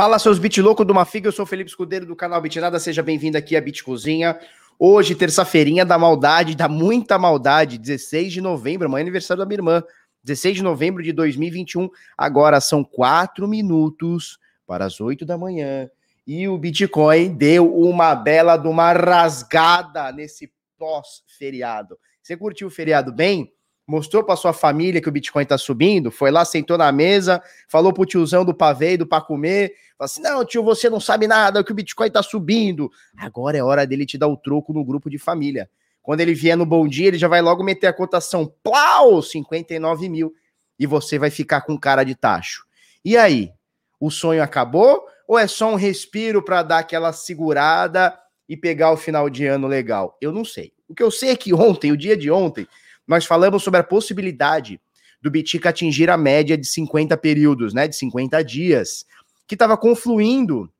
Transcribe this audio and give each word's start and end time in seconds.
Fala, 0.00 0.18
seus 0.18 0.38
bit 0.38 0.62
louco 0.62 0.82
do 0.82 0.94
Mafiga, 0.94 1.28
eu 1.28 1.32
sou 1.32 1.42
o 1.42 1.46
Felipe 1.46 1.68
Escudeiro 1.68 2.06
do 2.06 2.16
canal 2.16 2.40
Bitnada, 2.40 2.78
seja 2.78 3.02
bem-vindo 3.02 3.36
aqui 3.36 3.54
à 3.54 3.60
Bit 3.60 3.84
Cozinha. 3.84 4.40
Hoje, 4.78 5.14
terça-feirinha 5.14 5.84
da 5.84 5.98
maldade, 5.98 6.56
da 6.56 6.66
muita 6.70 7.18
maldade, 7.18 7.76
16 7.76 8.32
de 8.32 8.40
novembro, 8.40 8.86
amanhã 8.86 9.02
é 9.02 9.04
aniversário 9.04 9.42
da 9.42 9.46
minha 9.46 9.58
irmã, 9.58 9.84
16 10.24 10.56
de 10.56 10.62
novembro 10.62 11.02
de 11.02 11.12
2021. 11.12 11.90
Agora 12.16 12.62
são 12.62 12.82
quatro 12.82 13.46
minutos 13.46 14.38
para 14.66 14.86
as 14.86 15.02
8 15.02 15.26
da 15.26 15.36
manhã 15.36 15.90
e 16.26 16.48
o 16.48 16.56
Bitcoin 16.56 17.34
deu 17.34 17.70
uma 17.70 18.14
bela 18.14 18.56
de 18.56 18.68
uma 18.68 18.94
rasgada 18.94 20.10
nesse 20.12 20.50
pós-feriado. 20.78 21.98
Você 22.22 22.38
curtiu 22.38 22.68
o 22.68 22.70
feriado 22.70 23.12
bem? 23.12 23.52
mostrou 23.90 24.22
para 24.22 24.36
sua 24.36 24.52
família 24.52 25.00
que 25.00 25.08
o 25.08 25.12
Bitcoin 25.12 25.42
está 25.42 25.58
subindo, 25.58 26.12
foi 26.12 26.30
lá, 26.30 26.44
sentou 26.44 26.78
na 26.78 26.92
mesa, 26.92 27.42
falou 27.68 27.92
pro 27.92 28.06
tiozão 28.06 28.44
do 28.44 28.54
pavê 28.54 28.96
do 28.96 29.04
para 29.04 29.20
comer, 29.20 29.74
falou 30.00 30.06
assim: 30.06 30.22
"Não, 30.22 30.44
tio, 30.44 30.62
você 30.62 30.88
não 30.88 31.00
sabe 31.00 31.26
nada, 31.26 31.62
que 31.62 31.72
o 31.72 31.74
Bitcoin 31.74 32.06
está 32.06 32.22
subindo". 32.22 32.90
Agora 33.16 33.58
é 33.58 33.62
hora 33.62 33.86
dele 33.86 34.06
te 34.06 34.16
dar 34.16 34.28
o 34.28 34.36
troco 34.36 34.72
no 34.72 34.84
grupo 34.84 35.10
de 35.10 35.18
família. 35.18 35.68
Quando 36.02 36.20
ele 36.20 36.34
vier 36.34 36.56
no 36.56 36.64
bom 36.64 36.88
dia, 36.88 37.08
ele 37.08 37.18
já 37.18 37.28
vai 37.28 37.42
logo 37.42 37.62
meter 37.62 37.86
a 37.86 37.92
cotação, 37.92 38.50
plau, 38.62 39.20
59 39.20 40.08
mil, 40.08 40.32
e 40.78 40.86
você 40.86 41.18
vai 41.18 41.30
ficar 41.30 41.60
com 41.60 41.78
cara 41.78 42.02
de 42.04 42.14
tacho. 42.14 42.64
E 43.04 43.16
aí, 43.16 43.52
o 44.00 44.10
sonho 44.10 44.42
acabou 44.42 45.04
ou 45.28 45.38
é 45.38 45.46
só 45.46 45.70
um 45.70 45.76
respiro 45.76 46.42
para 46.42 46.62
dar 46.62 46.78
aquela 46.78 47.12
segurada 47.12 48.18
e 48.48 48.56
pegar 48.56 48.90
o 48.90 48.96
final 48.96 49.30
de 49.30 49.46
ano 49.46 49.68
legal? 49.68 50.16
Eu 50.20 50.32
não 50.32 50.44
sei. 50.44 50.72
O 50.88 50.94
que 50.94 51.02
eu 51.02 51.10
sei 51.10 51.30
é 51.30 51.36
que 51.36 51.54
ontem, 51.54 51.92
o 51.92 51.96
dia 51.96 52.16
de 52.16 52.30
ontem, 52.30 52.66
nós 53.06 53.24
falamos 53.24 53.62
sobre 53.62 53.78
a 53.78 53.84
possibilidade 53.84 54.80
do 55.22 55.30
Bitica 55.30 55.68
atingir 55.68 56.10
a 56.10 56.16
média 56.16 56.56
de 56.56 56.66
50 56.66 57.16
períodos, 57.16 57.74
né, 57.74 57.86
de 57.86 57.94
50 57.94 58.42
dias, 58.42 59.04
que 59.50 59.56
estava 59.56 59.76
confluindo, 59.76 60.72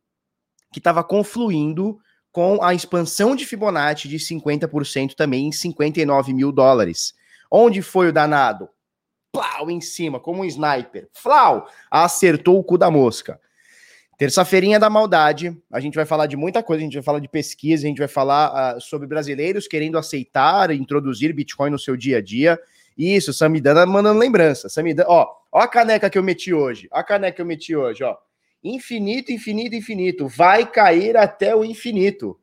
que 0.73 0.79
estava 0.79 1.03
confluindo 1.03 1.99
com 2.31 2.63
a 2.63 2.73
expansão 2.73 3.35
de 3.35 3.45
Fibonacci 3.45 4.07
de 4.07 4.17
50% 4.17 5.17
também 5.17 5.49
em 5.49 5.51
59 5.51 6.33
mil 6.33 6.53
dólares. 6.53 7.13
Onde 7.51 7.83
foi 7.83 8.11
o 8.11 8.13
danado? 8.13 8.69
Plau, 9.33 9.69
em 9.73 9.81
cima, 9.81 10.21
como 10.21 10.43
um 10.43 10.45
sniper. 10.45 11.09
Flau, 11.13 11.67
acertou 11.91 12.61
o 12.61 12.63
cu 12.63 12.79
da 12.79 12.89
mosca. 12.93 13.41
Terça-feirinha 14.17 14.79
da 14.79 14.89
maldade, 14.89 15.53
a 15.69 15.81
gente 15.81 15.97
vai 15.97 16.07
falar 16.07 16.29
de 16.29 16.37
muita 16.37 16.63
coisa, 16.63 16.81
a 16.81 16.85
gente 16.85 16.95
vai 16.95 17.03
falar 17.03 17.19
de 17.19 17.29
pesquisa, 17.29 17.85
a 17.85 17.89
gente 17.89 17.99
vai 17.99 18.07
falar 18.07 18.77
uh, 18.77 18.81
sobre 18.81 19.09
brasileiros 19.09 19.67
querendo 19.67 19.99
aceitar, 19.99 20.71
introduzir 20.71 21.35
Bitcoin 21.35 21.71
no 21.71 21.79
seu 21.79 21.97
dia 21.97 22.19
a 22.19 22.23
dia. 22.23 22.57
Isso, 22.97 23.33
Samidana 23.33 23.85
mandando 23.85 24.21
lembrança. 24.21 24.69
Samidana, 24.69 25.09
ó, 25.11 25.29
ó 25.51 25.59
a 25.59 25.67
caneca 25.67 26.09
que 26.09 26.17
eu 26.17 26.23
meti 26.23 26.55
hoje, 26.55 26.89
ó 26.93 27.01
a 27.01 27.03
caneca 27.03 27.35
que 27.35 27.43
eu 27.43 27.47
meti 27.47 27.75
hoje, 27.75 28.05
ó. 28.05 28.17
Infinito, 28.63 29.33
infinito, 29.33 29.75
infinito, 29.75 30.29
vai 30.29 30.71
cair 30.71 31.17
até 31.17 31.55
o 31.57 31.65
infinito. 31.65 32.39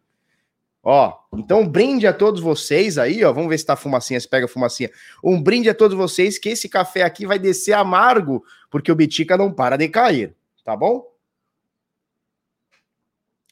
Ó, 0.82 1.14
então 1.34 1.68
brinde 1.68 2.08
a 2.08 2.14
todos 2.14 2.40
vocês 2.40 2.98
aí, 2.98 3.24
ó, 3.24 3.34
vamos 3.34 3.50
ver 3.50 3.58
se 3.58 3.66
tá 3.66 3.76
fumacinha, 3.76 4.20
se 4.20 4.28
pega 4.28 4.48
fumacinha. 4.48 4.90
Um 5.24 5.42
brinde 5.42 5.70
a 5.70 5.76
todos 5.76 5.98
vocês 5.98 6.40
que 6.40 6.50
esse 6.50 6.70
café 6.70 7.04
aqui 7.04 7.26
vai 7.26 7.38
descer 7.38 7.74
amargo, 7.74 8.44
porque 8.72 8.92
o 8.92 8.96
Bitica 8.96 9.38
não 9.38 9.52
para 9.52 9.76
de 9.76 9.90
cair, 9.90 10.34
tá 10.64 10.76
bom? 10.76 11.06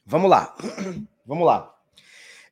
Vamos 0.05 0.29
lá. 0.29 0.55
Vamos 1.25 1.45
lá. 1.45 1.75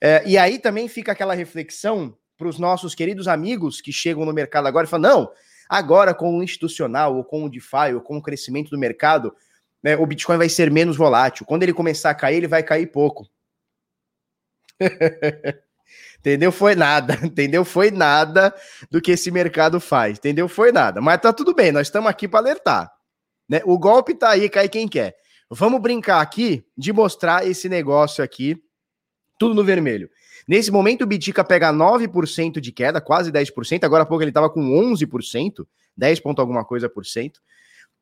É, 0.02 0.22
e 0.28 0.38
aí 0.38 0.60
também 0.60 0.88
fica 0.90 1.14
aquela 1.14 1.34
reflexão 1.34 2.14
para 2.38 2.48
os 2.48 2.60
nossos 2.60 2.94
queridos 2.94 3.28
amigos 3.28 3.80
que 3.80 3.94
chegam 3.94 4.26
no 4.26 4.34
mercado 4.34 4.68
agora 4.68 4.86
e 4.86 4.90
falam: 4.90 5.12
não, 5.12 5.32
agora 5.70 6.14
com 6.14 6.38
o 6.38 6.44
institucional, 6.44 7.16
ou 7.16 7.24
com 7.24 7.46
o 7.46 7.50
DeFi, 7.50 7.94
ou 7.96 8.02
com 8.02 8.18
o 8.18 8.22
crescimento 8.22 8.70
do 8.70 8.78
mercado, 8.78 9.34
né, 9.84 9.98
o 9.98 10.06
Bitcoin 10.06 10.38
vai 10.38 10.48
ser 10.48 10.72
menos 10.72 10.96
volátil. 10.96 11.46
Quando 11.46 11.64
ele 11.64 11.74
começar 11.74 12.10
a 12.10 12.16
cair, 12.16 12.38
ele 12.38 12.48
vai 12.48 12.64
cair 12.64 12.88
pouco. 12.88 13.28
entendeu? 16.20 16.52
Foi 16.52 16.74
nada, 16.74 17.20
entendeu? 17.24 17.66
Foi 17.66 17.92
nada 17.92 18.56
do 18.90 19.02
que 19.02 19.12
esse 19.12 19.30
mercado 19.30 19.80
faz, 19.80 20.18
entendeu? 20.18 20.48
Foi 20.48 20.72
nada. 20.72 21.02
Mas 21.02 21.20
tá 21.20 21.34
tudo 21.34 21.54
bem, 21.54 21.72
nós 21.72 21.88
estamos 21.88 22.10
aqui 22.10 22.28
para 22.28 22.40
alertar. 22.40 22.92
Né? 23.48 23.62
O 23.66 23.78
golpe 23.78 24.16
tá 24.16 24.30
aí, 24.30 24.50
cai 24.50 24.70
quem 24.70 24.88
quer. 24.88 25.16
Vamos 25.50 25.82
brincar 25.82 26.22
aqui 26.22 26.66
de 26.78 26.94
mostrar 26.94 27.46
esse 27.46 27.68
negócio 27.68 28.24
aqui, 28.24 28.58
tudo 29.38 29.54
no 29.54 29.64
vermelho. 29.64 30.10
Nesse 30.48 30.72
momento, 30.72 31.04
o 31.04 31.08
Bitica 31.08 31.44
pega 31.44 31.72
9% 31.72 32.60
de 32.60 32.72
queda, 32.72 33.00
quase 33.00 33.32
10%. 33.32 33.84
Agora 33.84 34.04
há 34.04 34.06
pouco 34.06 34.24
ele 34.24 34.32
estava 34.32 34.50
com 34.50 34.62
11%, 34.62 35.66
10 35.96 36.20
ponto 36.22 36.40
alguma 36.40 36.66
coisa 36.66 36.90
por 36.90 37.06
cento. 37.06 37.40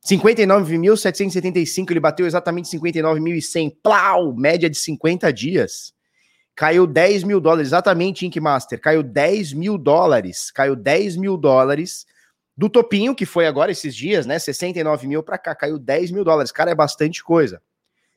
59.775, 0.04 1.90
ele 1.90 2.00
bateu 2.00 2.26
exatamente 2.26 2.68
59.100. 2.76 3.76
Plau! 3.82 4.34
Média 4.34 4.68
de 4.68 4.76
50 4.76 5.32
dias. 5.32 5.94
Caiu 6.54 6.86
10 6.86 7.24
mil 7.24 7.40
dólares, 7.40 7.68
exatamente, 7.68 8.26
Ink 8.26 8.38
Master. 8.40 8.80
Caiu 8.80 9.02
10 9.02 9.52
mil 9.52 9.78
dólares. 9.78 10.50
Caiu 10.50 10.74
10 10.76 11.16
mil 11.16 11.36
dólares 11.36 12.04
do 12.56 12.68
topinho, 12.68 13.14
que 13.14 13.24
foi 13.24 13.46
agora 13.46 13.72
esses 13.72 13.94
dias, 13.94 14.26
né? 14.26 14.38
69 14.38 15.06
mil 15.06 15.22
para 15.22 15.38
cá, 15.38 15.54
caiu 15.54 15.78
10 15.78 16.10
mil 16.10 16.24
dólares. 16.24 16.52
Cara, 16.52 16.70
é 16.70 16.74
bastante 16.74 17.22
coisa. 17.24 17.62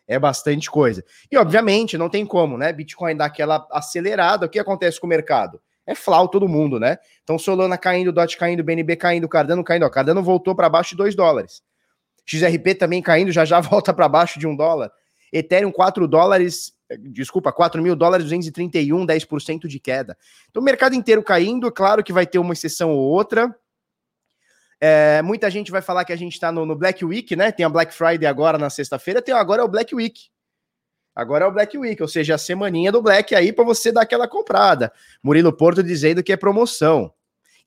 É 0.08 0.20
bastante 0.20 0.70
coisa. 0.70 1.04
E, 1.32 1.38
obviamente, 1.38 1.98
não 1.98 2.10
tem 2.10 2.26
como, 2.26 2.58
né? 2.58 2.74
Bitcoin 2.74 3.16
dá 3.16 3.26
aquela 3.26 3.66
acelerada. 3.72 4.46
O 4.46 4.50
que 4.50 4.60
acontece 4.60 5.00
com 5.00 5.08
o 5.08 5.10
mercado? 5.10 5.62
É 5.88 5.96
flau 5.96 6.28
todo 6.28 6.48
mundo, 6.48 6.80
né? 6.80 6.98
Então, 7.24 7.40
Solana 7.40 7.78
caindo, 7.78 8.12
DOT 8.12 8.38
caindo, 8.38 8.64
BNB 8.64 8.96
caindo, 8.98 9.30
Cardano 9.30 9.64
caindo. 9.64 9.86
Ó, 9.86 9.90
Cardano 9.90 10.22
voltou 10.22 10.56
para 10.56 10.70
baixo 10.70 10.92
de 10.92 10.98
2 10.98 11.16
dólares. 11.16 11.64
XRP 12.26 12.76
também 12.76 13.02
caindo, 13.02 13.32
já 13.32 13.46
já 13.46 13.60
volta 13.62 13.94
para 13.94 14.10
baixo 14.10 14.40
de 14.40 14.48
1 14.48 14.56
dólar. 14.56 14.92
Ethereum 15.32 15.72
4 15.72 16.08
dólares, 16.08 16.74
desculpa, 17.00 17.52
4 17.52 17.82
mil 17.82 17.96
dólares, 17.96 18.26
231, 18.26 19.06
10% 19.06 19.68
de 19.68 19.80
queda. 19.80 20.18
Então, 20.50 20.62
o 20.62 20.66
mercado 20.66 20.96
inteiro 20.96 21.22
caindo, 21.24 21.72
claro 21.72 22.04
que 22.04 22.14
vai 22.14 22.26
ter 22.26 22.40
uma 22.40 22.54
exceção 22.54 22.92
ou 22.92 23.00
outra, 23.00 23.54
é, 24.80 25.22
muita 25.22 25.50
gente 25.50 25.72
vai 25.72 25.82
falar 25.82 26.06
que 26.06 26.14
a 26.14 26.18
gente 26.18 26.34
está 26.34 26.52
no, 26.52 26.66
no, 26.66 26.76
Black 26.76 27.04
Week, 27.04 27.36
né? 27.36 27.52
Tem 27.52 27.66
a 27.66 27.70
Black 27.70 27.94
Friday 27.94 28.26
agora 28.28 28.58
na 28.58 28.70
sexta-feira, 28.70 29.22
tem 29.22 29.34
agora 29.34 29.62
é 29.62 29.66
o 29.66 29.68
Black 29.68 29.96
Week. 29.96 30.30
Agora 31.16 31.46
é 31.46 31.48
o 31.48 31.52
Black 31.52 31.78
Week, 31.78 32.02
ou 32.02 32.10
seja, 32.10 32.36
a 32.36 32.38
semaninha 32.38 32.92
do 32.92 33.02
Black 33.02 33.34
aí 33.34 33.54
para 33.54 33.64
você 33.64 33.92
dar 33.92 34.02
aquela 34.02 34.28
comprada. 34.28 34.92
Murilo 35.24 35.54
Porto 35.54 35.82
dizendo 35.82 36.22
que 36.22 36.34
é 36.34 36.38
promoção. 36.38 37.12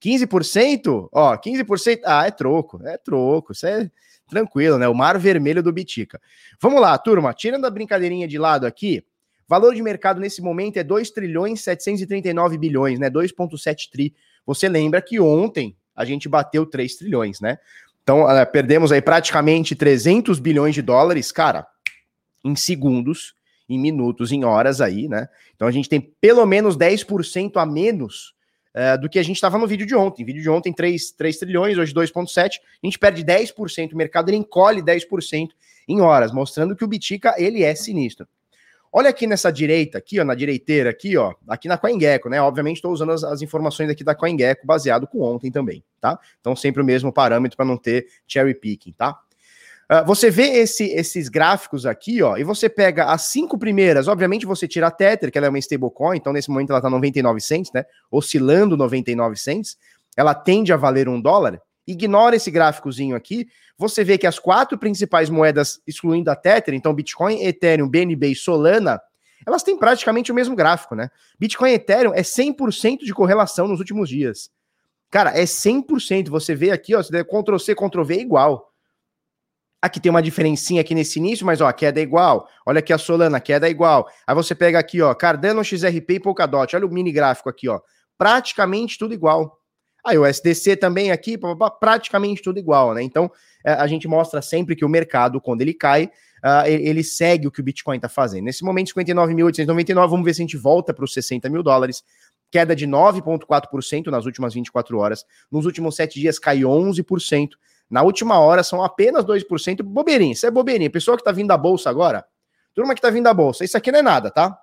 15%? 0.05 1.09
Ó, 1.11 1.37
15%. 1.37 2.01
Ah, 2.05 2.27
é 2.27 2.31
troco, 2.31 2.81
é 2.87 2.99
troco. 2.99 3.53
Isso 3.53 3.67
é 3.67 3.91
tranquilo, 4.29 4.79
né? 4.79 4.89
O 4.89 4.95
mar 4.95 5.19
vermelho 5.19 5.63
do 5.63 5.73
Bitica. 5.73 6.21
Vamos 6.61 6.81
lá, 6.81 6.97
turma. 6.99 7.33
Tirando 7.33 7.65
a 7.65 7.71
brincadeirinha 7.71 8.29
de 8.29 8.39
lado 8.39 8.67
aqui, 8.67 9.05
valor 9.49 9.75
de 9.75 9.83
mercado 9.83 10.21
nesse 10.21 10.43
momento 10.43 10.77
é 10.77 10.85
2 10.85 11.11
trilhões 11.11 11.63
739 11.63 12.59
bilhões, 12.59 12.99
né? 12.99 13.11
2,7 13.11 13.89
tri. 13.91 14.15
Você 14.47 14.69
lembra 14.69 15.03
que 15.03 15.19
ontem 15.19 15.77
a 15.97 16.05
gente 16.05 16.29
bateu 16.29 16.65
3 16.65 16.97
trilhões, 16.97 17.41
né? 17.41 17.59
Então, 18.03 18.23
uh, 18.23 18.51
perdemos 18.51 18.93
aí 18.93 19.03
praticamente 19.03 19.75
300 19.75 20.39
bilhões 20.39 20.75
de 20.75 20.81
dólares, 20.81 21.31
cara, 21.31 21.67
em 22.43 22.57
segundos, 22.57 23.35
em 23.69 23.79
minutos, 23.79 24.33
em 24.33 24.45
horas 24.45 24.81
aí, 24.81 25.09
né? 25.09 25.29
Então 25.55 25.69
a 25.69 25.71
gente 25.71 25.89
tem 25.89 26.01
pelo 26.01 26.47
menos 26.47 26.77
10% 26.77 27.61
a 27.61 27.67
menos 27.67 28.35
uh, 28.79 29.01
do 29.01 29.09
que 29.09 29.19
a 29.19 29.23
gente 29.23 29.37
estava 29.37 29.59
no 29.59 29.67
vídeo 29.67 29.87
de 29.87 29.95
ontem. 29.95 30.25
vídeo 30.25 30.43
de 30.43 30.49
ontem, 30.49 30.73
3, 30.73 31.11
3 31.13 31.39
trilhões, 31.39 31.77
hoje 31.77 31.93
2,7. 31.93 32.59
A 32.83 32.87
gente 32.87 32.99
perde 32.99 33.25
10%, 33.25 33.93
o 33.93 33.97
mercado 33.97 34.29
ele 34.29 34.37
encolhe 34.37 34.81
10% 34.81 35.49
em 35.89 36.01
horas, 36.01 36.33
mostrando 36.33 36.77
que 36.77 36.85
o 36.85 36.89
Bitica 36.89 37.35
ele 37.37 37.65
é 37.65 37.75
sinistro. 37.75 38.29
Olha 38.91 39.11
aqui 39.11 39.27
nessa 39.27 39.53
direita, 39.53 39.99
aqui, 39.99 40.19
ó, 40.19 40.25
na 40.25 40.35
direiteira, 40.35 40.89
aqui, 40.89 41.15
ó, 41.17 41.35
aqui 41.47 41.69
na 41.69 41.77
CoinGecko, 41.77 42.31
né? 42.31 42.41
Obviamente 42.41 42.77
estou 42.77 42.91
usando 42.91 43.13
as, 43.13 43.23
as, 43.23 43.43
informações 43.43 43.91
aqui 43.91 44.03
da 44.03 44.15
CoinGecko 44.15 44.67
baseado 44.67 45.07
com 45.07 45.21
ontem 45.21 45.51
também, 45.51 45.85
tá? 46.01 46.19
Então 46.41 46.57
sempre 46.57 46.81
o 46.81 46.85
mesmo 46.85 47.13
parâmetro 47.13 47.55
para 47.55 47.67
não 47.67 47.77
ter 47.77 48.07
cherry 48.27 48.55
picking, 48.55 48.93
tá? 48.93 49.19
Uh, 49.91 50.05
você 50.05 50.31
vê 50.31 50.49
esse, 50.49 50.85
esses 50.85 51.31
gráficos 51.31 51.87
aqui, 51.87 52.23
ó, 52.23 52.37
e 52.37 52.45
você 52.45 52.69
pega 52.69 53.07
as 53.07 53.23
cinco 53.23 53.57
primeiras, 53.57 54.07
obviamente 54.07 54.45
você 54.45 54.69
tira 54.69 54.89
a 54.89 54.91
Tether, 54.91 55.33
que 55.33 55.39
ela 55.39 55.47
é 55.47 55.51
uma 55.51 55.59
stablecoin, 55.59 56.19
então 56.19 56.31
nesse 56.31 56.51
momento 56.51 56.71
ela 56.71 56.81
tá 56.83 56.91
99 56.91 57.41
cents, 57.41 57.73
né? 57.73 57.85
Oscilando 58.11 58.77
99 58.77 59.37
cents, 59.37 59.79
ela 60.15 60.35
tende 60.35 60.75
a 60.75 60.77
valer 60.77 61.09
um 61.09 61.19
dólar. 61.19 61.59
Ignora 61.87 62.37
esse 62.37 62.51
gráficozinho 62.51 63.17
aqui, 63.17 63.49
você 63.79 64.05
vê 64.05 64.19
que 64.19 64.27
as 64.27 64.39
quatro 64.39 64.77
principais 64.77 65.31
moedas, 65.31 65.81
excluindo 65.87 66.31
a 66.31 66.37
Tether, 66.37 66.75
então 66.75 66.93
Bitcoin, 66.93 67.43
Ethereum, 67.43 67.89
BNB 67.89 68.33
e 68.33 68.35
Solana, 68.37 69.01
elas 69.47 69.63
têm 69.63 69.79
praticamente 69.79 70.31
o 70.31 70.35
mesmo 70.35 70.55
gráfico, 70.55 70.95
né? 70.95 71.09
Bitcoin 71.39 71.71
e 71.71 71.75
Ethereum 71.75 72.13
é 72.13 72.21
100% 72.21 72.99
de 73.05 73.15
correlação 73.15 73.67
nos 73.67 73.79
últimos 73.79 74.11
dias. 74.11 74.51
Cara, 75.11 75.31
é 75.31 75.45
100%. 75.45 76.29
Você 76.29 76.55
vê 76.55 76.71
aqui, 76.71 76.95
ó, 76.95 77.03
você 77.03 77.25
Ctrl 77.25 77.57
C, 77.57 77.75
Ctrl 77.75 78.03
V 78.03 78.17
é 78.17 78.21
igual. 78.21 78.68
Aqui 79.81 80.01
tem 80.01 80.11
uma 80.11 80.23
diferencinha 80.23 80.81
aqui 80.81 80.93
nesse 80.93 81.21
início, 81.21 81.47
mas 81.47 81.61
ó, 81.61 81.71
queda 81.73 82.01
é 82.01 82.03
igual. 82.03 82.49
Olha 82.67 82.81
aqui 82.81 82.93
a 82.93 82.99
Solana, 82.99 83.39
queda 83.39 83.69
é 83.69 83.71
igual. 83.71 84.09
Aí 84.27 84.35
você 84.35 84.55
pega 84.55 84.79
aqui, 84.79 85.01
ó, 85.01 85.15
Cardano, 85.15 85.63
XRP 85.65 86.15
e 86.15 86.21
Polkadot. 86.21 86.75
Olha 86.75 86.87
o 86.87 86.91
mini 86.91 87.13
gráfico 87.13 87.49
aqui, 87.49 87.69
ó. 87.69 87.81
Praticamente 88.17 88.99
tudo 88.99 89.15
igual. 89.15 89.59
Aí 90.05 90.19
o 90.19 90.27
SDC 90.27 90.77
também 90.77 91.13
aqui, 91.13 91.39
praticamente 91.79 92.43
tudo 92.43 92.59
igual, 92.59 92.95
né? 92.95 93.03
Então, 93.03 93.31
é, 93.65 93.73
a 93.73 93.87
gente 93.87 94.09
mostra 94.09 94.41
sempre 94.41 94.75
que 94.75 94.85
o 94.85 94.89
mercado, 94.89 95.41
quando 95.41 95.61
ele 95.61 95.75
cai, 95.75 96.11
uh, 96.45 96.67
ele 96.67 97.05
segue 97.05 97.47
o 97.47 97.51
que 97.51 97.61
o 97.61 97.63
Bitcoin 97.63 97.97
está 97.97 98.09
fazendo. 98.09 98.45
Nesse 98.45 98.65
momento, 98.65 98.93
59.899, 98.95 99.95
vamos 100.09 100.25
ver 100.25 100.35
se 100.35 100.41
a 100.41 100.45
gente 100.45 100.57
volta 100.57 100.95
para 100.95 101.05
os 101.05 101.13
60 101.13 101.49
mil 101.49 101.63
dólares. 101.63 102.03
Queda 102.51 102.75
de 102.75 102.87
9,4% 102.87 104.07
nas 104.07 104.25
últimas 104.25 104.55
24 104.55 104.99
horas. 104.99 105.25
Nos 105.51 105.67
últimos 105.67 105.95
7 105.97 106.19
dias 106.19 106.39
caiu 106.39 106.69
11%. 106.69 107.51
Na 107.89 108.03
última 108.03 108.39
hora 108.39 108.63
são 108.63 108.83
apenas 108.83 109.25
2%. 109.25 109.83
Bobeirinha, 109.83 110.33
isso 110.33 110.47
é 110.47 110.51
bobeirinha. 110.51 110.91
Pessoa 110.91 111.17
que 111.17 111.23
está 111.23 111.33
vindo 111.33 111.49
da 111.49 111.57
bolsa 111.57 111.89
agora, 111.89 112.25
turma 112.75 112.95
que 112.95 112.99
está 112.99 113.11
vindo 113.11 113.25
da 113.25 113.35
bolsa, 113.35 113.65
isso 113.65 113.77
aqui 113.77 113.91
não 113.91 114.01
é 114.01 114.03
nada, 114.03 114.31
tá? 114.31 114.61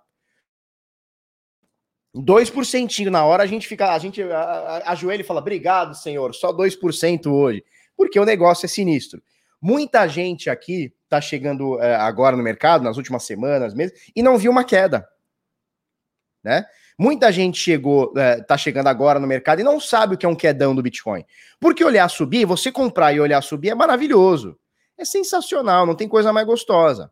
2% 2.16 3.10
na 3.10 3.26
hora 3.26 3.44
a 3.44 3.46
gente 3.46 3.68
fica, 3.68 3.92
a 3.92 4.00
gente 4.00 4.22
ajoelha 4.86 5.22
e 5.22 5.26
fala: 5.26 5.42
"Obrigado, 5.42 5.94
senhor, 5.96 6.34
só 6.34 6.54
2% 6.54 7.34
hoje", 7.34 7.64
porque 7.98 8.20
o 8.20 8.26
negócio 8.26 8.66
é 8.66 8.70
sinistro. 8.70 9.22
Muita 9.62 10.08
gente 10.08 10.50
aqui 10.50 10.94
tá 11.10 11.20
chegando 11.20 11.82
é, 11.82 11.96
agora 11.96 12.38
no 12.38 12.44
mercado, 12.44 12.84
nas 12.84 12.98
últimas 12.98 13.24
semanas 13.24 13.74
mesmo, 13.74 13.98
e 14.16 14.24
não 14.24 14.38
viu 14.38 14.52
uma 14.52 14.64
queda, 14.64 15.08
né? 16.44 16.66
Muita 16.98 17.32
gente 17.32 17.58
chegou, 17.60 18.14
é, 18.16 18.42
tá 18.42 18.58
chegando 18.58 18.88
agora 18.88 19.20
no 19.20 19.28
mercado 19.28 19.60
e 19.60 19.64
não 19.64 19.80
sabe 19.80 20.16
o 20.16 20.18
que 20.18 20.26
é 20.26 20.30
um 20.30 20.36
quedão 20.36 20.74
do 20.74 20.82
Bitcoin. 20.82 21.26
Porque 21.60 21.84
olhar 21.84 22.08
subir, 22.10 22.46
você 22.46 22.72
comprar 22.72 23.14
e 23.14 23.20
olhar 23.20 23.42
subir 23.42 23.70
é 23.70 23.76
maravilhoso. 23.76 24.58
É 24.98 25.04
sensacional, 25.04 25.86
não 25.86 25.96
tem 25.96 26.08
coisa 26.08 26.32
mais 26.32 26.48
gostosa 26.48 27.12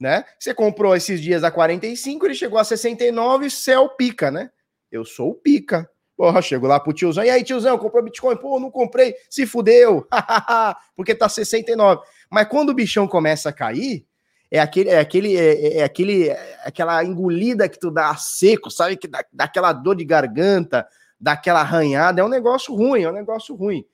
né? 0.00 0.24
Você 0.38 0.54
comprou 0.54 0.96
esses 0.96 1.20
dias 1.20 1.44
a 1.44 1.50
45, 1.50 2.26
ele 2.26 2.34
chegou 2.34 2.58
a 2.58 2.64
69, 2.64 3.50
céu 3.50 3.90
pica, 3.90 4.30
né? 4.30 4.50
Eu 4.90 5.04
sou 5.04 5.30
o 5.30 5.34
pica. 5.34 5.88
Porra, 6.16 6.42
chego 6.42 6.66
lá 6.66 6.80
pro 6.80 6.92
tiozão. 6.92 7.22
E 7.24 7.30
aí, 7.30 7.44
tiozão, 7.44 7.78
comprou 7.78 8.02
Bitcoin? 8.02 8.36
Pô, 8.36 8.58
não 8.58 8.70
comprei. 8.70 9.14
Se 9.28 9.46
fudeu. 9.46 10.06
Porque 10.96 11.14
tá 11.14 11.28
69. 11.28 12.02
Mas 12.30 12.48
quando 12.48 12.70
o 12.70 12.74
bichão 12.74 13.06
começa 13.06 13.48
a 13.48 13.52
cair, 13.52 14.06
é 14.50 14.58
aquele, 14.58 14.90
é 14.90 14.98
aquele, 14.98 15.36
é, 15.36 15.78
é 15.78 15.84
aquele, 15.84 16.28
é 16.28 16.60
aquela 16.64 17.04
engolida 17.04 17.68
que 17.68 17.78
tu 17.78 17.90
dá 17.90 18.10
a 18.10 18.16
seco, 18.16 18.70
sabe? 18.70 18.96
Que 18.96 19.06
dá, 19.06 19.24
dá 19.32 19.44
aquela 19.44 19.72
dor 19.72 19.94
de 19.94 20.04
garganta, 20.04 20.86
dá 21.20 21.32
aquela 21.32 21.60
arranhada. 21.60 22.20
É 22.20 22.24
um 22.24 22.28
negócio 22.28 22.74
ruim, 22.74 23.02
é 23.02 23.08
um 23.08 23.14
negócio 23.14 23.54
ruim. 23.54 23.84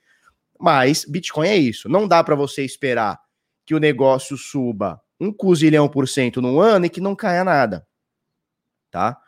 Mas 0.58 1.04
Bitcoin 1.04 1.48
é 1.48 1.56
isso. 1.56 1.88
Não 1.88 2.08
dá 2.08 2.24
para 2.24 2.34
você 2.34 2.64
esperar 2.64 3.20
que 3.66 3.74
o 3.74 3.80
negócio 3.80 4.36
suba 4.38 5.00
um 5.20 5.32
cozilhão 5.32 5.88
por 5.88 6.08
cento 6.08 6.40
num 6.40 6.60
ano 6.60 6.86
e 6.86 6.90
que 6.90 7.00
não 7.00 7.14
caia 7.14 7.44
nada. 7.44 7.86
Tá? 8.90 9.18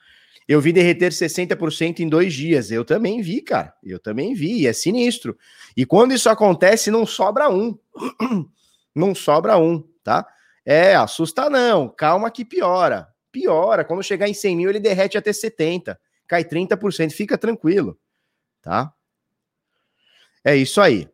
Eu 0.46 0.62
vi 0.62 0.72
derreter 0.72 1.12
60% 1.12 2.00
em 2.00 2.08
dois 2.08 2.32
dias. 2.32 2.70
Eu 2.70 2.84
também 2.84 3.20
vi, 3.20 3.42
cara. 3.42 3.74
Eu 3.82 3.98
também 3.98 4.32
vi. 4.32 4.66
é 4.66 4.72
sinistro. 4.72 5.36
E 5.76 5.84
quando 5.84 6.14
isso 6.14 6.30
acontece, 6.30 6.90
não 6.90 7.04
sobra 7.04 7.50
um. 7.50 7.78
não 8.94 9.14
sobra 9.14 9.58
um, 9.58 9.86
tá? 10.02 10.26
É, 10.70 10.94
assusta 10.94 11.48
não. 11.48 11.88
Calma 11.88 12.30
que 12.30 12.44
piora. 12.44 13.08
Piora. 13.32 13.86
Quando 13.86 14.02
chegar 14.02 14.28
em 14.28 14.34
100 14.34 14.54
mil, 14.54 14.68
ele 14.68 14.78
derrete 14.78 15.16
até 15.16 15.32
70. 15.32 15.98
Cai 16.26 16.44
30%. 16.44 17.10
Fica 17.10 17.38
tranquilo, 17.38 17.98
tá? 18.60 18.92
É 20.44 20.54
isso 20.54 20.78
aí. 20.82 21.08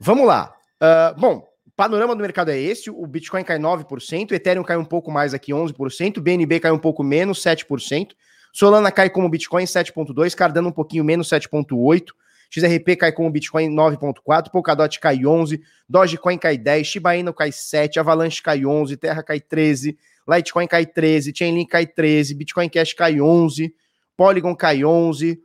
Vamos 0.00 0.26
lá. 0.26 0.56
Uh, 0.82 1.20
bom, 1.20 1.46
panorama 1.76 2.16
do 2.16 2.22
mercado 2.22 2.50
é 2.50 2.58
esse: 2.58 2.88
o 2.88 3.06
Bitcoin 3.06 3.44
cai 3.44 3.58
9%, 3.58 4.30
o 4.30 4.34
Ethereum 4.34 4.64
cai 4.64 4.78
um 4.78 4.84
pouco 4.86 5.10
mais 5.10 5.34
aqui, 5.34 5.52
11%, 5.52 6.16
o 6.16 6.22
BNB 6.22 6.60
cai 6.60 6.72
um 6.72 6.78
pouco 6.78 7.04
menos, 7.04 7.42
7%, 7.42 8.12
Solana 8.54 8.90
cai 8.90 9.10
como 9.10 9.28
Bitcoin 9.28 9.64
7,2%, 9.64 10.34
Cardano 10.34 10.70
um 10.70 10.72
pouquinho 10.72 11.04
menos, 11.04 11.28
7,8%. 11.28 12.06
XRP 12.54 12.96
cai 12.96 13.12
com 13.12 13.26
o 13.26 13.30
Bitcoin 13.30 13.68
9.4, 13.74 14.50
Polkadot 14.50 15.00
cai 15.00 15.26
11, 15.26 15.60
Dogecoin 15.88 16.38
cai 16.38 16.56
10, 16.56 16.86
Shiba 16.86 17.16
Inu 17.16 17.34
cai 17.34 17.50
7, 17.50 17.98
Avalanche 17.98 18.40
cai 18.40 18.64
11, 18.64 18.96
Terra 18.96 19.22
cai 19.22 19.40
13, 19.40 19.98
Litecoin 20.28 20.66
cai 20.68 20.86
13, 20.86 21.32
Chainlink 21.32 21.70
cai 21.70 21.86
13, 21.86 22.34
Bitcoin 22.34 22.68
Cash 22.68 22.94
cai 22.94 23.20
11, 23.20 23.74
Polygon 24.16 24.54
cai 24.54 24.84
11. 24.84 25.40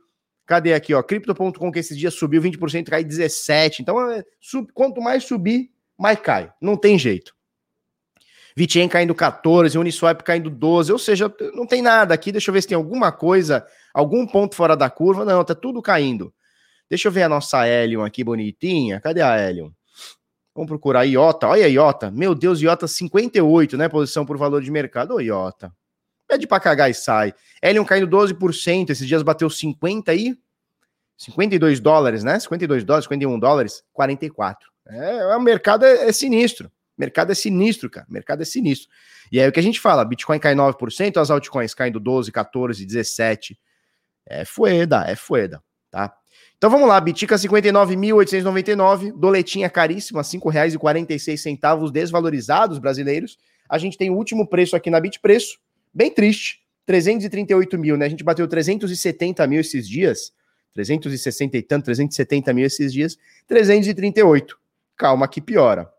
Cadê 0.46 0.74
aqui, 0.74 0.94
ó? 0.94 1.02
Crypto.com 1.02 1.70
que 1.70 1.78
esses 1.78 1.96
dias 1.96 2.14
subiu 2.14 2.42
20%, 2.42 2.88
cai 2.88 3.04
17. 3.04 3.82
Então, 3.82 4.10
é, 4.10 4.24
sub, 4.40 4.72
quanto 4.72 5.00
mais 5.00 5.24
subir, 5.24 5.70
mas 5.98 6.18
cai. 6.18 6.52
Não 6.60 6.76
tem 6.76 6.98
jeito. 6.98 7.34
Vitien 8.56 8.88
caindo 8.88 9.14
14, 9.14 9.78
Uniswap 9.78 10.22
caindo 10.22 10.50
12, 10.50 10.92
ou 10.92 10.98
seja, 10.98 11.32
não 11.54 11.66
tem 11.66 11.80
nada 11.80 12.12
aqui. 12.14 12.32
Deixa 12.32 12.50
eu 12.50 12.52
ver 12.52 12.62
se 12.62 12.68
tem 12.68 12.76
alguma 12.76 13.12
coisa, 13.12 13.64
algum 13.94 14.26
ponto 14.26 14.56
fora 14.56 14.76
da 14.76 14.90
curva. 14.90 15.24
Não, 15.24 15.44
tá 15.44 15.54
tudo 15.54 15.80
caindo. 15.80 16.34
Deixa 16.90 17.06
eu 17.06 17.12
ver 17.12 17.22
a 17.22 17.28
nossa 17.28 17.68
Helium 17.68 18.04
aqui 18.04 18.24
bonitinha. 18.24 19.00
Cadê 19.00 19.22
a 19.22 19.38
Helium? 19.38 19.72
Vamos 20.52 20.68
procurar 20.68 21.04
IOTA. 21.04 21.46
Olha 21.46 21.64
a 21.64 21.68
IOTA. 21.68 22.10
Meu 22.10 22.34
Deus, 22.34 22.60
IOTA 22.60 22.88
58, 22.88 23.78
né? 23.78 23.88
Posição 23.88 24.26
por 24.26 24.36
valor 24.36 24.60
de 24.60 24.72
mercado. 24.72 25.14
Ô, 25.14 25.20
IOTA. 25.20 25.72
Pede 26.26 26.48
pra 26.48 26.58
cagar 26.58 26.90
e 26.90 26.94
sai. 26.94 27.32
Helium 27.62 27.84
caindo 27.84 28.08
12%. 28.08 28.90
Esses 28.90 29.06
dias 29.06 29.22
bateu 29.22 29.48
50 29.48 30.10
aí. 30.10 30.36
52 31.16 31.78
dólares, 31.78 32.24
né? 32.24 32.40
52 32.40 32.82
dólares, 32.82 33.04
51 33.04 33.38
dólares, 33.38 33.84
44. 33.92 34.68
É, 34.88 35.36
o 35.36 35.40
mercado 35.40 35.84
é, 35.84 36.08
é 36.08 36.12
sinistro. 36.12 36.68
O 36.68 37.00
mercado 37.00 37.30
é 37.30 37.34
sinistro, 37.34 37.88
cara. 37.88 38.06
O 38.08 38.12
mercado 38.12 38.42
é 38.42 38.44
sinistro. 38.44 38.88
E 39.30 39.38
aí 39.40 39.48
o 39.48 39.52
que 39.52 39.60
a 39.60 39.62
gente 39.62 39.78
fala, 39.78 40.04
Bitcoin 40.04 40.38
cai 40.38 40.54
9%, 40.54 41.18
as 41.18 41.30
altcoins 41.30 41.72
caindo 41.72 42.00
12, 42.00 42.32
14, 42.32 42.84
17. 42.84 43.58
É 44.26 44.44
fueda, 44.44 45.04
é 45.06 45.14
fueda, 45.14 45.62
tá? 45.90 46.14
Então 46.56 46.70
vamos 46.70 46.88
lá, 46.88 47.00
Bitica 47.00 47.36
59.899, 47.36 49.12
doletinha 49.12 49.70
caríssima, 49.70 50.20
R$ 50.20 50.28
5,46 50.28 51.90
desvalorizados 51.90 52.78
brasileiros. 52.78 53.38
A 53.68 53.78
gente 53.78 53.96
tem 53.96 54.10
o 54.10 54.14
último 54.14 54.46
preço 54.46 54.76
aqui 54.76 54.90
na 54.90 55.00
Bitpreço, 55.00 55.58
bem 55.92 56.10
triste, 56.10 56.60
338 56.86 57.78
mil, 57.78 57.96
né? 57.96 58.06
A 58.06 58.08
gente 58.08 58.24
bateu 58.24 58.46
370 58.46 59.46
mil 59.46 59.60
esses 59.60 59.88
dias, 59.88 60.32
360 60.74 61.56
e 61.56 61.62
tanto, 61.62 61.84
370 61.86 62.52
mil 62.52 62.66
esses 62.66 62.92
dias, 62.92 63.16
338 63.46 64.60
calma 65.00 65.26
que 65.26 65.40
piora. 65.40 65.90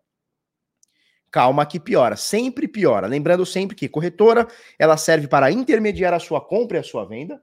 Calma 1.31 1.65
que 1.65 1.79
piora, 1.79 2.15
sempre 2.15 2.67
piora. 2.67 3.07
Lembrando 3.07 3.45
sempre 3.47 3.75
que 3.75 3.89
corretora 3.89 4.47
ela 4.77 4.95
serve 4.95 5.27
para 5.27 5.51
intermediar 5.51 6.13
a 6.13 6.19
sua 6.19 6.39
compra 6.39 6.77
e 6.77 6.79
a 6.81 6.83
sua 6.83 7.03
venda. 7.05 7.41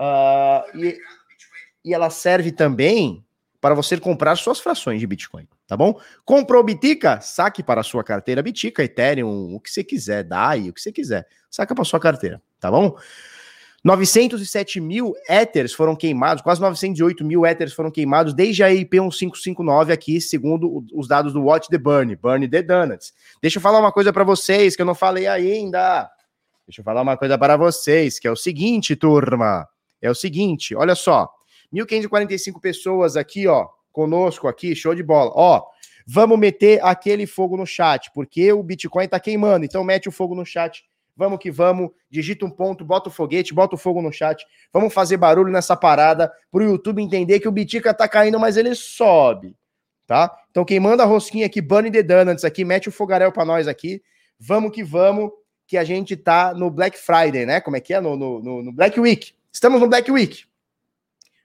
Uh, 0.00 0.78
e, 0.78 0.98
e 1.86 1.94
ela 1.94 2.10
serve 2.10 2.50
também 2.50 3.24
para 3.60 3.72
você 3.72 3.96
comprar 3.96 4.34
suas 4.36 4.58
frações 4.58 4.98
de 4.98 5.06
Bitcoin, 5.06 5.48
tá 5.68 5.76
bom? 5.76 5.98
Comprou 6.24 6.62
Bitica? 6.64 7.20
Saque 7.20 7.62
para 7.62 7.80
a 7.80 7.84
sua 7.84 8.02
carteira 8.02 8.42
Bitica, 8.42 8.82
Ethereum, 8.82 9.54
o 9.54 9.60
que 9.60 9.70
você 9.70 9.84
quiser, 9.84 10.24
DAI, 10.24 10.68
o 10.68 10.72
que 10.72 10.80
você 10.80 10.90
quiser. 10.90 11.26
Saca 11.48 11.76
para 11.76 11.84
sua 11.84 12.00
carteira, 12.00 12.42
tá 12.58 12.70
bom? 12.70 12.96
907 13.84 14.80
mil 14.80 15.14
éteres 15.28 15.72
foram 15.72 15.94
queimados, 15.94 16.42
quase 16.42 16.60
908 16.60 17.24
mil 17.24 17.46
éteres 17.46 17.72
foram 17.72 17.88
queimados 17.88 18.34
desde 18.34 18.64
a 18.64 18.74
IP 18.74 18.98
1559 18.98 19.92
aqui, 19.92 20.20
segundo 20.20 20.84
os 20.92 21.06
dados 21.06 21.32
do 21.32 21.44
Watch 21.44 21.68
the 21.68 21.78
Burn, 21.78 22.16
Burn 22.16 22.48
the 22.48 22.62
Donuts. 22.62 23.14
Deixa 23.40 23.58
eu 23.58 23.62
falar 23.62 23.78
uma 23.78 23.92
coisa 23.92 24.12
para 24.12 24.24
vocês 24.24 24.74
que 24.74 24.82
eu 24.82 24.86
não 24.86 24.94
falei 24.94 25.28
ainda. 25.28 26.10
Deixa 26.66 26.80
eu 26.80 26.84
falar 26.84 27.00
uma 27.00 27.16
coisa 27.16 27.38
para 27.38 27.56
vocês, 27.56 28.18
que 28.18 28.26
é 28.26 28.30
o 28.30 28.34
seguinte, 28.34 28.96
turma. 28.96 29.68
É 30.02 30.10
o 30.10 30.14
seguinte, 30.16 30.74
olha 30.74 30.96
só. 30.96 31.35
1.545 31.72 32.60
pessoas 32.60 33.16
aqui, 33.16 33.46
ó, 33.46 33.68
conosco 33.92 34.48
aqui, 34.48 34.74
show 34.74 34.94
de 34.94 35.02
bola. 35.02 35.32
Ó, 35.34 35.64
vamos 36.06 36.38
meter 36.38 36.84
aquele 36.84 37.26
fogo 37.26 37.56
no 37.56 37.66
chat, 37.66 38.10
porque 38.14 38.52
o 38.52 38.62
Bitcoin 38.62 39.08
tá 39.08 39.18
queimando. 39.20 39.64
Então 39.64 39.84
mete 39.84 40.08
o 40.08 40.12
fogo 40.12 40.34
no 40.34 40.44
chat 40.44 40.84
Vamos 41.16 41.38
que 41.38 41.50
vamos, 41.50 41.90
digita 42.10 42.44
um 42.44 42.50
ponto, 42.50 42.84
bota 42.84 43.08
o 43.08 43.12
foguete, 43.12 43.54
bota 43.54 43.74
o 43.74 43.78
fogo 43.78 44.02
no 44.02 44.12
chat. 44.12 44.44
Vamos 44.70 44.92
fazer 44.92 45.16
barulho 45.16 45.50
nessa 45.50 45.74
parada 45.74 46.30
para 46.52 46.60
o 46.62 46.66
YouTube 46.66 47.02
entender 47.02 47.40
que 47.40 47.48
o 47.48 47.52
Bitica 47.52 47.94
tá 47.94 48.06
caindo, 48.06 48.38
mas 48.38 48.58
ele 48.58 48.74
sobe, 48.74 49.56
tá? 50.06 50.30
Então 50.50 50.62
quem 50.62 50.78
manda 50.78 51.02
a 51.02 51.06
rosquinha 51.06 51.46
aqui, 51.46 51.62
Bunny 51.62 51.90
the 51.90 52.02
Donuts 52.02 52.44
aqui, 52.44 52.66
mete 52.66 52.90
o 52.90 52.92
fogaréu 52.92 53.32
para 53.32 53.46
nós 53.46 53.66
aqui. 53.66 54.02
Vamos 54.38 54.72
que 54.72 54.84
vamos, 54.84 55.30
que 55.66 55.78
a 55.78 55.84
gente 55.84 56.14
tá 56.16 56.52
no 56.52 56.70
Black 56.70 56.98
Friday, 56.98 57.46
né? 57.46 57.62
Como 57.62 57.76
é 57.78 57.80
que 57.80 57.94
é? 57.94 58.00
No, 58.00 58.14
no, 58.14 58.62
no 58.62 58.72
Black 58.72 59.00
Week. 59.00 59.32
Estamos 59.50 59.80
no 59.80 59.88
Black 59.88 60.12
Week. 60.12 60.44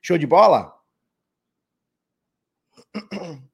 Show 0.01 0.17
de 0.17 0.25
bola? 0.25 0.73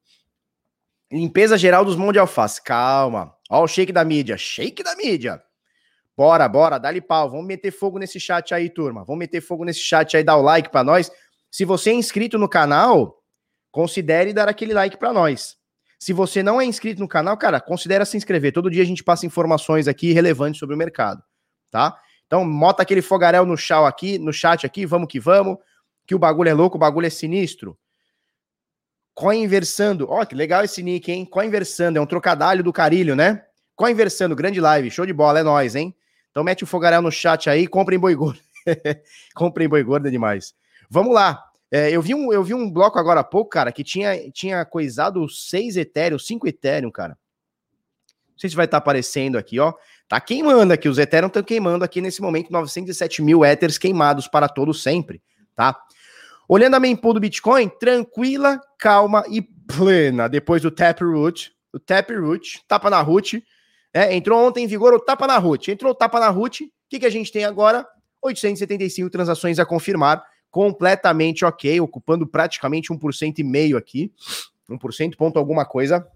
Limpeza 1.12 1.56
geral 1.58 1.84
dos 1.84 1.96
mãos 1.96 2.12
de 2.12 2.18
alface. 2.18 2.62
Calma. 2.62 3.34
Ó 3.50 3.62
o 3.62 3.68
shake 3.68 3.92
da 3.92 4.04
mídia. 4.04 4.36
Shake 4.36 4.82
da 4.82 4.96
mídia. 4.96 5.42
Bora, 6.16 6.48
bora, 6.48 6.78
dá-lhe 6.78 7.00
pau. 7.00 7.30
Vamos 7.30 7.46
meter 7.46 7.70
fogo 7.70 7.98
nesse 7.98 8.18
chat 8.18 8.52
aí, 8.52 8.68
turma. 8.68 9.04
Vamos 9.04 9.20
meter 9.20 9.40
fogo 9.40 9.64
nesse 9.64 9.80
chat 9.80 10.16
aí, 10.16 10.24
dá 10.24 10.36
o 10.36 10.42
like 10.42 10.68
para 10.68 10.82
nós. 10.82 11.12
Se 11.50 11.64
você 11.64 11.90
é 11.90 11.94
inscrito 11.94 12.36
no 12.36 12.48
canal, 12.48 13.22
considere 13.70 14.32
dar 14.32 14.48
aquele 14.48 14.74
like 14.74 14.96
para 14.96 15.12
nós. 15.12 15.56
Se 15.98 16.12
você 16.12 16.42
não 16.42 16.60
é 16.60 16.64
inscrito 16.64 17.00
no 17.00 17.08
canal, 17.08 17.36
cara, 17.36 17.60
considere 17.60 18.04
se 18.04 18.16
inscrever. 18.16 18.52
Todo 18.52 18.70
dia 18.70 18.82
a 18.82 18.86
gente 18.86 19.04
passa 19.04 19.26
informações 19.26 19.88
aqui 19.88 20.12
relevantes 20.12 20.58
sobre 20.58 20.74
o 20.74 20.78
mercado, 20.78 21.22
tá? 21.70 21.96
Então, 22.26 22.44
mota 22.44 22.82
aquele 22.82 23.00
fogaréu 23.00 23.46
no 23.46 23.56
chão 23.56 23.86
aqui, 23.86 24.18
no 24.18 24.32
chat 24.32 24.66
aqui, 24.66 24.84
vamos 24.84 25.08
que 25.08 25.18
vamos, 25.18 25.56
que 26.08 26.14
o 26.14 26.18
bagulho 26.18 26.48
é 26.48 26.54
louco, 26.54 26.78
o 26.78 26.80
bagulho 26.80 27.06
é 27.06 27.10
sinistro. 27.10 27.78
Coinversando, 29.12 30.06
ó, 30.08 30.24
que 30.24 30.34
legal 30.34 30.64
esse 30.64 30.82
nick, 30.82 31.12
hein? 31.12 31.26
Coinversando, 31.26 31.98
é 31.98 32.00
um 32.00 32.06
trocadilho 32.06 32.64
do 32.64 32.72
carilho, 32.72 33.14
né? 33.14 33.44
Coinversando, 33.76 34.34
grande 34.34 34.58
live, 34.58 34.90
show 34.90 35.04
de 35.04 35.12
bola, 35.12 35.40
é 35.40 35.42
nóis, 35.42 35.76
hein? 35.76 35.94
Então 36.30 36.42
mete 36.42 36.64
o 36.64 36.66
fogaréu 36.66 37.02
no 37.02 37.12
chat 37.12 37.50
aí, 37.50 37.66
comprem 37.66 37.98
boi 37.98 38.14
gordo. 38.14 38.40
comprem 39.36 39.68
boi 39.68 39.84
gordo 39.84 40.08
é 40.08 40.10
demais. 40.10 40.54
Vamos 40.88 41.12
lá. 41.12 41.44
É, 41.70 41.90
eu, 41.90 42.00
vi 42.00 42.14
um, 42.14 42.32
eu 42.32 42.42
vi 42.42 42.54
um 42.54 42.70
bloco 42.70 42.98
agora 42.98 43.20
há 43.20 43.24
pouco, 43.24 43.50
cara, 43.50 43.70
que 43.70 43.84
tinha, 43.84 44.30
tinha 44.30 44.64
coisado 44.64 45.28
6 45.28 45.76
Ethereum, 45.76 46.18
5 46.18 46.48
Ethereum, 46.48 46.90
cara. 46.90 47.18
Não 48.30 48.38
sei 48.38 48.48
se 48.48 48.56
vai 48.56 48.64
estar 48.64 48.78
tá 48.78 48.82
aparecendo 48.82 49.36
aqui, 49.36 49.60
ó. 49.60 49.74
Tá 50.08 50.18
queimando 50.22 50.72
aqui, 50.72 50.88
os 50.88 50.96
Ethereum 50.96 51.26
estão 51.26 51.42
queimando 51.42 51.84
aqui 51.84 52.00
nesse 52.00 52.22
momento, 52.22 52.50
907 52.50 53.20
mil 53.20 53.44
Ethers 53.44 53.76
queimados 53.76 54.26
para 54.26 54.48
todos 54.48 54.82
sempre, 54.82 55.20
tá? 55.54 55.78
Olhando 56.50 56.76
a 56.76 56.80
mempool 56.80 57.12
do 57.12 57.20
Bitcoin, 57.20 57.68
tranquila, 57.68 58.58
calma 58.78 59.22
e 59.28 59.42
plena. 59.42 60.30
Depois 60.30 60.62
do 60.62 60.70
Taproot, 60.70 61.52
o 61.74 61.78
Taproot, 61.78 62.64
tapa 62.66 62.88
na 62.88 63.02
root, 63.02 63.44
é, 63.92 64.14
entrou 64.14 64.46
ontem 64.46 64.64
em 64.64 64.66
vigor 64.66 64.94
o 64.94 64.98
tapa 64.98 65.26
na 65.26 65.36
root. 65.36 65.70
Entrou 65.70 65.92
o 65.92 65.94
tapa 65.94 66.18
na 66.18 66.30
root, 66.30 66.64
o 66.64 66.68
que, 66.88 67.00
que 67.00 67.04
a 67.04 67.10
gente 67.10 67.30
tem 67.30 67.44
agora? 67.44 67.86
875 68.22 69.10
transações 69.10 69.58
a 69.58 69.66
confirmar, 69.66 70.24
completamente 70.50 71.44
ok, 71.44 71.78
ocupando 71.82 72.26
praticamente 72.26 72.90
1% 72.90 73.38
e 73.38 73.44
meio 73.44 73.76
aqui, 73.76 74.10
1% 74.70 75.16
ponto 75.16 75.38
alguma 75.38 75.66
coisa, 75.66 76.06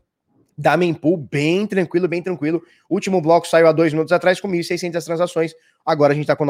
da 0.57 0.79
mempool, 0.79 1.19
bem 1.19 1.67
tranquilo, 1.67 2.09
bem 2.09 2.23
tranquilo. 2.23 2.63
último 2.89 3.21
bloco 3.21 3.47
saiu 3.47 3.67
há 3.67 3.73
dois 3.73 3.93
minutos 3.93 4.13
atrás 4.13 4.41
com 4.41 4.49
1.600 4.49 5.05
transações, 5.05 5.53
agora 5.85 6.15
a 6.15 6.15
gente 6.15 6.25
está 6.25 6.35
com 6.35 6.47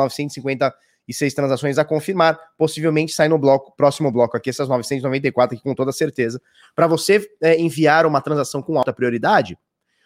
956 1.09 1.35
transações 1.35 1.79
a 1.79 1.85
confirmar, 1.85 2.39
possivelmente 2.57 3.13
sai 3.13 3.29
no 3.29 3.39
bloco, 3.39 3.75
próximo 3.77 4.11
bloco 4.11 4.37
aqui, 4.37 4.51
essas 4.51 4.69
994 4.69 5.57
aqui 5.57 5.63
com 5.63 5.75
toda 5.75 5.93
certeza. 5.93 6.41
Para 6.75 6.87
você 6.87 7.29
é, 7.41 7.59
enviar 7.59 8.07
uma 8.07 8.21
transação 8.21 8.63
com 8.63 8.77
alta 8.79 8.93
prioridade, 8.93 9.59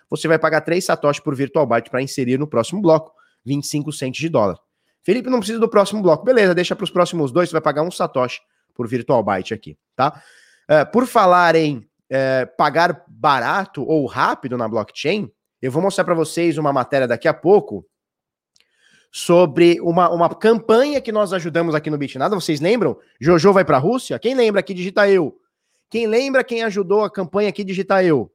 você 0.09 0.27
vai 0.29 0.39
pagar 0.39 0.61
3 0.63 0.85
satoshi 0.85 1.23
por 1.23 1.35
virtual 1.35 1.67
byte 1.67 1.91
para 1.91 2.03
inserir 2.03 2.39
no 2.39 2.47
próximo 2.47 2.81
bloco, 2.81 3.13
25 3.45 3.93
centos 3.93 4.21
de 4.21 4.29
dólar. 4.29 4.59
Felipe, 5.03 5.31
não 5.31 5.39
precisa 5.39 5.61
do 5.61 5.69
próximo 5.69 6.03
bloco. 6.03 6.25
Beleza, 6.25 6.55
deixa 6.55 6.75
para 6.75 6.85
os 6.85 6.91
próximos 6.91 7.31
dois, 7.31 7.49
você 7.49 7.53
vai 7.53 7.63
pagar 7.63 7.83
um 7.83 7.91
satoshi 7.91 8.41
por 8.75 8.89
virtual 8.89 9.23
byte 9.23 9.55
aqui, 9.55 9.79
tá? 9.95 10.23
Uh, 10.69 10.91
por 10.91 11.07
falar 11.07 11.55
em 11.55 11.79
uh, 11.79 12.57
pagar 12.57 13.05
barato 13.07 13.85
ou 13.85 14.05
rápido 14.07 14.59
na 14.59 14.69
blockchain, 14.69 15.31
eu 15.63 15.71
vou 15.71 15.81
mostrar 15.81 16.05
para 16.05 16.15
vocês 16.15 16.59
uma 16.59 16.73
matéria 16.73 17.07
daqui 17.07 17.29
a 17.29 17.35
pouco 17.35 17.87
sobre 19.11 19.81
uma, 19.81 20.11
uma 20.11 20.29
campanha 20.35 21.01
que 21.01 21.13
nós 21.13 21.33
ajudamos 21.33 21.75
aqui 21.75 21.91
no 21.91 21.99
Bitnada. 21.99 22.35
Vocês 22.35 22.61
lembram? 22.61 22.99
Jojo 23.21 23.53
vai 23.53 23.65
para 23.65 23.77
a 23.77 23.81
Rússia? 23.81 24.19
Quem 24.19 24.35
lembra 24.35 24.61
aqui, 24.61 24.75
digita 24.75 25.09
eu. 25.09 25.39
Quem 25.89 26.07
lembra 26.07 26.45
quem 26.45 26.63
ajudou 26.63 27.05
a 27.05 27.11
campanha 27.11 27.49
aqui, 27.49 27.65
digita 27.65 28.03
eu. 28.03 28.31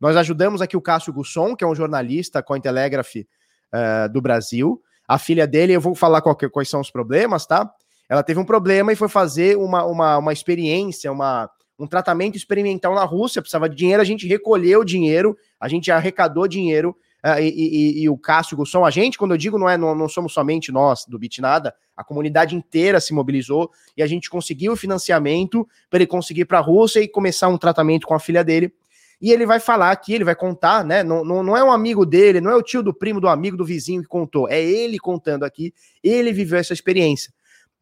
Nós 0.00 0.16
ajudamos 0.16 0.62
aqui 0.62 0.76
o 0.76 0.80
Cássio 0.80 1.12
Gusson, 1.12 1.54
que 1.54 1.64
é 1.64 1.66
um 1.66 1.74
jornalista 1.74 2.42
com 2.42 2.54
a 2.54 2.60
Telegraph 2.60 3.16
uh, 3.16 4.12
do 4.12 4.20
Brasil. 4.20 4.80
A 5.06 5.18
filha 5.18 5.46
dele, 5.46 5.72
eu 5.72 5.80
vou 5.80 5.94
falar 5.94 6.20
qual, 6.22 6.36
quais 6.36 6.68
são 6.68 6.80
os 6.80 6.90
problemas, 6.90 7.46
tá? 7.46 7.70
Ela 8.08 8.22
teve 8.22 8.40
um 8.40 8.44
problema 8.44 8.92
e 8.92 8.96
foi 8.96 9.08
fazer 9.08 9.56
uma, 9.56 9.84
uma, 9.84 10.18
uma 10.18 10.32
experiência, 10.32 11.12
uma, 11.12 11.50
um 11.78 11.86
tratamento 11.86 12.36
experimental 12.36 12.94
na 12.94 13.04
Rússia, 13.04 13.40
precisava 13.40 13.68
de 13.68 13.76
dinheiro, 13.76 14.02
a 14.02 14.04
gente 14.04 14.26
recolheu 14.26 14.84
dinheiro, 14.84 15.36
a 15.58 15.68
gente 15.68 15.90
arrecadou 15.90 16.46
dinheiro, 16.46 16.96
e, 17.40 17.48
e, 17.48 18.02
e, 18.02 18.08
o 18.08 18.16
Cássio 18.16 18.56
Gusson, 18.56 18.84
a 18.84 18.90
gente, 18.90 19.18
quando 19.18 19.32
eu 19.32 19.38
digo, 19.38 19.58
não 19.58 19.68
é, 19.68 19.76
não, 19.76 19.94
não 19.94 20.08
somos 20.08 20.32
somente 20.32 20.72
nós 20.72 21.04
do 21.06 21.18
Bitnada, 21.18 21.74
a 21.96 22.02
comunidade 22.02 22.56
inteira 22.56 22.98
se 23.00 23.12
mobilizou 23.12 23.70
e 23.96 24.02
a 24.02 24.06
gente 24.06 24.30
conseguiu 24.30 24.72
o 24.72 24.76
financiamento 24.76 25.68
para 25.90 25.98
ele 25.98 26.06
conseguir 26.06 26.46
para 26.46 26.58
a 26.58 26.62
Rússia 26.62 27.00
e 27.00 27.08
começar 27.08 27.48
um 27.48 27.58
tratamento 27.58 28.06
com 28.06 28.14
a 28.14 28.20
filha 28.20 28.42
dele. 28.42 28.72
E 29.20 29.30
ele 29.30 29.44
vai 29.44 29.60
falar 29.60 29.90
aqui, 29.90 30.14
ele 30.14 30.24
vai 30.24 30.34
contar, 30.34 30.82
né? 30.82 31.02
Não, 31.02 31.22
não, 31.22 31.42
não 31.42 31.54
é 31.54 31.62
um 31.62 31.70
amigo 31.70 32.06
dele, 32.06 32.40
não 32.40 32.50
é 32.50 32.56
o 32.56 32.62
tio 32.62 32.82
do 32.82 32.94
primo, 32.94 33.20
do 33.20 33.28
amigo, 33.28 33.54
do 33.54 33.66
vizinho 33.66 34.00
que 34.00 34.08
contou. 34.08 34.48
É 34.48 34.58
ele 34.62 34.98
contando 34.98 35.44
aqui, 35.44 35.74
ele 36.02 36.32
viveu 36.32 36.58
essa 36.58 36.72
experiência. 36.72 37.30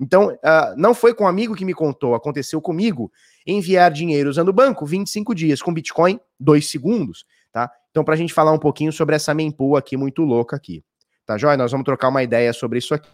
Então, 0.00 0.28
uh, 0.28 0.74
não 0.76 0.94
foi 0.94 1.14
com 1.14 1.24
um 1.24 1.28
amigo 1.28 1.54
que 1.54 1.64
me 1.64 1.74
contou, 1.74 2.14
aconteceu 2.14 2.60
comigo. 2.60 3.12
Enviar 3.46 3.90
dinheiro 3.90 4.30
usando 4.30 4.48
o 4.48 4.52
banco, 4.52 4.84
25 4.84 5.32
dias. 5.32 5.62
Com 5.62 5.72
Bitcoin, 5.72 6.18
2 6.40 6.68
segundos? 6.68 7.24
Então, 7.90 8.04
para 8.04 8.14
a 8.14 8.16
gente 8.16 8.34
falar 8.34 8.52
um 8.52 8.58
pouquinho 8.58 8.92
sobre 8.92 9.16
essa 9.16 9.34
mempool 9.34 9.76
aqui, 9.76 9.96
muito 9.96 10.22
louca 10.22 10.56
aqui. 10.56 10.84
Tá, 11.26 11.36
Jóia? 11.36 11.56
Nós 11.56 11.72
vamos 11.72 11.84
trocar 11.84 12.08
uma 12.08 12.22
ideia 12.22 12.52
sobre 12.52 12.78
isso 12.78 12.94
aqui. 12.94 13.10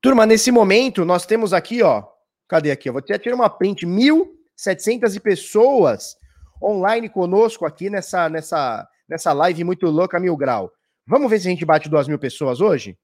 Turma, 0.00 0.24
nesse 0.24 0.50
momento, 0.50 1.04
nós 1.04 1.26
temos 1.26 1.52
aqui, 1.52 1.82
ó. 1.82 2.04
Cadê 2.48 2.70
aqui? 2.70 2.88
Eu 2.88 2.92
vou 2.92 3.02
tirar 3.02 3.34
uma 3.34 3.50
print, 3.50 3.86
mil 3.86 4.34
700 4.56 5.16
pessoas 5.18 6.16
online 6.62 7.08
conosco 7.08 7.64
aqui 7.64 7.88
nessa, 7.88 8.28
nessa, 8.28 8.86
nessa 9.08 9.32
live 9.32 9.64
muito 9.64 9.86
louca, 9.86 10.20
mil 10.20 10.36
grau. 10.36 10.70
Vamos 11.06 11.30
ver 11.30 11.40
se 11.40 11.48
a 11.48 11.50
gente 11.50 11.64
bate 11.64 11.88
duas 11.88 12.06
mil 12.06 12.18
pessoas 12.18 12.60
hoje? 12.60 12.98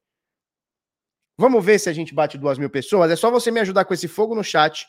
Vamos 1.38 1.64
ver 1.64 1.78
se 1.78 1.88
a 1.88 1.92
gente 1.92 2.14
bate 2.14 2.38
duas 2.38 2.58
mil 2.58 2.70
pessoas. 2.70 3.10
É 3.10 3.16
só 3.16 3.30
você 3.30 3.50
me 3.50 3.60
ajudar 3.60 3.84
com 3.84 3.92
esse 3.92 4.08
fogo 4.08 4.34
no 4.34 4.44
chat. 4.44 4.86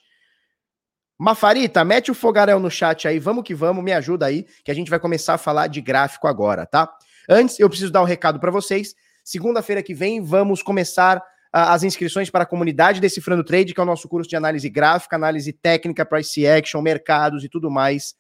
Mafarita, 1.20 1.84
mete 1.84 2.12
o 2.12 2.14
fogaréu 2.14 2.60
no 2.60 2.70
chat 2.70 3.08
aí, 3.08 3.18
vamos 3.18 3.44
que 3.44 3.56
vamos, 3.56 3.84
me 3.84 3.92
ajuda 3.92 4.28
aí, 4.28 4.46
que 4.64 4.70
a 4.70 4.74
gente 4.74 4.90
vai 4.90 5.00
começar 5.00 5.34
a 5.34 5.38
falar 5.38 5.68
de 5.68 5.82
gráfico 5.82 6.28
agora, 6.28 6.66
tá? 6.66 6.92
Antes, 7.28 7.60
eu 7.60 7.68
preciso 7.68 7.92
dar 7.92 8.02
um 8.02 8.06
recado 8.06 8.40
para 8.40 8.52
vocês. 8.52 8.94
Segunda-feira 9.24 9.82
que 9.82 9.94
vem, 9.94 10.22
vamos 10.22 10.62
começar 10.62 11.22
as 11.52 11.84
inscrições 11.84 12.30
para 12.30 12.44
a 12.44 12.46
comunidade 12.46 13.02
Decifrando 13.02 13.44
Trade, 13.44 13.74
que 13.74 13.80
é 13.80 13.84
o 13.84 13.86
nosso 13.86 14.08
curso 14.08 14.30
de 14.30 14.36
análise 14.36 14.70
gráfica, 14.70 15.16
análise 15.16 15.52
técnica, 15.52 16.06
price 16.06 16.46
action, 16.46 16.82
mercados 16.82 17.44
e 17.44 17.50
tudo 17.50 17.72
mais 17.72 18.14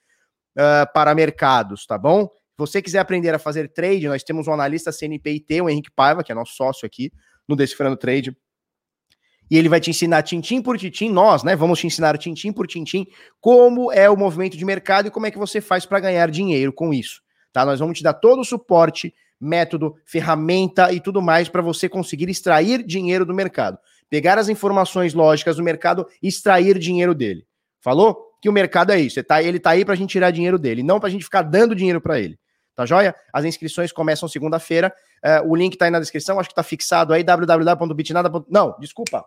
uh, 0.57 0.91
para 0.93 1.13
mercados, 1.13 1.85
tá 1.85 1.97
bom? 1.97 2.25
Se 2.25 2.57
você 2.57 2.81
quiser 2.81 2.99
aprender 2.99 3.33
a 3.35 3.39
fazer 3.39 3.71
trade, 3.71 4.07
nós 4.07 4.23
temos 4.23 4.47
um 4.47 4.53
analista 4.53 4.91
CNPIT, 4.91 5.61
o 5.61 5.69
Henrique 5.69 5.91
Paiva, 5.91 6.23
que 6.23 6.31
é 6.31 6.35
nosso 6.35 6.55
sócio 6.55 6.87
aqui 6.87 7.11
no 7.47 7.55
Decifrando 7.55 7.95
Trade. 7.95 8.35
E 9.49 9.57
ele 9.57 9.69
vai 9.69 9.79
te 9.79 9.89
ensinar 9.89 10.23
tintim 10.23 10.61
por 10.61 10.77
tintim, 10.77 11.09
nós, 11.09 11.43
né? 11.43 11.55
Vamos 11.55 11.79
te 11.79 11.87
ensinar 11.87 12.17
tintim 12.17 12.51
por 12.51 12.67
tintim 12.67 13.07
como 13.39 13.91
é 13.91 14.09
o 14.09 14.17
movimento 14.17 14.57
de 14.57 14.65
mercado 14.65 15.07
e 15.07 15.11
como 15.11 15.25
é 15.25 15.31
que 15.31 15.37
você 15.37 15.61
faz 15.61 15.85
para 15.85 15.99
ganhar 15.99 16.29
dinheiro 16.29 16.73
com 16.73 16.93
isso, 16.93 17.21
tá? 17.53 17.65
Nós 17.65 17.79
vamos 17.79 17.97
te 17.97 18.03
dar 18.03 18.13
todo 18.13 18.41
o 18.41 18.45
suporte 18.45 19.13
método, 19.39 19.95
ferramenta 20.05 20.91
e 20.91 20.99
tudo 20.99 21.21
mais 21.21 21.47
para 21.47 21.61
você 21.61 21.87
conseguir 21.87 22.29
extrair 22.29 22.83
dinheiro 22.83 23.25
do 23.25 23.33
mercado. 23.33 23.77
Pegar 24.09 24.37
as 24.37 24.49
informações 24.49 25.13
lógicas 25.13 25.57
do 25.57 25.63
mercado 25.63 26.07
e 26.21 26.27
extrair 26.27 26.77
dinheiro 26.79 27.13
dele. 27.13 27.45
Falou? 27.81 28.25
Que 28.41 28.49
o 28.49 28.53
mercado 28.53 28.91
é 28.91 28.99
isso. 28.99 29.19
Ele 29.19 29.25
tá, 29.25 29.43
ele 29.43 29.59
tá 29.59 29.69
aí 29.71 29.85
para 29.85 29.93
a 29.93 29.97
gente 29.97 30.11
tirar 30.11 30.31
dinheiro 30.31 30.57
dele, 30.57 30.83
não 30.83 30.99
para 30.99 31.07
a 31.07 31.11
gente 31.11 31.23
ficar 31.23 31.41
dando 31.41 31.75
dinheiro 31.75 32.01
para 32.01 32.19
ele. 32.19 32.39
Tá 32.75 32.85
joia? 32.85 33.15
As 33.33 33.43
inscrições 33.43 33.91
começam 33.91 34.29
segunda-feira. 34.29 34.93
Uh, 35.25 35.49
o 35.49 35.55
link 35.55 35.75
tá 35.75 35.85
aí 35.85 35.91
na 35.91 35.99
descrição, 35.99 36.39
acho 36.39 36.49
que 36.49 36.55
tá 36.55 36.61
fixado 36.61 37.11
aí, 37.11 37.23
www.bitnada. 37.23 38.29
Não, 38.47 38.75
desculpa. 38.79 39.25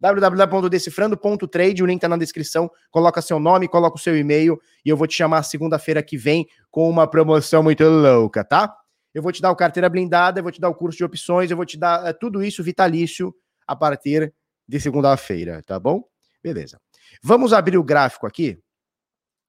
www.decifrando.trade, 0.00 1.82
o 1.82 1.86
link 1.86 2.00
tá 2.00 2.08
na 2.08 2.16
descrição. 2.16 2.70
Coloca 2.90 3.20
seu 3.20 3.38
nome, 3.38 3.68
coloca 3.68 3.96
o 3.96 4.00
seu 4.00 4.16
e-mail 4.16 4.58
e 4.84 4.88
eu 4.88 4.96
vou 4.96 5.06
te 5.06 5.14
chamar 5.14 5.42
segunda-feira 5.42 6.02
que 6.02 6.16
vem 6.16 6.46
com 6.70 6.88
uma 6.88 7.06
promoção 7.06 7.62
muito 7.62 7.84
louca, 7.84 8.42
tá? 8.42 8.74
eu 9.14 9.22
vou 9.22 9.32
te 9.32 9.42
dar 9.42 9.50
o 9.50 9.56
carteira 9.56 9.88
blindada, 9.88 10.38
eu 10.38 10.42
vou 10.42 10.52
te 10.52 10.60
dar 10.60 10.68
o 10.68 10.74
curso 10.74 10.96
de 10.96 11.04
opções, 11.04 11.50
eu 11.50 11.56
vou 11.56 11.66
te 11.66 11.76
dar 11.76 12.06
é, 12.06 12.12
tudo 12.12 12.42
isso 12.42 12.62
vitalício 12.62 13.34
a 13.66 13.74
partir 13.74 14.32
de 14.66 14.80
segunda-feira, 14.80 15.62
tá 15.64 15.78
bom? 15.78 16.04
Beleza. 16.42 16.80
Vamos 17.22 17.52
abrir 17.52 17.76
o 17.76 17.82
gráfico 17.82 18.26
aqui. 18.26 18.58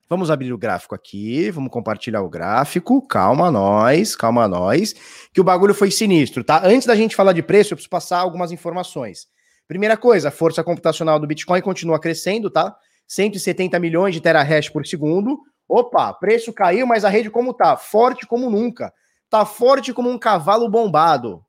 Vamos 0.10 0.29
abrir 0.29 0.51
o 0.51 0.58
gráfico 0.58 0.93
aqui, 0.93 1.50
vamos 1.51 1.72
compartilhar 1.72 2.22
o 2.22 2.29
gráfico. 2.29 3.05
Calma 3.08 3.50
nós, 3.50 4.13
calma 4.13 4.46
nós, 4.46 4.93
que 5.31 5.39
o 5.39 5.43
bagulho 5.43 5.74
foi 5.74 5.89
sinistro, 5.89 6.43
tá? 6.43 6.62
Antes 6.65 6.86
da 6.86 6.96
gente 6.96 7.15
falar 7.15 7.31
de 7.31 7.41
preço, 7.41 7.72
eu 7.72 7.77
preciso 7.77 7.89
passar 7.89 8.20
algumas 8.20 8.51
informações. 8.51 9.27
Primeira 9.71 9.95
coisa, 9.95 10.27
a 10.27 10.31
força 10.31 10.61
computacional 10.61 11.17
do 11.17 11.25
Bitcoin 11.25 11.61
continua 11.61 11.97
crescendo, 11.97 12.51
tá? 12.51 12.75
170 13.07 13.79
milhões 13.79 14.13
de 14.13 14.19
terahash 14.19 14.67
por 14.67 14.85
segundo. 14.85 15.39
Opa, 15.65 16.13
preço 16.13 16.51
caiu, 16.51 16.85
mas 16.85 17.05
a 17.05 17.09
rede 17.09 17.29
como 17.29 17.53
tá? 17.53 17.77
Forte 17.77 18.27
como 18.27 18.49
nunca 18.49 18.93
tá 19.31 19.45
forte 19.45 19.93
como 19.93 20.09
um 20.09 20.19
cavalo 20.19 20.69
bombado. 20.69 21.41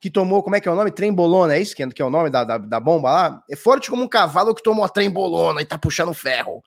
Que 0.00 0.08
tomou, 0.08 0.40
como 0.40 0.54
é 0.54 0.60
que 0.60 0.68
é 0.68 0.70
o 0.70 0.76
nome? 0.76 0.92
Trembolona, 0.92 1.56
é 1.56 1.60
isso 1.60 1.74
que 1.74 1.82
é, 1.82 1.88
é 1.98 2.04
o 2.04 2.10
nome 2.10 2.30
da, 2.30 2.44
da, 2.44 2.58
da, 2.58 2.78
bomba 2.78 3.10
lá? 3.10 3.42
É 3.50 3.56
forte 3.56 3.90
como 3.90 4.04
um 4.04 4.08
cavalo 4.08 4.54
que 4.54 4.62
tomou 4.62 4.84
a 4.84 4.88
trembolona 4.88 5.60
e 5.60 5.64
tá 5.64 5.76
puxando 5.76 6.14
ferro. 6.14 6.62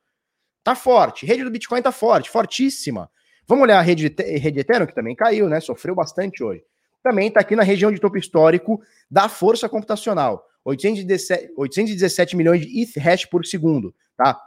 Tá 0.62 0.76
forte. 0.76 1.26
Rede 1.26 1.46
do 1.46 1.50
Bitcoin 1.50 1.82
tá 1.82 1.92
forte, 1.94 2.30
fortíssima. 2.30 3.10
Vamos 3.48 3.64
olhar 3.64 3.80
a 3.80 3.82
rede, 3.82 4.14
rede 4.18 4.60
Ethereum, 4.60 4.86
que 4.86 4.94
também 4.94 5.16
caiu, 5.16 5.48
né? 5.48 5.62
Sofreu 5.62 5.96
bastante 5.96 6.44
hoje. 6.44 6.62
Também 7.02 7.32
tá 7.32 7.40
aqui 7.40 7.56
na 7.56 7.64
região 7.64 7.90
de 7.90 8.00
topo 8.00 8.18
histórico 8.18 8.82
da 9.10 9.30
força 9.30 9.70
computacional. 9.70 10.44
817, 10.70 11.54
817 11.58 12.36
milhões 12.36 12.62
de 12.62 12.82
ETH 12.82 12.98
hash 12.98 13.26
por 13.26 13.46
segundo, 13.46 13.94
tá? 14.16 14.40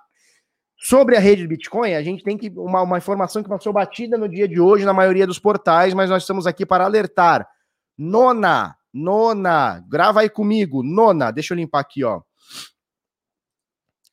Sobre 0.76 1.16
a 1.16 1.20
rede 1.20 1.46
Bitcoin, 1.46 1.94
a 1.94 2.02
gente 2.02 2.24
tem 2.24 2.36
que 2.36 2.48
uma, 2.56 2.82
uma 2.82 2.98
informação 2.98 3.42
que 3.42 3.48
passou 3.48 3.72
batida 3.72 4.18
no 4.18 4.28
dia 4.28 4.48
de 4.48 4.60
hoje 4.60 4.84
na 4.84 4.92
maioria 4.92 5.26
dos 5.26 5.38
portais, 5.38 5.94
mas 5.94 6.10
nós 6.10 6.22
estamos 6.22 6.46
aqui 6.46 6.66
para 6.66 6.84
alertar. 6.84 7.48
Nona, 7.96 8.74
nona, 8.92 9.84
grava 9.88 10.20
aí 10.20 10.28
comigo, 10.28 10.82
nona, 10.82 11.30
deixa 11.30 11.54
eu 11.54 11.56
limpar 11.56 11.80
aqui, 11.80 12.02
ó. 12.02 12.20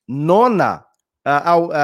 Nona 0.08 0.86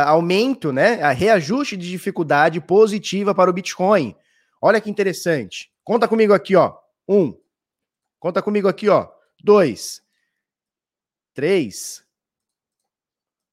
aumento, 0.08 0.72
né? 0.72 1.02
A 1.02 1.12
reajuste 1.12 1.78
de 1.78 1.90
dificuldade 1.90 2.60
positiva 2.62 3.36
para 3.36 3.50
o 3.50 3.54
Bitcoin. 3.54 4.16
Olha 4.62 4.82
que 4.82 4.90
interessante. 4.90 5.72
Conta 5.84 6.08
comigo 6.08 6.34
aqui, 6.34 6.56
ó. 6.56 6.76
Um. 7.08 7.38
Conta 8.20 8.42
comigo 8.42 8.68
aqui, 8.68 8.90
ó. 8.90 9.08
Dois. 9.44 10.02
Três. 11.36 12.04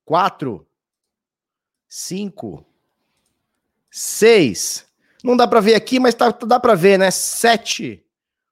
Quatro. 0.07 0.67
Cinco. 1.87 2.65
Seis. 3.91 4.87
Não 5.23 5.37
dá 5.37 5.47
para 5.47 5.61
ver 5.61 5.75
aqui, 5.75 6.01
mas 6.01 6.15
tá, 6.15 6.31
dá 6.31 6.59
para 6.59 6.75
ver, 6.75 6.99
né? 6.99 7.11
Sete. 7.11 8.03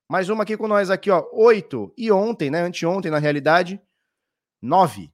Mais 0.07 0.29
uma 0.29 0.43
aqui 0.43 0.55
com 0.55 0.69
nós 0.69 0.91
aqui, 0.91 1.11
ó. 1.11 1.27
Oito. 1.33 1.91
E 1.97 2.13
ontem, 2.13 2.51
né? 2.51 2.61
Anteontem, 2.61 3.11
na 3.11 3.19
realidade. 3.19 3.81
Nove 4.61 5.11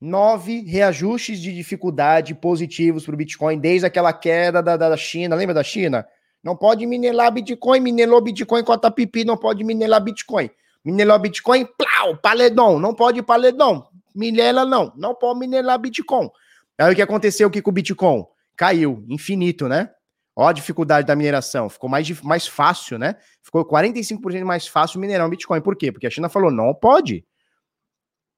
nove 0.00 0.60
reajustes 0.60 1.40
de 1.40 1.52
dificuldade 1.52 2.34
positivos 2.34 3.04
para 3.04 3.14
o 3.14 3.16
Bitcoin 3.16 3.58
desde 3.58 3.86
aquela 3.86 4.12
queda 4.12 4.62
da, 4.62 4.76
da 4.76 4.96
China. 4.96 5.34
Lembra 5.34 5.54
da 5.54 5.62
China? 5.62 6.06
Não 6.42 6.56
pode 6.56 6.86
minerar 6.86 7.32
Bitcoin, 7.32 7.80
minelou 7.80 8.20
Bitcoin 8.20 8.62
com 8.62 8.72
a 8.72 8.90
pipi, 8.90 9.24
não 9.24 9.36
pode 9.36 9.64
minerar 9.64 10.00
Bitcoin. 10.00 10.48
Minelou 10.88 11.18
Bitcoin, 11.18 11.66
plau, 11.66 12.16
paledão, 12.16 12.78
não 12.80 12.94
pode 12.94 13.22
paledão. 13.22 13.86
Minela 14.14 14.64
não, 14.64 14.90
não 14.96 15.14
pode 15.14 15.38
minerar 15.38 15.78
Bitcoin. 15.78 16.30
Aí 16.78 16.90
o 16.90 16.96
que 16.96 17.02
aconteceu 17.02 17.46
aqui 17.46 17.60
com 17.60 17.68
o 17.68 17.74
Bitcoin? 17.74 18.24
Caiu, 18.56 19.04
infinito, 19.06 19.68
né? 19.68 19.90
Ó 20.34 20.48
a 20.48 20.52
dificuldade 20.52 21.06
da 21.06 21.14
mineração, 21.14 21.68
ficou 21.68 21.90
mais, 21.90 22.08
mais 22.22 22.46
fácil, 22.46 22.98
né? 22.98 23.16
Ficou 23.42 23.66
45% 23.66 24.42
mais 24.44 24.66
fácil 24.66 24.98
minerar 24.98 25.26
um 25.26 25.30
Bitcoin. 25.30 25.60
Por 25.60 25.76
quê? 25.76 25.92
Porque 25.92 26.06
a 26.06 26.10
China 26.10 26.30
falou, 26.30 26.50
não 26.50 26.72
pode. 26.72 27.22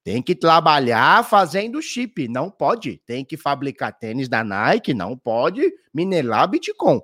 Tem 0.02 0.21
que 0.21 0.35
trabalhar 0.35 1.25
fazendo 1.25 1.80
chip, 1.80 2.26
não 2.26 2.50
pode. 2.50 3.00
Tem 3.07 3.25
que 3.25 3.37
fabricar 3.37 3.97
tênis 3.97 4.28
da 4.28 4.42
Nike, 4.42 4.92
não 4.92 5.16
pode 5.16 5.73
minerar 5.95 6.49
Bitcoin. 6.49 7.00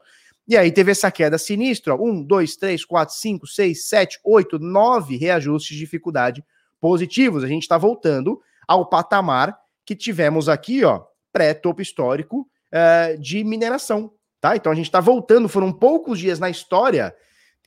E 0.47 0.57
aí 0.57 0.71
teve 0.71 0.93
essa 0.93 1.11
queda 1.11 1.39
sinistra: 1.39 1.95
um, 1.95 2.23
dois, 2.23 2.57
três, 2.57 2.85
quatro, 2.85 3.15
cinco, 3.15 3.47
seis, 3.47 3.89
sete, 3.89 4.19
oito, 4.25 4.59
nove 4.59 5.17
reajustes 5.17 5.75
de 5.75 5.79
dificuldade 5.79 6.45
positivos. 6.81 7.43
A 7.43 7.49
gente 7.49 7.63
está 7.63 7.77
voltando 7.77 8.41
ao 8.67 8.89
patamar 8.89 9.57
que 9.85 9.95
tivemos 9.95 10.49
aqui, 10.49 10.85
ó, 10.85 11.05
pré-topo 11.33 11.83
histórico 11.83 12.49
uh, 12.73 13.19
de 13.19 13.43
mineração. 13.45 14.13
Tá? 14.41 14.55
Então 14.55 14.71
a 14.71 14.75
gente 14.75 14.87
está 14.87 15.01
voltando, 15.01 15.49
foram 15.49 15.73
poucos 15.73 16.19
dias 16.19 16.39
na 16.39 16.51
história 16.51 17.15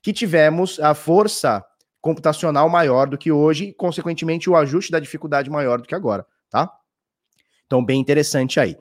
que 0.01 0.13
tivemos 0.13 0.79
a 0.79 0.93
força 0.93 1.65
computacional 2.01 2.69
maior 2.69 3.07
do 3.07 3.17
que 3.17 3.31
hoje 3.31 3.65
e, 3.65 3.73
consequentemente, 3.73 4.49
o 4.49 4.55
ajuste 4.55 4.91
da 4.91 4.99
dificuldade 4.99 5.49
maior 5.49 5.81
do 5.81 5.87
que 5.87 5.93
agora, 5.93 6.25
tá? 6.49 6.71
Então, 7.65 7.83
bem 7.83 7.99
interessante 7.99 8.59
aí. 8.59 8.77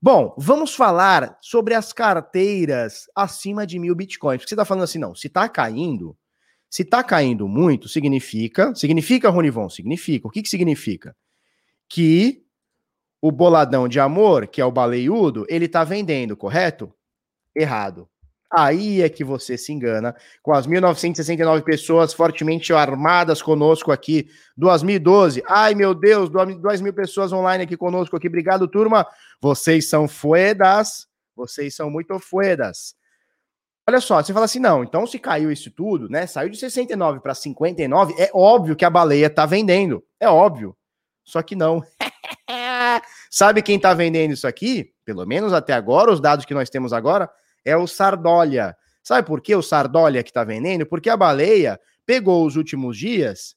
Bom, 0.00 0.34
vamos 0.38 0.74
falar 0.74 1.38
sobre 1.40 1.74
as 1.74 1.92
carteiras 1.92 3.06
acima 3.14 3.66
de 3.66 3.78
mil 3.78 3.94
bitcoins. 3.94 4.38
Porque 4.38 4.50
você 4.50 4.54
está 4.54 4.64
falando 4.64 4.84
assim, 4.84 4.98
não, 4.98 5.14
se 5.14 5.26
está 5.26 5.48
caindo, 5.48 6.16
se 6.68 6.82
está 6.82 7.02
caindo 7.02 7.48
muito, 7.48 7.88
significa. 7.88 8.74
Significa, 8.74 9.30
Ronivon? 9.30 9.68
Significa. 9.70 10.28
O 10.28 10.30
que, 10.30 10.42
que 10.42 10.48
significa? 10.48 11.16
Que 11.88 12.44
o 13.20 13.32
boladão 13.32 13.88
de 13.88 13.98
amor, 13.98 14.46
que 14.46 14.60
é 14.60 14.64
o 14.64 14.70
baleiudo, 14.70 15.46
ele 15.48 15.64
está 15.64 15.82
vendendo, 15.82 16.36
correto? 16.36 16.92
Errado. 17.54 18.08
Aí 18.52 19.02
é 19.02 19.08
que 19.08 19.24
você 19.24 19.58
se 19.58 19.72
engana. 19.72 20.14
Com 20.42 20.52
as 20.52 20.66
1.969 20.66 21.62
pessoas 21.62 22.12
fortemente 22.12 22.72
armadas 22.72 23.42
conosco 23.42 23.90
aqui, 23.90 24.28
2012. 24.56 25.42
Ai, 25.48 25.74
meu 25.74 25.94
Deus, 25.94 26.30
2 26.30 26.80
mil 26.80 26.92
pessoas 26.92 27.32
online 27.32 27.64
aqui 27.64 27.76
conosco 27.76 28.16
aqui. 28.16 28.28
Obrigado, 28.28 28.68
turma. 28.68 29.06
Vocês 29.40 29.88
são 29.88 30.06
fuedas. 30.06 31.06
Vocês 31.34 31.74
são 31.74 31.90
muito 31.90 32.18
fuedas. 32.18 32.94
Olha 33.88 34.00
só, 34.00 34.20
você 34.20 34.32
fala 34.32 34.46
assim, 34.46 34.58
não, 34.58 34.82
então 34.82 35.06
se 35.06 35.16
caiu 35.16 35.52
isso 35.52 35.70
tudo, 35.70 36.08
né? 36.08 36.26
Saiu 36.26 36.50
de 36.50 36.56
69 36.56 37.20
para 37.20 37.36
59, 37.36 38.14
é 38.18 38.28
óbvio 38.34 38.74
que 38.74 38.84
a 38.84 38.90
baleia 38.90 39.30
tá 39.30 39.46
vendendo. 39.46 40.04
É 40.18 40.28
óbvio. 40.28 40.76
Só 41.24 41.40
que 41.40 41.54
não. 41.54 41.84
Sabe 43.30 43.62
quem 43.62 43.78
tá 43.78 43.94
vendendo 43.94 44.32
isso 44.32 44.46
aqui? 44.46 44.92
Pelo 45.04 45.24
menos 45.24 45.52
até 45.52 45.72
agora, 45.72 46.10
os 46.10 46.20
dados 46.20 46.44
que 46.44 46.54
nós 46.54 46.68
temos 46.68 46.92
agora, 46.92 47.30
é 47.66 47.76
o 47.76 47.86
Sardolha. 47.86 48.76
Sabe 49.02 49.26
por 49.26 49.40
que 49.40 49.54
o 49.54 49.62
Sardolha 49.62 50.22
que 50.22 50.30
está 50.30 50.44
vendendo? 50.44 50.86
Porque 50.86 51.10
a 51.10 51.16
baleia 51.16 51.78
pegou 52.06 52.46
os 52.46 52.56
últimos 52.56 52.96
dias. 52.96 53.56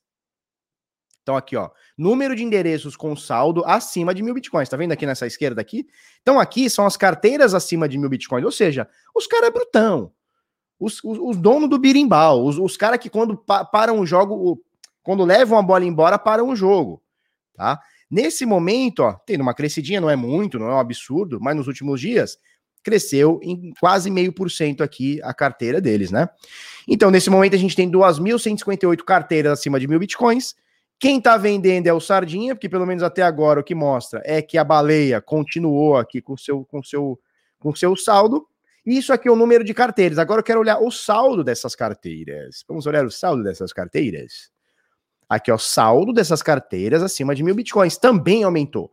Então, 1.21 1.37
aqui, 1.37 1.55
ó, 1.55 1.69
número 1.95 2.35
de 2.35 2.43
endereços 2.43 2.97
com 2.97 3.15
saldo 3.15 3.63
acima 3.65 4.15
de 4.15 4.23
mil 4.23 4.33
bitcoins. 4.33 4.67
Tá 4.67 4.75
vendo 4.75 4.93
aqui 4.93 5.05
nessa 5.05 5.27
esquerda 5.27 5.61
aqui? 5.61 5.85
Então, 6.23 6.39
aqui 6.39 6.67
são 6.69 6.87
as 6.87 6.97
carteiras 6.97 7.53
acima 7.53 7.87
de 7.87 7.99
mil 7.99 8.09
bitcoins. 8.09 8.43
Ou 8.43 8.51
seja, 8.51 8.89
os 9.15 9.27
caras 9.27 9.49
é 9.49 9.51
brutão. 9.51 10.11
Os, 10.79 11.03
os, 11.03 11.19
os 11.19 11.37
donos 11.37 11.69
do 11.69 11.77
birimbau. 11.77 12.43
Os, 12.43 12.57
os 12.57 12.75
caras 12.75 12.99
que, 12.99 13.11
quando 13.11 13.37
pa 13.37 13.63
param 13.63 13.99
o 13.99 14.05
jogo, 14.07 14.59
quando 15.03 15.23
levam 15.23 15.59
a 15.59 15.61
bola 15.61 15.85
embora, 15.85 16.17
param 16.17 16.49
o 16.49 16.55
jogo. 16.55 17.03
Tá? 17.53 17.79
Nesse 18.09 18.43
momento, 18.43 19.03
ó, 19.03 19.13
tendo 19.13 19.41
uma 19.41 19.53
crescidinha, 19.53 20.01
não 20.01 20.09
é 20.09 20.15
muito, 20.15 20.57
não 20.57 20.67
é 20.67 20.73
um 20.73 20.79
absurdo, 20.79 21.39
mas 21.39 21.55
nos 21.55 21.67
últimos 21.67 22.01
dias, 22.01 22.37
cresceu 22.83 23.39
em 23.43 23.73
quase 23.79 24.09
meio 24.09 24.33
por 24.33 24.49
cento 24.49 24.83
aqui 24.83 25.19
a 25.23 25.33
carteira 25.33 25.81
deles, 25.81 26.11
né? 26.11 26.29
Então, 26.87 27.11
nesse 27.11 27.29
momento, 27.29 27.55
a 27.55 27.59
gente 27.59 27.75
tem 27.75 27.89
2.158 27.89 29.03
carteiras 29.03 29.53
acima 29.53 29.79
de 29.79 29.87
mil 29.87 29.99
bitcoins. 29.99 30.55
Quem 30.99 31.21
tá 31.21 31.37
vendendo 31.37 31.87
é 31.87 31.93
o 31.93 31.99
Sardinha, 31.99 32.55
porque 32.55 32.67
pelo 32.67 32.85
menos 32.85 33.03
até 33.03 33.21
agora 33.21 33.59
o 33.59 33.63
que 33.63 33.75
mostra 33.75 34.21
é 34.25 34.41
que 34.41 34.57
a 34.57 34.63
baleia 34.63 35.21
continuou 35.21 35.95
aqui 35.95 36.21
com 36.21 36.35
seu, 36.35 36.65
com 36.65 36.83
seu, 36.83 37.19
com 37.57 37.73
seu 37.73 37.95
saldo. 37.95 38.45
E 38.85 38.97
isso 38.97 39.13
aqui 39.13 39.27
é 39.27 39.31
o 39.31 39.35
número 39.35 39.63
de 39.63 39.73
carteiras. 39.73 40.17
Agora 40.17 40.39
eu 40.39 40.43
quero 40.43 40.59
olhar 40.59 40.79
o 40.79 40.91
saldo 40.91 41.43
dessas 41.43 41.75
carteiras. 41.75 42.65
Vamos 42.67 42.85
olhar 42.85 43.05
o 43.05 43.11
saldo 43.11 43.43
dessas 43.43 43.71
carteiras. 43.71 44.49
Aqui, 45.29 45.51
ó, 45.51 45.57
saldo 45.57 46.11
dessas 46.11 46.41
carteiras 46.41 47.03
acima 47.03 47.35
de 47.35 47.43
mil 47.43 47.53
bitcoins 47.53 47.97
também 47.97 48.43
aumentou. 48.43 48.91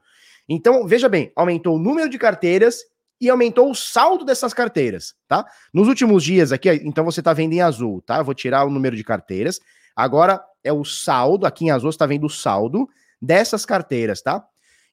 Então, 0.48 0.86
veja 0.86 1.08
bem, 1.08 1.32
aumentou 1.34 1.76
o 1.76 1.78
número 1.78 2.08
de 2.08 2.18
carteiras 2.18 2.84
e 3.20 3.30
aumentou 3.30 3.70
o 3.70 3.74
saldo 3.74 4.24
dessas 4.24 4.52
carteiras, 4.52 5.14
tá? 5.26 5.44
Nos 5.72 5.88
últimos 5.88 6.22
dias 6.22 6.52
aqui, 6.52 6.70
então 6.84 7.04
você 7.04 7.22
tá 7.22 7.32
vendo 7.32 7.52
em 7.54 7.60
azul, 7.60 8.02
tá? 8.02 8.18
Eu 8.18 8.24
vou 8.24 8.34
tirar 8.34 8.64
o 8.64 8.70
número 8.70 8.94
de 8.96 9.02
carteiras. 9.02 9.60
Agora 9.94 10.42
é 10.62 10.72
o 10.72 10.84
saldo, 10.84 11.46
aqui 11.46 11.64
em 11.64 11.70
azul 11.70 11.90
você 11.90 11.98
tá 11.98 12.06
vendo 12.06 12.26
o 12.26 12.30
saldo 12.30 12.88
dessas 13.20 13.64
carteiras, 13.64 14.20
tá? 14.20 14.44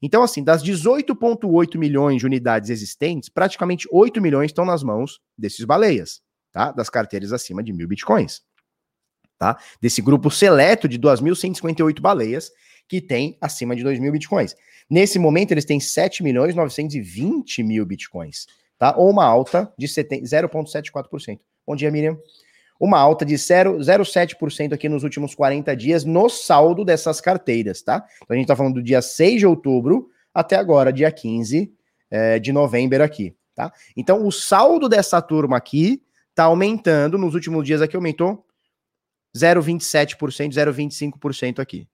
Então, 0.01 0.21
assim, 0.21 0.43
das 0.43 0.61
18,8 0.61 1.77
milhões 1.77 2.19
de 2.19 2.25
unidades 2.25 2.69
existentes, 2.69 3.29
praticamente 3.29 3.87
8 3.91 4.21
milhões 4.21 4.47
estão 4.47 4.65
nas 4.65 4.83
mãos 4.83 5.21
desses 5.37 5.63
baleias, 5.63 6.21
tá? 6.51 6.71
Das 6.71 6.89
carteiras 6.89 7.31
acima 7.31 7.63
de 7.63 7.71
mil 7.71 7.87
bitcoins, 7.87 8.41
tá? 9.37 9.57
Desse 9.81 10.01
grupo 10.01 10.29
seleto 10.29 10.87
de 10.87 10.99
2.158 10.99 12.01
baleias 12.01 12.51
que 12.87 13.01
tem 13.01 13.37
acima 13.39 13.75
de 13.75 13.83
2 13.83 13.99
mil 13.99 14.11
bitcoins. 14.11 14.55
Nesse 14.89 15.17
momento, 15.17 15.51
eles 15.51 15.65
têm 15.65 15.79
7 15.79 16.23
milhões 16.23 16.55
920 16.55 17.63
mil 17.63 17.85
bitcoins, 17.85 18.45
tá? 18.77 18.95
Ou 18.97 19.09
uma 19.09 19.25
alta 19.25 19.71
de 19.77 19.87
0,74%. 19.87 21.39
Bom 21.65 21.75
dia, 21.75 21.89
Miriam. 21.89 22.17
Uma 22.79 22.99
alta 22.99 23.25
de 23.25 23.35
0,07% 23.35 24.73
aqui 24.73 24.89
nos 24.89 25.03
últimos 25.03 25.33
40 25.33 25.75
dias 25.75 26.03
no 26.03 26.27
saldo 26.27 26.83
dessas 26.83 27.21
carteiras, 27.21 27.81
tá? 27.81 28.05
Então 28.17 28.35
a 28.35 28.37
gente 28.37 28.47
tá 28.47 28.55
falando 28.55 28.75
do 28.75 28.83
dia 28.83 29.01
6 29.01 29.39
de 29.39 29.47
outubro 29.47 30.09
até 30.33 30.55
agora, 30.55 30.91
dia 30.91 31.11
15 31.11 31.71
é, 32.11 32.39
de 32.39 32.51
novembro 32.51 33.01
aqui, 33.03 33.35
tá? 33.55 33.71
Então 33.95 34.25
o 34.27 34.31
saldo 34.31 34.89
dessa 34.89 35.21
turma 35.21 35.55
aqui 35.55 36.01
tá 36.35 36.45
aumentando, 36.45 37.17
nos 37.17 37.35
últimos 37.35 37.65
dias 37.65 37.81
aqui 37.81 37.95
aumentou 37.95 38.45
0,27%, 39.35 40.51
0,25% 40.51 41.59
aqui. 41.59 41.87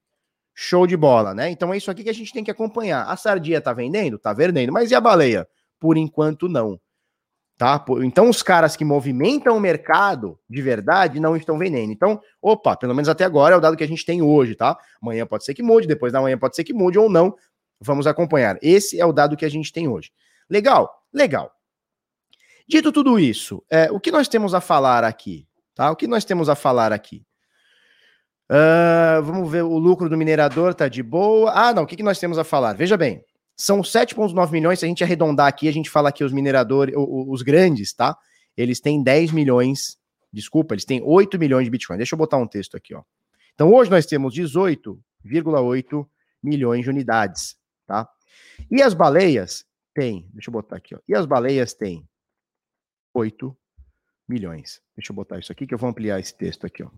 Show 0.61 0.85
de 0.85 0.97
bola, 0.97 1.33
né? 1.33 1.49
Então 1.49 1.73
é 1.73 1.77
isso 1.77 1.89
aqui 1.89 2.03
que 2.03 2.09
a 2.09 2.13
gente 2.13 2.33
tem 2.33 2.43
que 2.43 2.51
acompanhar. 2.51 3.05
A 3.05 3.15
sardinha 3.15 3.61
tá 3.61 3.71
vendendo? 3.71 4.19
Tá 4.19 4.33
vendendo. 4.33 4.73
Mas 4.73 4.91
e 4.91 4.95
a 4.95 4.99
baleia? 4.99 5.47
Por 5.79 5.95
enquanto, 5.95 6.49
não. 6.49 6.77
Tá? 7.57 7.81
Então, 8.03 8.29
os 8.29 8.43
caras 8.43 8.75
que 8.75 8.83
movimentam 8.83 9.55
o 9.55 9.59
mercado 9.59 10.37
de 10.49 10.61
verdade 10.61 11.17
não 11.17 11.37
estão 11.37 11.57
vendendo. 11.57 11.93
Então, 11.93 12.21
opa, 12.41 12.75
pelo 12.75 12.93
menos 12.93 13.07
até 13.07 13.23
agora 13.23 13.55
é 13.55 13.57
o 13.57 13.61
dado 13.61 13.77
que 13.77 13.85
a 13.85 13.87
gente 13.87 14.05
tem 14.05 14.21
hoje, 14.21 14.53
tá? 14.53 14.77
Amanhã 15.01 15.25
pode 15.25 15.45
ser 15.45 15.53
que 15.53 15.63
mude, 15.63 15.87
depois 15.87 16.11
da 16.11 16.21
manhã 16.21 16.37
pode 16.37 16.57
ser 16.57 16.65
que 16.65 16.73
mude 16.73 16.99
ou 16.99 17.09
não. 17.09 17.33
Vamos 17.79 18.05
acompanhar. 18.05 18.57
Esse 18.61 18.99
é 18.99 19.05
o 19.05 19.13
dado 19.13 19.37
que 19.37 19.45
a 19.45 19.49
gente 19.49 19.71
tem 19.71 19.87
hoje. 19.87 20.11
Legal? 20.49 20.93
Legal. 21.13 21.53
Dito 22.67 22.91
tudo 22.91 23.17
isso, 23.17 23.63
é, 23.69 23.89
o 23.89 23.99
que 23.99 24.11
nós 24.11 24.27
temos 24.27 24.53
a 24.53 24.59
falar 24.59 25.05
aqui? 25.05 25.47
Tá? 25.73 25.89
O 25.89 25.95
que 25.95 26.05
nós 26.05 26.25
temos 26.25 26.49
a 26.49 26.55
falar 26.55 26.91
aqui? 26.91 27.25
Uh, 28.49 29.21
vamos 29.21 29.51
ver, 29.51 29.61
o 29.61 29.77
lucro 29.77 30.09
do 30.09 30.17
minerador 30.17 30.73
tá 30.73 30.87
de 30.87 31.03
boa. 31.03 31.51
Ah, 31.53 31.73
não, 31.73 31.83
o 31.83 31.87
que, 31.87 31.95
que 31.95 32.03
nós 32.03 32.19
temos 32.19 32.39
a 32.39 32.43
falar? 32.43 32.73
Veja 32.73 32.97
bem, 32.97 33.23
são 33.55 33.81
7,9 33.81 34.51
milhões. 34.51 34.79
Se 34.79 34.85
a 34.85 34.87
gente 34.87 35.03
arredondar 35.03 35.47
aqui, 35.47 35.67
a 35.67 35.73
gente 35.73 35.89
fala 35.89 36.11
que 36.11 36.23
os 36.23 36.33
mineradores, 36.33 36.95
os 36.97 37.43
grandes, 37.43 37.93
tá? 37.93 38.17
Eles 38.57 38.79
têm 38.79 39.03
10 39.03 39.31
milhões, 39.31 39.97
desculpa, 40.33 40.73
eles 40.73 40.85
têm 40.85 41.01
8 41.03 41.37
milhões 41.37 41.65
de 41.65 41.69
Bitcoin. 41.69 41.97
Deixa 41.97 42.15
eu 42.15 42.17
botar 42.17 42.37
um 42.37 42.47
texto 42.47 42.75
aqui, 42.75 42.95
ó. 42.95 43.03
Então 43.53 43.71
hoje 43.71 43.91
nós 43.91 44.05
temos 44.05 44.33
18,8 44.33 46.07
milhões 46.41 46.83
de 46.83 46.89
unidades, 46.89 47.55
tá? 47.85 48.09
E 48.71 48.81
as 48.81 48.93
baleias 48.93 49.65
tem, 49.93 50.27
deixa 50.33 50.49
eu 50.49 50.53
botar 50.53 50.77
aqui, 50.77 50.95
ó. 50.95 50.99
E 51.07 51.13
as 51.13 51.25
baleias 51.25 51.73
têm 51.73 52.07
8 53.13 53.55
milhões. 54.27 54.81
Deixa 54.95 55.11
eu 55.11 55.15
botar 55.15 55.37
isso 55.37 55.51
aqui 55.51 55.67
que 55.67 55.73
eu 55.73 55.77
vou 55.77 55.89
ampliar 55.89 56.19
esse 56.19 56.35
texto 56.35 56.65
aqui, 56.65 56.81
ó. 56.81 56.89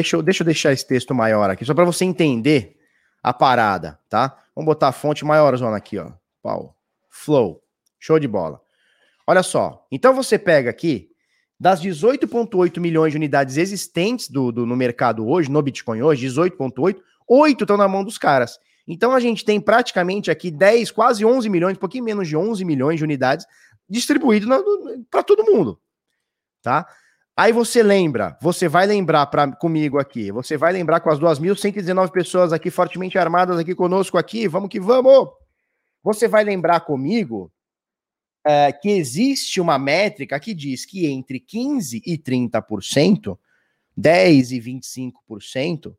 Deixa 0.00 0.16
eu, 0.16 0.22
deixa 0.22 0.42
eu 0.42 0.46
deixar 0.46 0.72
esse 0.72 0.86
texto 0.86 1.14
maior 1.14 1.50
aqui, 1.50 1.62
só 1.62 1.74
para 1.74 1.84
você 1.84 2.06
entender 2.06 2.74
a 3.22 3.34
parada, 3.34 3.98
tá? 4.08 4.34
Vamos 4.56 4.64
botar 4.64 4.88
a 4.88 4.92
fonte 4.92 5.26
maior 5.26 5.54
zona 5.58 5.76
aqui, 5.76 5.98
ó. 5.98 6.10
Pau. 6.42 6.74
Flow. 7.10 7.62
Show 7.98 8.18
de 8.18 8.26
bola. 8.26 8.62
Olha 9.26 9.42
só. 9.42 9.86
Então 9.92 10.14
você 10.14 10.38
pega 10.38 10.70
aqui, 10.70 11.10
das 11.58 11.82
18,8 11.82 12.80
milhões 12.80 13.12
de 13.12 13.18
unidades 13.18 13.58
existentes 13.58 14.30
do, 14.30 14.50
do, 14.50 14.64
no 14.64 14.74
mercado 14.74 15.28
hoje, 15.28 15.50
no 15.50 15.60
Bitcoin 15.60 16.00
hoje, 16.00 16.26
18,8, 16.26 16.96
8 17.28 17.64
estão 17.64 17.76
na 17.76 17.86
mão 17.86 18.02
dos 18.02 18.16
caras. 18.16 18.58
Então 18.88 19.12
a 19.12 19.20
gente 19.20 19.44
tem 19.44 19.60
praticamente 19.60 20.30
aqui 20.30 20.50
10, 20.50 20.92
quase 20.92 21.26
11 21.26 21.46
milhões, 21.50 21.76
um 21.76 21.80
pouquinho 21.80 22.04
menos 22.04 22.26
de 22.26 22.34
11 22.34 22.64
milhões 22.64 22.96
de 22.96 23.04
unidades 23.04 23.44
distribuído 23.86 24.48
para 25.10 25.22
todo 25.22 25.44
mundo, 25.44 25.78
tá? 26.62 26.86
Aí 27.40 27.54
você 27.54 27.82
lembra, 27.82 28.36
você 28.38 28.68
vai 28.68 28.86
lembrar 28.86 29.24
para 29.24 29.50
comigo 29.52 29.98
aqui, 29.98 30.30
você 30.30 30.58
vai 30.58 30.74
lembrar 30.74 31.00
com 31.00 31.08
as 31.08 31.18
2.119 31.18 32.10
pessoas 32.10 32.52
aqui 32.52 32.70
fortemente 32.70 33.16
armadas 33.16 33.58
aqui 33.58 33.74
conosco 33.74 34.18
aqui, 34.18 34.46
vamos 34.46 34.68
que 34.68 34.78
vamos. 34.78 35.30
Você 36.02 36.28
vai 36.28 36.44
lembrar 36.44 36.80
comigo 36.80 37.50
é, 38.46 38.70
que 38.70 38.90
existe 38.90 39.58
uma 39.58 39.78
métrica 39.78 40.38
que 40.38 40.52
diz 40.52 40.84
que 40.84 41.06
entre 41.06 41.40
15 41.40 42.02
e 42.04 42.18
30%, 42.18 43.38
10 43.96 44.52
e 44.52 44.60
25% 44.60 45.96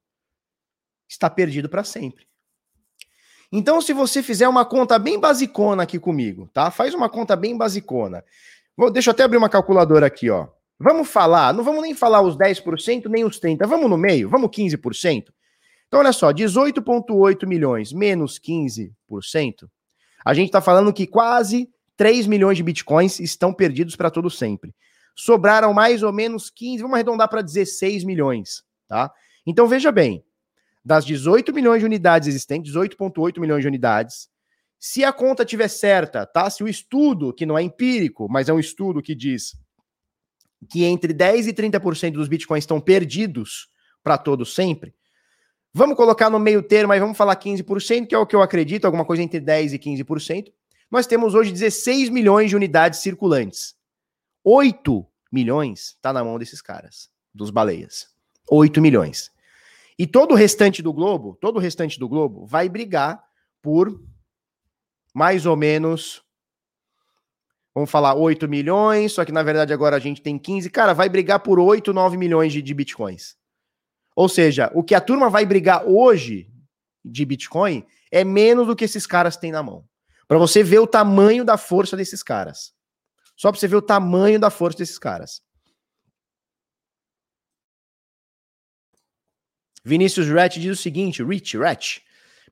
está 1.09 1.27
perdido 1.27 1.67
para 1.67 1.83
sempre. 1.83 2.27
Então, 3.51 3.81
se 3.81 3.93
você 3.93 4.21
fizer 4.21 4.47
uma 4.47 4.63
conta 4.63 4.99
bem 4.99 5.19
basicona 5.19 5.81
aqui 5.81 5.97
comigo, 5.97 6.47
tá? 6.53 6.69
Faz 6.69 6.93
uma 6.93 7.09
conta 7.09 7.35
bem 7.35 7.57
basicona. 7.57 8.23
Vou, 8.77 8.91
deixa 8.91 9.09
eu 9.09 9.13
até 9.13 9.23
abrir 9.23 9.37
uma 9.37 9.49
calculadora 9.49 10.05
aqui, 10.05 10.29
ó. 10.29 10.47
Vamos 10.83 11.09
falar, 11.09 11.53
não 11.53 11.63
vamos 11.63 11.83
nem 11.83 11.93
falar 11.93 12.23
os 12.23 12.35
10%, 12.35 13.05
nem 13.05 13.23
os 13.23 13.39
30%, 13.39 13.67
vamos 13.67 13.87
no 13.87 13.97
meio, 13.97 14.27
vamos 14.27 14.49
15%. 14.49 15.25
Então, 15.87 15.99
olha 15.99 16.11
só, 16.11 16.33
18,8 16.33 17.45
milhões 17.47 17.93
menos 17.93 18.39
15%, 18.39 19.69
a 20.25 20.33
gente 20.33 20.47
está 20.47 20.59
falando 20.59 20.91
que 20.91 21.05
quase 21.05 21.69
3 21.95 22.25
milhões 22.25 22.57
de 22.57 22.63
bitcoins 22.63 23.19
estão 23.19 23.53
perdidos 23.53 23.95
para 23.95 24.09
todo 24.09 24.27
sempre. 24.27 24.73
Sobraram 25.15 25.71
mais 25.71 26.01
ou 26.01 26.11
menos 26.11 26.49
15, 26.49 26.81
vamos 26.81 26.95
arredondar 26.95 27.29
para 27.29 27.43
16 27.43 28.03
milhões, 28.03 28.63
tá? 28.87 29.11
Então, 29.45 29.67
veja 29.67 29.91
bem, 29.91 30.23
das 30.83 31.05
18 31.05 31.53
milhões 31.53 31.81
de 31.81 31.85
unidades 31.85 32.27
existentes, 32.27 32.73
18,8 32.73 33.39
milhões 33.39 33.61
de 33.61 33.67
unidades, 33.67 34.29
se 34.79 35.03
a 35.03 35.13
conta 35.13 35.45
tiver 35.45 35.67
certa, 35.67 36.25
tá? 36.25 36.49
Se 36.49 36.63
o 36.63 36.67
estudo, 36.67 37.31
que 37.31 37.45
não 37.45 37.55
é 37.55 37.61
empírico, 37.61 38.27
mas 38.27 38.49
é 38.49 38.53
um 38.53 38.59
estudo 38.59 38.99
que 38.99 39.13
diz 39.13 39.55
que 40.69 40.83
entre 40.83 41.13
10 41.13 41.47
e 41.47 41.53
30% 41.53 42.13
dos 42.13 42.27
bitcoins 42.27 42.63
estão 42.63 42.79
perdidos 42.79 43.67
para 44.03 44.17
todo 44.17 44.45
sempre, 44.45 44.93
vamos 45.73 45.95
colocar 45.95 46.29
no 46.29 46.39
meio 46.39 46.61
termo, 46.61 46.89
mas 46.89 46.99
vamos 46.99 47.17
falar 47.17 47.35
15%, 47.35 48.07
que 48.07 48.15
é 48.15 48.17
o 48.17 48.25
que 48.25 48.35
eu 48.35 48.41
acredito, 48.41 48.85
alguma 48.85 49.05
coisa 49.05 49.23
entre 49.23 49.39
10 49.39 49.73
e 49.73 49.79
15%. 49.79 50.51
Nós 50.89 51.07
temos 51.07 51.33
hoje 51.33 51.51
16 51.51 52.09
milhões 52.09 52.49
de 52.49 52.55
unidades 52.55 52.99
circulantes. 52.99 53.75
8 54.43 55.05
milhões 55.31 55.95
está 55.95 56.11
na 56.11 56.23
mão 56.23 56.37
desses 56.37 56.61
caras, 56.61 57.09
dos 57.33 57.49
baleias. 57.49 58.07
8 58.49 58.81
milhões. 58.81 59.31
E 59.97 60.05
todo 60.05 60.33
o 60.33 60.35
restante 60.35 60.81
do 60.81 60.91
globo, 60.91 61.37
todo 61.39 61.57
o 61.57 61.59
restante 61.59 61.99
do 61.99 62.09
globo 62.09 62.45
vai 62.45 62.67
brigar 62.67 63.23
por 63.61 64.01
mais 65.13 65.45
ou 65.45 65.55
menos 65.55 66.23
vamos 67.73 67.89
falar 67.89 68.15
8 68.15 68.47
milhões, 68.47 69.13
só 69.13 69.23
que 69.25 69.31
na 69.31 69.43
verdade 69.43 69.73
agora 69.73 69.95
a 69.95 69.99
gente 69.99 70.21
tem 70.21 70.37
15. 70.37 70.69
Cara, 70.69 70.93
vai 70.93 71.09
brigar 71.09 71.39
por 71.39 71.59
8, 71.59 71.93
9 71.93 72.17
milhões 72.17 72.51
de, 72.53 72.61
de 72.61 72.73
bitcoins. 72.73 73.35
Ou 74.15 74.27
seja, 74.27 74.71
o 74.73 74.83
que 74.83 74.93
a 74.93 75.01
turma 75.01 75.29
vai 75.29 75.45
brigar 75.45 75.87
hoje 75.87 76.51
de 77.03 77.25
Bitcoin 77.25 77.85
é 78.11 78.23
menos 78.23 78.67
do 78.67 78.75
que 78.75 78.85
esses 78.85 79.07
caras 79.07 79.37
têm 79.37 79.51
na 79.51 79.63
mão. 79.63 79.87
Para 80.27 80.37
você 80.37 80.63
ver 80.63 80.79
o 80.79 80.87
tamanho 80.87 81.43
da 81.43 81.57
força 81.57 81.97
desses 81.97 82.21
caras. 82.21 82.73
Só 83.35 83.51
para 83.51 83.59
você 83.59 83.67
ver 83.67 83.77
o 83.77 83.81
tamanho 83.81 84.39
da 84.39 84.49
força 84.49 84.77
desses 84.79 84.99
caras. 84.99 85.41
Vinícius 89.83 90.29
Rat 90.29 90.59
diz 90.59 90.77
o 90.77 90.81
seguinte: 90.81 91.23
Rich, 91.23 91.57
Rat. 91.57 92.01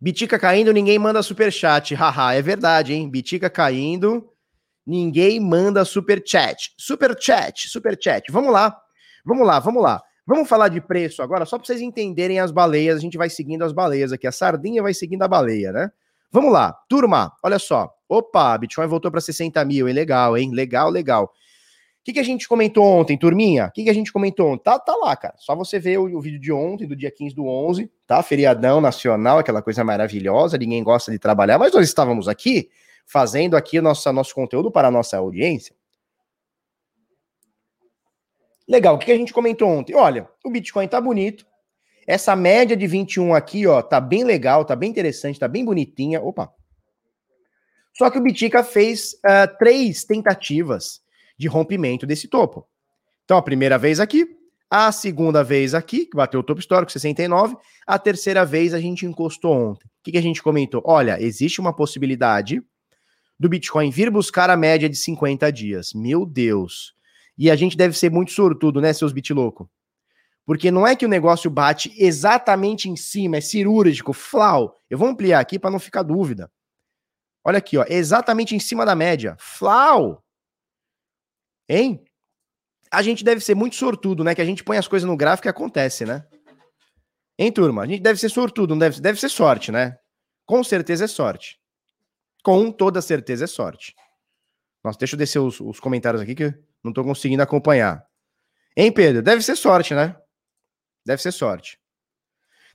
Bitica 0.02 0.40
caindo, 0.40 0.74
ninguém 0.74 0.98
manda 0.98 1.22
superchat. 1.22 1.94
Haha, 1.96 2.34
é 2.34 2.42
verdade, 2.42 2.94
hein? 2.94 3.10
Bitica 3.10 3.50
caindo, 3.50 4.29
ninguém 4.90 5.40
manda 5.40 5.86
superchat. 5.86 6.74
Superchat, 6.78 7.70
superchat. 7.70 8.32
Vamos 8.32 8.52
lá, 8.52 8.76
vamos 9.24 9.46
lá, 9.46 9.60
vamos 9.60 9.84
lá. 9.84 10.02
Vamos 10.26 10.48
falar 10.48 10.68
de 10.68 10.80
preço 10.80 11.24
agora, 11.24 11.46
só 11.46 11.58
para 11.58 11.66
vocês 11.66 11.82
entenderem 11.82 12.40
as 12.40 12.52
baleias. 12.52 12.98
A 12.98 13.00
gente 13.00 13.18
vai 13.18 13.30
seguindo 13.30 13.64
as 13.64 13.72
baleias 13.72 14.12
aqui. 14.12 14.28
A 14.28 14.32
sardinha 14.32 14.84
vai 14.84 14.94
seguindo 14.94 15.24
a 15.24 15.28
baleia, 15.28 15.72
né? 15.72 15.90
Vamos 16.32 16.52
lá, 16.52 16.74
turma, 16.88 17.32
olha 17.44 17.58
só. 17.58 17.90
Opa, 18.08 18.58
Bitcoin 18.58 18.88
voltou 18.88 19.10
para 19.10 19.22
60 19.22 19.64
mil, 19.66 19.88
hein? 19.88 19.94
Legal, 19.94 20.38
hein? 20.38 20.52
Legal, 20.52 20.90
legal 20.90 21.32
que, 22.10 22.14
que 22.14 22.20
a 22.20 22.24
gente 22.24 22.48
comentou 22.48 22.84
ontem, 22.84 23.18
turminha? 23.18 23.68
O 23.68 23.72
que, 23.72 23.84
que 23.84 23.90
a 23.90 23.94
gente 23.94 24.12
comentou 24.12 24.52
ontem? 24.52 24.64
Tá, 24.64 24.80
tá 24.80 24.96
lá, 24.96 25.16
cara. 25.16 25.36
Só 25.38 25.56
você 25.56 25.80
ver 25.80 26.00
o, 26.00 26.18
o, 26.18 26.22
vídeo 26.22 26.40
de 26.40 26.52
ontem, 26.52 26.88
do 26.88 26.96
dia 26.96 27.12
15 27.12 27.36
do 27.36 27.46
11, 27.46 27.90
tá? 28.08 28.22
Feriadão 28.24 28.82
nacional, 28.82 29.38
aquela 29.38 29.62
coisa 29.62 29.84
maravilhosa, 29.84 30.58
ninguém 30.58 30.84
gosta 30.84 31.12
de 31.12 31.20
trabalhar, 31.20 31.60
mas 31.60 31.72
nós 31.72 31.86
estávamos 31.86 32.28
aqui 32.28 32.70
fazendo 33.10 33.58
aqui 33.58 33.82
nossa, 33.82 34.14
nosso 34.14 34.36
conteúdo 34.36 34.72
para 34.72 34.88
a 34.88 34.92
nossa 34.92 35.18
audiência. 35.18 35.76
Legal, 38.68 38.96
o 38.96 39.00
que, 39.00 39.08
que 39.08 39.12
a 39.12 39.18
gente 39.18 39.34
comentou 39.34 39.68
ontem? 39.68 39.96
Olha, 39.96 40.30
o 40.46 40.52
Bitcoin 40.52 40.88
tá 40.88 41.02
bonito. 41.02 41.44
Essa 42.06 42.36
média 42.36 42.78
de 42.78 42.86
21 42.86 43.34
aqui, 43.34 43.66
ó, 43.66 43.82
tá 43.82 44.00
bem 44.00 44.24
legal, 44.24 44.64
tá 44.64 44.76
bem 44.76 44.92
interessante, 44.92 45.40
tá 45.40 45.48
bem 45.48 45.66
bonitinha. 45.66 46.22
Opa. 46.22 46.54
Só 47.98 48.12
que 48.12 48.20
o 48.20 48.22
Bitica 48.22 48.64
fez 48.64 49.14
uh, 49.26 49.58
três 49.58 50.04
tentativas 50.04 51.02
de 51.38 51.48
rompimento 51.48 52.06
desse 52.06 52.28
topo. 52.28 52.68
Então, 53.26 53.38
a 53.38 53.42
primeira 53.42 53.78
vez 53.78 54.00
aqui, 54.00 54.28
a 54.70 54.92
segunda 54.92 55.44
vez 55.44 55.74
aqui, 55.74 56.06
que 56.06 56.16
bateu 56.16 56.42
o 56.42 56.44
topo 56.44 56.60
histórico, 56.60 56.92
69, 56.92 57.58
a 57.88 57.98
terceira 57.98 58.46
vez 58.46 58.74
a 58.74 58.80
gente 58.80 59.06
encostou 59.06 59.72
ontem. 59.72 59.88
O 59.88 60.04
que, 60.04 60.12
que 60.12 60.18
a 60.18 60.22
gente 60.22 60.44
comentou? 60.44 60.84
Olha, 60.86 61.20
existe 61.20 61.60
uma 61.60 61.76
possibilidade 61.76 62.64
do 63.40 63.48
Bitcoin 63.48 63.90
vir 63.90 64.12
buscar 64.12 64.50
a 64.50 64.58
média 64.58 64.90
de 64.90 64.96
50 64.98 65.52
dias. 65.52 65.94
Meu 65.94 66.26
Deus. 66.26 66.94
E 67.38 67.50
a 67.50 67.56
gente 67.56 67.78
deve 67.78 67.98
ser 67.98 68.12
muito 68.12 68.32
sortudo, 68.32 68.82
né, 68.82 68.92
seus 68.92 69.14
bitlouco? 69.14 69.72
Porque 70.46 70.72
não 70.72 70.86
é 70.86 70.96
que 70.96 71.06
o 71.06 71.10
negócio 71.10 71.50
bate 71.50 71.94
exatamente 71.96 72.90
em 72.90 72.96
cima, 72.96 73.38
é 73.38 73.42
cirúrgico, 73.42 74.12
flau. 74.12 74.76
Eu 74.90 74.98
vou 74.98 75.08
ampliar 75.08 75.40
aqui 75.40 75.58
para 75.58 75.70
não 75.70 75.80
ficar 75.80 76.04
dúvida. 76.04 76.52
Olha 77.46 77.60
aqui, 77.60 77.78
ó, 77.78 77.86
exatamente 77.88 78.56
em 78.56 78.60
cima 78.60 78.86
da 78.86 78.96
média. 78.96 79.38
Flau. 79.40 80.24
Hein? 81.70 82.04
A 82.92 83.02
gente 83.02 83.24
deve 83.24 83.42
ser 83.42 83.56
muito 83.56 83.76
sortudo, 83.76 84.24
né? 84.24 84.34
Que 84.34 84.42
a 84.42 84.46
gente 84.46 84.64
põe 84.64 84.78
as 84.78 84.88
coisas 84.88 85.08
no 85.08 85.16
gráfico 85.16 85.48
e 85.48 85.50
acontece, 85.50 86.04
né? 86.04 86.26
Hein, 87.38 87.52
turma? 87.52 87.84
A 87.84 87.88
gente 87.88 88.02
deve 88.02 88.20
ser 88.20 88.30
sortudo, 88.30 88.72
não 88.72 88.80
deve, 88.80 89.00
deve 89.00 89.20
ser 89.20 89.30
sorte, 89.30 89.72
né? 89.72 89.98
Com 90.46 90.64
certeza 90.64 91.06
é 91.06 91.08
sorte. 91.08 91.59
Com 92.44 92.72
toda 92.72 93.02
certeza 93.02 93.46
é 93.46 93.48
sorte. 93.48 93.96
Nossa, 94.84 94.98
deixa 94.98 95.16
eu 95.16 95.18
descer 95.18 95.40
os, 95.40 95.60
os 95.60 95.80
comentários 95.80 96.22
aqui 96.22 96.36
que 96.36 96.54
não 96.84 96.94
tô 96.94 97.04
conseguindo 97.04 97.44
acompanhar. 97.44 98.06
Hein, 98.76 98.92
Pedro? 98.92 99.22
Deve 99.22 99.42
ser 99.42 99.56
sorte, 99.56 99.94
né? 99.94 100.16
Deve 101.06 101.22
ser 101.22 101.32
sorte. 101.32 101.80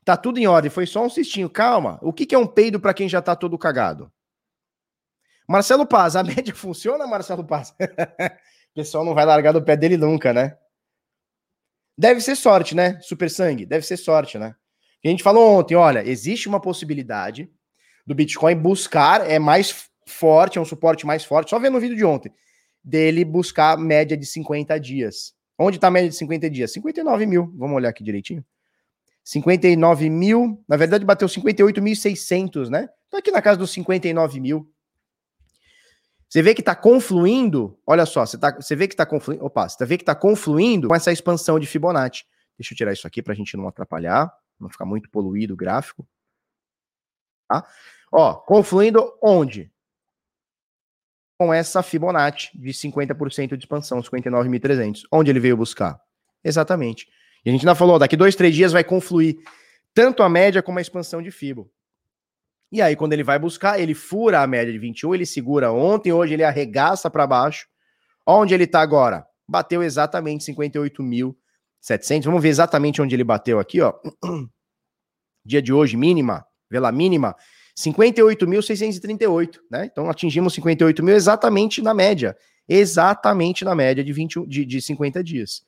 Tá 0.04 0.16
tudo 0.16 0.38
em 0.38 0.46
ordem, 0.46 0.70
foi 0.70 0.86
só 0.86 1.02
um 1.04 1.08
cistinho. 1.08 1.48
Calma. 1.48 1.98
O 2.02 2.12
que, 2.12 2.26
que 2.26 2.34
é 2.34 2.38
um 2.38 2.46
peido 2.46 2.78
para 2.78 2.92
quem 2.92 3.08
já 3.08 3.22
tá 3.22 3.34
todo 3.34 3.58
cagado? 3.58 4.12
Marcelo 5.48 5.86
Paz, 5.86 6.14
a 6.16 6.22
média 6.24 6.54
funciona, 6.54 7.06
Marcelo 7.06 7.44
Paz? 7.44 7.74
O 8.74 8.82
pessoal 8.82 9.04
não 9.04 9.14
vai 9.14 9.24
largar 9.24 9.52
do 9.52 9.62
pé 9.62 9.76
dele 9.76 9.96
nunca, 9.96 10.32
né? 10.32 10.58
Deve 11.96 12.20
ser 12.20 12.34
sorte, 12.34 12.74
né? 12.74 13.00
Super 13.00 13.30
sangue, 13.30 13.64
deve 13.64 13.86
ser 13.86 13.96
sorte, 13.96 14.36
né? 14.36 14.56
A 15.04 15.08
gente 15.08 15.22
falou 15.22 15.56
ontem, 15.56 15.76
olha, 15.76 16.04
existe 16.04 16.48
uma 16.48 16.60
possibilidade 16.60 17.48
do 18.06 18.14
Bitcoin 18.14 18.56
buscar, 18.56 19.28
é 19.30 19.38
mais 19.38 19.88
forte, 20.06 20.58
é 20.58 20.60
um 20.60 20.64
suporte 20.64 21.06
mais 21.06 21.24
forte, 21.24 21.50
só 21.50 21.58
vendo 21.58 21.74
no 21.74 21.80
vídeo 21.80 21.96
de 21.96 22.04
ontem, 22.04 22.32
dele 22.82 23.24
buscar 23.24 23.78
média 23.78 24.16
de 24.16 24.26
50 24.26 24.78
dias. 24.78 25.34
Onde 25.58 25.76
está 25.76 25.88
a 25.88 25.90
média 25.90 26.10
de 26.10 26.16
50 26.16 26.50
dias? 26.50 26.72
59 26.72 27.26
mil. 27.26 27.52
Vamos 27.56 27.76
olhar 27.76 27.88
aqui 27.88 28.02
direitinho. 28.02 28.44
59 29.24 30.10
mil, 30.10 30.62
na 30.68 30.76
verdade 30.76 31.04
bateu 31.04 31.26
58.600, 31.26 32.68
né? 32.68 32.88
Então 33.08 33.18
aqui 33.18 33.30
na 33.30 33.40
casa 33.40 33.58
dos 33.58 33.70
59 33.72 34.38
mil. 34.38 34.70
Você 36.28 36.42
vê 36.42 36.52
que 36.52 36.60
está 36.60 36.74
confluindo, 36.74 37.78
olha 37.86 38.04
só, 38.04 38.26
você, 38.26 38.36
tá, 38.36 38.54
você 38.54 38.76
vê 38.76 38.86
que 38.86 38.94
está 38.94 39.06
confluindo, 39.06 39.44
opa, 39.44 39.68
você 39.68 39.86
vê 39.86 39.96
que 39.96 40.02
está 40.02 40.14
confluindo 40.14 40.88
com 40.88 40.94
essa 40.94 41.12
expansão 41.12 41.58
de 41.58 41.66
Fibonacci. 41.66 42.24
Deixa 42.58 42.74
eu 42.74 42.76
tirar 42.76 42.92
isso 42.92 43.06
aqui 43.06 43.22
para 43.22 43.32
a 43.32 43.36
gente 43.36 43.56
não 43.56 43.66
atrapalhar, 43.66 44.30
não 44.60 44.68
ficar 44.68 44.84
muito 44.84 45.08
poluído 45.08 45.54
o 45.54 45.56
gráfico. 45.56 46.06
Tá? 47.48 47.66
Ó, 48.12 48.34
confluindo 48.34 49.12
onde? 49.22 49.70
Com 51.38 51.52
essa 51.52 51.82
Fibonacci 51.82 52.50
de 52.54 52.70
50% 52.70 53.56
de 53.56 53.64
expansão, 53.64 54.00
59.300. 54.00 55.02
Onde 55.10 55.30
ele 55.30 55.40
veio 55.40 55.56
buscar? 55.56 56.00
Exatamente. 56.42 57.08
E 57.44 57.50
a 57.50 57.52
gente 57.52 57.62
ainda 57.62 57.74
falou, 57.74 57.98
daqui 57.98 58.16
dois, 58.16 58.36
três 58.36 58.54
dias 58.54 58.72
vai 58.72 58.84
confluir 58.84 59.38
tanto 59.92 60.22
a 60.22 60.28
média 60.28 60.62
como 60.62 60.78
a 60.78 60.82
expansão 60.82 61.22
de 61.22 61.30
Fibo. 61.30 61.70
E 62.72 62.82
aí, 62.82 62.96
quando 62.96 63.12
ele 63.12 63.22
vai 63.22 63.38
buscar, 63.38 63.78
ele 63.78 63.94
fura 63.94 64.40
a 64.40 64.46
média 64.46 64.72
de 64.72 64.78
21, 64.78 65.14
ele 65.14 65.26
segura 65.26 65.70
ontem, 65.70 66.12
hoje 66.12 66.34
ele 66.34 66.42
arregaça 66.42 67.08
para 67.08 67.26
baixo. 67.26 67.68
Onde 68.26 68.54
ele 68.54 68.64
está 68.64 68.80
agora? 68.80 69.26
Bateu 69.46 69.82
exatamente 69.82 70.44
58.700. 70.52 72.24
Vamos 72.24 72.42
ver 72.42 72.48
exatamente 72.48 73.00
onde 73.00 73.14
ele 73.14 73.22
bateu 73.22 73.60
aqui, 73.60 73.80
ó. 73.80 73.94
Dia 75.44 75.60
de 75.60 75.72
hoje, 75.72 75.96
mínima, 75.96 76.44
lá, 76.70 76.90
mínima, 76.92 77.34
58.638, 77.76 79.58
né? 79.70 79.88
Então 79.90 80.08
atingimos 80.08 80.54
58 80.54 81.02
mil 81.02 81.14
exatamente 81.14 81.82
na 81.82 81.92
média. 81.92 82.36
Exatamente 82.68 83.64
na 83.64 83.74
média 83.74 84.02
de, 84.02 84.12
20, 84.12 84.46
de, 84.46 84.64
de 84.64 84.80
50 84.80 85.22
dias. 85.22 85.62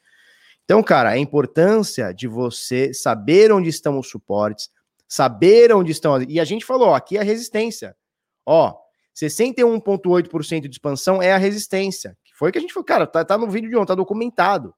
Então, 0.64 0.82
cara, 0.82 1.10
a 1.10 1.18
importância 1.18 2.12
de 2.12 2.26
você 2.26 2.92
saber 2.92 3.52
onde 3.52 3.68
estão 3.68 3.98
os 3.98 4.08
suportes, 4.08 4.70
saber 5.06 5.72
onde 5.72 5.92
estão. 5.92 6.20
E 6.22 6.40
a 6.40 6.44
gente 6.44 6.64
falou, 6.64 6.94
aqui 6.94 7.16
é 7.16 7.20
a 7.20 7.24
resistência. 7.24 7.96
Ó, 8.44 8.74
61,8% 9.14 10.62
de 10.62 10.68
expansão 10.68 11.22
é 11.22 11.32
a 11.32 11.38
resistência. 11.38 12.16
Que 12.24 12.34
foi 12.34 12.50
que 12.50 12.58
a 12.58 12.60
gente 12.60 12.72
falou, 12.72 12.84
cara, 12.84 13.06
tá, 13.06 13.24
tá 13.24 13.38
no 13.38 13.48
vídeo 13.48 13.70
de 13.70 13.76
ontem, 13.76 13.88
tá 13.88 13.94
documentado. 13.94 14.74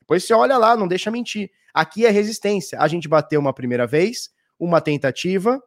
Depois 0.00 0.24
você 0.24 0.34
olha 0.34 0.56
lá, 0.56 0.76
não 0.76 0.88
deixa 0.88 1.10
mentir. 1.10 1.50
Aqui 1.72 2.06
é 2.06 2.10
resistência. 2.10 2.80
A 2.80 2.88
gente 2.88 3.06
bateu 3.06 3.38
uma 3.38 3.52
primeira 3.52 3.86
vez, 3.86 4.30
uma 4.60 4.80
tentativa, 4.80 5.60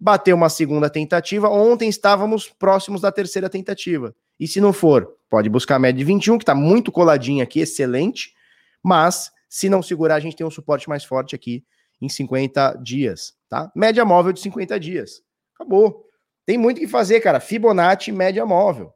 bateu 0.00 0.34
uma 0.34 0.48
segunda 0.48 0.88
tentativa. 0.88 1.48
Ontem 1.48 1.88
estávamos 1.88 2.48
próximos 2.48 3.02
da 3.02 3.12
terceira 3.12 3.48
tentativa. 3.48 4.14
E 4.40 4.48
se 4.48 4.60
não 4.60 4.72
for, 4.72 5.16
pode 5.30 5.48
buscar 5.48 5.76
a 5.76 5.78
média 5.78 5.98
de 5.98 6.04
21, 6.04 6.38
que 6.38 6.42
está 6.42 6.54
muito 6.54 6.90
coladinha 6.90 7.44
aqui, 7.44 7.60
excelente. 7.60 8.34
Mas, 8.82 9.30
se 9.48 9.68
não 9.68 9.82
segurar, 9.82 10.16
a 10.16 10.20
gente 10.20 10.34
tem 10.34 10.46
um 10.46 10.50
suporte 10.50 10.88
mais 10.88 11.04
forte 11.04 11.36
aqui 11.36 11.64
em 12.00 12.08
50 12.08 12.80
dias, 12.82 13.34
tá? 13.48 13.70
Média 13.76 14.04
móvel 14.04 14.32
de 14.32 14.40
50 14.40 14.80
dias. 14.80 15.22
Acabou. 15.54 16.04
Tem 16.44 16.58
muito 16.58 16.80
que 16.80 16.88
fazer, 16.88 17.20
cara. 17.20 17.38
Fibonacci, 17.38 18.10
média 18.10 18.44
móvel. 18.44 18.92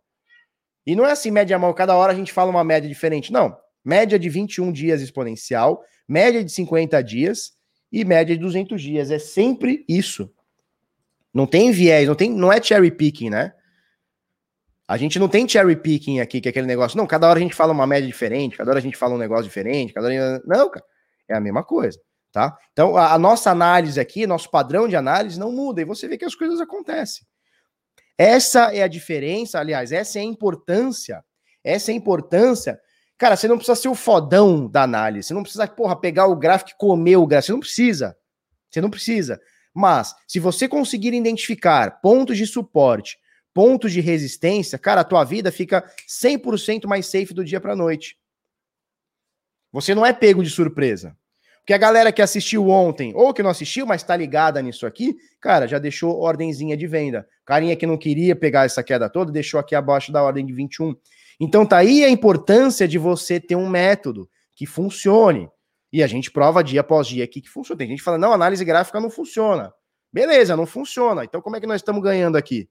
E 0.85 0.97
não 0.97 1.07
é 1.07 1.13
assim, 1.13 1.31
média 1.31 1.57
móvel, 1.59 1.75
cada 1.75 1.95
hora 1.95 2.13
a 2.13 2.17
gente 2.17 2.33
fala 2.33 2.51
uma 2.51 2.65
média 2.65 2.89
diferente. 2.89 3.33
Não. 3.33 3.57
Média 3.85 4.19
de 4.19 4.29
21 4.29 4.73
dias 4.73 5.01
exponencial, 5.01 5.85
média 6.09 6.43
de 6.43 6.51
50 6.51 7.01
dias 7.05 7.56
e 8.01 8.05
média 8.05 8.35
de 8.35 8.41
200 8.41 8.81
dias. 8.81 9.11
É 9.11 9.19
sempre 9.19 9.85
isso. 9.89 10.33
Não 11.33 11.47
tem 11.47 11.71
viés, 11.71 12.09
não, 12.09 12.15
tem, 12.15 12.31
não 12.31 12.53
é 12.53 12.63
cherry 12.63 12.91
picking, 12.91 13.31
né? 13.31 13.53
A 14.89 14.97
gente 14.97 15.19
não 15.19 15.29
tem 15.29 15.49
cherry 15.49 15.77
picking 15.77 16.21
aqui, 16.21 16.41
que 16.41 16.49
é 16.49 16.51
aquele 16.51 16.67
negócio. 16.67 16.97
Não, 16.97 17.07
cada 17.07 17.29
hora 17.29 17.39
a 17.39 17.43
gente 17.43 17.55
fala 17.55 17.73
uma 17.73 17.87
média 17.87 18.07
diferente, 18.07 18.57
cada 18.57 18.71
hora 18.71 18.79
a 18.79 18.83
gente 18.83 18.97
fala 18.97 19.15
um 19.15 19.19
negócio 19.19 19.45
diferente, 19.45 19.93
cada 19.93 20.07
hora. 20.07 20.43
Não, 20.47 20.71
cara. 20.71 20.85
É 21.29 21.35
a 21.35 21.41
mesma 21.41 21.65
coisa 21.65 21.99
tá? 22.37 22.55
Então, 22.71 22.99
a, 22.99 23.15
a, 23.15 23.19
nossa 23.19 23.51
análise 23.51 23.99
aqui, 23.99 24.27
nosso 24.27 24.51
padrão 24.51 24.87
de 24.87 24.95
análise 24.95 25.41
não 25.41 25.51
muda 25.51 25.81
e 25.81 25.87
você 25.87 26.07
vê 26.07 26.19
que 26.19 26.25
as 26.27 26.35
coisas 26.35 26.61
acontecem. 26.61 27.27
Essa 28.19 28.75
é 28.75 28.83
a 28.83 28.89
diferença, 28.89 29.59
aliás, 29.59 29.91
essa 29.91 30.19
é 30.19 30.21
a 30.21 30.25
importância, 30.25 31.25
essa 31.65 31.91
é 31.91 31.95
a 31.95 31.97
importância. 31.97 32.79
Cara, 33.19 33.37
você 33.37 33.49
não 33.49 33.57
precisa 33.57 33.77
ser 33.77 33.89
o 33.89 33.95
fodão 33.95 34.69
da 34.69 34.83
análise, 34.83 35.29
você 35.29 35.35
não 35.35 35.43
precisa, 35.43 35.67
porra, 35.67 35.99
pegar 35.99 36.27
o 36.27 36.37
gráfico 36.37 36.71
e 36.71 36.79
comer 36.79 37.17
o 37.17 37.27
gráfico, 37.27 37.47
você 37.47 37.53
não 37.53 37.61
precisa. 37.61 38.17
Você 38.71 38.81
não 38.81 38.91
precisa. 38.91 39.41
Mas, 39.75 40.15
se 40.27 40.39
você 40.39 40.69
conseguir 40.69 41.15
identificar 41.15 42.01
pontos 42.01 42.37
de 42.37 42.47
suporte, 42.47 43.19
pontos 43.55 43.93
de 43.93 44.01
resistência, 44.01 44.79
cara, 44.79 45.01
a 45.01 45.05
tua 45.05 45.25
vida 45.25 45.51
fica 45.51 45.83
100% 46.07 46.87
mais 46.87 47.07
safe 47.07 47.33
do 47.33 47.45
dia 47.45 47.61
para 47.61 47.77
noite. 47.77 48.19
Você 49.73 49.95
não 49.95 50.05
é 50.05 50.13
pego 50.13 50.43
de 50.43 50.51
surpresa. 50.51 51.17
Porque 51.59 51.75
a 51.75 51.79
galera 51.79 52.13
que 52.13 52.23
assistiu 52.23 52.69
ontem, 52.69 53.13
ou 53.17 53.35
que 53.35 53.43
não 53.43 53.51
assistiu, 53.51 53.85
mas 53.85 54.03
tá 54.03 54.17
ligada 54.17 54.63
nisso 54.63 54.87
aqui, 54.87 55.17
cara, 55.41 55.67
já 55.67 55.79
deixou 55.79 56.21
ordenzinha 56.21 56.77
de 56.77 56.87
venda. 56.87 57.27
Carinha 57.45 57.75
que 57.75 57.87
não 57.87 57.99
queria 57.99 58.37
pegar 58.37 58.67
essa 58.67 58.85
queda 58.85 59.11
toda, 59.11 59.33
deixou 59.33 59.59
aqui 59.59 59.75
abaixo 59.75 60.13
da 60.13 60.23
ordem 60.23 60.47
de 60.47 60.53
21. 60.53 60.95
Então 61.39 61.67
tá 61.67 61.79
aí 61.79 62.05
a 62.05 62.11
importância 62.11 62.89
de 62.89 62.99
você 62.99 63.39
ter 63.39 63.57
um 63.57 63.69
método 63.69 64.29
que 64.55 64.67
funcione. 64.67 65.49
E 65.93 66.03
a 66.03 66.07
gente 66.07 66.31
prova 66.31 66.65
dia 66.65 66.81
após 66.81 67.07
dia 67.07 67.25
aqui 67.25 67.41
que 67.41 67.49
funciona. 67.49 67.79
Tem 67.79 67.89
gente 67.89 67.99
que 67.99 68.05
fala, 68.05 68.19
não, 68.19 68.33
análise 68.33 68.65
gráfica 68.65 69.01
não 69.01 69.11
funciona. 69.11 69.73
Beleza, 70.13 70.57
não 70.57 70.67
funciona. 70.67 71.25
Então 71.25 71.41
como 71.41 71.57
é 71.57 71.61
que 71.61 71.67
nós 71.67 71.81
estamos 71.81 72.03
ganhando 72.03 72.37
aqui? 72.37 72.69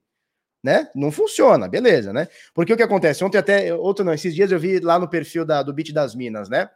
Né? 0.62 0.88
Não 0.94 1.12
funciona, 1.12 1.68
beleza, 1.68 2.12
né? 2.12 2.26
Porque 2.52 2.72
o 2.72 2.76
que 2.76 2.82
acontece? 2.82 3.22
Ontem 3.22 3.38
até, 3.38 3.72
outro 3.72 4.04
não, 4.04 4.12
esses 4.12 4.34
dias 4.34 4.50
eu 4.50 4.58
vi 4.58 4.80
lá 4.80 4.98
no 4.98 5.08
perfil 5.08 5.44
da, 5.44 5.62
do 5.62 5.72
Bit 5.72 5.92
das 5.92 6.14
Minas, 6.14 6.48
né? 6.48 6.68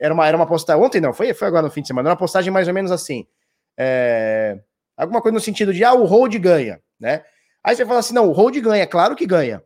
Era 0.00 0.14
uma, 0.14 0.26
era 0.26 0.36
uma 0.36 0.46
postagem. 0.46 0.82
Ontem 0.82 1.00
não, 1.00 1.12
foi, 1.12 1.34
foi 1.34 1.46
agora 1.46 1.66
no 1.66 1.70
fim 1.70 1.82
de 1.82 1.88
semana. 1.88 2.08
Era 2.08 2.14
uma 2.14 2.18
postagem 2.18 2.50
mais 2.50 2.68
ou 2.68 2.74
menos 2.74 2.90
assim. 2.90 3.26
É, 3.76 4.58
alguma 4.96 5.20
coisa 5.20 5.34
no 5.34 5.40
sentido 5.40 5.74
de, 5.74 5.84
ah, 5.84 5.92
o 5.94 6.04
hold 6.04 6.34
ganha, 6.36 6.80
né? 6.98 7.24
Aí 7.62 7.74
você 7.74 7.84
fala 7.84 8.00
assim, 8.00 8.14
não, 8.14 8.28
o 8.28 8.32
hold 8.32 8.56
ganha, 8.60 8.86
claro 8.86 9.16
que 9.16 9.26
ganha. 9.26 9.62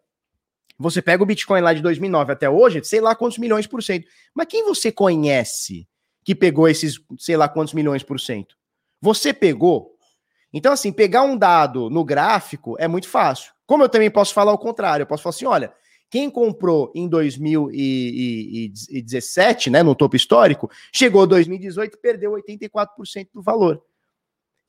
Você 0.79 1.03
pega 1.03 1.23
o 1.23 1.27
Bitcoin 1.27 1.61
lá 1.61 1.75
de 1.75 1.83
2009 1.83 2.33
até 2.33 2.49
hoje, 2.49 2.83
sei 2.85 3.01
lá 3.01 3.15
quantos 3.15 3.39
milhões 3.39 3.67
por 3.67 3.83
cento. 3.83 4.07
Mas 4.33 4.47
quem 4.47 4.65
você 4.65 4.93
conhece 4.93 5.89
que 6.25 6.35
pegou 6.35 6.69
esses, 6.69 7.01
sei 7.19 7.37
lá 7.37 7.49
quantos 7.49 7.75
milhões 7.75 8.03
por 8.03 8.21
cento? 8.21 8.57
Você 9.01 9.33
pegou? 9.33 9.97
Então, 10.53 10.73
assim, 10.73 10.93
pegar 10.93 11.23
um 11.23 11.37
dado 11.37 11.91
no 11.91 12.05
gráfico 12.05 12.77
é 12.79 12.87
muito 12.87 13.09
fácil. 13.09 13.53
Como 13.67 13.83
eu 13.83 13.89
também 13.89 14.11
posso 14.11 14.33
falar 14.33 14.53
o 14.53 14.59
contrário, 14.59 15.03
eu 15.03 15.07
posso 15.07 15.23
falar 15.23 15.35
assim: 15.35 15.47
olha, 15.47 15.73
quem 16.11 16.31
comprou 16.31 16.93
em 16.95 17.09
2017, 17.09 19.71
né, 19.71 19.83
no 19.83 19.95
topo 19.95 20.17
histórico, 20.17 20.71
chegou 20.93 21.27
2018 21.27 21.95
e 21.95 22.01
perdeu 22.01 22.33
84% 22.33 23.29
do 23.35 23.43
valor. 23.43 23.83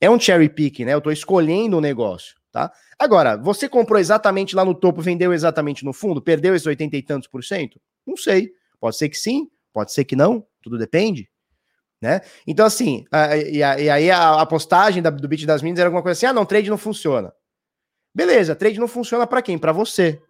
É 0.00 0.10
um 0.10 0.18
cherry 0.18 0.48
pick, 0.48 0.80
né? 0.80 0.94
Eu 0.94 0.98
estou 0.98 1.12
escolhendo 1.12 1.78
o 1.78 1.80
negócio, 1.80 2.34
tá? 2.50 2.72
Agora, 2.98 3.36
você 3.36 3.68
comprou 3.68 3.98
exatamente 3.98 4.54
lá 4.54 4.64
no 4.64 4.74
topo, 4.74 5.00
vendeu 5.00 5.32
exatamente 5.32 5.84
no 5.84 5.92
fundo, 5.92 6.20
perdeu 6.22 6.54
esses 6.54 6.66
80 6.66 6.96
e 6.96 7.02
tantos 7.02 7.28
por 7.28 7.44
cento? 7.44 7.80
Não 8.06 8.16
sei. 8.16 8.52
Pode 8.78 8.96
ser 8.96 9.08
que 9.08 9.16
sim, 9.16 9.48
pode 9.72 9.92
ser 9.92 10.04
que 10.04 10.16
não, 10.16 10.46
tudo 10.62 10.78
depende. 10.78 11.30
Né? 12.00 12.22
Então, 12.46 12.64
assim, 12.64 13.04
a, 13.12 13.36
e, 13.36 13.62
a, 13.62 13.78
e, 13.78 13.90
aí 13.90 14.10
a, 14.10 14.40
a 14.40 14.46
postagem 14.46 15.02
da, 15.02 15.10
do 15.10 15.28
Bit 15.28 15.44
das 15.44 15.60
Minas 15.60 15.78
era 15.78 15.88
alguma 15.88 16.02
coisa 16.02 16.16
assim: 16.16 16.26
ah, 16.26 16.32
não, 16.32 16.46
trade 16.46 16.70
não 16.70 16.78
funciona. 16.78 17.32
Beleza, 18.14 18.56
trade 18.56 18.80
não 18.80 18.88
funciona 18.88 19.26
para 19.26 19.42
quem? 19.42 19.58
Para 19.58 19.72
você. 19.72 20.20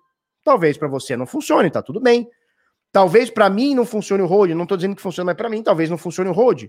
Talvez 0.42 0.76
para 0.76 0.88
você 0.88 1.16
não 1.16 1.26
funcione, 1.26 1.70
tá 1.70 1.80
tudo 1.80 2.00
bem. 2.00 2.28
Talvez 2.92 3.30
para 3.30 3.48
mim 3.48 3.74
não 3.74 3.86
funcione 3.86 4.22
o 4.22 4.26
hold, 4.26 4.50
não 4.50 4.66
tô 4.66 4.76
dizendo 4.76 4.96
que 4.96 5.02
funciona, 5.02 5.26
mas 5.26 5.36
para 5.36 5.48
mim 5.48 5.62
talvez 5.62 5.88
não 5.88 5.96
funcione 5.96 6.28
o 6.28 6.32
hold. 6.32 6.64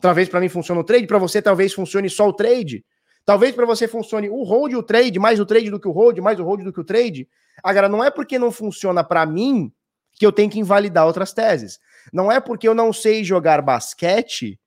Talvez 0.00 0.28
para 0.28 0.40
mim 0.40 0.48
funcione 0.48 0.80
o 0.80 0.84
trade, 0.84 1.06
para 1.06 1.18
você 1.18 1.42
talvez 1.42 1.74
funcione 1.74 2.08
só 2.08 2.26
o 2.26 2.32
trade. 2.32 2.84
Talvez 3.28 3.54
para 3.54 3.66
você 3.66 3.86
funcione 3.86 4.30
o 4.30 4.42
hold 4.42 4.72
e 4.72 4.76
o 4.76 4.82
trade, 4.82 5.18
mais 5.18 5.38
o 5.38 5.44
trade 5.44 5.68
do 5.68 5.78
que 5.78 5.86
o 5.86 5.90
hold, 5.92 6.16
mais 6.16 6.40
o 6.40 6.44
hold 6.44 6.62
do 6.62 6.72
que 6.72 6.80
o 6.80 6.84
trade. 6.84 7.28
Agora, 7.62 7.86
não 7.86 8.02
é 8.02 8.10
porque 8.10 8.38
não 8.38 8.50
funciona 8.50 9.04
para 9.04 9.26
mim 9.26 9.70
que 10.12 10.24
eu 10.24 10.32
tenho 10.32 10.48
que 10.48 10.58
invalidar 10.58 11.06
outras 11.06 11.34
teses. 11.34 11.78
Não 12.10 12.32
é 12.32 12.40
porque 12.40 12.66
eu 12.66 12.74
não 12.74 12.90
sei 12.90 13.22
jogar 13.22 13.60
basquete 13.60 14.58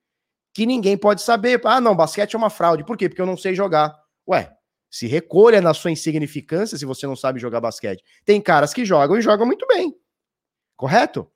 que 0.54 0.68
ninguém 0.68 0.96
pode 0.96 1.24
saber. 1.24 1.60
Ah, 1.66 1.82
não, 1.82 1.96
basquete 1.96 2.36
é 2.36 2.38
uma 2.38 2.52
fraude. 2.52 2.84
Por 2.84 2.96
quê? 2.96 3.10
Porque 3.10 3.24
eu 3.24 3.26
não 3.26 3.36
sei 3.36 3.56
jogar. 3.56 4.00
Ué, 4.30 4.56
se 4.92 5.08
recolha 5.08 5.60
na 5.60 5.74
sua 5.74 5.90
insignificância 5.90 6.78
se 6.78 6.86
você 6.86 7.08
não 7.08 7.16
sabe 7.16 7.40
jogar 7.40 7.62
basquete. 7.62 8.04
Tem 8.24 8.40
caras 8.40 8.76
que 8.76 8.86
jogam 8.86 9.18
e 9.18 9.24
jogam 9.24 9.48
muito 9.48 9.66
bem. 9.66 9.92
Correto? 10.78 11.28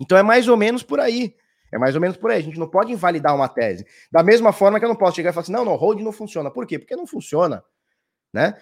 Então 0.00 0.16
é 0.16 0.22
mais 0.22 0.46
ou 0.46 0.56
menos 0.56 0.84
por 0.84 1.00
aí. 1.00 1.34
É 1.74 1.78
mais 1.78 1.96
ou 1.96 2.00
menos 2.00 2.16
por 2.16 2.30
aí. 2.30 2.38
A 2.38 2.42
gente 2.42 2.58
não 2.58 2.68
pode 2.68 2.92
invalidar 2.92 3.34
uma 3.34 3.48
tese. 3.48 3.84
Da 4.10 4.22
mesma 4.22 4.52
forma 4.52 4.78
que 4.78 4.84
eu 4.84 4.88
não 4.88 4.94
posso 4.94 5.16
chegar 5.16 5.30
e 5.30 5.32
falar 5.32 5.42
assim: 5.42 5.52
não, 5.52 5.64
não, 5.64 5.74
hold 5.74 6.00
não 6.00 6.12
funciona. 6.12 6.48
Por 6.48 6.66
quê? 6.66 6.78
Porque 6.78 6.94
não 6.94 7.04
funciona. 7.04 7.64
Né? 8.32 8.56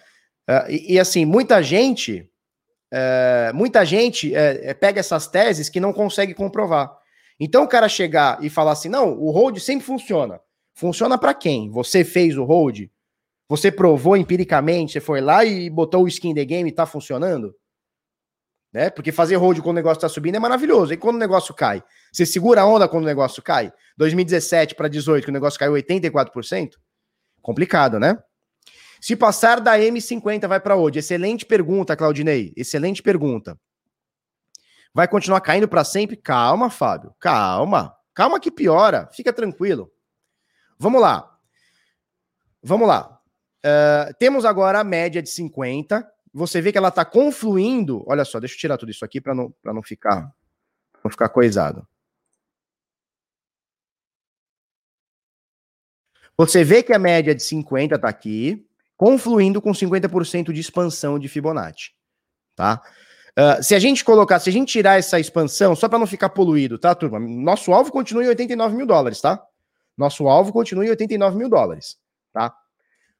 Uh, 0.49 0.71
e, 0.71 0.93
e, 0.93 0.99
assim, 0.99 1.23
muita 1.23 1.61
gente. 1.61 2.27
Uh, 2.91 3.55
muita 3.55 3.85
gente 3.85 4.31
uh, 4.31 4.75
pega 4.79 4.99
essas 4.99 5.27
teses 5.27 5.69
que 5.69 5.79
não 5.79 5.93
consegue 5.93 6.33
comprovar. 6.33 6.91
Então 7.39 7.63
o 7.63 7.67
cara 7.67 7.87
chegar 7.87 8.43
e 8.43 8.49
falar 8.49 8.71
assim: 8.71 8.89
não, 8.89 9.13
o 9.13 9.29
hold 9.29 9.59
sempre 9.59 9.85
funciona. 9.85 10.39
Funciona 10.73 11.15
para 11.15 11.35
quem? 11.35 11.69
Você 11.69 12.03
fez 12.03 12.35
o 12.35 12.43
hold? 12.43 12.87
Você 13.47 13.71
provou 13.71 14.17
empiricamente, 14.17 14.93
você 14.93 14.99
foi 14.99 15.21
lá 15.21 15.45
e 15.45 15.69
botou 15.69 16.03
o 16.03 16.07
skin 16.07 16.33
the 16.33 16.43
game 16.43 16.67
e 16.67 16.73
tá 16.73 16.87
funcionando? 16.87 17.53
Né? 18.73 18.89
Porque 18.89 19.11
fazer 19.11 19.35
hold 19.35 19.59
quando 19.59 19.69
o 19.69 19.73
negócio 19.73 20.01
tá 20.01 20.09
subindo 20.09 20.35
é 20.35 20.39
maravilhoso. 20.39 20.91
E 20.93 20.97
quando 20.97 21.17
o 21.17 21.19
negócio 21.19 21.53
cai? 21.53 21.83
Você 22.11 22.25
segura 22.25 22.61
a 22.61 22.65
onda 22.65 22.87
quando 22.87 23.03
o 23.03 23.07
negócio 23.07 23.41
cai? 23.43 23.71
2017 23.97 24.73
para 24.73 24.87
18, 24.87 25.25
que 25.25 25.29
o 25.29 25.33
negócio 25.33 25.59
caiu 25.59 25.73
84%? 25.73 26.71
Complicado, 27.41 27.99
né? 27.99 28.17
Se 28.99 29.15
passar 29.15 29.59
da 29.59 29.77
M50 29.77 30.47
vai 30.47 30.59
para 30.59 30.75
onde? 30.75 30.97
Excelente 30.97 31.45
pergunta, 31.45 31.95
Claudinei. 31.95 32.53
Excelente 32.55 33.03
pergunta. 33.03 33.59
Vai 34.93 35.07
continuar 35.07 35.41
caindo 35.41 35.67
para 35.67 35.83
sempre? 35.83 36.15
Calma, 36.15 36.69
Fábio. 36.69 37.13
Calma. 37.19 37.93
Calma 38.13 38.39
que 38.39 38.49
piora. 38.49 39.09
Fica 39.11 39.33
tranquilo. 39.33 39.91
Vamos 40.79 41.01
lá. 41.01 41.37
Vamos 42.61 42.87
lá. 42.87 43.19
Uh, 43.65 44.13
temos 44.19 44.45
agora 44.45 44.79
a 44.79 44.83
média 44.83 45.21
de 45.21 45.29
50. 45.29 46.12
Você 46.33 46.61
vê 46.61 46.71
que 46.71 46.77
ela 46.77 46.89
está 46.89 47.05
confluindo. 47.05 48.03
Olha 48.07 48.25
só, 48.25 48.39
deixa 48.39 48.55
eu 48.55 48.59
tirar 48.59 48.77
tudo 48.77 48.91
isso 48.91 49.05
aqui 49.05 49.21
para 49.21 49.35
não, 49.35 49.53
não 49.63 49.83
ficar 49.83 50.33
não 51.03 51.11
ficar 51.11 51.29
coisado. 51.29 51.85
Você 56.37 56.63
vê 56.63 56.81
que 56.81 56.93
a 56.93 56.99
média 56.99 57.35
de 57.35 57.43
50 57.43 57.95
está 57.95 58.09
aqui, 58.09 58.65
confluindo 58.97 59.61
com 59.61 59.71
50% 59.71 60.51
de 60.51 60.59
expansão 60.59 61.19
de 61.19 61.27
Fibonacci, 61.27 61.91
tá? 62.55 62.81
Uh, 63.37 63.63
se 63.63 63.75
a 63.75 63.79
gente 63.79 64.03
colocar, 64.03 64.39
se 64.39 64.49
a 64.49 64.53
gente 64.53 64.71
tirar 64.71 64.97
essa 64.97 65.19
expansão, 65.19 65.75
só 65.75 65.89
para 65.89 65.99
não 65.99 66.07
ficar 66.07 66.29
poluído, 66.29 66.77
tá, 66.77 66.93
turma? 66.95 67.19
Nosso 67.19 67.73
alvo 67.73 67.91
continua 67.91 68.23
em 68.23 68.27
89 68.27 68.75
mil 68.75 68.85
dólares, 68.85 69.21
tá? 69.21 69.43
Nosso 69.97 70.27
alvo 70.27 70.51
continua 70.51 70.85
em 70.85 70.89
89 70.89 71.37
mil 71.37 71.49
dólares? 71.49 71.97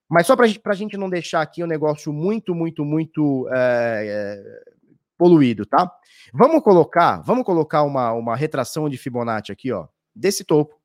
Mas 0.09 0.27
só 0.27 0.35
para 0.35 0.45
a 0.45 0.75
gente 0.75 0.97
não 0.97 1.09
deixar 1.09 1.41
aqui 1.41 1.63
um 1.63 1.67
negócio 1.67 2.11
muito, 2.11 2.53
muito, 2.53 2.85
muito 2.85 3.47
é, 3.51 4.05
é, 4.07 4.73
poluído, 5.17 5.65
tá? 5.65 5.91
Vamos 6.33 6.61
colocar, 6.61 7.21
vamos 7.21 7.43
colocar 7.43 7.83
uma, 7.83 8.11
uma 8.13 8.35
retração 8.35 8.89
de 8.89 8.97
Fibonacci 8.97 9.51
aqui, 9.51 9.71
ó, 9.71 9.87
desse 10.15 10.43
topo 10.43 10.75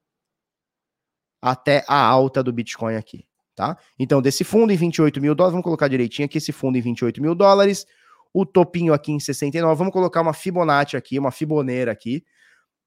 até 1.41 1.85
a 1.87 2.01
alta 2.01 2.43
do 2.43 2.53
Bitcoin 2.53 2.97
aqui, 2.97 3.27
tá? 3.55 3.77
Então, 3.99 4.21
desse 4.23 4.45
fundo 4.45 4.73
em 4.73 4.77
28 4.77 5.21
mil 5.21 5.35
dólares, 5.35 5.53
vamos 5.53 5.65
colocar 5.65 5.89
direitinho 5.89 6.27
aqui 6.27 6.39
esse 6.39 6.53
fundo 6.53 6.79
em 6.79 6.81
28 6.81 7.21
mil 7.23 7.35
dólares, 7.35 7.87
o 8.33 8.45
topinho 8.45 8.93
aqui 8.93 9.13
em 9.13 9.21
69, 9.21 9.77
vamos 9.77 9.93
colocar 9.93 10.21
uma 10.21 10.33
Fibonacci 10.33 10.97
aqui, 10.97 11.19
uma 11.19 11.31
Fiboneira 11.31 11.91
aqui, 11.93 12.25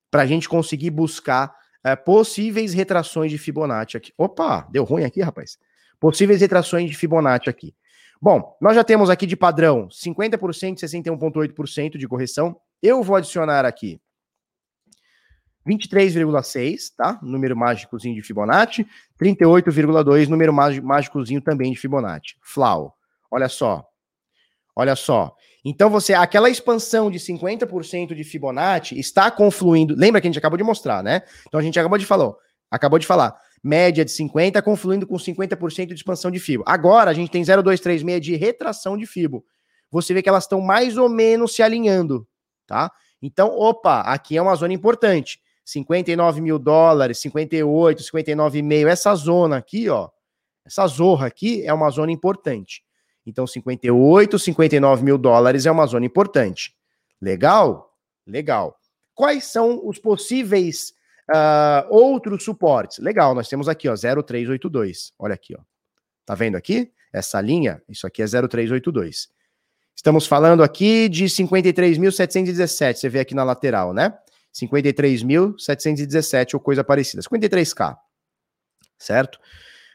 para 0.09 0.23
a 0.23 0.25
gente 0.25 0.47
conseguir 0.47 0.89
buscar 0.89 1.53
é, 1.83 1.95
possíveis 1.95 2.73
retrações 2.73 3.31
de 3.31 3.37
Fibonacci 3.37 3.97
aqui. 3.97 4.13
Opa, 4.17 4.67
deu 4.71 4.83
ruim 4.83 5.03
aqui, 5.03 5.21
rapaz. 5.21 5.57
Possíveis 6.01 6.41
retrações 6.41 6.89
de 6.89 6.97
Fibonacci 6.97 7.47
aqui. 7.47 7.75
Bom, 8.19 8.57
nós 8.59 8.75
já 8.75 8.83
temos 8.83 9.09
aqui 9.11 9.27
de 9.27 9.37
padrão 9.37 9.87
50%, 9.87 10.79
61,8% 10.79 11.95
de 11.95 12.07
correção. 12.07 12.59
Eu 12.81 13.03
vou 13.03 13.15
adicionar 13.15 13.65
aqui 13.65 14.01
23,6, 15.67 16.93
tá? 16.97 17.19
Número 17.21 17.55
mágicozinho 17.55 18.15
de 18.15 18.23
Fibonacci. 18.23 18.87
38,2, 19.21 20.27
número 20.27 20.51
mágicozinho 20.51 21.39
também 21.39 21.71
de 21.71 21.77
Fibonacci. 21.77 22.35
Flau. 22.41 22.97
Olha 23.29 23.47
só. 23.47 23.87
Olha 24.75 24.95
só. 24.95 25.35
Então 25.63 25.87
você, 25.91 26.15
aquela 26.15 26.49
expansão 26.49 27.11
de 27.11 27.19
50% 27.19 28.15
de 28.15 28.23
Fibonacci 28.23 28.99
está 28.99 29.29
confluindo. 29.29 29.95
Lembra 29.95 30.19
que 30.19 30.25
a 30.25 30.29
gente 30.29 30.39
acabou 30.39 30.57
de 30.57 30.63
mostrar, 30.63 31.03
né? 31.03 31.21
Então 31.47 31.59
a 31.59 31.63
gente 31.63 31.79
acabou 31.79 31.99
de 31.99 32.07
falar, 32.07 32.33
acabou 32.71 32.97
de 32.97 33.05
falar, 33.05 33.39
média 33.63 34.03
de 34.03 34.11
50 34.11 34.61
confluindo 34.61 35.05
com 35.05 35.15
50% 35.15 35.87
de 35.87 35.93
expansão 35.93 36.31
de 36.31 36.39
Fibo. 36.39 36.63
Agora 36.65 37.11
a 37.11 37.13
gente 37.13 37.29
tem 37.29 37.43
0,236 37.43 38.21
de 38.21 38.35
retração 38.35 38.97
de 38.97 39.05
Fibo. 39.05 39.45
Você 39.91 40.13
vê 40.13 40.21
que 40.21 40.29
elas 40.29 40.45
estão 40.45 40.61
mais 40.61 40.97
ou 40.97 41.09
menos 41.09 41.53
se 41.53 41.61
alinhando, 41.61 42.27
tá? 42.65 42.91
Então, 43.21 43.49
opa, 43.49 44.01
aqui 44.01 44.37
é 44.37 44.41
uma 44.41 44.55
zona 44.55 44.73
importante. 44.73 45.39
59 45.63 46.41
mil 46.41 46.57
dólares, 46.57 47.19
58, 47.19 48.01
59,5, 48.01 48.87
essa 48.87 49.13
zona 49.13 49.57
aqui, 49.57 49.89
ó, 49.89 50.09
essa 50.65 50.87
zorra 50.87 51.27
aqui 51.27 51.63
é 51.65 51.73
uma 51.73 51.89
zona 51.89 52.11
importante. 52.11 52.83
Então, 53.25 53.45
58, 53.45 54.39
59 54.39 55.03
mil 55.03 55.17
dólares 55.17 55.65
é 55.65 55.71
uma 55.71 55.85
zona 55.85 56.05
importante. 56.05 56.73
Legal? 57.21 57.93
Legal. 58.25 58.75
Quais 59.13 59.45
são 59.45 59.87
os 59.87 59.99
possíveis 59.99 60.93
uh, 61.33 61.87
outros 61.89 62.43
suportes? 62.43 62.99
Legal, 62.99 63.33
nós 63.33 63.47
temos 63.47 63.69
aqui, 63.69 63.87
ó, 63.87 63.95
0382. 63.95 65.13
Olha 65.17 65.33
aqui, 65.33 65.55
ó. 65.57 65.61
Tá 66.25 66.35
vendo 66.35 66.55
aqui? 66.55 66.91
Essa 67.13 67.41
linha, 67.41 67.81
isso 67.89 68.07
aqui 68.07 68.21
é 68.21 68.25
0382. 68.25 69.29
Estamos 69.95 70.25
falando 70.25 70.63
aqui 70.63 71.09
de 71.09 71.25
53.717, 71.25 72.95
você 72.95 73.09
vê 73.09 73.19
aqui 73.19 73.35
na 73.35 73.43
lateral, 73.43 73.93
né? 73.93 74.17
53.717 74.53 76.53
ou 76.53 76.59
coisa 76.59 76.83
parecida, 76.83 77.21
53k. 77.21 77.97
Certo? 78.97 79.39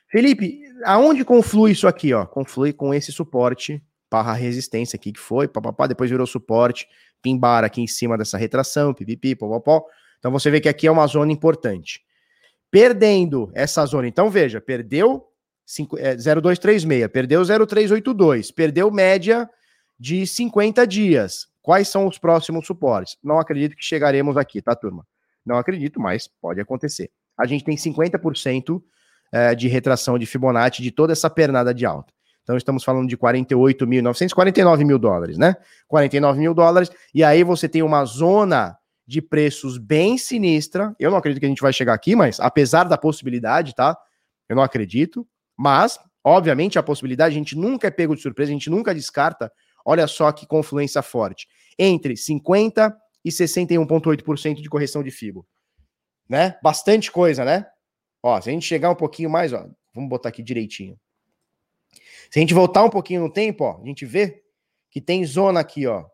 Felipe, 0.09 0.61
aonde 0.85 1.25
conflui 1.25 1.73
isso 1.73 1.89
aqui, 1.89 2.15
ó? 2.15 2.25
Conflui 2.27 2.73
com 2.73 2.95
esse 2.95 3.13
suporte 3.13 3.83
barra 4.11 4.33
resistência 4.33 4.97
aqui 4.97 5.13
que 5.13 5.21
foi, 5.21 5.49
papapá, 5.49 5.87
depois 5.87 6.11
virou 6.11 6.27
suporte, 6.27 6.89
pimbar 7.21 7.65
aqui 7.65 7.81
em 7.81 7.87
cima 7.87 8.17
dessa 8.17 8.39
retração, 8.39 8.95
pipipi, 8.95 9.35
popopó. 9.35 9.85
Então 10.19 10.31
você 10.31 10.51
vê 10.51 10.61
que 10.61 10.69
aqui 10.69 10.87
é 10.87 10.91
uma 10.91 11.07
zona 11.07 11.33
importante. 11.33 12.01
Perdendo 12.71 13.51
essa 13.55 13.85
zona, 13.87 14.09
então 14.09 14.31
veja, 14.31 14.61
perdeu 14.61 15.25
5, 15.65 15.99
é, 15.99 16.17
0,236, 16.17 17.09
perdeu 17.09 17.45
0,382, 17.45 18.51
perdeu 18.51 18.91
média 18.91 19.49
de 19.99 20.27
50 20.27 20.87
dias. 20.87 21.49
Quais 21.63 21.89
são 21.89 22.07
os 22.07 22.19
próximos 22.19 22.67
suportes? 22.67 23.17
Não 23.23 23.39
acredito 23.39 23.77
que 23.77 23.85
chegaremos 23.85 24.37
aqui, 24.37 24.63
tá, 24.63 24.75
turma? 24.75 25.05
Não 25.45 25.57
acredito, 25.57 26.01
mas 26.01 26.29
pode 26.41 26.61
acontecer. 26.61 27.11
A 27.37 27.47
gente 27.47 27.65
tem 27.65 27.77
50% 27.77 28.83
é, 29.33 29.55
de 29.55 29.69
retração 29.69 30.19
de 30.19 30.27
Fibonacci 30.27 30.83
de 30.83 30.91
toda 30.91 31.13
essa 31.13 31.29
pernada 31.29 31.75
de 31.75 31.85
alta. 31.85 32.13
Então 32.43 32.57
estamos 32.57 32.85
falando 32.85 33.09
de 33.09 33.17
48.949 33.17 34.85
mil 34.85 34.99
dólares, 34.99 35.37
né? 35.37 35.57
49 35.89 36.39
mil 36.39 36.55
dólares. 36.55 36.91
E 37.13 37.25
aí 37.25 37.43
você 37.43 37.69
tem 37.69 37.83
uma 37.83 38.05
zona 38.05 38.77
de 39.07 39.23
preços 39.23 39.79
bem 39.79 40.19
sinistra. 40.19 40.95
Eu 40.99 41.11
não 41.11 41.19
acredito 41.19 41.41
que 41.41 41.47
a 41.47 41.49
gente 41.49 41.63
vai 41.63 41.73
chegar 41.73 41.95
aqui, 41.95 42.17
mas 42.17 42.41
apesar 42.41 42.85
da 42.85 42.99
possibilidade, 42.99 43.75
tá? 43.75 43.97
Eu 44.49 44.57
não 44.57 44.63
acredito. 44.63 45.27
Mas, 45.57 45.99
obviamente, 46.25 46.79
a 46.79 46.83
possibilidade, 46.83 47.35
a 47.35 47.39
gente 47.39 47.57
nunca 47.57 47.87
é 47.87 47.91
pego 47.91 48.15
de 48.15 48.23
surpresa, 48.23 48.51
a 48.51 48.53
gente 48.53 48.69
nunca 48.69 48.95
descarta. 48.95 49.51
Olha 49.85 50.07
só 50.07 50.31
que 50.33 50.47
confluência 50.47 51.03
forte. 51.03 51.47
Entre 51.79 52.17
50 52.17 52.97
e 53.25 53.31
61,8% 53.31 54.61
de 54.61 54.69
correção 54.69 55.03
de 55.03 55.11
FIBO. 55.11 55.47
Né? 56.29 56.59
Bastante 56.63 57.11
coisa, 57.11 57.45
né? 57.45 57.67
Ó, 58.23 58.41
se 58.41 58.51
a 58.51 58.53
gente 58.53 58.67
chegar 58.67 58.91
um 58.91 58.97
pouquinho 58.97 59.31
mais, 59.31 59.53
ó, 59.53 59.69
vamos 59.95 60.11
botar 60.11 60.31
aqui 60.31 60.43
direitinho. 60.43 60.99
Se 62.31 62.39
a 62.39 62.41
gente 62.41 62.55
voltar 62.55 62.83
um 62.83 62.91
pouquinho 62.91 63.21
no 63.21 63.33
tempo, 63.33 63.65
ó, 63.65 63.81
a 63.81 63.87
gente 63.87 64.05
vê 64.05 64.43
que 64.91 65.01
tem 65.01 65.25
zona 65.25 65.61
aqui, 65.61 65.87
ó. 65.87 66.05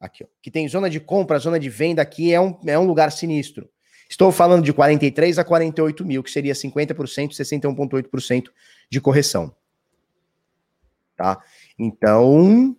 Aqui, 0.00 0.24
ó. 0.24 0.26
Que 0.40 0.50
tem 0.50 0.68
zona 0.68 0.88
de 0.88 1.00
compra, 1.00 1.38
zona 1.38 1.58
de 1.58 1.68
venda 1.68 2.02
aqui 2.02 2.32
é 2.32 2.40
um, 2.40 2.58
é 2.66 2.78
um 2.78 2.86
lugar 2.86 3.10
sinistro. 3.10 3.68
Estou 4.08 4.32
falando 4.32 4.64
de 4.64 4.72
43 4.72 5.38
a 5.38 5.44
48 5.44 6.04
mil, 6.04 6.22
que 6.22 6.30
seria 6.30 6.54
50%, 6.54 7.32
61,8% 7.32 8.44
de 8.90 9.00
correção. 9.00 9.54
Tá? 11.14 11.42
Então, 11.78 12.76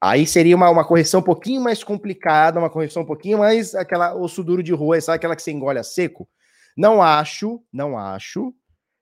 aí 0.00 0.26
seria 0.26 0.54
uma, 0.54 0.70
uma 0.70 0.84
correção 0.84 1.20
um 1.20 1.24
pouquinho 1.24 1.60
mais 1.60 1.82
complicada, 1.82 2.60
uma 2.60 2.70
correção 2.70 3.02
um 3.02 3.06
pouquinho 3.06 3.38
mais 3.38 3.74
aquela 3.74 4.14
osso 4.14 4.44
duro 4.44 4.62
de 4.62 4.72
rua, 4.72 5.00
sabe 5.00 5.16
aquela 5.16 5.34
que 5.34 5.42
você 5.42 5.50
engole 5.50 5.78
a 5.78 5.82
seco? 5.82 6.28
Não 6.76 7.02
acho, 7.02 7.60
não 7.72 7.98
acho 7.98 8.54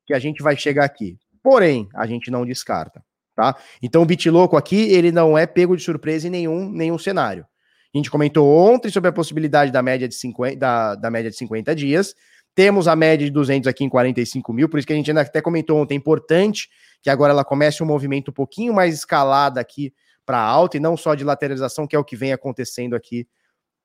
que 0.07 0.15
a 0.15 0.19
gente 0.19 0.43
vai 0.43 0.57
chegar 0.57 0.85
aqui. 0.85 1.19
Porém, 1.43 1.89
a 1.95 2.07
gente 2.07 2.31
não 2.31 2.47
descarta, 2.47 3.05
tá? 3.41 3.57
Então 3.82 4.03
o 4.03 4.05
Bitloco 4.05 4.57
aqui, 4.57 4.93
ele 4.93 5.11
não 5.11 5.36
é 5.36 5.47
pego 5.47 5.74
de 5.74 5.82
surpresa 5.82 6.26
em 6.26 6.30
nenhum, 6.30 6.70
nenhum 6.70 6.99
cenário. 6.99 7.47
A 7.93 7.99
gente 7.99 8.11
comentou 8.11 8.47
ontem 8.55 8.91
sobre 8.91 9.09
a 9.09 9.12
possibilidade 9.12 9.72
da 9.72 9.82
média 9.82 10.07
de 10.07 10.14
50, 10.14 10.57
da, 10.57 10.95
da 10.95 11.11
média 11.11 11.30
de 11.30 11.36
50 11.36 11.74
dias. 11.74 12.14
Temos 12.55 12.86
a 12.86 12.95
média 12.95 13.26
de 13.26 13.32
200 13.32 13.66
aqui 13.66 13.84
em 13.84 13.88
45 13.88 14.53
mil, 14.53 14.68
por 14.68 14.78
isso 14.78 14.86
que 14.86 14.93
a 14.93 14.97
gente 14.97 15.11
ainda 15.11 15.22
até 15.22 15.41
comentou 15.41 15.78
ontem, 15.78 15.95
é 15.95 15.97
importante 15.97 16.68
que 17.03 17.09
agora 17.09 17.32
ela 17.32 17.45
comece 17.45 17.82
um 17.82 17.86
movimento 17.86 18.30
um 18.30 18.34
pouquinho 18.34 18.74
mais 18.74 18.95
escalado 18.95 19.59
aqui 19.59 19.95
para 20.26 20.38
alta 20.38 20.76
e 20.76 20.80
não 20.80 20.97
só 20.97 21.14
de 21.14 21.24
lateralização, 21.24 21.86
que 21.86 21.97
é 21.97 21.99
o 21.99 22.05
que 22.05 22.16
vem 22.16 22.32
acontecendo 22.32 22.95
aqui 22.95 23.26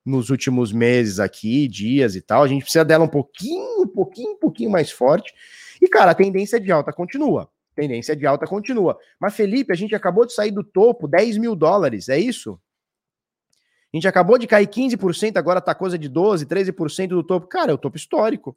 nos 0.04 0.30
últimos 0.30 0.70
meses 0.72 1.18
aqui, 1.18 1.66
dias 1.66 2.14
e 2.14 2.20
tal. 2.20 2.42
A 2.42 2.48
gente 2.48 2.62
precisa 2.62 2.84
dela 2.84 3.04
um 3.04 3.08
pouquinho, 3.08 3.82
um 3.82 3.88
pouquinho, 3.88 4.32
um 4.32 4.38
pouquinho 4.38 4.70
mais 4.70 4.90
forte. 4.90 5.32
E, 5.80 5.88
cara, 5.88 6.12
a 6.12 6.14
tendência 6.14 6.60
de 6.60 6.70
alta 6.70 6.92
continua. 6.92 7.48
Tendência 7.76 8.16
de 8.16 8.26
alta 8.26 8.46
continua. 8.46 8.98
Mas, 9.20 9.34
Felipe, 9.34 9.72
a 9.72 9.76
gente 9.76 9.94
acabou 9.94 10.26
de 10.26 10.32
sair 10.32 10.50
do 10.50 10.64
topo, 10.64 11.06
10 11.06 11.36
mil 11.36 11.54
dólares, 11.54 12.08
é 12.08 12.18
isso? 12.18 12.58
A 13.92 13.96
gente 13.96 14.08
acabou 14.08 14.36
de 14.36 14.48
cair 14.48 14.66
15%, 14.66 15.36
agora 15.36 15.60
tá 15.60 15.74
coisa 15.74 15.96
de 15.96 16.10
12%, 16.10 16.44
13% 16.46 17.08
do 17.08 17.22
topo. 17.22 17.46
Cara, 17.46 17.70
é 17.70 17.74
o 17.74 17.78
topo 17.78 17.96
histórico. 17.96 18.56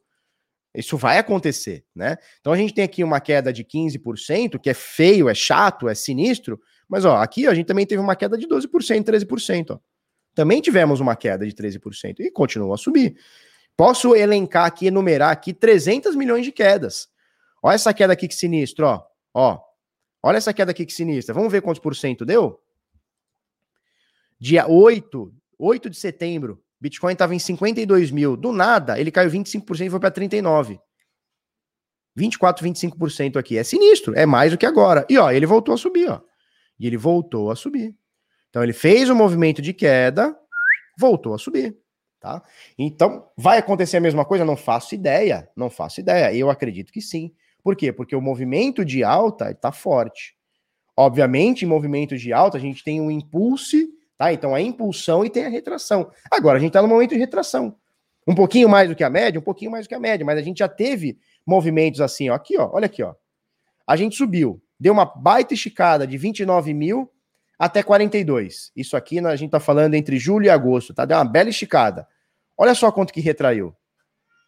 Isso 0.74 0.96
vai 0.96 1.18
acontecer, 1.18 1.84
né? 1.94 2.16
Então 2.40 2.52
a 2.52 2.56
gente 2.56 2.74
tem 2.74 2.84
aqui 2.84 3.04
uma 3.04 3.20
queda 3.20 3.52
de 3.52 3.64
15%, 3.64 4.58
que 4.58 4.70
é 4.70 4.74
feio, 4.74 5.28
é 5.28 5.34
chato, 5.34 5.88
é 5.88 5.94
sinistro, 5.94 6.60
mas 6.88 7.04
ó, 7.04 7.16
aqui 7.16 7.46
ó, 7.46 7.50
a 7.50 7.54
gente 7.54 7.66
também 7.66 7.86
teve 7.86 8.00
uma 8.00 8.16
queda 8.16 8.36
de 8.38 8.46
12%, 8.46 9.04
13%, 9.04 9.70
ó 9.70 9.80
também 10.34 10.60
tivemos 10.60 11.00
uma 11.00 11.16
queda 11.16 11.46
de 11.46 11.52
13% 11.52 12.20
e 12.20 12.30
continua 12.30 12.74
a 12.74 12.78
subir. 12.78 13.16
Posso 13.76 14.14
elencar 14.14 14.66
aqui, 14.66 14.86
enumerar 14.86 15.30
aqui 15.30 15.52
300 15.52 16.14
milhões 16.14 16.44
de 16.44 16.52
quedas. 16.52 17.08
Olha 17.62 17.74
essa 17.74 17.92
queda 17.92 18.12
aqui 18.12 18.28
que 18.28 18.34
sinistro, 18.34 18.86
ó. 18.86 19.02
Ó. 19.34 19.60
Olha 20.22 20.36
essa 20.36 20.52
queda 20.52 20.70
aqui 20.70 20.84
que 20.84 20.92
sinistra. 20.92 21.34
Vamos 21.34 21.50
ver 21.50 21.62
quantos 21.62 21.80
por 21.80 21.96
cento 21.96 22.24
deu? 22.24 22.60
Dia 24.38 24.66
8, 24.66 25.34
8 25.58 25.90
de 25.90 25.96
setembro, 25.96 26.62
Bitcoin 26.80 27.12
estava 27.12 27.34
em 27.34 27.38
52 27.38 28.10
mil. 28.10 28.36
Do 28.36 28.52
nada, 28.52 28.98
ele 28.98 29.10
caiu 29.10 29.30
25% 29.30 29.86
e 29.86 29.90
foi 29.90 30.00
para 30.00 30.10
39. 30.10 30.80
24, 32.16 32.66
25% 32.66 33.36
aqui. 33.36 33.58
É 33.58 33.62
sinistro, 33.62 34.14
é 34.16 34.24
mais 34.24 34.50
do 34.50 34.58
que 34.58 34.66
agora. 34.66 35.06
E 35.08 35.18
ó, 35.18 35.30
ele 35.30 35.46
voltou 35.46 35.74
a 35.74 35.76
subir, 35.76 36.10
ó. 36.10 36.20
E 36.78 36.86
ele 36.86 36.96
voltou 36.96 37.50
a 37.50 37.56
subir. 37.56 37.94
Então 38.48 38.62
ele 38.62 38.72
fez 38.72 39.10
um 39.10 39.14
movimento 39.14 39.60
de 39.60 39.72
queda, 39.72 40.36
voltou 40.98 41.34
a 41.34 41.38
subir, 41.38 41.76
tá? 42.18 42.42
Então, 42.78 43.28
vai 43.36 43.58
acontecer 43.58 43.98
a 43.98 44.00
mesma 44.00 44.24
coisa? 44.24 44.44
Não 44.44 44.56
faço 44.56 44.94
ideia, 44.94 45.48
não 45.54 45.70
faço 45.70 46.00
ideia. 46.00 46.34
Eu 46.34 46.50
acredito 46.50 46.92
que 46.92 47.00
sim. 47.00 47.32
Por 47.62 47.76
quê? 47.76 47.92
Porque 47.92 48.16
o 48.16 48.20
movimento 48.20 48.84
de 48.84 49.04
alta 49.04 49.50
está 49.50 49.70
forte. 49.72 50.36
Obviamente, 50.96 51.64
em 51.64 51.68
movimentos 51.68 52.20
de 52.20 52.32
alta, 52.32 52.58
a 52.58 52.60
gente 52.60 52.84
tem 52.84 53.00
um 53.00 53.10
impulso, 53.10 53.76
tá? 54.18 54.32
Então, 54.32 54.54
a 54.54 54.60
impulsão 54.60 55.24
e 55.24 55.30
tem 55.30 55.46
a 55.46 55.48
retração. 55.48 56.10
Agora, 56.30 56.58
a 56.58 56.60
gente 56.60 56.70
está 56.70 56.82
no 56.82 56.88
momento 56.88 57.10
de 57.10 57.18
retração. 57.18 57.76
Um 58.26 58.34
pouquinho 58.34 58.68
mais 58.68 58.88
do 58.88 58.94
que 58.94 59.02
a 59.02 59.10
média, 59.10 59.40
um 59.40 59.42
pouquinho 59.42 59.70
mais 59.70 59.86
do 59.86 59.88
que 59.88 59.94
a 59.94 60.00
média, 60.00 60.24
mas 60.24 60.38
a 60.38 60.42
gente 60.42 60.58
já 60.58 60.68
teve 60.68 61.18
movimentos 61.46 62.00
assim, 62.00 62.28
ó, 62.28 62.34
aqui, 62.34 62.58
ó, 62.58 62.70
olha 62.72 62.86
aqui, 62.86 63.02
ó. 63.02 63.14
A 63.86 63.96
gente 63.96 64.16
subiu, 64.16 64.62
deu 64.78 64.92
uma 64.92 65.04
baita 65.04 65.54
esticada 65.54 66.06
de 66.06 66.16
29 66.16 66.72
mil 66.74 67.10
até 67.58 67.82
42. 67.82 68.72
Isso 68.76 68.96
aqui 68.96 69.18
a 69.18 69.36
gente 69.36 69.50
tá 69.50 69.60
falando 69.60 69.94
entre 69.94 70.18
julho 70.18 70.46
e 70.46 70.50
agosto, 70.50 70.94
tá? 70.94 71.04
Deu 71.04 71.16
uma 71.16 71.24
bela 71.24 71.50
esticada. 71.50 72.06
Olha 72.56 72.74
só 72.74 72.92
quanto 72.92 73.12
que 73.12 73.20
retraiu. 73.20 73.74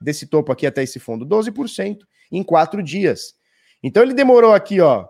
Desse 0.03 0.27
topo 0.27 0.53
aqui 0.53 0.67
até 0.67 0.83
esse 0.83 0.99
fundo, 0.99 1.25
12% 1.27 2.01
em 2.31 2.43
quatro 2.43 2.83
dias. 2.83 3.35
Então 3.83 4.03
ele 4.03 4.15
demorou 4.15 4.53
aqui, 4.53 4.81
ó, 4.81 5.07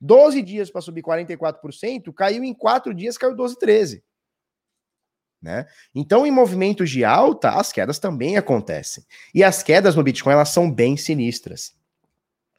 12 0.00 0.42
dias 0.42 0.70
para 0.70 0.80
subir 0.80 1.02
44%, 1.02 2.12
caiu 2.12 2.44
em 2.44 2.52
quatro 2.52 2.92
dias, 2.92 3.16
caiu 3.16 3.34
12, 3.34 3.58
13. 3.58 4.04
Né? 5.40 5.66
Então, 5.94 6.26
em 6.26 6.30
movimentos 6.30 6.88
de 6.88 7.04
alta, 7.04 7.50
as 7.50 7.70
quedas 7.70 7.98
também 7.98 8.38
acontecem. 8.38 9.04
E 9.34 9.44
as 9.44 9.62
quedas 9.62 9.94
no 9.94 10.02
Bitcoin, 10.02 10.32
elas 10.32 10.48
são 10.48 10.70
bem 10.70 10.96
sinistras. 10.96 11.74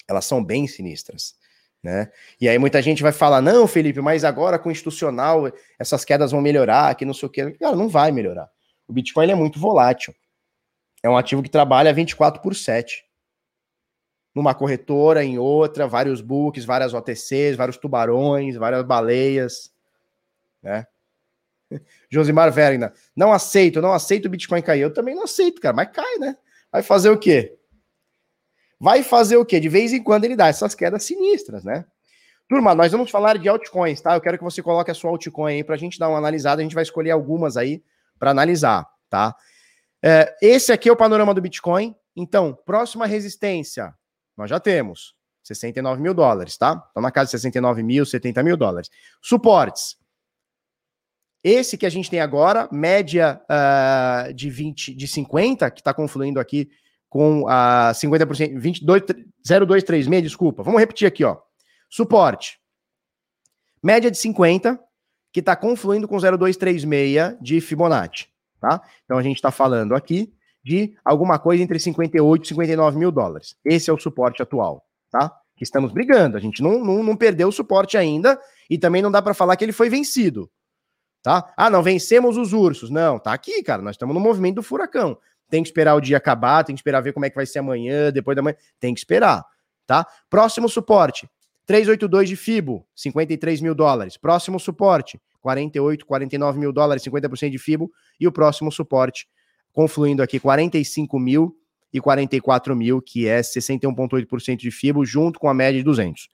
Elas 0.08 0.26
são 0.26 0.44
bem 0.44 0.68
sinistras. 0.68 1.36
Né? 1.82 2.12
E 2.40 2.48
aí 2.48 2.58
muita 2.60 2.82
gente 2.82 3.04
vai 3.04 3.12
falar, 3.12 3.42
não, 3.42 3.68
Felipe, 3.68 4.02
mas 4.02 4.24
agora 4.24 4.58
com 4.58 4.70
o 4.70 4.72
institucional 4.72 5.52
essas 5.80 6.06
quedas 6.06 6.32
vão 6.32 6.42
melhorar, 6.42 6.96
que 6.96 7.06
não 7.06 7.14
sei 7.14 7.28
o 7.28 7.32
que. 7.32 7.52
Cara, 7.52 7.76
não 7.76 7.90
vai 7.90 8.12
melhorar. 8.12 8.50
O 8.88 8.94
Bitcoin 8.94 9.32
é 9.32 9.36
muito 9.36 9.60
volátil. 9.60 10.14
É 11.06 11.10
um 11.10 11.16
ativo 11.16 11.44
que 11.44 11.52
trabalha 11.52 11.94
24 11.94 12.42
por 12.42 12.56
7. 12.56 13.06
Numa 14.34 14.56
corretora, 14.56 15.24
em 15.24 15.38
outra, 15.38 15.88
vários 15.88 16.20
books, 16.20 16.66
várias 16.66 16.96
OTCs, 16.96 17.56
vários 17.56 17.78
tubarões, 17.78 18.56
várias 18.56 18.84
baleias, 18.84 19.72
né? 20.64 20.88
Josimar 22.10 22.52
Verna, 22.52 22.92
não 23.16 23.32
aceito, 23.32 23.84
não 23.84 23.94
aceito 23.94 24.26
o 24.26 24.30
Bitcoin 24.30 24.64
cair. 24.64 24.82
Eu 24.82 24.92
também 24.92 25.14
não 25.14 25.26
aceito, 25.26 25.62
cara, 25.62 25.76
mas 25.76 25.92
cai, 25.92 26.18
né? 26.18 26.36
Vai 26.72 26.82
fazer 26.82 27.12
o 27.12 27.20
quê? 27.20 27.56
Vai 28.80 29.04
fazer 29.04 29.38
o 29.38 29.46
quê? 29.46 29.60
De 29.60 29.70
vez 29.70 29.94
em 29.94 30.02
quando 30.02 30.26
ele 30.26 30.36
dá 30.36 30.48
essas 30.48 30.74
quedas 30.74 31.04
sinistras, 31.04 31.64
né? 31.64 31.86
Turma, 32.50 32.74
nós 32.74 32.92
vamos 32.92 33.12
falar 33.12 33.38
de 33.38 33.48
altcoins, 33.48 34.02
tá? 34.02 34.16
Eu 34.16 34.22
quero 34.22 34.40
que 34.40 34.44
você 34.44 34.64
coloque 34.64 34.90
a 34.90 34.96
sua 34.96 35.12
altcoin 35.12 35.54
aí 35.54 35.64
pra 35.64 35.78
gente 35.78 36.00
dar 36.00 36.10
uma 36.10 36.18
analisada. 36.18 36.62
A 36.62 36.64
gente 36.64 36.74
vai 36.74 36.84
escolher 36.84 37.12
algumas 37.12 37.58
aí 37.58 37.84
para 38.18 38.32
analisar, 38.32 38.90
tá? 39.08 39.36
É, 40.08 40.38
esse 40.40 40.72
aqui 40.72 40.88
é 40.88 40.92
o 40.92 40.96
panorama 40.96 41.34
do 41.34 41.42
Bitcoin. 41.42 41.96
Então, 42.16 42.54
próxima 42.54 43.08
resistência, 43.08 43.92
nós 44.38 44.52
já 44.52 44.60
temos 44.60 45.16
69 45.44 46.00
mil 46.00 46.14
dólares, 46.14 46.56
tá? 46.58 46.74
Estamos 46.88 47.08
na 47.08 47.12
casa 47.12 47.26
de 47.26 47.32
69 47.32 47.82
mil, 47.82 48.06
70 48.06 48.44
mil 48.44 48.56
dólares. 48.56 48.92
Suportes, 49.20 49.98
esse 51.44 51.76
que 51.76 51.88
a 51.88 51.90
gente 51.90 52.10
tem 52.10 52.20
agora, 52.20 52.70
média 52.72 53.42
uh, 53.50 54.32
de 54.32 54.48
20, 54.48 54.94
de 54.94 55.08
50, 55.08 55.72
que 55.72 55.82
está 55.82 55.92
confluindo 55.92 56.40
aqui 56.40 56.70
com 57.10 57.48
a 57.48 57.92
uh, 57.92 57.96
50%, 57.96 58.60
22, 58.60 59.02
0236, 59.44 60.22
desculpa. 60.22 60.62
Vamos 60.62 60.80
repetir 60.80 61.08
aqui, 61.08 61.24
ó. 61.24 61.38
Suporte. 61.90 62.60
Média 63.82 64.12
de 64.12 64.18
50, 64.20 64.80
que 65.32 65.40
está 65.40 65.56
confluindo 65.56 66.08
com 66.08 66.18
0236 66.20 67.38
de 67.42 67.60
Fibonacci, 67.60 68.28
tá? 68.60 68.82
Então 69.04 69.18
a 69.18 69.24
gente 69.24 69.36
está 69.38 69.52
falando 69.52 69.96
aqui 69.96 70.34
de 70.64 70.96
alguma 71.04 71.38
coisa 71.38 71.64
entre 71.64 71.80
58 71.80 72.44
e 72.44 72.48
59 72.48 72.98
mil 72.98 73.12
dólares. 73.12 73.56
Esse 73.64 73.90
é 73.90 73.94
o 73.94 74.00
suporte 74.00 74.42
atual, 74.42 74.84
tá? 75.12 75.32
Que 75.56 75.64
estamos 75.64 75.92
brigando. 75.92 76.38
A 76.38 76.40
gente 76.40 76.62
não, 76.62 76.84
não, 76.84 77.04
não 77.04 77.16
perdeu 77.16 77.48
o 77.48 77.52
suporte 77.52 77.98
ainda 77.98 78.40
e 78.70 78.78
também 78.78 79.02
não 79.02 79.12
dá 79.12 79.22
para 79.22 79.34
falar 79.34 79.56
que 79.56 79.64
ele 79.64 79.72
foi 79.72 79.90
vencido 79.90 80.50
tá? 81.26 81.52
Ah, 81.58 81.72
não 81.72 81.82
vencemos 81.82 82.38
os 82.38 82.54
ursos. 82.54 82.92
Não, 82.92 83.18
tá 83.18 83.34
aqui, 83.34 83.64
cara. 83.64 83.82
Nós 83.82 83.96
estamos 83.96 84.14
no 84.14 84.22
movimento 84.22 84.58
do 84.58 84.64
furacão. 84.64 85.18
Tem 85.50 85.64
que 85.64 85.70
esperar 85.70 85.96
o 85.96 86.00
dia 86.00 86.18
acabar, 86.18 86.64
tem 86.64 86.76
que 86.76 86.80
esperar 86.80 87.02
ver 87.02 87.14
como 87.14 87.26
é 87.26 87.32
que 87.32 87.36
vai 87.36 87.48
ser 87.48 87.60
amanhã, 87.60 88.12
depois 88.12 88.36
da 88.36 88.44
manhã. 88.44 88.56
Tem 88.80 88.94
que 88.94 89.00
esperar, 89.00 89.44
tá? 89.88 90.06
Próximo 90.30 90.70
suporte. 90.70 91.28
382 91.66 92.30
de 92.30 92.36
FIBO, 92.36 92.86
53 92.96 93.62
mil 93.62 93.74
dólares. 93.74 94.18
Próximo 94.18 94.60
suporte, 94.60 95.20
48, 95.42 96.06
49 96.06 96.60
mil 96.60 96.72
dólares, 96.72 97.04
50% 97.04 97.50
de 97.50 97.58
FIBO. 97.58 97.92
E 98.20 98.28
o 98.28 98.32
próximo 98.32 98.72
suporte, 98.72 99.28
confluindo 99.74 100.22
aqui, 100.22 100.40
45 100.40 101.20
mil 101.20 101.56
e 101.92 102.00
44 102.00 102.76
mil, 102.76 103.02
que 103.02 103.28
é 103.28 103.42
61,8% 103.42 104.58
de 104.58 104.72
FIBO, 104.72 105.06
junto 105.06 105.40
com 105.40 105.50
a 105.50 105.54
média 105.54 105.80
de 105.80 105.84
200. 105.84 106.28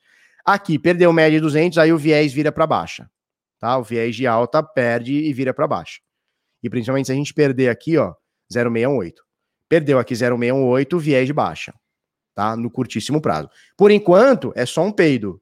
Aqui, 0.46 0.80
perdeu 0.80 1.14
média 1.14 1.38
de 1.38 1.42
200, 1.42 1.78
aí 1.78 1.94
o 1.94 1.98
viés 1.98 2.34
vira 2.34 2.52
para 2.52 2.66
baixa 2.66 3.08
tá? 3.62 3.78
O 3.78 3.84
viés 3.84 4.16
de 4.16 4.26
alta 4.26 4.64
perde 4.64 5.14
e 5.14 5.32
vira 5.32 5.54
para 5.54 5.68
baixo. 5.68 6.02
E 6.64 6.70
principalmente 6.70 7.06
se 7.06 7.12
a 7.12 7.16
gente 7.16 7.34
perder 7.34 7.70
aqui, 7.70 7.96
ó, 7.96 8.14
0,618. 8.52 9.24
Perdeu 9.70 10.00
aqui 10.00 10.16
0,618, 10.16 11.00
viés 11.00 11.28
de 11.28 11.34
baixa, 11.34 11.74
tá? 12.42 12.56
No 12.56 12.72
curtíssimo 12.72 13.22
prazo. 13.22 13.52
Por 13.78 13.92
enquanto, 13.92 14.52
é 14.56 14.66
só 14.66 14.84
um 14.84 14.92
peido. 14.92 15.39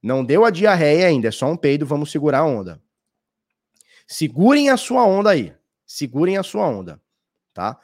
Não 0.00 0.24
deu 0.24 0.44
a 0.44 0.50
diarreia 0.50 1.08
ainda, 1.08 1.26
é 1.26 1.30
só 1.32 1.50
um 1.50 1.56
peido, 1.56 1.84
vamos 1.84 2.12
segurar 2.12 2.38
a 2.38 2.44
onda. 2.44 2.80
Segurem 4.06 4.70
a 4.70 4.76
sua 4.76 5.04
onda 5.04 5.30
aí. 5.30 5.52
Segurem 5.84 6.38
a 6.38 6.44
sua 6.44 6.68
onda, 6.68 7.00
tá? 7.52 7.76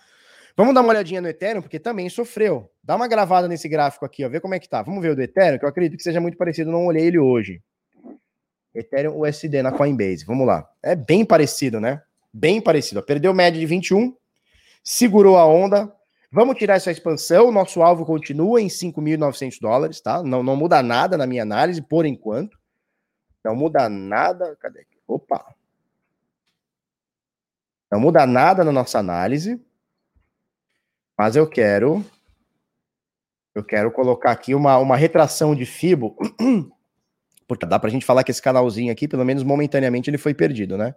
Vamos 0.57 0.75
dar 0.75 0.83
uma 0.83 0.91
olhadinha 0.91 1.21
no 1.21 1.27
Ethereum, 1.27 1.61
porque 1.61 1.81
também 1.81 2.09
sofreu. 2.09 2.71
Dá 2.85 2.95
uma 2.95 3.09
gravada 3.09 3.49
nesse 3.49 3.69
gráfico 3.69 4.05
aqui, 4.05 4.25
ó, 4.25 4.29
ver 4.29 4.41
como 4.41 4.55
é 4.55 4.61
que 4.61 4.69
tá. 4.69 4.81
Vamos 4.81 5.03
ver 5.03 5.11
o 5.11 5.17
do 5.17 5.23
Ethereum, 5.23 5.59
que 5.59 5.65
eu 5.65 5.69
acredito 5.69 5.97
que 5.97 6.03
seja 6.05 6.21
muito 6.21 6.39
parecido, 6.39 6.71
não 6.71 6.87
olhei 6.87 7.07
ele 7.07 7.19
hoje. 7.19 7.61
Ethereum 8.73 9.19
USD 9.19 9.61
na 9.61 9.73
Coinbase. 9.73 10.25
Vamos 10.25 10.47
lá. 10.47 10.69
É 10.81 10.95
bem 10.95 11.25
parecido, 11.25 11.81
né? 11.81 12.01
Bem 12.33 12.61
parecido. 12.61 13.03
Perdeu 13.03 13.35
média 13.35 13.59
de 13.59 13.67
21, 13.67 14.15
segurou 14.85 15.37
a 15.37 15.45
onda. 15.45 15.93
Vamos 16.33 16.57
tirar 16.57 16.77
essa 16.77 16.91
expansão. 16.91 17.53
Nosso 17.53 17.83
alvo 17.83 18.07
continua 18.07 18.61
em 18.61 18.69
5.900 18.69 19.61
dólares, 19.61 20.01
tá? 20.01 20.23
Não, 20.23 20.43
não 20.43 20.57
muda 20.57 20.83
nada 20.83 21.19
na 21.19 21.27
minha 21.27 21.43
análise 21.43 21.83
por 21.83 22.07
enquanto. 22.07 22.59
Não 23.45 23.55
muda 23.55 23.87
nada. 23.89 24.57
Cadê? 24.57 24.87
Opa! 25.07 25.55
Não 27.91 28.01
muda 28.01 28.27
nada 28.27 28.65
na 28.65 28.73
nossa 28.73 28.99
análise. 28.99 29.61
Mas 31.19 31.37
eu 31.37 31.47
quero. 31.47 32.03
Eu 33.55 33.63
quero 33.63 33.93
colocar 33.93 34.31
aqui 34.31 34.55
uma, 34.55 34.79
uma 34.79 34.97
retração 34.97 35.55
de 35.55 35.67
FIBO 35.67 36.17
Porque 37.47 37.67
dá 37.67 37.79
pra 37.79 37.91
gente 37.91 38.07
falar 38.07 38.25
que 38.25 38.31
esse 38.31 38.41
canalzinho 38.41 38.91
aqui, 38.91 39.07
pelo 39.07 39.27
menos 39.27 39.43
momentaneamente, 39.43 40.09
ele 40.09 40.17
foi 40.17 40.33
perdido, 40.33 40.79
né? 40.79 40.95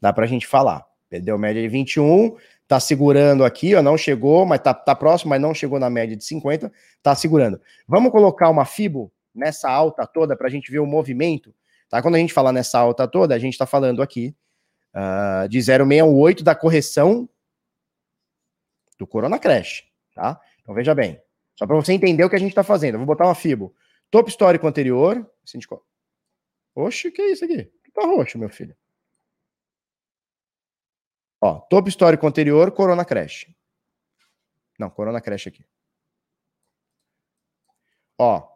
Dá 0.00 0.10
pra 0.10 0.24
gente 0.24 0.46
falar. 0.46 0.86
Perdeu 1.10 1.36
média 1.36 1.60
de 1.60 1.68
21, 1.68 2.34
tá 2.66 2.80
segurando 2.80 3.44
aqui, 3.44 3.74
ó, 3.74 3.82
não 3.82 3.96
chegou, 3.96 4.44
mas 4.44 4.60
tá, 4.60 4.74
tá 4.74 4.94
próximo, 4.94 5.30
mas 5.30 5.40
não 5.40 5.54
chegou 5.54 5.78
na 5.78 5.88
média 5.88 6.16
de 6.16 6.24
50, 6.24 6.72
tá 7.02 7.14
segurando. 7.14 7.60
Vamos 7.86 8.10
colocar 8.10 8.50
uma 8.50 8.64
FIBO 8.64 9.12
nessa 9.34 9.70
alta 9.70 10.06
toda 10.06 10.36
pra 10.36 10.48
gente 10.48 10.70
ver 10.70 10.80
o 10.80 10.86
movimento, 10.86 11.54
tá? 11.88 12.02
Quando 12.02 12.16
a 12.16 12.18
gente 12.18 12.32
fala 12.32 12.52
nessa 12.52 12.78
alta 12.78 13.06
toda, 13.06 13.34
a 13.34 13.38
gente 13.38 13.56
tá 13.56 13.66
falando 13.66 14.02
aqui 14.02 14.34
uh, 14.94 15.48
de 15.48 15.58
0,68 15.58 16.42
da 16.42 16.54
correção 16.54 17.28
do 18.98 19.06
Corona 19.06 19.38
Crash, 19.38 19.84
tá? 20.14 20.40
Então 20.62 20.74
veja 20.74 20.94
bem, 20.94 21.20
só 21.54 21.66
para 21.66 21.76
você 21.76 21.92
entender 21.92 22.24
o 22.24 22.30
que 22.30 22.36
a 22.36 22.40
gente 22.40 22.54
tá 22.54 22.62
fazendo. 22.62 22.94
Eu 22.94 22.98
vou 22.98 23.06
botar 23.06 23.26
uma 23.26 23.34
FIBO 23.34 23.74
Topo 24.10 24.28
histórico 24.28 24.66
anterior. 24.66 25.28
Sindico... 25.44 25.84
Oxe, 26.74 27.10
que 27.10 27.22
é 27.22 27.32
isso 27.32 27.44
aqui? 27.44 27.70
Tá 27.94 28.06
roxo, 28.06 28.38
meu 28.38 28.48
filho. 28.48 28.76
Ó, 31.40 31.60
topo 31.60 31.88
histórico 31.88 32.26
anterior, 32.26 32.70
Corona 32.72 33.04
Crash. 33.04 33.46
Não, 34.78 34.90
Corona 34.90 35.20
Crash 35.20 35.48
aqui. 35.48 35.64
Ó, 38.18 38.48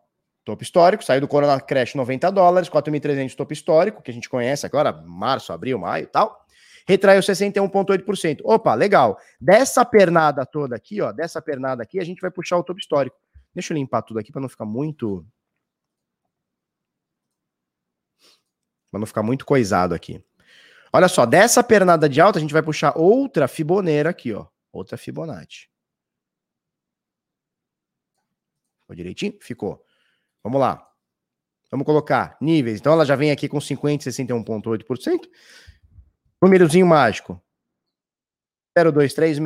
topo 0.44 0.62
histórico, 0.62 1.04
saiu 1.04 1.20
do 1.20 1.28
Corona 1.28 1.60
Crash 1.60 1.94
90 1.94 2.30
dólares, 2.32 2.68
4.300 2.70 3.34
topo 3.34 3.52
histórico, 3.52 4.02
que 4.02 4.10
a 4.10 4.14
gente 4.14 4.28
conhece 4.28 4.64
agora, 4.64 4.92
março, 4.92 5.52
abril, 5.52 5.78
maio 5.78 6.04
e 6.04 6.06
tal. 6.06 6.44
Retraiu 6.88 7.20
61,8%. 7.20 8.40
Opa, 8.42 8.74
legal. 8.74 9.18
Dessa 9.40 9.84
pernada 9.84 10.46
toda 10.46 10.74
aqui, 10.74 11.00
ó, 11.00 11.12
dessa 11.12 11.40
pernada 11.42 11.82
aqui, 11.82 12.00
a 12.00 12.04
gente 12.04 12.20
vai 12.20 12.30
puxar 12.30 12.56
o 12.56 12.64
topo 12.64 12.80
histórico. 12.80 13.16
Deixa 13.54 13.72
eu 13.72 13.76
limpar 13.76 14.02
tudo 14.02 14.18
aqui 14.18 14.32
para 14.32 14.40
não 14.40 14.48
ficar 14.48 14.64
muito 14.64 15.24
Para 18.90 18.98
não 18.98 19.06
ficar 19.06 19.22
muito 19.22 19.46
coisado 19.46 19.94
aqui. 19.94 20.22
Olha 20.92 21.08
só, 21.08 21.24
dessa 21.24 21.62
pernada 21.62 22.08
de 22.08 22.20
alta, 22.20 22.38
a 22.38 22.40
gente 22.40 22.52
vai 22.52 22.62
puxar 22.62 22.96
outra 22.96 23.46
fiboneira 23.46 24.10
aqui, 24.10 24.32
ó. 24.32 24.46
Outra 24.72 24.96
Fibonacci. 24.96 25.68
Ficou 28.82 28.96
direitinho? 28.96 29.36
Ficou. 29.40 29.84
Vamos 30.42 30.60
lá. 30.60 30.86
Vamos 31.70 31.86
colocar 31.86 32.36
níveis. 32.40 32.80
Então 32.80 32.92
ela 32.92 33.04
já 33.04 33.14
vem 33.14 33.30
aqui 33.30 33.48
com 33.48 33.60
50 33.60 34.08
e 34.08 34.12
61,8%. 34.12 35.28
Númerozinho 36.42 36.86
mágico. 36.86 37.40
0236, 38.76 39.38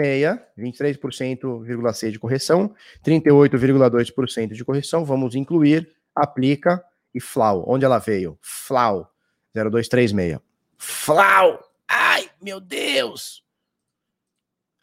23,6% 0.57 2.11
de 2.11 2.19
correção, 2.19 2.75
38,2% 3.03 4.53
de 4.53 4.65
correção. 4.65 5.05
Vamos 5.05 5.35
incluir, 5.35 5.91
aplica 6.15 6.85
e 7.15 7.21
FLAU. 7.21 7.65
Onde 7.67 7.85
ela 7.85 7.99
veio? 7.99 8.39
FLAU 8.43 9.11
0236. 9.55 10.39
FLAU! 10.79 11.63
Ai, 11.89 12.31
meu 12.41 12.61
Deus! 12.61 13.43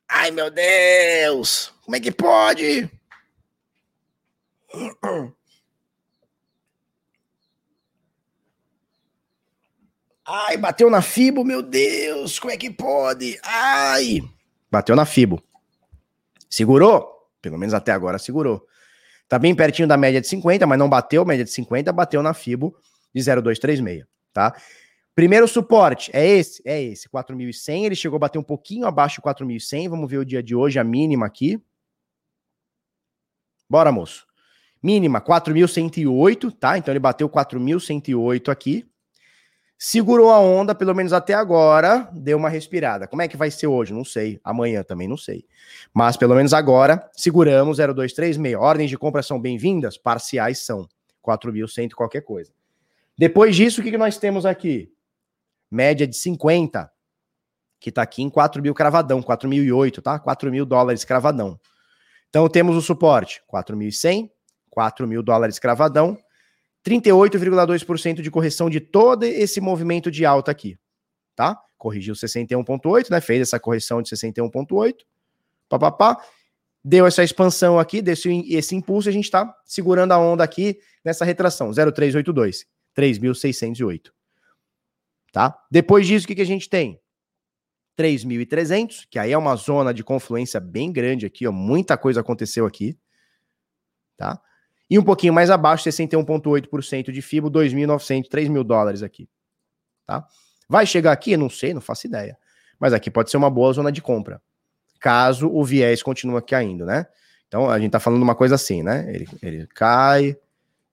Ai, 0.07 0.31
meu 0.31 0.49
Deus! 0.51 1.73
Como 1.83 1.95
é 1.95 1.99
que 1.99 2.11
pode? 2.11 2.89
Ai, 10.25 10.57
bateu 10.57 10.89
na 10.89 11.01
Fibo, 11.01 11.43
meu 11.43 11.61
Deus, 11.61 12.39
como 12.39 12.51
é 12.51 12.57
que 12.57 12.69
pode? 12.69 13.39
Ai! 13.43 14.21
Bateu 14.69 14.95
na 14.95 15.05
Fibo. 15.05 15.43
Segurou? 16.49 17.29
Pelo 17.41 17.57
menos 17.57 17.73
até 17.73 17.91
agora 17.91 18.19
segurou. 18.19 18.65
Tá 19.27 19.39
bem 19.39 19.55
pertinho 19.55 19.87
da 19.87 19.97
média 19.97 20.21
de 20.21 20.27
50, 20.27 20.67
mas 20.67 20.77
não 20.77 20.89
bateu 20.89 21.25
média 21.25 21.43
de 21.43 21.51
50, 21.51 21.91
bateu 21.91 22.21
na 22.21 22.33
Fibo 22.33 22.75
de 23.13 23.21
0,236, 23.21 24.05
tá? 24.31 24.55
Primeiro 25.21 25.47
suporte 25.47 26.09
é 26.15 26.27
esse, 26.27 26.63
é 26.65 26.81
esse, 26.81 27.07
4.100, 27.07 27.83
ele 27.83 27.95
chegou 27.95 28.15
a 28.15 28.21
bater 28.21 28.39
um 28.39 28.43
pouquinho 28.43 28.87
abaixo 28.87 29.17
de 29.17 29.21
4.100, 29.21 29.87
vamos 29.87 30.09
ver 30.09 30.17
o 30.17 30.25
dia 30.25 30.41
de 30.41 30.55
hoje, 30.55 30.79
a 30.79 30.83
mínima 30.83 31.27
aqui. 31.27 31.61
Bora, 33.69 33.91
moço. 33.91 34.25
Mínima 34.81 35.21
4.108, 35.21 36.51
tá? 36.57 36.75
Então 36.75 36.91
ele 36.91 36.97
bateu 36.97 37.29
4.108 37.29 38.49
aqui. 38.49 38.83
Segurou 39.77 40.31
a 40.31 40.39
onda, 40.39 40.73
pelo 40.73 40.95
menos 40.95 41.13
até 41.13 41.35
agora, 41.35 42.09
deu 42.11 42.39
uma 42.39 42.49
respirada. 42.49 43.07
Como 43.07 43.21
é 43.21 43.27
que 43.27 43.37
vai 43.37 43.51
ser 43.51 43.67
hoje? 43.67 43.93
Não 43.93 44.03
sei. 44.03 44.41
Amanhã 44.43 44.81
também 44.81 45.07
não 45.07 45.17
sei. 45.17 45.45
Mas 45.93 46.17
pelo 46.17 46.33
menos 46.33 46.51
agora, 46.51 47.07
seguramos 47.13 47.77
0236. 47.77 48.55
Ordens 48.55 48.89
de 48.89 48.97
compra 48.97 49.21
são 49.21 49.39
bem-vindas? 49.39 49.99
Parciais 49.99 50.57
são. 50.65 50.89
4.100 51.23 51.91
qualquer 51.91 52.21
coisa. 52.21 52.51
Depois 53.15 53.55
disso, 53.55 53.81
o 53.81 53.83
que, 53.83 53.95
nós 53.99 54.17
temos 54.17 54.47
aqui? 54.47 54.91
Média 55.71 56.05
de 56.05 56.17
50, 56.17 56.91
que 57.79 57.89
está 57.89 58.01
aqui 58.01 58.21
em 58.21 58.29
4 58.29 58.61
mil 58.61 58.73
cravadão, 58.73 59.23
4.008, 59.23 60.01
tá? 60.01 60.19
4 60.19 60.51
mil 60.51 60.65
dólares 60.65 61.05
cravadão. 61.05 61.59
Então 62.29 62.47
temos 62.47 62.75
o 62.75 62.81
suporte, 62.81 63.41
4.100, 63.51 64.29
4 64.69 65.07
mil 65.07 65.23
dólares 65.23 65.57
cravadão, 65.57 66.17
38,2% 66.85 68.21
de 68.21 68.31
correção 68.31 68.69
de 68.69 68.79
todo 68.79 69.23
esse 69.23 69.61
movimento 69.61 70.09
de 70.11 70.25
alta 70.25 70.51
aqui, 70.51 70.77
tá? 71.35 71.59
Corrigiu 71.77 72.13
61,8, 72.13 73.09
né? 73.09 73.21
Fez 73.21 73.41
essa 73.41 73.59
correção 73.59 74.01
de 74.01 74.09
61,8, 74.09 74.95
papapá, 75.69 76.23
deu 76.83 77.05
essa 77.05 77.23
expansão 77.23 77.79
aqui, 77.79 78.01
desse 78.01 78.29
esse 78.49 78.75
impulso, 78.75 79.09
a 79.09 79.11
gente 79.11 79.25
está 79.25 79.55
segurando 79.65 80.11
a 80.11 80.19
onda 80.19 80.43
aqui 80.43 80.79
nessa 81.03 81.25
retração, 81.25 81.71
0,382, 81.71 82.65
3.608, 82.95 84.11
tá? 85.31 85.57
Depois 85.69 86.05
disso, 86.07 86.25
o 86.25 86.27
que, 86.27 86.35
que 86.35 86.41
a 86.41 86.45
gente 86.45 86.69
tem? 86.69 86.99
3.300, 87.97 89.05
que 89.09 89.19
aí 89.19 89.31
é 89.31 89.37
uma 89.37 89.55
zona 89.55 89.93
de 89.93 90.03
confluência 90.03 90.59
bem 90.59 90.91
grande 90.91 91.25
aqui, 91.25 91.47
ó, 91.47 91.51
muita 91.51 91.97
coisa 91.97 92.21
aconteceu 92.21 92.65
aqui, 92.65 92.97
tá? 94.17 94.41
E 94.89 94.99
um 94.99 95.03
pouquinho 95.03 95.33
mais 95.33 95.49
abaixo, 95.49 95.87
61,8% 95.89 97.11
de 97.11 97.21
FIBO, 97.21 97.49
2.900, 97.49 98.27
3 98.27 98.49
mil 98.49 98.61
dólares 98.61 99.01
aqui. 99.01 99.29
Tá? 100.05 100.27
Vai 100.67 100.85
chegar 100.85 101.13
aqui? 101.13 101.37
Não 101.37 101.49
sei, 101.49 101.73
não 101.73 101.79
faço 101.79 102.07
ideia. 102.07 102.37
Mas 102.77 102.91
aqui 102.91 103.09
pode 103.09 103.31
ser 103.31 103.37
uma 103.37 103.49
boa 103.49 103.71
zona 103.71 103.89
de 103.89 104.01
compra. 104.01 104.41
Caso 104.99 105.49
o 105.49 105.63
viés 105.63 106.03
continue 106.03 106.41
caindo, 106.41 106.85
né? 106.85 107.07
Então 107.47 107.69
a 107.69 107.79
gente 107.79 107.91
tá 107.91 108.01
falando 108.01 108.21
uma 108.21 108.35
coisa 108.35 108.55
assim, 108.55 108.83
né? 108.83 109.05
Ele, 109.13 109.29
ele 109.41 109.67
cai, 109.67 110.35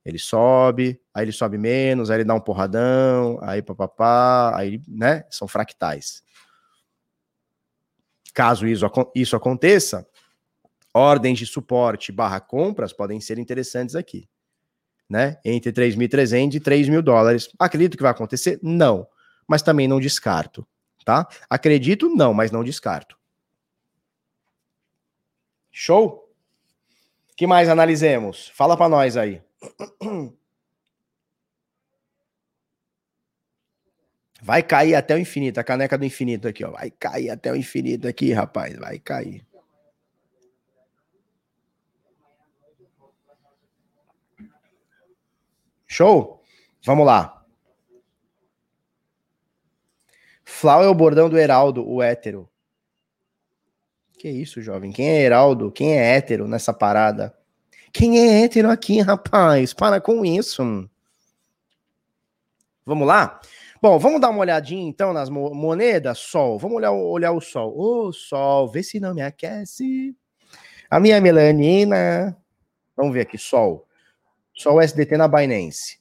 ele 0.04 0.18
sobe, 0.18 1.00
aí 1.18 1.24
ele 1.24 1.32
sobe 1.32 1.58
menos, 1.58 2.10
aí 2.10 2.18
ele 2.18 2.24
dá 2.24 2.34
um 2.34 2.40
porradão, 2.40 3.38
aí 3.42 3.60
papapá, 3.60 4.56
aí, 4.56 4.80
né? 4.86 5.24
São 5.30 5.48
fractais. 5.48 6.22
Caso 8.32 8.66
isso, 8.66 8.86
isso 9.14 9.34
aconteça, 9.34 10.06
ordens 10.94 11.38
de 11.38 11.46
suporte 11.46 12.12
barra 12.12 12.40
compras 12.40 12.92
podem 12.92 13.20
ser 13.20 13.38
interessantes 13.38 13.96
aqui. 13.96 14.28
Né? 15.08 15.38
Entre 15.44 15.72
3.300 15.72 16.54
e 16.54 16.60
3 16.60 16.88
mil 16.88 17.02
dólares. 17.02 17.48
Acredito 17.58 17.96
que 17.96 18.02
vai 18.02 18.12
acontecer? 18.12 18.60
Não. 18.62 19.08
Mas 19.46 19.62
também 19.62 19.88
não 19.88 19.98
descarto. 19.98 20.66
Tá? 21.02 21.26
Acredito? 21.48 22.10
Não, 22.10 22.34
mas 22.34 22.50
não 22.50 22.62
descarto. 22.62 23.16
Show? 25.72 26.28
que 27.38 27.46
mais 27.46 27.68
analisemos? 27.68 28.50
Fala 28.52 28.76
para 28.76 28.88
nós 28.88 29.16
aí. 29.16 29.40
Vai 34.40 34.62
cair 34.62 34.94
até 34.94 35.14
o 35.14 35.18
infinito, 35.18 35.58
a 35.58 35.64
caneca 35.64 35.98
do 35.98 36.04
infinito 36.04 36.46
aqui, 36.46 36.64
ó. 36.64 36.70
Vai 36.70 36.90
cair 36.90 37.30
até 37.30 37.50
o 37.50 37.56
infinito 37.56 38.06
aqui, 38.06 38.32
rapaz. 38.32 38.76
Vai 38.76 38.98
cair. 38.98 39.44
Show? 45.86 46.42
Vamos 46.84 47.06
lá. 47.06 47.44
Flau 50.44 50.82
é 50.82 50.88
o 50.88 50.94
bordão 50.94 51.28
do 51.28 51.38
Heraldo, 51.38 51.88
o 51.88 52.02
hétero. 52.02 52.48
Que 54.18 54.28
isso, 54.28 54.60
jovem? 54.60 54.92
Quem 54.92 55.08
é 55.08 55.22
Heraldo? 55.22 55.72
Quem 55.72 55.98
é 55.98 56.16
hétero 56.16 56.46
nessa 56.46 56.72
parada? 56.72 57.36
Quem 57.92 58.18
é 58.18 58.44
hétero 58.44 58.70
aqui, 58.70 59.00
rapaz? 59.00 59.72
Para 59.72 60.00
com 60.00 60.24
isso. 60.24 60.88
Vamos 62.84 63.06
lá? 63.06 63.40
Bom, 63.80 63.96
vamos 63.96 64.20
dar 64.20 64.30
uma 64.30 64.40
olhadinha 64.40 64.88
então 64.88 65.12
nas 65.12 65.28
mo 65.30 65.54
moedas. 65.54 66.18
Sol. 66.18 66.58
Vamos 66.58 66.78
olhar, 66.78 66.92
olhar 66.92 67.32
o 67.32 67.40
sol. 67.40 67.72
Ô, 67.78 68.12
sol, 68.12 68.68
vê 68.68 68.82
se 68.82 68.98
não 68.98 69.14
me 69.14 69.22
aquece. 69.22 70.16
A 70.90 70.98
minha 70.98 71.20
melanina. 71.20 72.36
Vamos 72.96 73.12
ver 73.14 73.20
aqui, 73.22 73.38
sol. 73.38 73.86
O 74.66 74.80
SDT 74.80 75.16
na 75.16 75.28
Binance. 75.28 75.98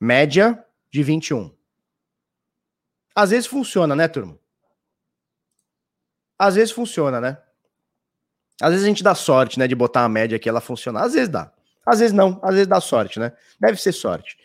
Média 0.00 0.64
de 0.92 1.02
21. 1.02 1.52
Às 3.14 3.30
vezes 3.30 3.48
funciona, 3.48 3.96
né, 3.96 4.06
turma? 4.06 4.38
Às 6.38 6.54
vezes 6.54 6.70
funciona, 6.70 7.20
né? 7.20 7.38
Às 8.60 8.70
vezes 8.70 8.84
a 8.84 8.88
gente 8.88 9.02
dá 9.02 9.14
sorte, 9.14 9.58
né, 9.58 9.68
de 9.68 9.74
botar 9.74 10.04
a 10.04 10.08
média 10.08 10.36
aqui 10.36 10.48
ela 10.48 10.60
funcionar. 10.60 11.04
Às 11.04 11.14
vezes 11.14 11.28
dá. 11.28 11.52
Às 11.86 12.00
vezes 12.00 12.12
não. 12.12 12.40
Às 12.42 12.52
vezes 12.54 12.66
dá 12.66 12.80
sorte, 12.80 13.18
né? 13.18 13.32
Deve 13.60 13.80
ser 13.80 13.92
sorte. 13.92 14.36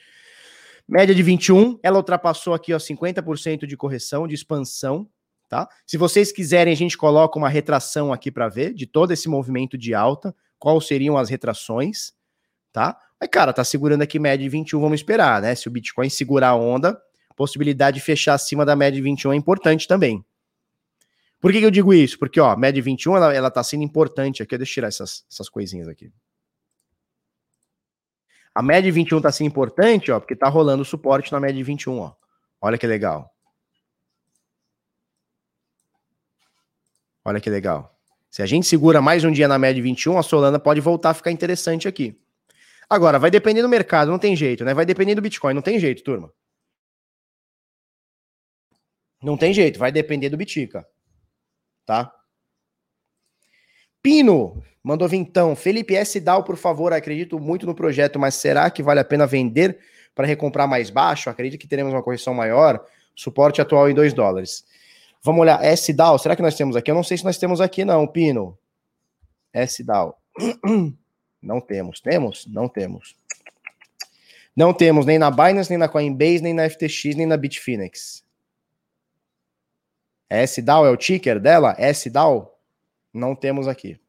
Média 0.87 1.15
de 1.15 1.23
21, 1.23 1.79
ela 1.81 1.97
ultrapassou 1.97 2.53
aqui 2.53 2.73
ó 2.73 2.77
50% 2.77 3.65
de 3.65 3.77
correção, 3.77 4.27
de 4.27 4.35
expansão, 4.35 5.07
tá? 5.49 5.67
Se 5.87 5.97
vocês 5.97 6.31
quiserem, 6.31 6.73
a 6.73 6.75
gente 6.75 6.97
coloca 6.97 7.37
uma 7.37 7.49
retração 7.49 8.11
aqui 8.11 8.29
para 8.29 8.49
ver 8.49 8.73
de 8.73 8.85
todo 8.85 9.11
esse 9.11 9.29
movimento 9.29 9.77
de 9.77 9.93
alta, 9.93 10.35
quais 10.59 10.85
seriam 10.85 11.17
as 11.17 11.29
retrações, 11.29 12.13
tá? 12.71 12.97
Mas 13.19 13.29
cara, 13.29 13.53
tá 13.53 13.63
segurando 13.63 14.01
aqui 14.01 14.19
média 14.19 14.43
de 14.43 14.49
21, 14.49 14.79
vamos 14.79 14.99
esperar, 14.99 15.41
né? 15.41 15.55
Se 15.55 15.67
o 15.67 15.71
Bitcoin 15.71 16.09
segurar 16.09 16.49
a 16.49 16.55
onda, 16.55 16.99
possibilidade 17.35 17.95
de 17.95 18.03
fechar 18.03 18.33
acima 18.33 18.65
da 18.65 18.75
média 18.75 18.97
de 18.97 19.01
21 19.01 19.33
é 19.33 19.35
importante 19.35 19.87
também. 19.87 20.23
Por 21.43 21.51
que, 21.51 21.59
que 21.59 21.65
eu 21.65 21.71
digo 21.71 21.93
isso? 21.93 22.17
Porque, 22.17 22.39
ó, 22.39 22.55
média 22.55 22.81
de 22.81 22.81
21, 22.81 23.17
ela, 23.17 23.33
ela 23.33 23.51
tá 23.51 23.61
sendo 23.61 23.83
importante 23.83 24.41
aqui. 24.41 24.57
Deixa 24.57 24.71
eu 24.71 24.73
tirar 24.75 24.87
essas, 24.87 25.25
essas 25.29 25.49
coisinhas 25.49 25.89
aqui. 25.89 26.09
A 28.55 28.61
de 28.79 28.89
21 28.89 29.19
tá 29.19 29.27
assim 29.27 29.43
importante, 29.43 30.09
ó, 30.09 30.21
porque 30.21 30.37
tá 30.37 30.47
rolando 30.47 30.85
suporte 30.85 31.33
na 31.33 31.51
de 31.51 31.61
21, 31.61 31.99
ó. 31.99 32.13
Olha 32.61 32.77
que 32.77 32.87
legal. 32.87 33.29
Olha 37.25 37.41
que 37.41 37.49
legal. 37.49 37.93
Se 38.31 38.41
a 38.41 38.45
gente 38.45 38.65
segura 38.65 39.01
mais 39.01 39.25
um 39.25 39.31
dia 39.31 39.49
na 39.49 39.59
média 39.59 39.75
de 39.75 39.81
21, 39.81 40.17
a 40.17 40.23
Solana 40.23 40.59
pode 40.59 40.79
voltar 40.79 41.09
a 41.09 41.13
ficar 41.13 41.31
interessante 41.31 41.89
aqui. 41.89 42.17
Agora, 42.89 43.19
vai 43.19 43.29
depender 43.29 43.61
do 43.61 43.67
mercado, 43.67 44.09
não 44.09 44.17
tem 44.17 44.33
jeito, 44.33 44.63
né? 44.63 44.73
Vai 44.73 44.85
depender 44.85 45.13
do 45.13 45.21
Bitcoin, 45.21 45.53
não 45.53 45.61
tem 45.61 45.77
jeito, 45.77 46.05
turma. 46.05 46.31
Não 49.21 49.35
tem 49.35 49.53
jeito, 49.53 49.77
vai 49.77 49.91
depender 49.91 50.29
do 50.29 50.37
Bitica. 50.37 50.87
Tá? 51.85 52.13
Pino, 54.01 54.63
Mandou 54.83 55.07
vintão. 55.07 55.55
Felipe 55.55 55.95
S. 55.95 56.19
Dal, 56.19 56.43
por 56.43 56.57
favor, 56.57 56.91
acredito 56.91 57.39
muito 57.39 57.65
no 57.65 57.73
projeto, 57.73 58.19
mas 58.19 58.35
será 58.35 58.69
que 58.69 58.83
vale 58.83 58.99
a 58.99 59.05
pena 59.05 59.25
vender 59.25 59.79
para 60.13 60.27
recomprar 60.27 60.67
mais 60.67 60.89
baixo, 60.89 61.29
acredito 61.29 61.59
que 61.59 61.67
teremos 61.67 61.93
uma 61.93 62.03
correção 62.03 62.33
maior, 62.33 62.85
suporte 63.15 63.61
atual 63.61 63.89
em 63.89 63.93
2 63.93 64.13
dólares. 64.13 64.65
Vamos 65.23 65.41
olhar, 65.41 65.63
S-DAO, 65.63 66.19
será 66.19 66.35
que 66.35 66.41
nós 66.41 66.55
temos 66.55 66.75
aqui? 66.75 66.91
Eu 66.91 66.95
não 66.95 67.03
sei 67.03 67.17
se 67.17 67.23
nós 67.23 67.37
temos 67.37 67.61
aqui 67.61 67.85
não, 67.85 68.05
Pino. 68.05 68.57
S-DAO. 69.53 70.17
Não 71.41 71.59
temos. 71.59 71.99
Temos? 71.99 72.47
Não 72.47 72.69
temos. 72.69 73.17
Não 74.55 74.73
temos 74.73 75.05
nem 75.05 75.19
na 75.19 75.29
Binance, 75.29 75.69
nem 75.69 75.77
na 75.77 75.89
Coinbase, 75.89 76.41
nem 76.41 76.53
na 76.53 76.69
FTX, 76.69 77.15
nem 77.17 77.25
na 77.25 77.35
Bitfinex. 77.35 78.23
S-DAO 80.29 80.85
é 80.85 80.89
o 80.89 80.97
ticker 80.97 81.39
dela? 81.39 81.75
S-DAO? 81.77 82.59
Não 83.13 83.35
temos 83.35 83.67
aqui. 83.67 83.99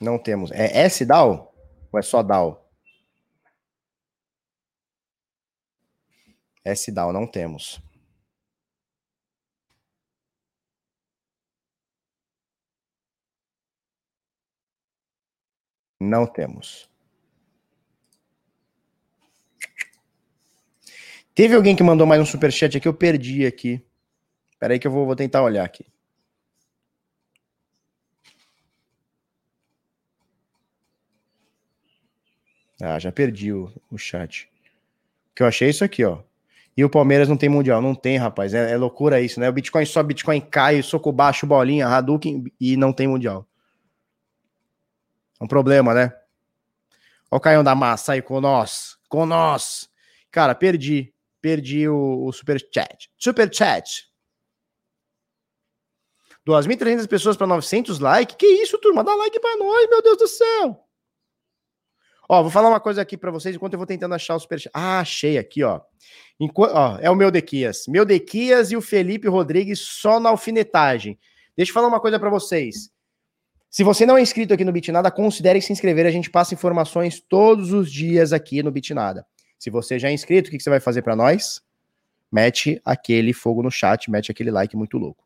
Não 0.00 0.18
temos. 0.18 0.50
É 0.52 0.84
S-DAO? 0.84 1.52
Ou 1.92 1.98
é 1.98 2.02
só 2.02 2.22
DAO? 2.22 2.62
S-DAO, 6.64 7.12
não 7.12 7.26
temos. 7.26 7.80
Não 16.00 16.26
temos. 16.26 16.88
Teve 21.36 21.54
alguém 21.54 21.76
que 21.76 21.82
mandou 21.82 22.06
mais 22.06 22.18
um 22.18 22.24
superchat 22.24 22.78
aqui, 22.78 22.88
eu 22.88 22.94
perdi 22.94 23.44
aqui. 23.44 23.84
Espera 24.50 24.72
aí 24.72 24.78
que 24.78 24.86
eu 24.86 24.90
vou, 24.90 25.04
vou 25.04 25.14
tentar 25.14 25.42
olhar 25.42 25.66
aqui. 25.66 25.84
Ah, 32.80 32.98
já 32.98 33.12
perdi 33.12 33.52
o, 33.52 33.70
o 33.90 33.98
chat. 33.98 34.48
Que 35.34 35.42
eu 35.42 35.46
achei 35.46 35.68
isso 35.68 35.84
aqui, 35.84 36.06
ó. 36.06 36.22
E 36.74 36.82
o 36.82 36.88
Palmeiras 36.88 37.28
não 37.28 37.36
tem 37.36 37.50
mundial. 37.50 37.82
Não 37.82 37.94
tem, 37.94 38.16
rapaz. 38.16 38.54
É, 38.54 38.72
é 38.72 38.76
loucura 38.78 39.20
isso, 39.20 39.38
né? 39.38 39.46
O 39.46 39.52
Bitcoin 39.52 39.84
sobe, 39.84 40.14
Bitcoin 40.14 40.40
cai, 40.40 40.80
soco 40.80 41.12
baixo, 41.12 41.46
bolinha, 41.46 41.86
Hadouken 41.86 42.44
e 42.58 42.78
não 42.78 42.94
tem 42.94 43.08
mundial. 43.08 43.46
É 45.38 45.44
um 45.44 45.46
problema, 45.46 45.92
né? 45.92 46.14
Ó 47.30 47.36
o 47.36 47.40
Caião 47.40 47.62
da 47.62 47.74
Massa 47.74 48.14
aí 48.14 48.22
com 48.22 48.40
nós. 48.40 48.96
Com 49.06 49.26
nós. 49.26 49.90
Cara, 50.30 50.54
perdi. 50.54 51.12
Perdi 51.46 51.88
o, 51.88 52.24
o 52.26 52.32
super 52.32 52.58
chat. 52.58 53.08
Super 53.16 53.48
chat. 53.54 54.08
2.300 56.44 57.06
pessoas 57.06 57.36
para 57.36 57.46
900 57.46 58.00
likes. 58.00 58.34
Que 58.36 58.46
isso, 58.46 58.76
turma? 58.78 59.04
Dá 59.04 59.14
like 59.14 59.38
para 59.38 59.56
nós, 59.56 59.88
meu 59.88 60.02
Deus 60.02 60.18
do 60.18 60.26
céu. 60.26 60.84
Ó, 62.28 62.42
vou 62.42 62.50
falar 62.50 62.68
uma 62.68 62.80
coisa 62.80 63.00
aqui 63.00 63.16
para 63.16 63.30
vocês 63.30 63.54
enquanto 63.54 63.74
eu 63.74 63.78
vou 63.78 63.86
tentando 63.86 64.12
achar 64.12 64.34
o 64.34 64.40
superchat. 64.40 64.72
Ah, 64.74 64.98
achei 64.98 65.38
aqui, 65.38 65.62
ó. 65.62 65.82
Enquanto, 66.40 66.72
ó. 66.74 66.98
É 67.00 67.08
o 67.08 67.14
meu 67.14 67.30
Dequias. 67.30 67.84
Meu 67.86 68.04
Dequias 68.04 68.72
e 68.72 68.76
o 68.76 68.82
Felipe 68.82 69.28
Rodrigues 69.28 69.78
só 69.78 70.18
na 70.18 70.30
alfinetagem. 70.30 71.16
Deixa 71.56 71.70
eu 71.70 71.74
falar 71.74 71.86
uma 71.86 72.00
coisa 72.00 72.18
para 72.18 72.28
vocês. 72.28 72.90
Se 73.70 73.84
você 73.84 74.04
não 74.04 74.18
é 74.18 74.20
inscrito 74.20 74.52
aqui 74.52 74.64
no 74.64 74.72
Bitnada, 74.72 75.12
considere 75.12 75.62
se 75.62 75.72
inscrever. 75.72 76.06
A 76.06 76.10
gente 76.10 76.28
passa 76.28 76.54
informações 76.54 77.20
todos 77.20 77.72
os 77.72 77.88
dias 77.88 78.32
aqui 78.32 78.64
no 78.64 78.72
Bitnada. 78.72 79.24
Se 79.58 79.70
você 79.70 79.98
já 79.98 80.08
é 80.08 80.12
inscrito, 80.12 80.48
o 80.48 80.50
que, 80.50 80.60
você 80.60 80.70
vai 80.70 80.80
fazer 80.80 81.02
para 81.02 81.16
nós? 81.16 81.62
Mete 82.30 82.80
aquele 82.84 83.32
fogo 83.32 83.62
no 83.62 83.70
chat, 83.70 84.10
mete 84.10 84.30
aquele 84.30 84.50
like 84.50 84.76
muito 84.76 84.98
louco. 84.98 85.24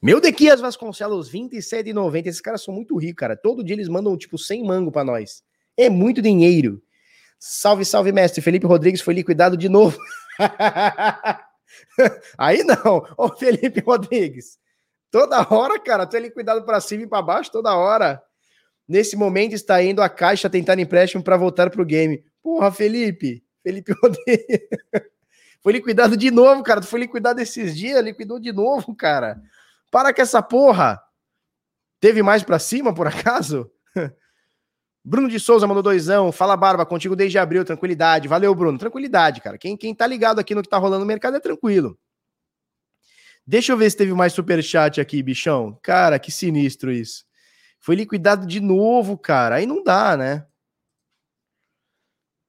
Meu 0.00 0.20
Dequias 0.20 0.60
Vasconcelos, 0.60 1.30
27,90. 1.30 2.26
Esses 2.26 2.40
caras 2.40 2.62
são 2.62 2.74
muito 2.74 2.96
ricos, 2.96 3.20
cara. 3.20 3.36
Todo 3.36 3.62
dia 3.62 3.76
eles 3.76 3.88
mandam, 3.88 4.16
tipo, 4.16 4.36
100 4.36 4.64
mango 4.64 4.90
para 4.90 5.04
nós. 5.04 5.44
É 5.76 5.88
muito 5.88 6.20
dinheiro. 6.20 6.82
Salve, 7.38 7.84
salve, 7.84 8.12
mestre. 8.12 8.42
Felipe 8.42 8.66
Rodrigues 8.66 9.00
foi 9.00 9.14
liquidado 9.14 9.56
de 9.56 9.68
novo. 9.68 9.96
Aí 12.36 12.64
não. 12.64 13.06
Ô, 13.16 13.28
Felipe 13.28 13.80
Rodrigues. 13.80 14.58
Toda 15.10 15.46
hora, 15.48 15.78
cara, 15.78 16.06
tu 16.06 16.16
é 16.16 16.20
liquidado 16.20 16.64
para 16.64 16.80
cima 16.80 17.04
e 17.04 17.06
para 17.06 17.22
baixo 17.22 17.52
toda 17.52 17.76
hora. 17.76 18.20
Nesse 18.88 19.16
momento 19.16 19.54
está 19.54 19.82
indo 19.82 20.02
a 20.02 20.08
caixa 20.08 20.50
tentar 20.50 20.78
empréstimo 20.78 21.22
para 21.22 21.36
voltar 21.36 21.70
pro 21.70 21.84
game. 21.84 22.24
Porra, 22.42 22.72
Felipe. 22.72 23.44
Felipe 23.62 23.92
Rodrigues. 24.02 24.68
Foi 25.62 25.72
liquidado 25.72 26.16
de 26.16 26.30
novo, 26.30 26.62
cara. 26.62 26.80
Tu 26.80 26.86
foi 26.86 27.00
liquidado 27.00 27.40
esses 27.40 27.76
dias, 27.76 28.02
liquidou 28.04 28.40
de 28.40 28.52
novo, 28.52 28.94
cara. 28.94 29.40
Para 29.90 30.12
com 30.12 30.20
essa 30.20 30.42
porra. 30.42 31.00
Teve 32.00 32.22
mais 32.22 32.42
para 32.42 32.58
cima, 32.58 32.92
por 32.92 33.06
acaso? 33.06 33.70
Bruno 35.04 35.28
de 35.28 35.38
Souza 35.38 35.66
mandou 35.66 35.82
doisão. 35.82 36.32
Fala, 36.32 36.56
Barba, 36.56 36.84
contigo 36.84 37.14
desde 37.14 37.38
abril, 37.38 37.64
tranquilidade. 37.64 38.26
Valeu, 38.26 38.52
Bruno. 38.54 38.78
Tranquilidade, 38.78 39.40
cara. 39.40 39.56
Quem, 39.56 39.76
quem 39.76 39.94
tá 39.94 40.06
ligado 40.06 40.40
aqui 40.40 40.54
no 40.54 40.62
que 40.62 40.68
tá 40.68 40.78
rolando 40.78 41.00
no 41.00 41.06
mercado 41.06 41.36
é 41.36 41.40
tranquilo. 41.40 41.96
Deixa 43.46 43.72
eu 43.72 43.76
ver 43.76 43.90
se 43.90 43.96
teve 43.96 44.12
mais 44.14 44.32
superchat 44.32 45.00
aqui, 45.00 45.22
bichão. 45.22 45.78
Cara, 45.82 46.18
que 46.18 46.30
sinistro 46.30 46.92
isso. 46.92 47.24
Foi 47.78 47.96
liquidado 47.96 48.46
de 48.46 48.60
novo, 48.60 49.18
cara. 49.18 49.56
Aí 49.56 49.66
não 49.66 49.82
dá, 49.82 50.16
né? 50.16 50.46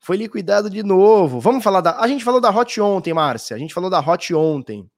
Foi 0.03 0.17
liquidado 0.17 0.69
de 0.69 0.83
novo. 0.83 1.39
Vamos 1.39 1.63
falar 1.63 1.79
da. 1.79 1.97
A 1.97 2.09
gente 2.09 2.25
falou 2.25 2.41
da 2.41 2.49
Hot 2.49 2.81
ontem, 2.81 3.13
Márcia. 3.13 3.55
A 3.55 3.57
gente 3.57 3.73
falou 3.73 3.89
da 3.89 4.01
Hot 4.01 4.35
ontem. 4.35 4.91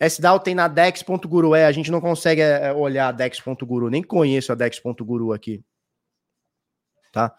SDAO 0.00 0.38
tem 0.38 0.54
na 0.54 0.68
Dex.guru. 0.68 1.56
É, 1.56 1.66
a 1.66 1.72
gente 1.72 1.90
não 1.90 2.00
consegue 2.00 2.40
é, 2.40 2.68
é, 2.68 2.72
olhar 2.72 3.08
a 3.08 3.12
Dex.guru. 3.12 3.90
Nem 3.90 4.00
conheço 4.00 4.52
a 4.52 4.54
Dex.guru 4.54 5.32
aqui. 5.32 5.60
Tá? 7.10 7.34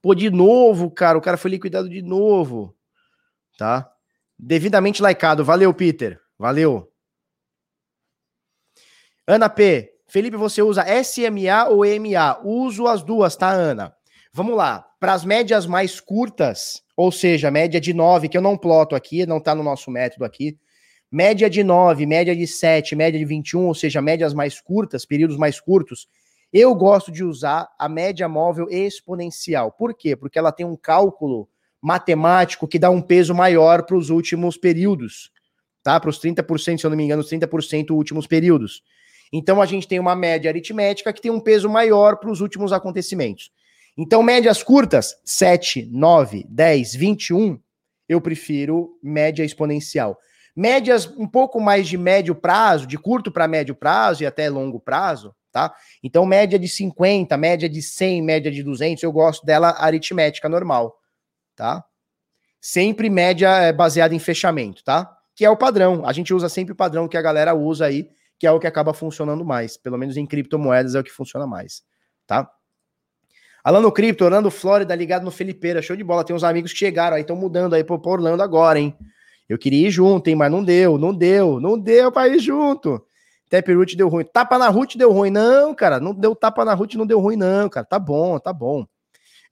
Pô, 0.00 0.14
de 0.14 0.30
novo, 0.30 0.92
cara. 0.92 1.18
O 1.18 1.20
cara 1.20 1.36
foi 1.36 1.50
liquidado 1.50 1.88
de 1.88 2.00
novo. 2.00 2.72
Tá? 3.58 3.92
Devidamente 4.38 5.02
laicado. 5.02 5.44
Valeu, 5.44 5.74
Peter. 5.74 6.20
Valeu. 6.38 6.88
Ana 9.26 9.48
P. 9.48 9.92
Felipe, 10.06 10.36
você 10.36 10.62
usa 10.62 10.84
SMA 11.02 11.64
ou 11.68 11.84
EMA? 11.84 12.38
Uso 12.44 12.86
as 12.86 13.02
duas, 13.02 13.34
tá, 13.34 13.50
Ana? 13.50 13.92
Vamos 14.32 14.56
lá. 14.56 14.86
Para 14.98 15.12
as 15.12 15.24
médias 15.24 15.66
mais 15.66 16.00
curtas, 16.00 16.82
ou 16.96 17.10
seja, 17.10 17.50
média 17.50 17.80
de 17.80 17.92
9, 17.92 18.28
que 18.28 18.36
eu 18.36 18.42
não 18.42 18.56
ploto 18.56 18.94
aqui, 18.94 19.26
não 19.26 19.38
está 19.38 19.54
no 19.54 19.62
nosso 19.62 19.90
método 19.90 20.24
aqui 20.24 20.58
média 21.10 21.50
de 21.50 21.64
9, 21.64 22.06
média 22.06 22.36
de 22.36 22.46
7, 22.46 22.94
média 22.94 23.18
de 23.18 23.24
21, 23.24 23.66
ou 23.66 23.74
seja, 23.74 24.00
médias 24.00 24.32
mais 24.32 24.60
curtas, 24.60 25.04
períodos 25.04 25.36
mais 25.36 25.58
curtos, 25.58 26.06
eu 26.52 26.74
gosto 26.74 27.10
de 27.10 27.24
usar 27.24 27.68
a 27.78 27.88
média 27.88 28.28
móvel 28.28 28.68
exponencial. 28.70 29.72
Por 29.72 29.94
quê? 29.94 30.14
Porque 30.14 30.38
ela 30.38 30.52
tem 30.52 30.64
um 30.64 30.76
cálculo 30.76 31.48
matemático 31.82 32.68
que 32.68 32.78
dá 32.78 32.90
um 32.90 33.00
peso 33.00 33.34
maior 33.34 33.84
para 33.84 33.96
os 33.96 34.10
últimos 34.10 34.56
períodos, 34.56 35.30
tá? 35.82 35.98
Para 35.98 36.10
os 36.10 36.20
30%, 36.20 36.78
se 36.78 36.86
eu 36.86 36.90
não 36.90 36.96
me 36.96 37.04
engano, 37.04 37.22
os 37.22 37.30
30% 37.30 37.90
últimos 37.90 38.26
períodos. 38.26 38.82
Então 39.32 39.62
a 39.62 39.66
gente 39.66 39.88
tem 39.88 39.98
uma 39.98 40.14
média 40.14 40.50
aritmética 40.50 41.12
que 41.12 41.22
tem 41.22 41.30
um 41.30 41.40
peso 41.40 41.68
maior 41.68 42.16
para 42.16 42.30
os 42.30 42.40
últimos 42.40 42.72
acontecimentos. 42.72 43.50
Então, 43.96 44.22
médias 44.22 44.62
curtas, 44.62 45.14
7, 45.24 45.88
9, 45.92 46.46
10, 46.48 46.94
21, 46.94 47.60
eu 48.08 48.20
prefiro 48.20 48.98
média 49.02 49.44
exponencial. 49.44 50.18
Médias 50.56 51.06
um 51.06 51.26
pouco 51.26 51.60
mais 51.60 51.88
de 51.88 51.96
médio 51.96 52.34
prazo, 52.34 52.86
de 52.86 52.98
curto 52.98 53.30
para 53.30 53.46
médio 53.46 53.74
prazo 53.74 54.22
e 54.22 54.26
até 54.26 54.48
longo 54.48 54.80
prazo, 54.80 55.34
tá? 55.52 55.72
Então, 56.02 56.26
média 56.26 56.58
de 56.58 56.68
50, 56.68 57.36
média 57.36 57.68
de 57.68 57.80
100, 57.80 58.22
média 58.22 58.50
de 58.50 58.62
200, 58.62 59.02
eu 59.02 59.12
gosto 59.12 59.46
dela 59.46 59.76
aritmética 59.78 60.48
normal, 60.48 60.96
tá? 61.54 61.84
Sempre 62.60 63.08
média 63.08 63.48
é, 63.48 63.72
baseada 63.72 64.14
em 64.14 64.18
fechamento, 64.18 64.82
tá? 64.84 65.10
Que 65.34 65.44
é 65.44 65.50
o 65.50 65.56
padrão. 65.56 66.04
A 66.04 66.12
gente 66.12 66.34
usa 66.34 66.48
sempre 66.48 66.72
o 66.72 66.76
padrão 66.76 67.08
que 67.08 67.16
a 67.16 67.22
galera 67.22 67.54
usa 67.54 67.86
aí, 67.86 68.10
que 68.38 68.46
é 68.46 68.50
o 68.50 68.58
que 68.58 68.66
acaba 68.66 68.92
funcionando 68.92 69.44
mais. 69.44 69.76
Pelo 69.76 69.96
menos 69.96 70.16
em 70.16 70.26
criptomoedas 70.26 70.94
é 70.94 71.00
o 71.00 71.04
que 71.04 71.10
funciona 71.10 71.46
mais, 71.46 71.82
tá? 72.26 72.50
Alano 73.62 73.92
Cripto, 73.92 74.24
Orlando 74.24 74.50
Flórida, 74.50 74.94
ligado 74.94 75.24
no 75.24 75.30
Felipeira, 75.30 75.82
show 75.82 75.96
de 75.96 76.04
bola. 76.04 76.24
Tem 76.24 76.34
uns 76.34 76.44
amigos 76.44 76.72
que 76.72 76.78
chegaram 76.78 77.16
aí, 77.16 77.22
estão 77.22 77.36
mudando 77.36 77.74
aí 77.74 77.84
pro 77.84 78.00
Orlando 78.04 78.42
agora, 78.42 78.78
hein? 78.78 78.96
Eu 79.48 79.58
queria 79.58 79.88
ir 79.88 79.90
junto, 79.90 80.28
hein, 80.28 80.36
mas 80.36 80.50
não 80.50 80.62
deu, 80.62 80.96
não 80.96 81.12
deu, 81.12 81.60
não 81.60 81.78
deu 81.78 82.10
pra 82.10 82.28
ir 82.28 82.38
junto. 82.38 83.04
Taproot 83.50 83.96
deu 83.96 84.08
ruim. 84.08 84.24
Tapa 84.24 84.56
na 84.56 84.68
Ruth 84.68 84.94
deu 84.96 85.10
ruim. 85.10 85.30
Não, 85.30 85.74
cara, 85.74 85.98
não 85.98 86.14
deu 86.14 86.36
tapa 86.36 86.64
na 86.64 86.72
Ruth, 86.72 86.94
não 86.94 87.04
deu 87.04 87.18
ruim, 87.18 87.34
não, 87.34 87.68
cara. 87.68 87.84
Tá 87.84 87.98
bom, 87.98 88.38
tá 88.38 88.52
bom. 88.52 88.86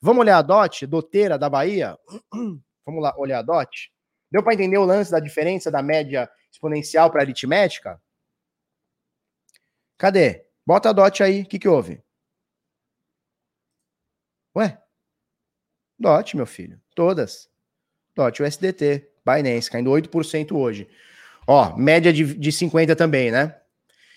Vamos 0.00 0.20
olhar 0.20 0.38
a 0.38 0.42
DOT, 0.42 0.86
doteira 0.86 1.36
da 1.36 1.50
Bahia? 1.50 1.98
Vamos 2.86 3.02
lá, 3.02 3.12
olhar 3.18 3.40
a 3.40 3.42
DOT? 3.42 3.90
Deu 4.30 4.42
para 4.42 4.54
entender 4.54 4.78
o 4.78 4.84
lance 4.84 5.10
da 5.10 5.18
diferença 5.18 5.68
da 5.68 5.82
média 5.82 6.30
exponencial 6.52 7.10
para 7.10 7.22
aritmética? 7.22 8.00
Cadê? 9.98 10.44
Bota 10.64 10.90
a 10.90 10.92
DOT 10.92 11.24
aí. 11.24 11.42
O 11.42 11.46
que, 11.46 11.58
que 11.58 11.68
houve? 11.68 12.00
Ué? 14.56 14.78
DOT, 15.98 16.36
meu 16.36 16.46
filho. 16.46 16.80
Todas. 16.94 17.48
DOT, 18.14 18.42
o 18.42 18.46
SDT. 18.46 19.08
Binance, 19.24 19.70
caindo 19.70 19.90
8% 19.90 20.52
hoje. 20.52 20.88
Ó, 21.46 21.76
média 21.76 22.12
de, 22.12 22.34
de 22.34 22.52
50 22.52 22.96
também, 22.96 23.30
né? 23.30 23.54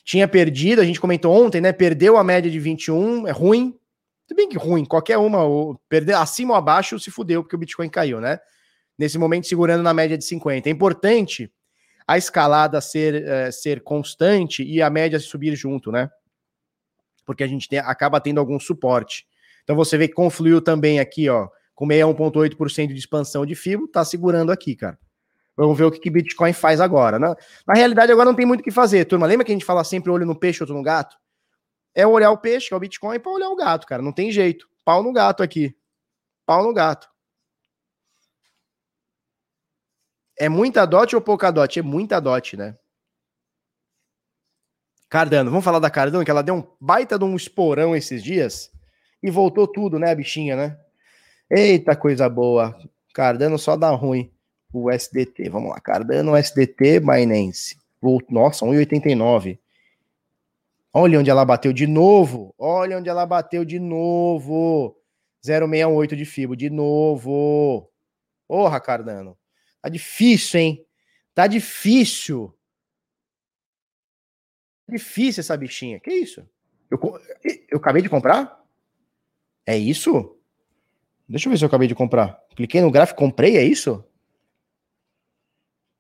Tinha 0.04 0.28
perdido, 0.28 0.82
a 0.82 0.86
gente 0.86 1.00
comentou 1.00 1.34
ontem, 1.34 1.62
né? 1.62 1.72
Perdeu 1.72 2.18
a 2.18 2.24
média 2.24 2.50
de 2.50 2.60
21, 2.60 3.28
é 3.28 3.32
ruim. 3.32 3.78
Tudo 4.28 4.38
bem 4.38 4.50
que 4.50 4.58
ruim, 4.58 4.86
qualquer 4.86 5.18
uma, 5.18 5.44
ou 5.44 5.80
perder 5.90 6.16
acima 6.16 6.54
ou 6.54 6.58
abaixo 6.58 7.00
se 7.00 7.12
fudeu, 7.12 7.44
porque 7.44 7.56
o 7.56 7.60
Bitcoin 7.60 7.90
caiu, 7.90 8.22
né? 8.22 8.40
Nesse 8.98 9.18
momento, 9.18 9.48
segurando 9.48 9.84
na 9.84 9.94
média 9.94 10.18
de 10.18 10.24
50. 10.24 10.70
É 10.70 10.72
importante 10.72 11.52
a 12.08 12.18
escalada 12.18 12.82
ser, 12.82 13.28
é, 13.28 13.52
ser 13.52 13.82
constante 13.82 14.64
e 14.64 14.82
a 14.82 14.90
média 14.90 15.20
subir 15.20 15.56
junto, 15.56 15.92
né? 15.92 16.10
Porque 17.26 17.44
a 17.44 17.48
gente 17.48 17.70
tem, 17.70 17.80
acaba 17.80 18.20
tendo 18.20 18.40
algum 18.40 18.60
suporte. 18.60 19.26
Então 19.72 19.86
você 19.86 19.97
vê 19.97 20.05
que 20.09 20.13
confluiu 20.13 20.61
também 20.61 20.99
aqui, 20.99 21.30
ó, 21.30 21.47
com 21.74 21.88
61,8% 21.88 22.88
de 22.88 22.99
expansão 22.99 23.45
de 23.45 23.55
FIBO, 23.55 23.88
tá 23.88 24.03
segurando 24.03 24.51
aqui, 24.51 24.76
cara. 24.76 24.99
Vamos 25.55 25.78
ver 25.78 25.86
o 25.86 25.91
que, 25.91 25.97
que 25.97 26.09
Bitcoin 26.09 26.51
faz 26.51 26.82
agora. 26.82 27.17
Né? 27.17 27.34
Na 27.65 27.74
realidade, 27.74 28.11
agora 28.11 28.26
não 28.26 28.36
tem 28.36 28.45
muito 28.45 28.59
o 28.59 28.63
que 28.65 28.69
fazer, 28.69 29.05
turma. 29.05 29.26
Lembra 29.26 29.45
que 29.45 29.51
a 29.53 29.55
gente 29.55 29.63
fala 29.63 29.86
sempre 29.86 30.11
olho 30.11 30.26
no 30.26 30.38
peixe, 30.38 30.61
outro 30.61 30.76
no 30.76 30.84
gato? 30.84 31.15
É 31.95 32.05
olhar 32.05 32.32
o 32.32 32.38
peixe, 32.38 32.67
que 32.67 32.74
é 32.74 32.78
o 32.78 32.82
Bitcoin, 32.82 33.17
para 33.17 33.32
olhar 33.32 33.47
o 33.47 33.55
gato, 33.55 33.88
cara. 33.88 34.01
Não 34.01 34.11
tem 34.11 34.30
jeito. 34.30 34.67
Pau 34.84 35.01
no 35.01 35.13
gato 35.13 35.41
aqui. 35.41 35.74
Pau 36.45 36.63
no 36.63 36.74
gato. 36.74 37.07
É 40.38 40.49
muita 40.49 40.86
dot 40.86 41.15
ou 41.15 41.22
pouca 41.22 41.49
dot? 41.49 41.80
É 41.80 41.82
muita 41.82 42.19
dot, 42.19 42.57
né? 42.57 42.78
Cardano, 45.07 45.49
vamos 45.49 45.63
falar 45.63 45.80
da 45.80 45.89
Cardano, 45.89 46.26
que 46.26 46.32
ela 46.32 46.43
deu 46.43 46.55
um 46.55 46.67
baita 46.78 47.17
de 47.17 47.24
um 47.24 47.38
esporão 47.38 47.95
esses 47.95 48.22
dias 48.22 48.69
e 49.22 49.30
voltou 49.30 49.67
tudo, 49.67 49.99
né, 49.99 50.11
a 50.11 50.15
bichinha, 50.15 50.55
né? 50.55 50.78
Eita, 51.49 51.95
coisa 51.95 52.30
boa. 52.30 52.78
Cardano 53.13 53.59
só 53.59 53.76
dá 53.76 53.89
ruim. 53.91 54.32
O 54.74 54.89
SDT, 54.89 55.49
vamos 55.49 55.69
lá. 55.69 55.82
Cardano, 55.82 56.36
SDT, 56.36 57.01
Binance. 57.01 57.78
Nossa, 58.30 58.65
1,89. 58.65 59.59
Olha 60.93 61.19
onde 61.19 61.30
ela 61.30 61.43
bateu 61.43 61.74
de 61.74 61.86
novo. 61.86 62.55
Olha 62.57 62.97
onde 62.97 63.09
ela 63.09 63.26
bateu 63.26 63.65
de 63.65 63.80
novo. 63.80 64.97
068 65.43 66.15
de 66.15 66.26
FIBO, 66.26 66.55
de 66.55 66.69
novo. 66.69 67.89
Porra, 68.47 68.80
Cardano. 68.80 69.38
Tá 69.82 69.89
difícil, 69.89 70.59
hein? 70.59 70.86
Tá 71.34 71.47
difícil. 71.47 72.53
Difícil 74.88 75.41
essa 75.41 75.57
bichinha. 75.57 75.99
Que 75.99 76.11
isso? 76.11 76.47
Eu, 76.89 76.99
eu 77.69 77.78
acabei 77.78 78.01
de 78.01 78.09
comprar? 78.09 78.61
É 79.72 79.78
isso? 79.78 80.38
Deixa 81.30 81.47
eu 81.47 81.51
ver 81.51 81.57
se 81.57 81.63
eu 81.63 81.67
acabei 81.67 81.88
de 81.88 81.95
comprar. 81.95 82.38
Cliquei 82.57 82.82
no 82.82 82.91
gráfico, 82.91 83.17
comprei, 83.17 83.55
é 83.55 83.63
isso? 83.63 84.03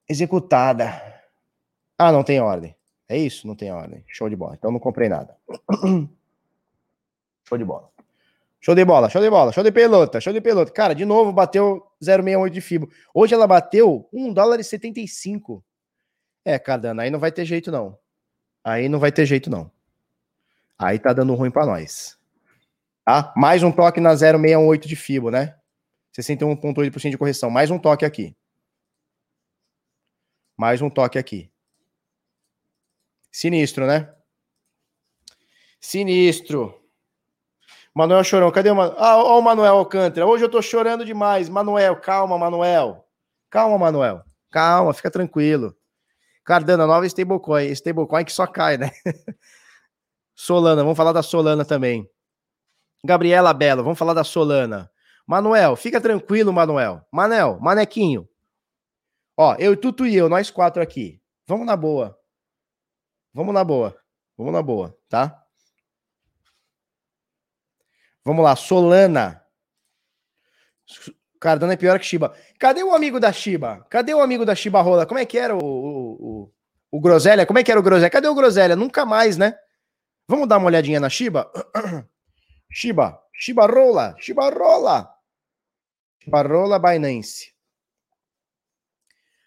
Executada. 0.09 1.01
Ah, 1.97 2.11
não 2.11 2.21
tem 2.21 2.41
ordem. 2.41 2.75
É 3.07 3.17
isso? 3.17 3.47
Não 3.47 3.55
tem 3.55 3.71
ordem. 3.71 4.03
Show 4.09 4.27
de 4.27 4.35
bola. 4.35 4.55
Então 4.55 4.73
não 4.73 4.79
comprei 4.79 5.07
nada. 5.07 5.37
Show 7.47 7.57
de 7.57 7.63
bola. 7.63 7.89
Show 8.59 8.75
de 8.75 8.83
bola, 8.83 9.09
show 9.09 9.21
de 9.21 9.29
bola, 9.29 9.53
show 9.53 9.63
de 9.63 9.71
pelota, 9.71 10.19
show 10.19 10.33
de 10.33 10.41
pelota. 10.41 10.71
Cara, 10.71 10.93
de 10.93 11.05
novo 11.05 11.31
bateu 11.31 11.81
0,68 12.01 12.49
de 12.49 12.61
FIBO. 12.61 12.89
Hoje 13.13 13.33
ela 13.33 13.47
bateu 13.47 14.07
1 14.11 14.33
dólar 14.33 14.59
e 14.59 14.63
75. 14.65 15.63
É, 16.43 16.59
Cardano, 16.59 16.99
aí 16.99 17.09
não 17.09 17.19
vai 17.19 17.31
ter 17.31 17.45
jeito 17.45 17.71
não. 17.71 17.97
Aí 18.63 18.89
não 18.89 18.99
vai 18.99 19.13
ter 19.13 19.25
jeito 19.25 19.49
não. 19.49 19.71
Aí 20.77 20.99
tá 20.99 21.13
dando 21.13 21.33
ruim 21.35 21.49
para 21.49 21.65
nós. 21.65 22.20
Tá? 23.05 23.33
Mais 23.35 23.63
um 23.63 23.71
toque 23.71 23.99
na 23.99 24.13
0,68 24.13 24.87
de 24.87 24.95
FIBO, 24.95 25.31
né? 25.31 25.55
61,8% 26.17 27.09
de 27.09 27.17
correção. 27.17 27.49
Mais 27.49 27.71
um 27.71 27.79
toque 27.79 28.05
aqui. 28.05 28.35
Mais 30.57 30.81
um 30.81 30.89
toque 30.89 31.17
aqui. 31.17 31.51
Sinistro, 33.31 33.87
né? 33.87 34.13
Sinistro. 35.79 36.77
Manuel 37.93 38.23
Chorão, 38.23 38.51
cadê 38.51 38.69
o 38.69 38.75
Manuel? 38.75 38.97
Ah, 38.99 39.17
ó, 39.17 39.39
o 39.39 39.41
Manuel 39.41 39.77
Alcântara. 39.77 40.27
Hoje 40.27 40.45
eu 40.45 40.49
tô 40.49 40.61
chorando 40.61 41.05
demais. 41.05 41.49
Manuel, 41.49 41.99
calma, 41.99 42.37
Manuel. 42.37 43.05
Calma, 43.49 43.77
Manuel. 43.77 44.23
Calma, 44.51 44.93
fica 44.93 45.09
tranquilo. 45.09 45.75
Cardano, 46.43 46.85
nova 46.85 47.05
stablecoin. 47.05 47.71
Stablecoin 47.71 48.25
que 48.25 48.31
só 48.31 48.45
cai, 48.45 48.77
né? 48.77 48.91
Solana, 50.35 50.83
vamos 50.83 50.97
falar 50.97 51.13
da 51.13 51.23
Solana 51.23 51.65
também. 51.65 52.09
Gabriela 53.03 53.53
Belo, 53.53 53.83
vamos 53.83 53.97
falar 53.97 54.13
da 54.13 54.23
Solana. 54.23 54.91
Manuel, 55.25 55.75
fica 55.75 55.99
tranquilo, 55.99 56.53
Manuel. 56.53 57.05
Manel, 57.11 57.59
Manequinho. 57.59 58.27
Ó, 59.37 59.55
eu, 59.55 59.75
Tutu 59.75 60.05
e 60.05 60.15
eu, 60.15 60.29
nós 60.29 60.51
quatro 60.51 60.81
aqui. 60.81 61.21
Vamos 61.47 61.65
na 61.65 61.75
boa. 61.75 62.17
Vamos 63.33 63.53
na 63.53 63.63
boa. 63.63 63.95
Vamos 64.37 64.53
na 64.53 64.61
boa, 64.61 64.97
tá? 65.09 65.41
Vamos 68.23 68.43
lá, 68.43 68.55
Solana. 68.55 69.43
Cardano 71.39 71.73
é 71.73 71.75
pior 71.77 71.99
que 71.99 72.05
Shiba. 72.05 72.35
Cadê 72.59 72.83
o 72.83 72.93
amigo 72.93 73.19
da 73.19 73.31
Shiba? 73.31 73.85
Cadê 73.89 74.13
o 74.13 74.21
amigo 74.21 74.45
da 74.45 74.53
Shiba 74.53 74.81
Rola? 74.81 75.07
Como 75.07 75.19
é 75.19 75.25
que 75.25 75.39
era 75.39 75.55
o, 75.55 75.59
o, 75.59 76.43
o, 76.43 76.51
o 76.91 77.01
Groselha? 77.01 77.47
Como 77.47 77.57
é 77.57 77.63
que 77.63 77.71
era 77.71 77.79
o 77.79 77.83
Groselha? 77.83 78.11
Cadê 78.11 78.27
o 78.27 78.35
Groselha? 78.35 78.75
Nunca 78.75 79.05
mais, 79.05 79.37
né? 79.37 79.57
Vamos 80.27 80.47
dar 80.47 80.59
uma 80.59 80.67
olhadinha 80.67 80.99
na 80.99 81.09
Shiba? 81.09 81.51
Shiba, 82.71 83.19
Rola, 83.67 84.15
Shiba 84.17 84.49
Rola. 84.49 85.13
Shiba 86.23 86.41
Rola 86.41 86.79
Binance. 86.79 87.53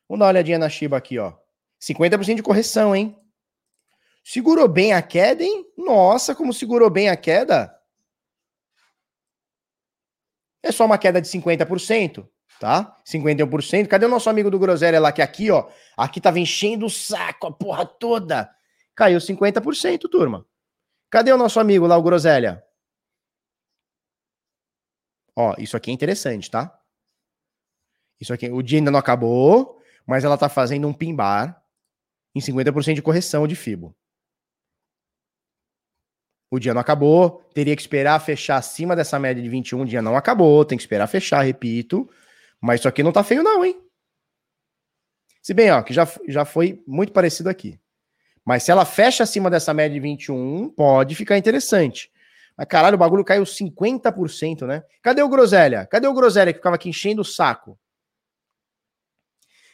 Vamos 0.08 0.20
dar 0.20 0.26
uma 0.26 0.30
olhadinha 0.32 0.58
na 0.58 0.68
Shiba 0.68 0.96
aqui, 0.96 1.18
ó. 1.18 1.32
50% 1.80 2.36
de 2.36 2.42
correção, 2.42 2.94
hein? 2.94 3.18
Segurou 4.22 4.68
bem 4.68 4.92
a 4.92 5.02
queda, 5.02 5.42
hein? 5.42 5.66
Nossa, 5.76 6.34
como 6.34 6.52
segurou 6.52 6.90
bem 6.90 7.08
a 7.08 7.16
queda. 7.16 7.74
É 10.62 10.72
só 10.72 10.86
uma 10.86 10.96
queda 10.96 11.20
de 11.20 11.28
50%, 11.28 12.26
tá? 12.58 12.96
51%. 13.06 13.86
Cadê 13.86 14.06
o 14.06 14.08
nosso 14.08 14.30
amigo 14.30 14.50
do 14.50 14.58
Groselha 14.58 14.98
lá, 14.98 15.12
que 15.12 15.20
aqui, 15.20 15.50
ó, 15.50 15.68
aqui 15.94 16.22
tava 16.22 16.38
enchendo 16.38 16.86
o 16.86 16.90
saco, 16.90 17.46
a 17.46 17.52
porra 17.52 17.84
toda. 17.84 18.50
Caiu 18.94 19.18
50%, 19.18 20.08
turma. 20.10 20.46
Cadê 21.10 21.30
o 21.32 21.36
nosso 21.36 21.60
amigo 21.60 21.86
lá, 21.86 21.98
o 21.98 22.02
Groselha? 22.02 22.63
Ó, 25.36 25.54
isso 25.58 25.76
aqui 25.76 25.90
é 25.90 25.94
interessante, 25.94 26.50
tá? 26.50 26.80
Isso 28.20 28.32
aqui, 28.32 28.50
o 28.50 28.62
dia 28.62 28.78
ainda 28.78 28.90
não 28.90 28.98
acabou, 28.98 29.80
mas 30.06 30.24
ela 30.24 30.38
tá 30.38 30.48
fazendo 30.48 30.86
um 30.86 30.92
pimbar 30.92 31.62
em 32.34 32.40
50% 32.40 32.94
de 32.94 33.02
correção 33.02 33.46
de 33.46 33.56
FIBO. 33.56 33.94
O 36.50 36.58
dia 36.58 36.72
não 36.72 36.80
acabou, 36.80 37.42
teria 37.52 37.74
que 37.74 37.82
esperar 37.82 38.20
fechar 38.20 38.56
acima 38.56 38.94
dessa 38.94 39.18
média 39.18 39.42
de 39.42 39.48
21, 39.48 39.82
o 39.82 39.86
dia 39.86 40.00
não 40.00 40.16
acabou, 40.16 40.64
tem 40.64 40.78
que 40.78 40.82
esperar 40.82 41.06
fechar, 41.08 41.42
repito. 41.42 42.08
Mas 42.60 42.80
isso 42.80 42.88
aqui 42.88 43.02
não 43.02 43.12
tá 43.12 43.24
feio 43.24 43.42
não, 43.42 43.64
hein? 43.64 43.80
Se 45.42 45.52
bem, 45.52 45.70
ó, 45.70 45.82
que 45.82 45.92
já, 45.92 46.08
já 46.28 46.44
foi 46.44 46.82
muito 46.86 47.12
parecido 47.12 47.48
aqui. 47.48 47.78
Mas 48.44 48.62
se 48.62 48.70
ela 48.70 48.84
fecha 48.84 49.24
acima 49.24 49.50
dessa 49.50 49.74
média 49.74 49.94
de 49.94 50.00
21, 50.00 50.70
pode 50.70 51.14
ficar 51.14 51.36
interessante. 51.36 52.10
Mas 52.56 52.68
caralho, 52.68 52.94
o 52.94 52.98
bagulho 52.98 53.24
caiu 53.24 53.42
50%, 53.42 54.66
né? 54.66 54.84
Cadê 55.02 55.22
o 55.22 55.28
Groselha? 55.28 55.86
Cadê 55.86 56.06
o 56.06 56.14
Groselha 56.14 56.52
que 56.52 56.58
ficava 56.58 56.76
aqui 56.76 56.88
enchendo 56.88 57.22
o 57.22 57.24
saco? 57.24 57.78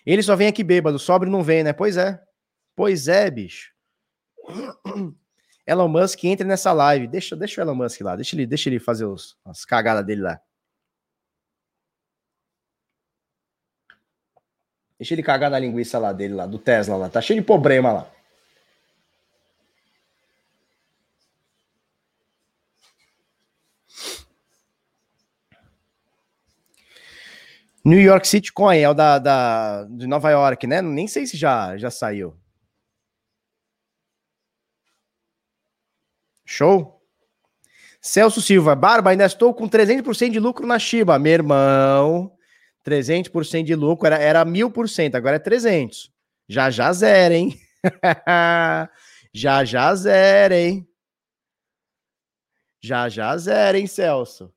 Ele 0.05 0.23
só 0.23 0.35
vem 0.35 0.49
aqui 0.49 0.65
bêbado, 0.65 0.99
sobre 0.99 1.29
não 1.29 1.43
vem, 1.43 1.63
né? 1.63 1.73
Pois 1.73 1.97
é. 1.97 2.21
Pois 2.75 3.07
é, 3.09 3.31
bicho. 3.31 3.73
Elon 5.67 5.89
Musk 5.89 6.25
entra 6.25 6.47
nessa 6.47 6.73
live. 6.73 7.07
Deixa, 7.07 7.37
deixa 7.37 7.61
o 7.61 7.65
Elon 7.65 7.75
Musk 7.75 8.01
lá, 8.01 8.17
deixa 8.17 8.35
ele, 8.35 8.47
deixa 8.47 8.69
ele 8.69 8.81
fazer 8.81 9.05
os, 9.05 9.37
as 9.45 9.65
cagadas 9.65 10.05
dele 10.05 10.23
lá. 10.23 10.41
Deixa 14.99 15.15
ele 15.15 15.23
cagar 15.23 15.51
na 15.51 15.59
linguiça 15.59 15.99
lá 15.99 16.13
dele, 16.13 16.35
lá, 16.35 16.47
do 16.47 16.59
Tesla 16.59 16.97
lá. 16.97 17.09
Tá 17.09 17.21
cheio 17.21 17.41
de 17.41 17.47
problema 17.47 17.93
lá. 17.93 18.11
New 27.85 28.01
York 28.01 28.29
City 28.29 28.53
Coin 28.53 28.79
é 28.79 28.89
o 28.89 28.95
da, 28.95 29.19
da, 29.19 29.85
de 29.85 30.07
Nova 30.07 30.31
York, 30.31 30.67
né? 30.67 30.83
Nem 30.83 31.09
sei 31.09 31.27
se 31.27 31.37
já, 31.37 31.77
já 31.77 31.91
saiu. 31.91 32.37
Show? 36.45 37.01
Celso 38.01 38.41
Silva, 38.41 38.75
Barba, 38.75 39.11
ainda 39.11 39.25
estou 39.25 39.55
com 39.55 39.69
300% 39.69 40.31
de 40.31 40.41
lucro 40.41 40.67
na 40.67 40.79
Shiba. 40.79 41.19
Meu 41.19 41.33
irmão, 41.33 42.33
300% 42.85 43.65
de 43.65 43.75
lucro 43.75 44.07
era, 44.07 44.19
era 44.19 44.45
1000%, 44.45 45.15
agora 45.15 45.37
é 45.37 45.39
300. 45.39 46.11
Já 46.49 46.71
já 46.71 46.93
zero, 46.93 47.35
hein? 47.35 47.61
já 49.33 49.65
já 49.65 49.95
zero, 49.95 50.55
hein? 50.55 50.89
Já 52.83 53.09
já 53.09 53.37
zero, 53.37 53.79
hein, 53.79 53.87
Celso? 53.87 54.53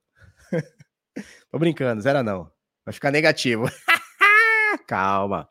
Tô 1.52 1.60
brincando, 1.60 2.02
zero 2.02 2.24
não. 2.24 2.53
Vai 2.86 2.94
ficar 2.94 3.12
negativo. 3.12 3.66
Calma. 4.88 5.50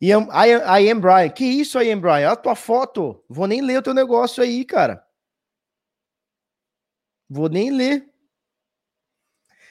I 0.00 0.12
am, 0.12 0.28
I, 0.30 0.52
am, 0.52 0.82
I 0.82 0.90
am 0.90 1.00
Brian. 1.00 1.30
Que 1.30 1.44
isso, 1.44 1.80
I 1.80 1.90
am 1.90 2.00
Brian? 2.00 2.26
Olha 2.26 2.32
a 2.32 2.36
tua 2.36 2.54
foto. 2.54 3.24
Vou 3.28 3.46
nem 3.46 3.62
ler 3.62 3.78
o 3.78 3.82
teu 3.82 3.94
negócio 3.94 4.42
aí, 4.42 4.64
cara. 4.64 5.04
Vou 7.28 7.48
nem 7.48 7.70
ler. 7.70 8.06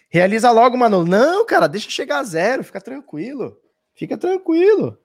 Realiza 0.10 0.52
logo, 0.52 0.78
mano. 0.78 1.06
Não, 1.06 1.46
cara, 1.46 1.68
deixa 1.68 1.90
chegar 1.90 2.20
a 2.20 2.24
zero. 2.24 2.64
Fica 2.64 2.82
tranquilo. 2.82 3.60
Fica 3.94 4.18
tranquilo. 4.18 4.98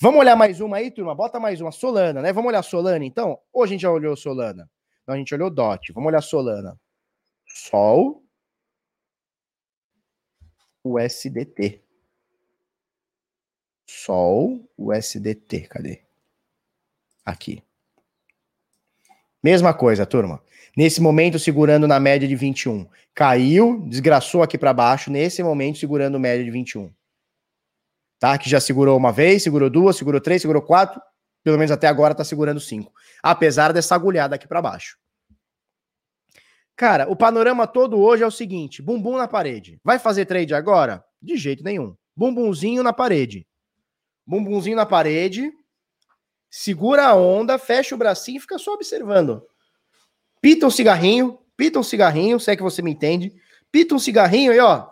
Vamos 0.00 0.20
olhar 0.20 0.36
mais 0.36 0.60
uma 0.60 0.78
aí, 0.78 0.90
turma? 0.90 1.14
Bota 1.14 1.40
mais 1.40 1.60
uma. 1.60 1.72
Solana, 1.72 2.22
né? 2.22 2.32
Vamos 2.32 2.48
olhar 2.48 2.62
Solana, 2.62 3.04
então? 3.04 3.38
Ou 3.52 3.62
a 3.62 3.66
gente 3.66 3.82
já 3.82 3.90
olhou 3.90 4.16
Solana? 4.16 4.70
Não, 5.06 5.14
a 5.14 5.18
gente 5.18 5.34
olhou 5.34 5.50
DOT. 5.50 5.92
Vamos 5.92 6.08
olhar 6.08 6.22
Solana. 6.22 6.78
Sol. 7.46 8.19
USDT. 10.84 11.82
Sol, 13.86 14.68
USDT. 14.76 15.62
Cadê? 15.68 16.02
Aqui. 17.24 17.62
Mesma 19.42 19.72
coisa, 19.72 20.06
turma. 20.06 20.42
Nesse 20.76 21.00
momento, 21.00 21.38
segurando 21.38 21.88
na 21.88 21.98
média 21.98 22.28
de 22.28 22.36
21. 22.36 22.88
Caiu, 23.14 23.84
desgraçou 23.88 24.42
aqui 24.42 24.56
para 24.56 24.72
baixo. 24.72 25.10
Nesse 25.10 25.42
momento, 25.42 25.78
segurando 25.78 26.18
média 26.18 26.44
de 26.44 26.50
21 26.50 26.92
tá? 28.20 28.36
Que 28.36 28.48
já 28.48 28.60
segurou 28.60 28.96
uma 28.96 29.10
vez, 29.10 29.42
segurou 29.42 29.70
duas, 29.70 29.96
segurou 29.96 30.20
três, 30.20 30.42
segurou 30.42 30.62
quatro, 30.62 31.00
pelo 31.42 31.56
menos 31.56 31.72
até 31.72 31.88
agora 31.88 32.14
tá 32.14 32.22
segurando 32.22 32.60
cinco, 32.60 32.92
apesar 33.22 33.72
dessa 33.72 33.94
agulhada 33.94 34.36
aqui 34.36 34.46
para 34.46 34.60
baixo. 34.60 34.98
Cara, 36.80 37.06
o 37.10 37.14
panorama 37.14 37.66
todo 37.66 38.00
hoje 38.00 38.22
é 38.22 38.26
o 38.26 38.30
seguinte: 38.30 38.80
bumbum 38.80 39.18
na 39.18 39.28
parede. 39.28 39.78
Vai 39.84 39.98
fazer 39.98 40.24
trade 40.24 40.54
agora? 40.54 41.04
De 41.20 41.36
jeito 41.36 41.62
nenhum. 41.62 41.94
Bumbumzinho 42.16 42.82
na 42.82 42.90
parede. 42.90 43.46
Bumbumzinho 44.26 44.76
na 44.76 44.86
parede. 44.86 45.52
Segura 46.48 47.08
a 47.08 47.14
onda, 47.14 47.58
fecha 47.58 47.94
o 47.94 47.98
bracinho 47.98 48.38
e 48.38 48.40
fica 48.40 48.56
só 48.56 48.72
observando. 48.72 49.42
Pita 50.40 50.66
um 50.66 50.70
cigarrinho, 50.70 51.38
pita 51.54 51.78
um 51.78 51.82
cigarrinho, 51.82 52.40
se 52.40 52.50
é 52.50 52.56
que 52.56 52.62
você 52.62 52.80
me 52.80 52.92
entende. 52.92 53.30
Pita 53.70 53.94
um 53.94 53.98
cigarrinho 53.98 54.50
e 54.50 54.58
ó, 54.58 54.88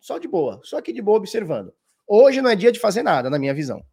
só 0.00 0.18
de 0.18 0.26
boa, 0.26 0.60
só 0.64 0.78
aqui 0.78 0.92
de 0.92 1.00
boa 1.00 1.18
observando. 1.18 1.72
Hoje 2.08 2.42
não 2.42 2.50
é 2.50 2.56
dia 2.56 2.72
de 2.72 2.80
fazer 2.80 3.04
nada, 3.04 3.30
na 3.30 3.38
minha 3.38 3.54
visão. 3.54 3.84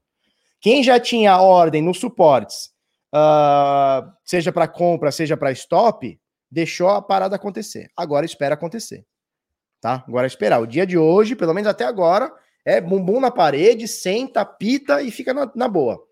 Quem 0.60 0.84
já 0.84 1.00
tinha 1.00 1.40
ordem 1.40 1.84
nos 1.84 2.00
suportes, 2.00 2.72
uh, 3.14 4.12
seja 4.26 4.52
para 4.52 4.68
compra, 4.68 5.12
seja 5.12 5.38
para 5.38 5.52
stop, 5.52 6.20
deixou 6.52 6.90
a 6.90 7.02
parada 7.02 7.36
acontecer. 7.36 7.90
Agora 7.96 8.26
espera 8.26 8.56
acontecer. 8.56 9.06
Tá? 9.80 10.04
Agora 10.08 10.28
esperar. 10.28 10.60
O 10.60 10.68
dia 10.68 10.86
de 10.86 10.98
hoje, 10.98 11.36
pelo 11.36 11.54
menos 11.54 11.68
até 11.68 11.86
agora, 11.86 12.32
é 12.66 12.82
bumbum 12.82 13.20
na 13.20 13.32
parede, 13.32 13.88
senta, 13.88 14.46
pita 14.46 15.02
e 15.02 15.10
fica 15.10 15.34
na, 15.34 15.52
na 15.56 15.68
boa. 15.68 16.06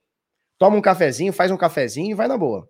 Toma 0.58 0.78
um 0.78 0.82
cafezinho, 0.82 1.34
faz 1.34 1.52
um 1.52 1.58
cafezinho 1.58 2.12
e 2.12 2.16
vai 2.16 2.28
na 2.28 2.38
boa. 2.38 2.70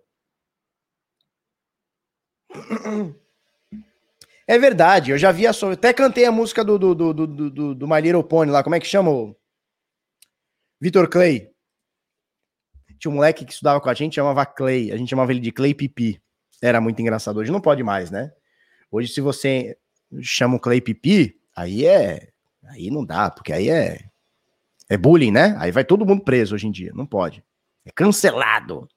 É 4.46 4.58
verdade, 4.58 5.12
eu 5.12 5.18
já 5.18 5.30
vi 5.30 5.46
a 5.46 5.52
sua. 5.52 5.74
Até 5.74 5.92
cantei 5.92 6.24
a 6.24 6.32
música 6.32 6.64
do, 6.64 6.76
do, 6.76 6.94
do, 6.94 7.14
do, 7.14 7.50
do, 7.50 7.74
do 7.74 7.88
My 7.88 8.00
Little 8.00 8.24
Pony 8.24 8.50
lá, 8.50 8.64
como 8.64 8.74
é 8.74 8.80
que 8.80 8.86
chama? 8.86 9.34
Vitor 10.80 11.08
Clay. 11.08 11.50
Tinha 12.98 13.12
um 13.12 13.14
moleque 13.14 13.44
que 13.44 13.52
estudava 13.52 13.80
com 13.80 13.88
a 13.88 13.94
gente, 13.94 14.16
chamava 14.16 14.44
Clay. 14.44 14.92
A 14.92 14.96
gente 14.96 15.08
chamava 15.08 15.30
ele 15.30 15.40
de 15.40 15.52
Clay 15.52 15.72
Pipi. 15.72 16.20
Era 16.60 16.80
muito 16.80 17.00
engraçado. 17.00 17.38
Hoje 17.38 17.50
não 17.50 17.60
pode 17.60 17.82
mais, 17.82 18.10
né? 18.10 18.32
Hoje, 18.90 19.12
se 19.12 19.20
você 19.20 19.78
chama 20.20 20.56
o 20.56 20.60
Clay 20.60 20.80
Pipi, 20.80 21.40
aí 21.54 21.86
é. 21.86 22.32
Aí 22.64 22.90
não 22.90 23.04
dá, 23.04 23.30
porque 23.30 23.52
aí 23.52 23.68
é. 23.68 24.10
É 24.88 24.96
bullying, 24.96 25.30
né? 25.30 25.56
Aí 25.58 25.70
vai 25.70 25.84
todo 25.84 26.04
mundo 26.04 26.24
preso 26.24 26.54
hoje 26.54 26.66
em 26.66 26.70
dia. 26.70 26.92
Não 26.94 27.06
pode. 27.06 27.44
É 27.84 27.90
cancelado. 27.90 28.88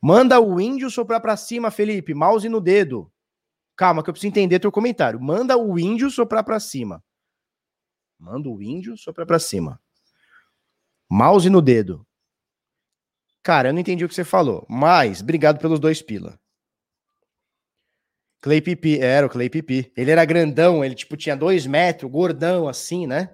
Manda 0.00 0.40
o 0.40 0.60
índio 0.60 0.90
soprar 0.90 1.20
para 1.20 1.36
cima, 1.36 1.70
Felipe. 1.70 2.14
Mouse 2.14 2.48
no 2.48 2.60
dedo. 2.60 3.10
Calma, 3.76 4.02
que 4.02 4.10
eu 4.10 4.14
preciso 4.14 4.28
entender 4.28 4.58
teu 4.58 4.72
comentário. 4.72 5.20
Manda 5.20 5.56
o 5.56 5.78
índio 5.78 6.10
soprar 6.10 6.44
para 6.44 6.60
cima. 6.60 7.02
Manda 8.18 8.48
o 8.48 8.62
índio 8.62 8.96
soprar 8.96 9.26
para 9.26 9.38
cima. 9.38 9.80
Mouse 11.08 11.48
no 11.48 11.62
dedo. 11.62 12.06
Cara, 13.42 13.68
eu 13.68 13.72
não 13.72 13.80
entendi 13.80 14.04
o 14.04 14.08
que 14.08 14.14
você 14.14 14.24
falou. 14.24 14.66
Mas, 14.68 15.20
obrigado 15.20 15.58
pelos 15.58 15.80
dois 15.80 16.02
pila. 16.02 16.38
Clay 18.42 18.60
Pipi, 18.60 18.98
era 19.00 19.26
o 19.26 19.30
Clay 19.30 19.50
Pipi. 19.50 19.92
Ele 19.96 20.10
era 20.10 20.24
grandão, 20.24 20.84
ele 20.84 20.94
tipo 20.94 21.16
tinha 21.16 21.36
dois 21.36 21.66
metros, 21.66 22.10
gordão 22.10 22.68
assim, 22.68 23.06
né? 23.06 23.30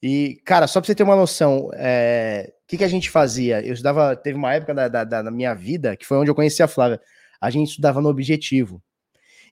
E, 0.00 0.40
cara, 0.44 0.66
só 0.66 0.80
pra 0.80 0.86
você 0.86 0.94
ter 0.94 1.02
uma 1.02 1.16
noção, 1.16 1.70
é, 1.74 2.52
que, 2.72 2.78
que 2.78 2.84
a 2.84 2.88
gente 2.88 3.10
fazia? 3.10 3.60
Eu 3.60 3.74
estudava, 3.74 4.16
teve 4.16 4.38
uma 4.38 4.54
época 4.54 4.72
da, 4.72 4.88
da, 4.88 5.04
da, 5.04 5.30
minha 5.30 5.52
vida 5.52 5.94
que 5.94 6.06
foi 6.06 6.16
onde 6.16 6.30
eu 6.30 6.34
conheci 6.34 6.62
a 6.62 6.66
Flávia. 6.66 6.98
A 7.38 7.50
gente 7.50 7.68
estudava 7.68 8.00
no 8.00 8.08
Objetivo. 8.08 8.82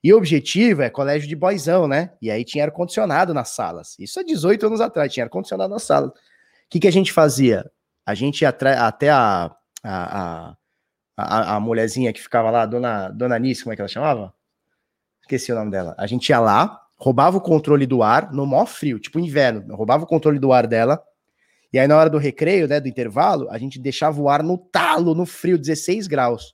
E 0.03 0.11
o 0.11 0.17
Objetivo 0.17 0.81
é 0.81 0.89
colégio 0.89 1.29
de 1.29 1.35
boizão, 1.35 1.87
né? 1.87 2.11
E 2.19 2.31
aí 2.31 2.43
tinha 2.43 2.65
ar-condicionado 2.65 3.31
nas 3.31 3.49
salas. 3.49 3.95
Isso 3.99 4.19
há 4.19 4.23
18 4.23 4.65
anos 4.65 4.81
atrás, 4.81 5.13
tinha 5.13 5.23
ar-condicionado 5.23 5.71
nas 5.71 5.83
salas. 5.83 6.09
O 6.09 6.13
que, 6.67 6.79
que 6.79 6.87
a 6.87 6.91
gente 6.91 7.13
fazia? 7.13 7.69
A 8.03 8.15
gente 8.15 8.41
ia 8.41 8.49
até 8.49 9.11
a, 9.11 9.55
a, 9.83 10.55
a, 11.17 11.55
a, 11.55 11.59
mulherzinha 11.59 12.13
que 12.13 12.21
ficava 12.21 12.49
lá, 12.49 12.65
dona, 12.65 13.09
dona 13.09 13.39
Nice, 13.39 13.63
como 13.63 13.73
é 13.73 13.75
que 13.75 13.81
ela 13.81 13.89
chamava? 13.89 14.33
Esqueci 15.21 15.51
o 15.51 15.55
nome 15.55 15.71
dela. 15.71 15.95
A 15.97 16.07
gente 16.07 16.29
ia 16.29 16.39
lá, 16.39 16.81
roubava 16.97 17.37
o 17.37 17.41
controle 17.41 17.85
do 17.85 18.03
ar 18.03 18.31
no 18.31 18.45
maior 18.45 18.65
frio, 18.65 18.99
tipo 18.99 19.19
inverno, 19.19 19.75
roubava 19.75 20.03
o 20.03 20.07
controle 20.07 20.39
do 20.39 20.51
ar 20.51 20.67
dela, 20.67 21.01
e 21.73 21.79
aí, 21.79 21.87
na 21.87 21.97
hora 21.97 22.09
do 22.09 22.17
recreio, 22.17 22.67
né, 22.67 22.79
do 22.81 22.87
intervalo, 22.87 23.49
a 23.49 23.57
gente 23.57 23.79
deixava 23.79 24.19
o 24.19 24.27
ar 24.27 24.43
no 24.43 24.57
talo, 24.57 25.15
no 25.15 25.25
frio, 25.25 25.57
16 25.57 26.05
graus. 26.05 26.53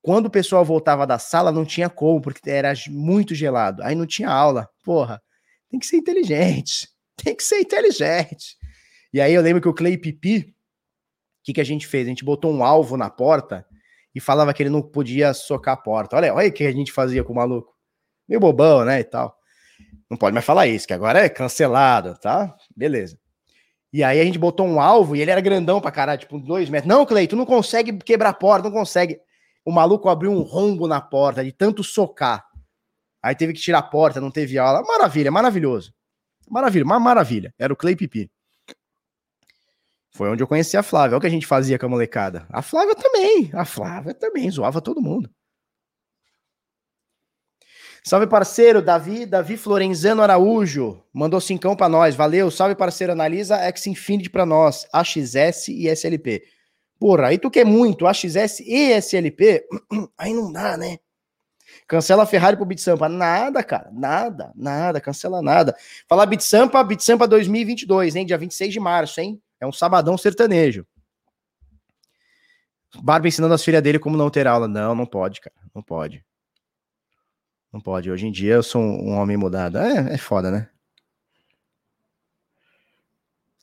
Quando 0.00 0.26
o 0.26 0.30
pessoal 0.30 0.64
voltava 0.64 1.06
da 1.06 1.18
sala, 1.18 1.50
não 1.50 1.64
tinha 1.64 1.90
como, 1.90 2.20
porque 2.20 2.48
era 2.48 2.72
muito 2.88 3.34
gelado. 3.34 3.82
Aí 3.82 3.94
não 3.94 4.06
tinha 4.06 4.28
aula. 4.28 4.68
Porra, 4.84 5.20
tem 5.68 5.80
que 5.80 5.86
ser 5.86 5.96
inteligente. 5.96 6.88
Tem 7.16 7.36
que 7.36 7.44
ser 7.44 7.60
inteligente. 7.60 8.56
E 9.12 9.20
aí 9.20 9.32
eu 9.32 9.40
lembro 9.40 9.62
que 9.62 9.68
o 9.68 9.72
Clay 9.72 9.96
Pipi, 9.96 10.52
que, 11.44 11.52
que 11.52 11.60
a 11.60 11.64
gente 11.64 11.86
fez? 11.86 12.06
A 12.06 12.08
gente 12.08 12.24
botou 12.24 12.52
um 12.52 12.64
alvo 12.64 12.96
na 12.96 13.10
porta 13.10 13.66
e 14.14 14.20
falava 14.20 14.54
que 14.54 14.62
ele 14.62 14.70
não 14.70 14.80
podia 14.80 15.34
socar 15.34 15.74
a 15.74 15.76
porta. 15.76 16.16
Olha, 16.16 16.34
olha 16.34 16.48
o 16.48 16.52
que 16.52 16.64
a 16.64 16.72
gente 16.72 16.90
fazia 16.90 17.22
com 17.22 17.32
o 17.32 17.36
maluco. 17.36 17.74
Meio 18.26 18.40
bobão, 18.40 18.84
né, 18.84 19.00
e 19.00 19.04
tal. 19.04 19.36
Não 20.08 20.16
pode 20.16 20.32
mais 20.32 20.46
falar 20.46 20.66
isso, 20.66 20.86
que 20.86 20.92
agora 20.94 21.20
é 21.20 21.28
cancelado, 21.28 22.18
tá? 22.18 22.54
Beleza. 22.74 23.18
E 23.92 24.02
aí 24.02 24.20
a 24.20 24.24
gente 24.24 24.38
botou 24.38 24.66
um 24.66 24.80
alvo 24.80 25.14
e 25.14 25.20
ele 25.20 25.30
era 25.30 25.40
grandão 25.40 25.80
pra 25.80 25.90
caralho, 25.90 26.20
tipo, 26.20 26.38
dois 26.38 26.68
metros. 26.68 26.88
Não, 26.88 27.04
Clay, 27.04 27.26
tu 27.28 27.36
não 27.36 27.46
consegue 27.46 27.96
quebrar 27.98 28.30
a 28.30 28.34
porta, 28.34 28.68
não 28.68 28.74
consegue. 28.76 29.20
O 29.64 29.70
maluco 29.70 30.08
abriu 30.08 30.32
um 30.32 30.42
rombo 30.42 30.88
na 30.88 31.00
porta 31.00 31.44
de 31.44 31.52
tanto 31.52 31.84
socar. 31.84 32.44
Aí 33.22 33.34
teve 33.34 33.52
que 33.52 33.60
tirar 33.60 33.78
a 33.78 33.82
porta, 33.82 34.20
não 34.20 34.30
teve 34.30 34.58
aula. 34.58 34.82
Maravilha, 34.82 35.30
maravilhoso. 35.30 35.94
Maravilha, 36.50 36.84
uma 36.84 36.98
maravilha. 36.98 37.54
Era 37.58 37.72
o 37.72 37.76
Clay 37.76 37.96
Pipi. 37.96 38.30
Foi 40.14 40.30
onde 40.30 40.42
eu 40.42 40.46
conheci 40.46 40.76
a 40.76 40.82
Flávia. 40.82 41.14
Olha 41.14 41.18
o 41.18 41.20
que 41.20 41.26
a 41.26 41.30
gente 41.30 41.46
fazia 41.46 41.76
com 41.76 41.86
a 41.86 41.88
molecada. 41.88 42.46
A 42.48 42.62
Flávia 42.62 42.94
também. 42.94 43.50
A 43.52 43.64
Flávia 43.64 44.14
também 44.14 44.48
zoava 44.48 44.80
todo 44.80 45.02
mundo. 45.02 45.28
Salve, 48.06 48.26
parceiro, 48.26 48.80
Davi, 48.80 49.26
Davi 49.26 49.56
Florenzano 49.56 50.20
Araújo, 50.20 51.02
mandou 51.10 51.40
cincão 51.40 51.74
para 51.74 51.88
nós, 51.88 52.14
valeu. 52.14 52.50
Salve, 52.50 52.74
parceiro, 52.74 53.12
analisa 53.12 53.56
X 53.56 53.86
Infinity 53.86 54.28
para 54.28 54.44
nós, 54.44 54.86
AXS 54.92 55.68
e 55.68 55.88
SLP. 55.88 56.44
Porra, 56.98 57.28
aí 57.28 57.38
tu 57.38 57.50
quer 57.50 57.64
muito, 57.64 58.06
AXS 58.06 58.60
e 58.60 58.92
SLP, 58.92 59.66
aí 60.18 60.34
não 60.34 60.52
dá, 60.52 60.76
né? 60.76 60.98
Cancela 61.88 62.24
a 62.24 62.26
Ferrari 62.26 62.56
pro 62.56 62.66
Bitsampa. 62.66 63.08
Nada, 63.08 63.64
cara, 63.64 63.90
nada, 63.90 64.52
nada, 64.54 65.00
cancela 65.00 65.40
nada. 65.40 65.74
Falar 66.06 66.26
Bitsampa, 66.26 66.84
Bitsampa 66.84 67.26
2022, 67.26 68.16
hein, 68.16 68.26
dia 68.26 68.38
26 68.38 68.72
de 68.72 68.80
março, 68.80 69.18
hein? 69.20 69.40
É 69.64 69.66
um 69.66 69.72
sabadão 69.72 70.18
sertanejo. 70.18 70.86
Barba 73.02 73.26
ensinando 73.26 73.54
as 73.54 73.64
filhas 73.64 73.82
dele 73.82 73.98
como 73.98 74.16
não 74.16 74.28
ter 74.28 74.46
aula. 74.46 74.68
Não, 74.68 74.94
não 74.94 75.06
pode, 75.06 75.40
cara, 75.40 75.56
não 75.74 75.82
pode. 75.82 76.22
Não 77.72 77.80
pode. 77.80 78.10
Hoje 78.10 78.26
em 78.26 78.30
dia 78.30 78.54
eu 78.54 78.62
sou 78.62 78.82
um 78.82 79.14
homem 79.14 79.38
mudado. 79.38 79.78
É, 79.78 80.14
é 80.14 80.18
foda, 80.18 80.50
né? 80.50 80.68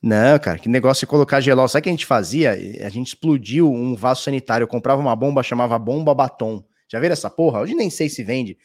Não, 0.02 0.36
cara, 0.40 0.58
que 0.58 0.68
negócio 0.68 1.06
de 1.06 1.06
colocar 1.06 1.40
gelol. 1.40 1.68
Sabe 1.68 1.80
o 1.80 1.82
que 1.84 1.88
a 1.88 1.92
gente 1.92 2.04
fazia? 2.04 2.50
A 2.50 2.88
gente 2.88 3.06
explodiu 3.08 3.72
um 3.72 3.94
vaso 3.94 4.22
sanitário. 4.22 4.64
Eu 4.64 4.68
comprava 4.68 5.00
uma 5.00 5.14
bomba, 5.14 5.42
chamava 5.44 5.78
bomba 5.78 6.12
batom. 6.12 6.64
Já 6.88 6.98
viram 6.98 7.12
essa 7.12 7.30
porra? 7.30 7.60
Hoje 7.60 7.74
nem 7.74 7.88
sei 7.88 8.08
se 8.08 8.24
vende. 8.24 8.58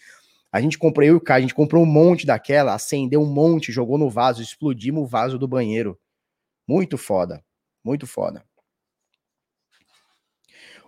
A 0.51 0.59
gente 0.59 0.79
comprou, 0.79 1.05
eu 1.05 1.13
e 1.13 1.17
o 1.17 1.21
Kai, 1.21 1.37
a 1.37 1.41
gente 1.41 1.53
comprou 1.53 1.83
um 1.83 1.85
monte 1.85 2.25
daquela, 2.25 2.73
acendeu 2.73 3.21
um 3.21 3.31
monte, 3.31 3.71
jogou 3.71 3.97
no 3.97 4.09
vaso, 4.09 4.41
explodimos 4.41 5.03
o 5.03 5.05
vaso 5.05 5.37
do 5.37 5.47
banheiro. 5.47 5.97
Muito 6.67 6.97
foda. 6.97 7.43
Muito 7.83 8.05
foda. 8.05 8.43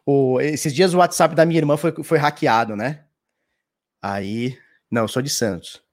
O, 0.06 0.42
esses 0.42 0.74
dias 0.74 0.94
o 0.94 0.98
WhatsApp 0.98 1.36
da 1.36 1.46
minha 1.46 1.60
irmã 1.60 1.78
foi, 1.78 1.94
foi 2.04 2.18
hackeado, 2.18 2.76
né? 2.76 3.06
Aí, 4.02 4.58
não, 4.90 5.04
eu 5.04 5.08
sou 5.08 5.22
de 5.22 5.30
Santos. 5.30 5.84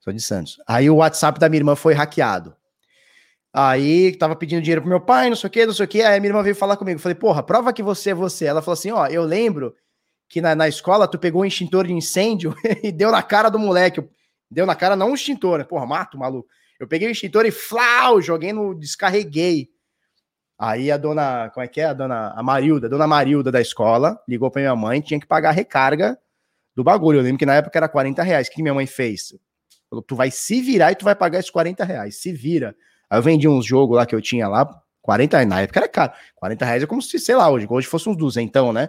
Sou 0.00 0.12
de 0.12 0.20
Santos. 0.20 0.60
Aí 0.66 0.88
o 0.88 0.96
WhatsApp 0.96 1.38
da 1.38 1.48
minha 1.48 1.60
irmã 1.60 1.76
foi 1.76 1.94
hackeado. 1.94 2.56
Aí 3.52 4.16
tava 4.16 4.34
pedindo 4.34 4.62
dinheiro 4.62 4.80
pro 4.80 4.88
meu 4.88 5.00
pai, 5.00 5.28
não 5.28 5.36
sei 5.36 5.48
o 5.48 5.50
que, 5.50 5.66
não 5.66 5.74
sei 5.74 5.84
o 5.84 5.88
que. 5.88 6.00
Aí 6.00 6.16
a 6.16 6.20
minha 6.20 6.30
irmã 6.30 6.42
veio 6.42 6.56
falar 6.56 6.76
comigo. 6.76 6.98
Falei, 6.98 7.14
porra, 7.14 7.42
prova 7.42 7.72
que 7.72 7.82
você 7.82 8.10
é 8.10 8.14
você. 8.14 8.46
Ela 8.46 8.62
falou 8.62 8.72
assim: 8.72 8.90
ó, 8.90 9.06
eu 9.06 9.22
lembro 9.22 9.76
que 10.28 10.40
na, 10.40 10.54
na 10.54 10.66
escola 10.66 11.06
tu 11.06 11.18
pegou 11.18 11.42
um 11.42 11.44
extintor 11.44 11.86
de 11.86 11.92
incêndio 11.92 12.54
e 12.82 12.90
deu 12.90 13.10
na 13.10 13.22
cara 13.22 13.50
do 13.50 13.58
moleque. 13.58 14.02
Deu 14.50 14.64
na 14.64 14.74
cara, 14.74 14.96
não 14.96 15.10
um 15.10 15.14
extintor, 15.14 15.58
né? 15.58 15.64
Porra, 15.64 15.84
mato, 15.84 16.18
maluco. 16.18 16.48
Eu 16.82 16.88
peguei 16.88 17.06
o 17.06 17.12
extintor 17.12 17.46
e 17.46 17.52
flau, 17.52 18.20
joguei 18.20 18.52
no. 18.52 18.74
descarreguei. 18.74 19.70
Aí 20.58 20.90
a 20.90 20.96
dona. 20.96 21.48
Como 21.50 21.62
é 21.62 21.68
que 21.68 21.80
é? 21.80 21.84
A 21.84 21.92
dona 21.92 22.32
a 22.32 22.42
Marilda, 22.42 22.88
a 22.88 22.90
dona 22.90 23.06
Marilda 23.06 23.52
da 23.52 23.60
escola, 23.60 24.20
ligou 24.28 24.50
pra 24.50 24.62
minha 24.62 24.74
mãe, 24.74 25.00
tinha 25.00 25.20
que 25.20 25.26
pagar 25.26 25.50
a 25.50 25.52
recarga 25.52 26.18
do 26.74 26.82
bagulho. 26.82 27.20
Eu 27.20 27.22
lembro 27.22 27.38
que 27.38 27.46
na 27.46 27.54
época 27.54 27.78
era 27.78 27.88
40 27.88 28.20
reais. 28.24 28.48
O 28.48 28.50
que 28.50 28.60
minha 28.62 28.74
mãe 28.74 28.88
fez? 28.88 29.32
Falou, 29.88 30.02
tu 30.02 30.16
vai 30.16 30.32
se 30.32 30.60
virar 30.60 30.90
e 30.90 30.96
tu 30.96 31.04
vai 31.04 31.14
pagar 31.14 31.38
esses 31.38 31.52
40 31.52 31.84
reais. 31.84 32.16
Se 32.16 32.32
vira. 32.32 32.74
Aí 33.08 33.16
eu 33.16 33.22
vendi 33.22 33.46
uns 33.46 33.64
jogos 33.64 33.96
lá 33.96 34.04
que 34.04 34.16
eu 34.16 34.20
tinha 34.20 34.48
lá, 34.48 34.68
40 35.02 35.36
reais. 35.36 35.48
Na 35.48 35.60
época 35.60 35.78
era 35.78 35.88
caro. 35.88 36.12
40 36.34 36.64
reais 36.64 36.82
é 36.82 36.86
como 36.86 37.00
se, 37.00 37.16
sei 37.20 37.36
lá, 37.36 37.48
hoje, 37.48 37.64
hoje 37.70 37.86
fosse 37.86 38.08
uns 38.08 38.16
200, 38.16 38.44
então, 38.44 38.72
né? 38.72 38.88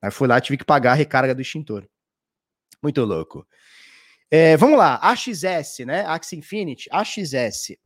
Aí 0.00 0.12
fui 0.12 0.28
lá, 0.28 0.40
tive 0.40 0.58
que 0.58 0.64
pagar 0.64 0.92
a 0.92 0.94
recarga 0.94 1.34
do 1.34 1.42
extintor. 1.42 1.88
Muito 2.80 3.04
louco. 3.04 3.44
É, 4.34 4.56
vamos 4.56 4.78
lá, 4.78 4.94
AXS, 5.02 5.80
né? 5.84 6.06
Axie 6.06 6.38
Infinity, 6.38 6.88
AXS. 6.90 7.76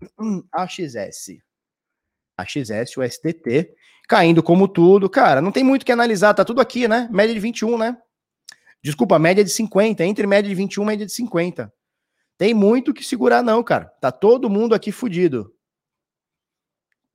AXS. 0.53 1.39
AXS, 2.39 2.97
o 2.97 3.03
STT, 3.03 3.75
caindo 4.07 4.45
como 4.45 4.69
tudo. 4.69 5.11
Cara, 5.11 5.41
não 5.41 5.51
tem 5.51 5.65
muito 5.65 5.85
que 5.85 5.91
analisar, 5.91 6.35
tá 6.35 6.45
tudo 6.45 6.61
aqui, 6.61 6.87
né? 6.87 7.09
Média 7.11 7.35
de 7.35 7.41
21, 7.41 7.77
né? 7.77 8.01
Desculpa, 8.81 9.19
média 9.19 9.43
de 9.43 9.51
50, 9.51 10.05
entre 10.05 10.25
média 10.25 10.49
de 10.49 10.55
21 10.55 10.85
e 10.85 10.87
média 10.87 11.05
de 11.05 11.11
50. 11.11 11.73
Tem 12.39 12.55
muito 12.55 12.95
que 12.95 13.03
segurar, 13.03 13.43
não, 13.43 13.61
cara. 13.65 13.87
Tá 14.01 14.13
todo 14.13 14.49
mundo 14.49 14.73
aqui 14.73 14.93
fudido. 14.93 15.53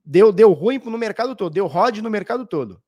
Deu, 0.04 0.30
deu 0.30 0.52
ruim 0.52 0.78
no 0.84 0.98
mercado 0.98 1.34
todo, 1.34 1.54
deu 1.54 1.66
rod 1.66 2.02
no 2.02 2.10
mercado 2.10 2.46
todo. 2.46 2.82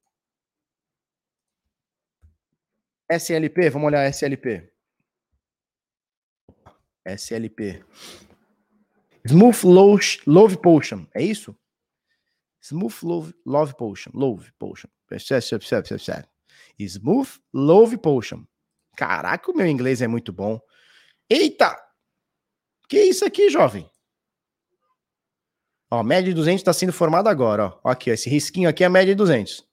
SLP, 3.11 3.71
vamos 3.71 3.87
olhar 3.87 4.07
SLP. 4.13 4.74
SLP. 7.05 7.85
Smooth 9.27 9.65
Love, 10.27 10.57
Potion, 10.59 11.07
é 11.15 11.23
isso? 11.23 11.57
Smooth 12.63 12.97
Love, 13.03 13.35
Love 13.47 13.77
Potion, 13.77 14.11
Love 14.15 14.53
Potion. 14.59 14.89
Smooth 16.79 17.29
Love 17.53 17.97
Potion. 17.99 18.45
Caraca, 18.97 19.51
o 19.51 19.55
meu 19.55 19.67
inglês 19.67 20.03
é 20.03 20.07
muito 20.07 20.33
bom. 20.33 20.61
Eita! 21.29 21.77
Que 22.89 23.03
isso 23.03 23.25
aqui, 23.25 23.49
jovem? 23.49 23.91
Ó, 25.91 26.03
média 26.03 26.31
de 26.31 26.35
200 26.35 26.61
está 26.61 26.73
sendo 26.73 26.93
formada 26.93 27.31
agora, 27.31 27.79
ó. 27.83 27.91
Aqui, 27.91 28.11
ó, 28.11 28.15
esse 28.15 28.29
risquinho 28.29 28.69
aqui 28.69 28.83
é 28.83 28.87
a 28.87 28.91
média 28.91 29.15
de 29.15 29.19
200. 29.19 29.67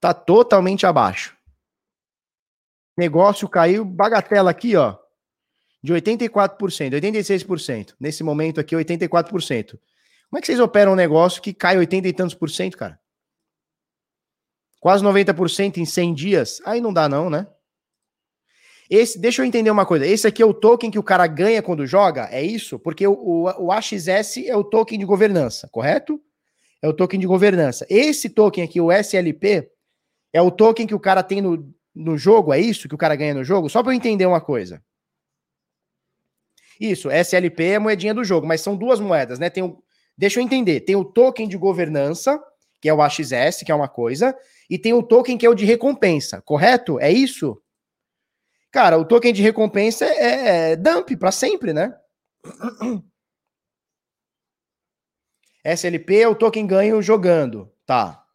Tá 0.00 0.12
totalmente 0.12 0.86
abaixo. 0.86 1.36
Negócio 2.96 3.48
caiu, 3.48 3.84
bagatela 3.84 4.50
aqui, 4.50 4.76
ó, 4.76 4.98
de 5.82 5.92
84%, 5.92 6.92
86%. 6.92 7.94
Nesse 7.98 8.22
momento 8.22 8.60
aqui, 8.60 8.74
84%. 8.76 9.78
Como 10.30 10.38
é 10.38 10.40
que 10.40 10.46
vocês 10.46 10.60
operam 10.60 10.92
um 10.92 10.96
negócio 10.96 11.42
que 11.42 11.52
cai 11.52 11.76
80 11.76 12.08
e 12.08 12.12
tantos 12.12 12.34
por 12.34 12.48
cento, 12.48 12.76
cara? 12.76 12.98
Quase 14.80 15.04
90% 15.04 15.76
em 15.76 15.84
100 15.84 16.14
dias? 16.14 16.62
Aí 16.64 16.80
não 16.80 16.92
dá 16.92 17.08
não, 17.08 17.28
né? 17.28 17.46
Esse, 18.88 19.18
deixa 19.18 19.42
eu 19.42 19.46
entender 19.46 19.70
uma 19.70 19.86
coisa. 19.86 20.06
Esse 20.06 20.26
aqui 20.26 20.42
é 20.42 20.46
o 20.46 20.52
token 20.52 20.90
que 20.90 20.98
o 20.98 21.02
cara 21.02 21.26
ganha 21.26 21.62
quando 21.62 21.86
joga? 21.86 22.28
É 22.30 22.42
isso? 22.42 22.78
Porque 22.78 23.06
o, 23.06 23.12
o, 23.12 23.66
o 23.66 23.72
AXS 23.72 24.38
é 24.46 24.56
o 24.56 24.64
token 24.64 24.98
de 24.98 25.04
governança, 25.04 25.68
correto? 25.68 26.20
É 26.80 26.88
o 26.88 26.92
token 26.92 27.18
de 27.18 27.26
governança. 27.26 27.86
Esse 27.88 28.28
token 28.28 28.64
aqui, 28.64 28.80
o 28.80 28.90
SLP, 28.90 29.70
é 30.32 30.42
o 30.42 30.50
token 30.50 30.86
que 30.86 30.94
o 30.94 31.00
cara 31.00 31.22
tem 31.22 31.40
no, 31.40 31.72
no 31.94 32.18
jogo? 32.18 32.52
É 32.52 32.60
isso 32.60 32.88
que 32.88 32.94
o 32.94 32.98
cara 32.98 33.16
ganha 33.16 33.34
no 33.34 33.44
jogo? 33.44 33.70
Só 33.70 33.82
para 33.82 33.92
eu 33.92 33.96
entender 33.96 34.26
uma 34.26 34.40
coisa. 34.40 34.82
Isso, 36.82 37.08
SLP 37.12 37.62
é 37.62 37.76
a 37.76 37.80
moedinha 37.80 38.12
do 38.12 38.24
jogo, 38.24 38.44
mas 38.44 38.60
são 38.60 38.74
duas 38.74 38.98
moedas, 38.98 39.38
né? 39.38 39.48
Tem 39.48 39.62
o, 39.62 39.80
deixa 40.18 40.40
eu 40.40 40.44
entender. 40.44 40.80
Tem 40.80 40.96
o 40.96 41.04
token 41.04 41.46
de 41.46 41.56
governança, 41.56 42.42
que 42.80 42.88
é 42.88 42.92
o 42.92 43.00
AXS, 43.00 43.62
que 43.64 43.70
é 43.70 43.74
uma 43.74 43.86
coisa, 43.86 44.36
e 44.68 44.76
tem 44.76 44.92
o 44.92 45.00
token 45.00 45.38
que 45.38 45.46
é 45.46 45.48
o 45.48 45.54
de 45.54 45.64
recompensa, 45.64 46.42
correto? 46.42 46.98
É 46.98 47.08
isso? 47.08 47.62
Cara, 48.72 48.98
o 48.98 49.04
token 49.04 49.32
de 49.32 49.40
recompensa 49.42 50.04
é, 50.06 50.72
é 50.72 50.76
dump 50.76 51.14
para 51.16 51.30
sempre, 51.30 51.72
né? 51.72 51.96
SLP 55.64 56.20
é 56.20 56.26
o 56.26 56.34
token 56.34 56.66
ganho 56.66 57.00
jogando, 57.00 57.72
tá? 57.86 58.26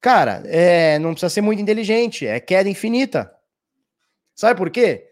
Cara, 0.00 0.42
é, 0.46 0.98
não 0.98 1.10
precisa 1.10 1.28
ser 1.28 1.42
muito 1.42 1.60
inteligente, 1.60 2.26
é 2.26 2.40
queda 2.40 2.70
infinita. 2.70 3.30
Sabe 4.34 4.56
por 4.56 4.70
quê? 4.70 5.06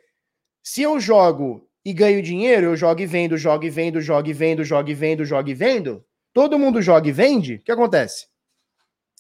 Se 0.62 0.81
eu 0.81 0.99
jogo 0.99 1.68
e 1.85 1.93
ganho 1.93 2.22
dinheiro, 2.22 2.68
eu 2.68 2.76
jogo 2.76 3.01
e 3.01 3.07
vendo, 3.07 3.37
jogo 3.37 3.64
e 3.64 3.70
vendo, 3.70 4.01
jogo 4.01 4.28
e 4.28 4.32
vendo, 4.32 4.64
jogo 4.64 4.89
e 4.89 4.95
vendo, 4.95 5.24
jogo 5.24 5.49
e 5.49 5.55
vendo, 5.55 6.05
todo 6.32 6.59
mundo 6.59 6.80
joga 6.80 7.09
e 7.09 7.12
vende, 7.12 7.57
o 7.57 7.62
que 7.62 7.70
acontece? 7.70 8.26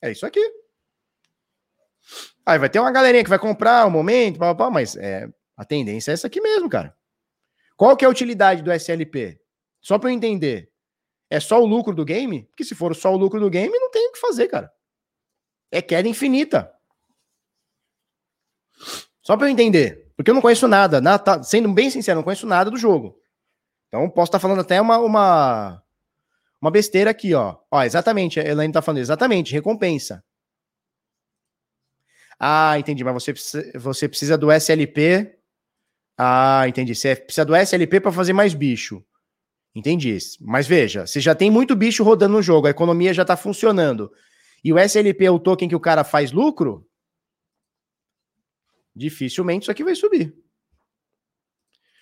É 0.00 0.10
isso 0.10 0.24
aqui. 0.24 0.40
Aí 2.46 2.58
vai 2.58 2.68
ter 2.68 2.78
uma 2.78 2.90
galerinha 2.90 3.22
que 3.22 3.30
vai 3.30 3.38
comprar 3.38 3.86
um 3.86 3.90
momento, 3.90 4.38
pá, 4.38 4.54
pá, 4.54 4.70
mas 4.70 4.96
é, 4.96 5.28
a 5.56 5.64
tendência 5.64 6.10
é 6.10 6.14
essa 6.14 6.26
aqui 6.26 6.40
mesmo, 6.40 6.68
cara. 6.68 6.96
Qual 7.76 7.96
que 7.96 8.04
é 8.04 8.08
a 8.08 8.10
utilidade 8.10 8.62
do 8.62 8.72
SLP? 8.72 9.40
Só 9.80 9.98
para 9.98 10.10
eu 10.10 10.14
entender. 10.14 10.70
É 11.28 11.40
só 11.40 11.60
o 11.60 11.66
lucro 11.66 11.94
do 11.94 12.04
game? 12.04 12.44
Porque 12.44 12.64
se 12.64 12.74
for 12.74 12.94
só 12.94 13.12
o 13.12 13.16
lucro 13.16 13.40
do 13.40 13.50
game, 13.50 13.76
não 13.78 13.90
tem 13.90 14.08
o 14.08 14.12
que 14.12 14.20
fazer, 14.20 14.48
cara. 14.48 14.72
É 15.70 15.82
queda 15.82 16.08
infinita. 16.08 16.72
Só 19.22 19.36
para 19.36 19.46
eu 19.48 19.50
entender. 19.50 20.03
Porque 20.16 20.30
eu 20.30 20.34
não 20.34 20.42
conheço 20.42 20.68
nada, 20.68 21.00
sendo 21.42 21.72
bem 21.72 21.90
sincero, 21.90 22.16
não 22.16 22.24
conheço 22.24 22.46
nada 22.46 22.70
do 22.70 22.76
jogo. 22.76 23.18
Então 23.88 24.08
posso 24.08 24.28
estar 24.28 24.38
tá 24.38 24.42
falando 24.42 24.60
até 24.60 24.80
uma, 24.80 24.98
uma, 24.98 25.82
uma 26.60 26.70
besteira 26.70 27.10
aqui, 27.10 27.34
ó. 27.34 27.56
Ó, 27.70 27.82
exatamente, 27.82 28.38
a 28.38 28.44
Elaine 28.44 28.72
tá 28.72 28.82
falando 28.82 29.00
exatamente, 29.00 29.52
recompensa. 29.52 30.22
Ah, 32.38 32.78
entendi, 32.78 33.02
mas 33.04 33.14
você 33.14 33.32
você 33.74 34.08
precisa 34.08 34.36
do 34.36 34.50
SLP. 34.50 35.38
Ah, 36.18 36.64
entendi. 36.68 36.94
Você 36.94 37.16
precisa 37.16 37.44
do 37.44 37.54
SLP 37.54 38.00
para 38.00 38.12
fazer 38.12 38.32
mais 38.32 38.54
bicho. 38.54 39.04
Entendi. 39.74 40.16
Mas 40.40 40.66
veja, 40.66 41.06
você 41.06 41.20
já 41.20 41.34
tem 41.34 41.50
muito 41.50 41.74
bicho 41.74 42.04
rodando 42.04 42.34
no 42.34 42.42
jogo, 42.42 42.66
a 42.66 42.70
economia 42.70 43.12
já 43.12 43.22
está 43.22 43.36
funcionando. 43.36 44.10
E 44.62 44.72
o 44.72 44.78
SLP 44.78 45.24
é 45.24 45.30
o 45.30 45.38
token 45.38 45.68
que 45.68 45.76
o 45.76 45.80
cara 45.80 46.04
faz 46.04 46.32
lucro? 46.32 46.86
Dificilmente 48.94 49.64
isso 49.64 49.70
aqui 49.70 49.82
vai 49.82 49.94
subir. 49.94 50.34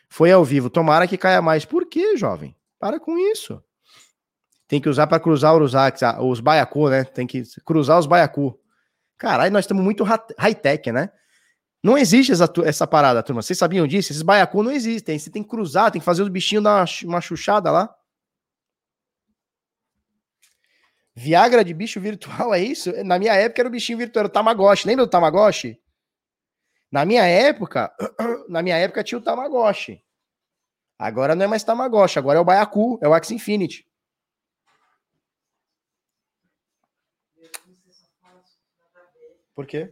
Foi 0.09 0.31
ao 0.31 0.45
vivo, 0.45 0.69
tomara 0.69 1.09
que 1.09 1.17
caia 1.17 1.41
mais. 1.41 1.65
Por 1.65 1.87
quê, 1.87 2.17
jovem? 2.17 2.55
Para 2.79 3.01
com 3.01 3.19
isso. 3.19 3.63
Tem 4.69 4.81
que 4.81 4.89
usar 4.89 5.07
para 5.07 5.21
cruzar 5.21 5.55
os, 5.57 5.73
os 6.21 6.41
baiacu, 6.41 6.91
né? 6.91 7.05
Tem 7.05 7.27
que 7.27 7.43
cruzar 7.65 7.99
os 7.99 8.07
baiacu. 8.07 8.59
Caralho, 9.17 9.53
nós 9.53 9.65
estamos 9.65 9.83
muito 9.83 10.05
high-tech, 10.05 10.93
né? 10.93 11.11
Não 11.83 11.99
existe 11.99 12.31
essa, 12.31 12.51
essa 12.65 12.87
parada, 12.87 13.23
turma. 13.23 13.43
Vocês 13.43 13.59
sabiam 13.59 13.87
disso? 13.87 14.13
Esses 14.13 14.23
baiacu 14.23 14.63
não 14.63 14.71
existem. 14.71 15.19
Você 15.19 15.31
tem 15.31 15.43
que 15.43 15.49
cruzar, 15.49 15.91
tem 15.91 16.01
que 16.01 16.05
fazer 16.05 16.23
os 16.23 16.29
bichinhos 16.29 16.63
dar 16.63 16.81
uma, 16.81 17.15
uma 17.15 17.21
chuchada 17.21 17.71
lá. 17.71 17.95
Viagra 21.15 21.65
de 21.65 21.75
bicho 21.75 22.01
virtual 22.01 22.53
é 22.55 22.61
isso? 22.63 22.93
Na 23.05 23.19
minha 23.19 23.35
época 23.35 23.63
era 23.63 23.69
o 23.69 23.73
bichinho 23.73 23.99
virtual, 23.99 24.23
era 24.23 24.29
o 24.29 24.33
Tamagotchi. 24.33 24.87
Lembra 24.87 25.05
do 25.07 25.11
Tamagotchi? 25.11 25.82
Na 26.93 27.07
minha 27.07 27.27
época, 27.27 27.91
na 28.51 28.63
minha 28.63 28.77
época 28.77 29.03
tinha 29.03 29.19
o 29.19 29.23
Tamagotchi. 29.23 30.05
Agora 30.99 31.35
não 31.35 31.47
é 31.47 31.49
mais 31.49 31.65
Tamagotchi, 31.65 32.19
agora 32.19 32.39
é 32.39 32.43
o 32.43 32.45
Baiacu, 32.45 32.99
é 33.03 33.09
o 33.09 33.15
Axie 33.15 33.35
Infinity. 33.35 33.89
Por 39.55 39.67
quê? 39.67 39.91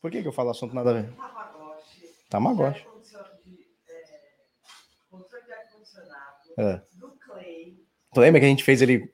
Por 0.00 0.10
que, 0.10 0.22
que 0.22 0.28
eu 0.28 0.32
falo 0.32 0.50
assunto 0.50 0.74
nada 0.74 0.90
a 0.90 0.94
ver? 0.94 1.14
Tamagotchi. 2.28 2.84
É. 6.58 6.80
Tu 8.12 8.20
lembra 8.20 8.40
que 8.40 8.46
a 8.46 8.48
gente 8.48 8.64
fez 8.64 8.82
ele 8.82 9.12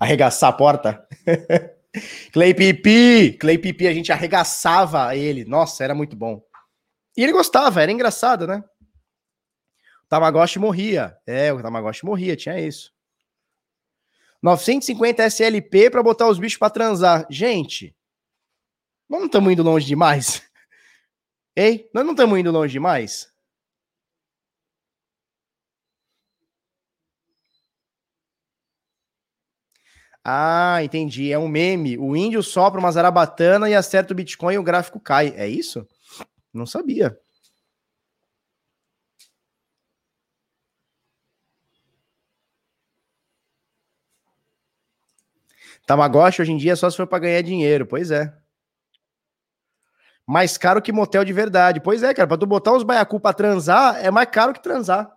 arregaçar 0.00 0.50
a 0.50 0.52
porta? 0.52 1.06
Clay 2.32 2.54
Pipi! 2.54 3.36
Clay 3.38 3.58
Pipi, 3.58 3.86
a 3.86 3.92
gente 3.94 4.12
arregaçava 4.12 5.14
ele. 5.16 5.44
Nossa, 5.44 5.84
era 5.84 5.94
muito 5.94 6.16
bom. 6.16 6.42
E 7.16 7.22
ele 7.22 7.32
gostava, 7.32 7.82
era 7.82 7.92
engraçado, 7.92 8.46
né? 8.46 8.64
O 10.04 10.08
Tamagotchi 10.08 10.58
morria. 10.58 11.16
É, 11.26 11.52
o 11.52 11.60
Tamagotchi 11.60 12.04
morria, 12.04 12.36
tinha 12.36 12.58
isso. 12.58 12.92
950 14.42 15.22
SLP 15.24 15.90
para 15.90 16.02
botar 16.02 16.28
os 16.28 16.38
bichos 16.38 16.58
para 16.58 16.70
transar. 16.70 17.26
Gente, 17.30 17.94
nós 19.08 19.20
não 19.20 19.26
estamos 19.26 19.52
indo 19.52 19.62
longe 19.62 19.86
demais? 19.86 20.42
Ei, 21.54 21.88
nós 21.94 22.04
não 22.04 22.12
estamos 22.12 22.38
indo 22.38 22.50
longe 22.50 22.72
demais? 22.72 23.31
Ah, 30.24 30.78
entendi. 30.82 31.32
É 31.32 31.38
um 31.38 31.48
meme. 31.48 31.98
O 31.98 32.16
índio 32.16 32.42
sopra 32.42 32.78
uma 32.78 32.92
zarabatana 32.92 33.68
e 33.68 33.74
acerta 33.74 34.12
o 34.12 34.16
Bitcoin 34.16 34.54
e 34.54 34.58
o 34.58 34.62
gráfico 34.62 35.00
cai. 35.00 35.34
É 35.36 35.48
isso? 35.48 35.86
Não 36.52 36.66
sabia. 36.66 37.18
Tamagotchi 45.86 46.42
hoje 46.42 46.52
em 46.52 46.56
dia 46.56 46.72
é 46.72 46.76
só 46.76 46.88
se 46.88 46.96
for 46.96 47.06
para 47.06 47.18
ganhar 47.20 47.42
dinheiro. 47.42 47.86
Pois 47.86 48.10
é. 48.10 48.32
Mais 50.26 50.56
caro 50.56 50.80
que 50.80 50.92
motel 50.92 51.24
de 51.24 51.32
verdade. 51.32 51.80
Pois 51.80 52.02
é, 52.02 52.14
cara. 52.14 52.28
Pra 52.28 52.38
tu 52.38 52.46
botar 52.46 52.72
uns 52.72 52.84
baiacu 52.84 53.18
pra 53.18 53.32
transar, 53.32 53.96
é 54.04 54.10
mais 54.10 54.28
caro 54.30 54.52
que 54.52 54.62
transar. 54.62 55.10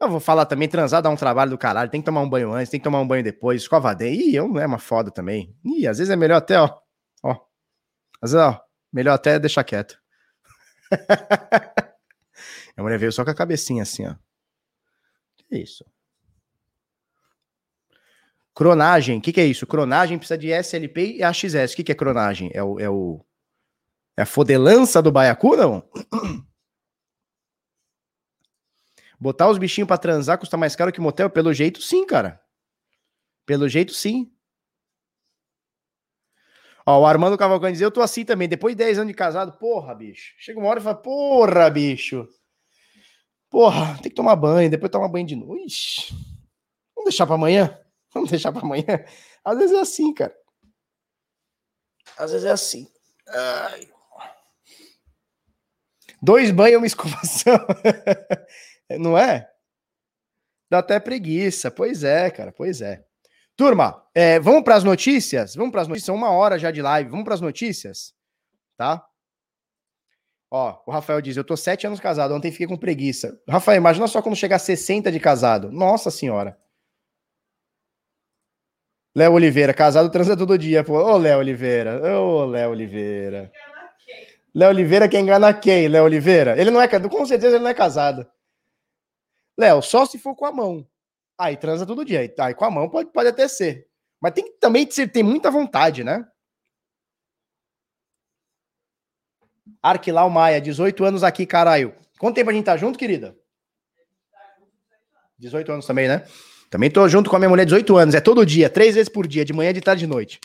Eu 0.00 0.08
vou 0.08 0.18
falar 0.18 0.46
também, 0.46 0.66
transar 0.66 1.02
dá 1.02 1.10
um 1.10 1.16
trabalho 1.16 1.50
do 1.50 1.58
caralho. 1.58 1.90
Tem 1.90 2.00
que 2.00 2.06
tomar 2.06 2.22
um 2.22 2.28
banho 2.28 2.52
antes, 2.52 2.70
tem 2.70 2.80
que 2.80 2.84
tomar 2.84 3.00
um 3.00 3.06
banho 3.06 3.22
depois, 3.22 3.60
escova 3.60 3.94
dente. 3.94 4.30
Ih, 4.30 4.36
eu 4.36 4.48
não 4.48 4.58
é 4.58 4.66
uma 4.66 4.78
foda 4.78 5.10
também. 5.10 5.54
Ih, 5.62 5.86
às 5.86 5.98
vezes 5.98 6.10
é 6.10 6.16
melhor 6.16 6.36
até, 6.36 6.58
ó. 6.58 6.74
Ó. 7.22 7.32
Às 8.22 8.32
vezes, 8.32 8.46
ó. 8.46 8.60
Melhor 8.90 9.12
até 9.12 9.38
deixar 9.38 9.62
quieto. 9.62 10.00
a 12.76 12.82
mulher 12.82 12.98
veio 12.98 13.12
só 13.12 13.24
com 13.24 13.30
a 13.30 13.34
cabecinha 13.34 13.82
assim, 13.82 14.06
ó. 14.06 14.14
Que 15.36 15.58
isso? 15.58 15.84
Cronagem, 18.54 19.18
o 19.18 19.20
que, 19.20 19.32
que, 19.32 19.40
é 19.40 19.46
isso? 19.46 19.66
Cronagem 19.66 20.18
precisa 20.18 20.38
de 20.38 20.50
SLP 20.50 21.18
e 21.18 21.22
AXS. 21.22 21.72
O 21.72 21.76
que, 21.76 21.84
que 21.84 21.92
é 21.92 21.94
cronagem? 21.94 22.50
É 22.54 22.62
o, 22.62 22.80
é 22.80 22.88
o. 22.88 23.24
É 24.16 24.22
a 24.22 24.26
fodelança 24.26 25.00
do 25.00 25.12
baiacu, 25.12 25.56
não? 25.56 25.82
Botar 29.20 29.50
os 29.50 29.58
bichinhos 29.58 29.86
para 29.86 29.98
transar 29.98 30.38
custa 30.38 30.56
mais 30.56 30.74
caro 30.74 30.90
que 30.90 31.00
motel? 31.00 31.28
Pelo 31.28 31.52
jeito, 31.52 31.82
sim, 31.82 32.06
cara. 32.06 32.40
Pelo 33.44 33.68
jeito, 33.68 33.92
sim. 33.92 34.32
Ó, 36.86 37.00
o 37.00 37.06
Armando 37.06 37.36
Cavalcante 37.36 37.74
diz: 37.74 37.82
Eu 37.82 37.90
tô 37.90 38.00
assim 38.00 38.24
também. 38.24 38.48
Depois 38.48 38.74
de 38.74 38.78
10 38.78 39.00
anos 39.00 39.12
de 39.12 39.16
casado, 39.16 39.58
porra, 39.58 39.94
bicho. 39.94 40.34
Chega 40.38 40.58
uma 40.58 40.68
hora 40.68 40.80
e 40.80 40.82
fala: 40.82 40.96
Porra, 40.96 41.68
bicho. 41.68 42.26
Porra, 43.50 43.94
tem 44.00 44.10
que 44.10 44.14
tomar 44.14 44.36
banho. 44.36 44.70
Depois 44.70 44.90
tomar 44.90 45.08
banho 45.08 45.26
de 45.26 45.36
noite. 45.36 46.14
Vamos 46.94 47.10
deixar 47.10 47.26
para 47.26 47.34
amanhã? 47.34 47.78
Vamos 48.14 48.30
deixar 48.30 48.52
para 48.52 48.62
amanhã? 48.62 49.04
Às 49.44 49.58
vezes 49.58 49.76
é 49.76 49.80
assim, 49.80 50.14
cara. 50.14 50.34
Às 52.16 52.32
vezes 52.32 52.46
é 52.46 52.50
assim. 52.50 52.88
Ai. 53.28 53.88
Dois 56.22 56.50
banhos, 56.50 56.78
uma 56.78 56.86
escovação. 56.86 57.54
Não 58.98 59.16
é? 59.16 59.48
Dá 60.70 60.78
até 60.78 60.98
preguiça. 61.00 61.70
Pois 61.70 62.04
é, 62.04 62.30
cara. 62.30 62.52
Pois 62.52 62.80
é. 62.80 63.04
Turma, 63.56 64.02
é, 64.14 64.40
vamos 64.40 64.62
para 64.62 64.76
as 64.76 64.84
notícias? 64.84 65.54
Vamos 65.54 65.72
para 65.72 65.82
as 65.82 65.88
notícias. 65.88 66.14
Uma 66.14 66.30
hora 66.30 66.58
já 66.58 66.70
de 66.70 66.80
live. 66.80 67.10
Vamos 67.10 67.24
para 67.24 67.34
as 67.34 67.40
notícias? 67.40 68.14
Tá? 68.76 69.04
Ó, 70.50 70.82
o 70.86 70.90
Rafael 70.90 71.20
diz: 71.20 71.36
Eu 71.36 71.44
tô 71.44 71.56
sete 71.56 71.86
anos 71.86 72.00
casado. 72.00 72.34
Ontem 72.34 72.50
fiquei 72.50 72.66
com 72.66 72.76
preguiça. 72.76 73.40
Rafael, 73.48 73.76
imagina 73.76 74.06
só 74.06 74.22
quando 74.22 74.36
chegar 74.36 74.56
a 74.56 74.60
60 74.60 75.12
de 75.12 75.20
casado. 75.20 75.70
Nossa 75.70 76.10
senhora. 76.10 76.58
Léo 79.14 79.32
Oliveira, 79.32 79.74
casado 79.74 80.10
transa 80.10 80.36
todo 80.36 80.56
dia. 80.56 80.82
Pô. 80.82 80.94
Ô, 80.94 81.16
Léo 81.18 81.38
Oliveira. 81.38 82.18
Ô, 82.18 82.44
Léo 82.46 82.70
Oliveira. 82.70 83.52
Léo 84.54 84.70
Oliveira 84.70 85.08
quem 85.08 85.20
engana 85.20 85.54
quem, 85.54 85.86
Léo 85.88 86.04
Oliveira? 86.04 86.60
Ele 86.60 86.70
não 86.70 86.80
é, 86.80 86.88
com 86.88 87.26
certeza 87.26 87.56
ele 87.56 87.64
não 87.64 87.70
é 87.70 87.74
casado. 87.74 88.26
Léo, 89.58 89.82
só 89.82 90.06
se 90.06 90.18
for 90.18 90.34
com 90.34 90.46
a 90.46 90.52
mão. 90.52 90.86
Aí 91.38 91.56
transa 91.56 91.86
todo 91.86 92.04
dia. 92.04 92.32
Aí 92.38 92.54
com 92.54 92.64
a 92.64 92.70
mão 92.70 92.88
pode, 92.88 93.10
pode 93.12 93.28
até 93.28 93.48
ser. 93.48 93.88
Mas 94.20 94.32
tem 94.32 94.44
que 94.44 94.58
também 94.58 94.86
ter 94.86 95.22
muita 95.22 95.50
vontade, 95.50 96.04
né? 96.04 96.26
Arquilau 99.82 100.28
Maia, 100.28 100.60
18 100.60 101.04
anos 101.04 101.24
aqui, 101.24 101.46
caralho. 101.46 101.94
Quanto 102.18 102.34
tempo 102.34 102.50
a 102.50 102.52
gente 102.52 102.66
tá 102.66 102.76
junto, 102.76 102.98
querida? 102.98 103.34
18 105.38 105.72
anos 105.72 105.86
também, 105.86 106.06
né? 106.06 106.26
Também 106.68 106.90
tô 106.90 107.08
junto 107.08 107.30
com 107.30 107.36
a 107.36 107.38
minha 107.38 107.48
mulher 107.48 107.64
18 107.64 107.96
anos. 107.96 108.14
É 108.14 108.20
todo 108.20 108.44
dia, 108.44 108.68
três 108.68 108.94
vezes 108.94 109.08
por 109.08 109.26
dia, 109.26 109.44
de 109.44 109.52
manhã, 109.52 109.72
de 109.72 109.80
tarde, 109.80 110.00
de 110.00 110.06
noite. 110.06 110.38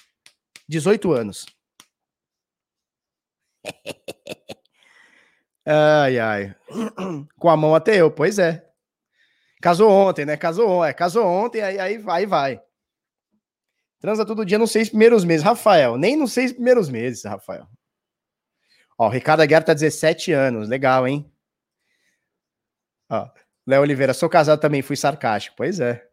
18 0.68 1.12
anos. 1.12 1.46
ai, 5.66 6.18
ai. 6.18 6.56
Com 7.38 7.50
a 7.50 7.58
mão 7.58 7.76
até 7.76 8.00
eu, 8.00 8.10
pois 8.10 8.40
é. 8.40 8.65
Casou 9.62 9.90
ontem, 9.90 10.26
né? 10.26 10.38
Casou, 10.38 10.84
é, 10.84 10.94
casou 10.94 11.26
ontem, 11.26 11.62
aí, 11.62 11.80
aí 11.80 11.98
vai, 11.98 12.26
vai. 12.26 12.62
Transa 14.00 14.26
todo 14.26 14.46
dia 14.46 14.60
nos 14.60 14.72
seis 14.72 14.90
primeiros 14.90 15.24
meses. 15.24 15.44
Rafael, 15.44 15.98
nem 15.98 16.16
nos 16.16 16.34
seis 16.34 16.54
primeiros 16.54 16.90
meses, 16.90 17.24
Rafael. 17.24 17.68
Ó, 18.98 19.08
o 19.08 19.10
Ricardo 19.10 19.42
Aguiar 19.42 19.64
tá 19.64 19.74
17 19.74 20.32
anos. 20.32 20.70
Legal, 20.70 21.08
hein? 21.08 21.32
Ó, 23.10 23.30
Léo 23.66 23.82
Oliveira, 23.82 24.14
sou 24.14 24.30
casado 24.30 24.60
também, 24.60 24.82
fui 24.82 24.96
sarcástico. 24.96 25.56
Pois 25.58 25.80
é, 25.80 26.08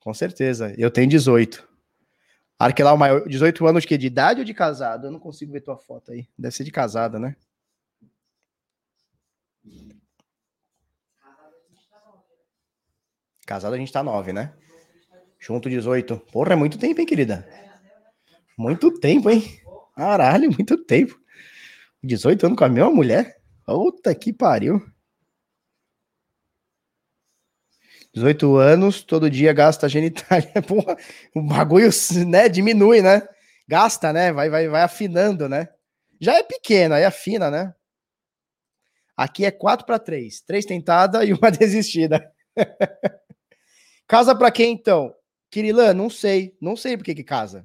com 0.00 0.12
certeza. 0.12 0.74
Eu 0.76 0.90
tenho 0.90 1.08
18. 1.08 1.68
Arquelau 2.58 2.96
maior, 2.96 3.26
18 3.26 3.66
anos 3.66 3.86
que 3.86 3.96
de 3.96 4.06
idade 4.06 4.40
ou 4.40 4.44
de 4.44 4.52
casado? 4.52 5.06
Eu 5.06 5.10
não 5.10 5.18
consigo 5.18 5.52
ver 5.52 5.62
tua 5.62 5.78
foto 5.78 6.12
aí. 6.12 6.28
Deve 6.38 6.54
ser 6.54 6.64
de 6.64 6.70
casada, 6.70 7.18
né? 7.18 7.34
Casado 13.50 13.74
a 13.74 13.78
gente 13.78 13.90
tá 13.90 14.00
nove, 14.00 14.32
né? 14.32 14.52
Junto 15.40 15.68
18. 15.68 16.18
Porra, 16.30 16.52
é 16.52 16.56
muito 16.56 16.78
tempo, 16.78 17.00
hein, 17.00 17.06
querida? 17.06 17.48
Muito 18.56 18.96
tempo, 19.00 19.28
hein? 19.28 19.42
Caralho, 19.96 20.52
muito 20.52 20.76
tempo. 20.84 21.18
18 22.00 22.46
anos 22.46 22.56
com 22.56 22.64
a 22.64 22.68
mesma 22.68 22.92
mulher? 22.92 23.40
Puta 23.66 24.14
que 24.14 24.32
pariu. 24.32 24.80
18 28.14 28.56
anos, 28.56 29.02
todo 29.02 29.28
dia 29.28 29.52
gasta 29.52 29.88
genitália. 29.88 30.48
Porra, 30.64 30.96
o 31.34 31.42
bagulho, 31.42 31.90
né, 32.28 32.48
diminui, 32.48 33.02
né? 33.02 33.26
Gasta, 33.66 34.12
né? 34.12 34.32
Vai, 34.32 34.48
vai, 34.48 34.68
vai 34.68 34.82
afinando, 34.82 35.48
né? 35.48 35.68
Já 36.20 36.38
é 36.38 36.44
pequena, 36.44 36.94
aí 36.94 37.04
afina, 37.04 37.50
né? 37.50 37.74
Aqui 39.16 39.44
é 39.44 39.50
4 39.50 39.84
para 39.84 39.98
3. 39.98 40.40
3 40.42 40.64
tentada 40.64 41.24
e 41.24 41.32
uma 41.32 41.50
desistida. 41.50 42.32
Casa 44.10 44.34
para 44.34 44.50
quem 44.50 44.72
então? 44.72 45.14
Kirilan, 45.52 45.94
não 45.94 46.10
sei. 46.10 46.56
Não 46.60 46.74
sei 46.74 46.96
por 46.96 47.04
que 47.04 47.22
casa. 47.22 47.64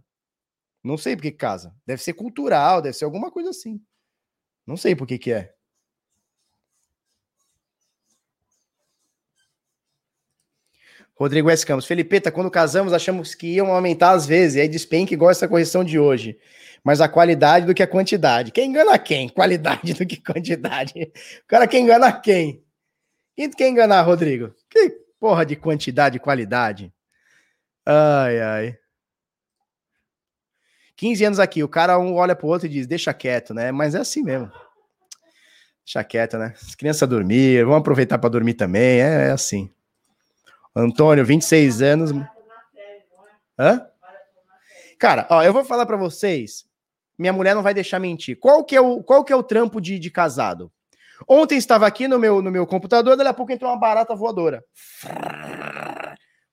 Não 0.84 0.96
sei 0.96 1.16
por 1.16 1.24
que, 1.24 1.32
casa. 1.32 1.74
Deve 1.88 2.04
ser 2.04 2.14
cultural, 2.14 2.84
deve 2.84 2.96
ser 2.96 3.04
alguma 3.04 3.32
coisa 3.32 3.50
assim. 3.50 3.82
Não 4.64 4.78
sei 4.78 4.96
por 4.96 5.08
que 5.08 5.18
que 5.18 5.32
é. 5.32 5.56
Rodrigo 11.16 11.50
S. 11.50 11.66
Campos. 11.66 11.88
Felipeta, 11.88 12.32
quando 12.32 12.52
casamos, 12.52 12.94
achamos 12.94 13.34
que 13.34 13.48
iam 13.48 13.74
aumentar 13.74 14.12
as 14.12 14.28
vezes, 14.28 14.58
e 14.58 14.62
aí 14.62 14.70
despenca 14.70 15.16
igual 15.16 15.32
essa 15.32 15.48
correção 15.48 15.84
de 15.84 15.98
hoje. 15.98 16.38
Mas 16.84 17.02
a 17.02 17.10
qualidade 17.10 17.66
do 17.66 17.74
que 17.74 17.82
a 17.82 17.88
quantidade. 17.88 18.52
Quem 18.52 18.70
engana 18.70 19.00
quem? 19.00 19.30
Qualidade 19.30 19.96
do 19.96 20.06
que 20.06 20.22
quantidade. 20.22 20.94
O 21.44 21.48
cara 21.48 21.68
quem 21.68 21.86
engana 21.86 22.14
quem? 22.14 22.64
Quem 23.36 23.50
quer 23.50 23.70
enganar, 23.70 24.04
Rodrigo? 24.04 24.54
Que 24.70 25.05
Porra 25.26 25.44
de 25.44 25.56
quantidade 25.56 26.18
e 26.18 26.20
qualidade. 26.20 26.94
Ai, 27.84 28.40
ai. 28.40 28.78
15 30.96 31.26
anos 31.26 31.40
aqui, 31.40 31.64
o 31.64 31.68
cara 31.68 31.98
um 31.98 32.14
olha 32.14 32.36
pro 32.36 32.46
outro 32.46 32.68
e 32.68 32.70
diz, 32.70 32.86
deixa 32.86 33.12
quieto, 33.12 33.52
né? 33.52 33.72
Mas 33.72 33.96
é 33.96 34.02
assim 34.02 34.22
mesmo. 34.22 34.52
Deixa 35.84 36.04
quieto, 36.04 36.38
né? 36.38 36.54
As 36.62 36.76
crianças 36.76 37.10
dormir, 37.10 37.66
vamos 37.66 37.80
aproveitar 37.80 38.20
para 38.20 38.30
dormir 38.30 38.54
também, 38.54 39.02
é, 39.02 39.30
é, 39.30 39.32
assim. 39.32 39.68
Antônio, 40.76 41.26
26 41.26 41.82
anos. 41.82 42.12
Hã? 43.58 43.84
Cara, 45.00 45.26
ó, 45.32 45.42
eu 45.42 45.52
vou 45.52 45.66
falar 45.66 45.88
para 45.88 45.98
vocês, 45.98 46.68
minha 47.18 47.34
mulher 47.34 47.56
não 47.56 47.64
vai 47.64 47.74
deixar 47.74 47.98
mentir. 47.98 48.38
Qual 48.38 48.64
que 48.64 48.76
é 48.76 48.80
o, 48.80 49.02
qual 49.02 49.26
que 49.26 49.34
é 49.34 49.36
o 49.36 49.42
trampo 49.42 49.82
de, 49.82 49.98
de 49.98 50.12
casado? 50.12 50.72
Ontem 51.28 51.58
estava 51.58 51.88
aqui 51.88 52.08
no 52.08 52.20
meu, 52.20 52.42
no 52.42 52.52
meu 52.52 52.68
computador, 52.68 53.16
daqui 53.16 53.30
a 53.30 53.34
pouco 53.34 53.52
entrou 53.52 53.72
uma 53.72 53.80
barata 53.80 54.16
voadora. 54.16 54.64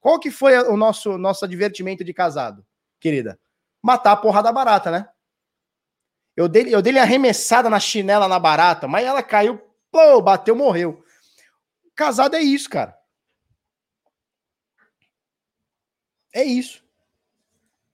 Qual 0.00 0.18
que 0.18 0.30
foi 0.30 0.58
o 0.58 0.76
nosso 0.76 1.16
nosso 1.16 1.46
divertimento 1.46 2.04
de 2.04 2.12
casado, 2.12 2.64
querida? 3.00 3.38
Matar 3.82 4.12
a 4.12 4.16
porra 4.16 4.42
da 4.42 4.52
barata, 4.52 4.90
né? 4.90 5.08
Eu 6.36 6.48
dei, 6.48 6.74
eu 6.74 6.80
dei 6.80 6.98
arremessada 6.98 7.68
na 7.68 7.78
chinela 7.78 8.26
na 8.26 8.38
barata, 8.38 8.88
mas 8.88 9.04
ela 9.04 9.22
caiu, 9.22 9.60
pô, 9.90 10.20
bateu, 10.22 10.56
morreu. 10.56 11.04
Casado 11.94 12.34
é 12.36 12.40
isso, 12.40 12.70
cara. 12.70 12.96
É 16.34 16.42
isso. 16.42 16.82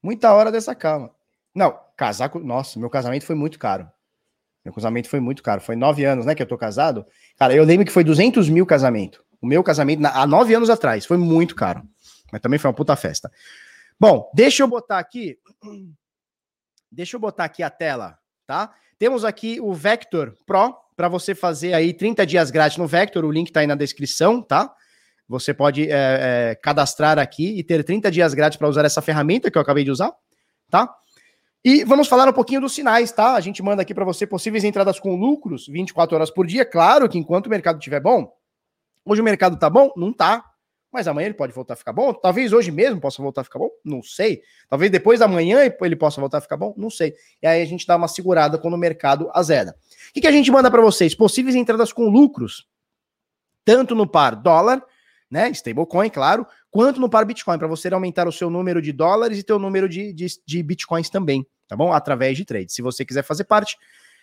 Muita 0.03 0.33
hora 0.33 0.53
dessa 0.53 0.75
calma. 0.75 1.15
Não, 1.55 1.79
casar 1.97 2.29
com. 2.29 2.39
Nossa, 2.39 2.79
meu 2.79 2.89
casamento 2.89 3.27
foi 3.27 3.35
muito 3.35 3.59
caro. 3.59 3.91
Meu 4.69 4.75
casamento 4.75 5.09
foi 5.09 5.19
muito 5.19 5.43
caro. 5.43 5.63
Foi 5.63 5.75
nove 5.75 6.05
anos, 6.05 6.27
né, 6.27 6.35
que 6.35 6.43
eu 6.43 6.47
tô 6.47 6.59
casado. 6.59 7.07
Cara, 7.39 7.55
eu 7.55 7.65
lembro 7.65 7.87
que 7.87 7.93
foi 7.93 8.05
200 8.05 8.51
mil 8.51 8.67
casamento. 8.67 9.25
O 9.41 9.47
meu 9.47 9.63
casamento, 9.65 10.05
há 10.05 10.27
nove 10.27 10.55
anos 10.55 10.69
atrás, 10.69 11.07
foi 11.07 11.17
muito 11.17 11.55
caro. 11.55 11.83
Mas 12.31 12.43
também 12.43 12.59
foi 12.59 12.69
uma 12.69 12.75
puta 12.75 12.95
festa. 12.95 13.33
Bom, 13.99 14.31
deixa 14.35 14.63
eu 14.63 14.69
botar 14.69 14.99
aqui. 14.99 15.39
Deixa 16.91 17.17
eu 17.17 17.21
botar 17.21 17.45
aqui 17.45 17.63
a 17.63 17.69
tela, 17.69 18.17
tá? 18.47 18.73
Temos 18.99 19.23
aqui 19.23 19.61
o 19.61 19.75
Vector 19.75 20.33
Pro 20.47 20.75
para 20.97 21.07
você 21.07 21.35
fazer 21.35 21.75
aí 21.75 21.93
30 21.93 22.25
dias 22.25 22.51
grátis 22.51 22.79
no 22.79 22.87
Vector. 22.87 23.27
O 23.27 23.31
link 23.31 23.53
tá 23.53 23.61
aí 23.61 23.67
na 23.67 23.75
descrição, 23.75 24.41
tá? 24.41 24.75
Você 25.29 25.53
pode 25.53 25.91
é, 25.91 25.91
é, 25.93 26.55
cadastrar 26.55 27.19
aqui 27.19 27.59
e 27.59 27.63
ter 27.63 27.85
30 27.85 28.11
dias 28.11 28.33
grátis 28.33 28.57
para 28.57 28.69
usar 28.69 28.87
essa 28.87 29.03
ferramenta 29.03 29.51
que 29.51 29.59
eu 29.59 29.63
acabei 29.63 29.85
de 29.85 29.91
usar, 29.91 30.15
tá? 30.71 30.91
E 31.65 31.85
vamos 31.85 32.07
falar 32.07 32.29
um 32.29 32.33
pouquinho 32.33 32.61
dos 32.61 32.73
sinais, 32.73 33.11
tá? 33.11 33.35
A 33.35 33.41
gente 33.41 33.63
manda 33.63 33.83
aqui 33.83 33.93
para 33.93 34.05
você 34.05 34.27
possíveis 34.27 34.65
entradas 34.65 35.01
com 35.01 35.17
lucros 35.17 35.67
24 35.67 36.15
horas 36.17 36.31
por 36.31 36.47
dia. 36.47 36.65
Claro 36.65 37.09
que 37.09 37.19
enquanto 37.19 37.47
o 37.47 37.51
mercado 37.51 37.79
estiver 37.79 38.01
bom, 38.01 38.33
hoje 39.05 39.21
o 39.21 39.25
mercado 39.25 39.59
tá 39.59 39.69
bom? 39.69 39.93
Não 39.97 40.13
tá. 40.13 40.45
Mas 40.91 41.07
amanhã 41.07 41.27
ele 41.27 41.35
pode 41.35 41.53
voltar 41.53 41.75
a 41.75 41.77
ficar 41.77 41.93
bom. 41.93 42.15
Talvez 42.15 42.53
hoje 42.53 42.71
mesmo 42.71 43.01
possa 43.01 43.21
voltar 43.21 43.43
a 43.43 43.45
ficar 43.45 43.59
bom. 43.59 43.69
Não 43.85 44.03
sei. 44.03 44.41
Talvez 44.71 44.91
depois 44.91 45.21
da 45.21 45.29
manhã 45.29 45.61
ele 45.61 45.97
possa 45.97 46.21
voltar 46.21 46.39
a 46.39 46.41
ficar 46.41 46.57
bom. 46.57 46.73
Não 46.79 46.89
sei. 46.89 47.15
E 47.43 47.47
aí 47.47 47.61
a 47.61 47.67
gente 47.67 47.87
dá 47.87 47.97
uma 47.97 48.09
segurada 48.09 48.57
quando 48.57 48.75
o 48.75 48.79
mercado 48.79 49.31
azeda. 49.35 49.77
O 50.11 50.13
que, 50.15 50.23
que 50.23 50.27
a 50.27 50.33
gente 50.33 50.51
manda 50.51 50.71
para 50.71 50.81
vocês? 50.81 51.15
Possíveis 51.15 51.55
entradas 51.55 51.93
com 51.93 52.09
lucros, 52.09 52.67
tanto 53.65 53.95
no 53.95 54.07
par 54.07 54.35
dólar, 54.35 54.83
né? 55.31 55.51
Stablecoin, 55.51 56.09
claro, 56.09 56.47
quanto 56.79 57.01
no 57.01 57.11
par 57.11 57.25
Bitcoin, 57.25 57.59
para 57.59 57.67
você 57.67 57.93
aumentar 57.93 58.29
o 58.29 58.33
seu 58.33 58.49
número 58.49 58.81
de 58.81 58.93
dólares 58.93 59.37
e 59.37 59.43
teu 59.43 59.59
número 59.59 59.89
de, 59.89 60.13
de, 60.13 60.29
de 60.47 60.63
Bitcoins 60.63 61.11
também, 61.11 61.45
tá 61.67 61.75
bom? 61.75 61.93
Através 61.93 62.37
de 62.37 62.45
trade. 62.45 62.73
Se 62.73 62.81
você 62.81 63.05
quiser 63.05 63.25
fazer 63.25 63.43
parte, 63.43 63.77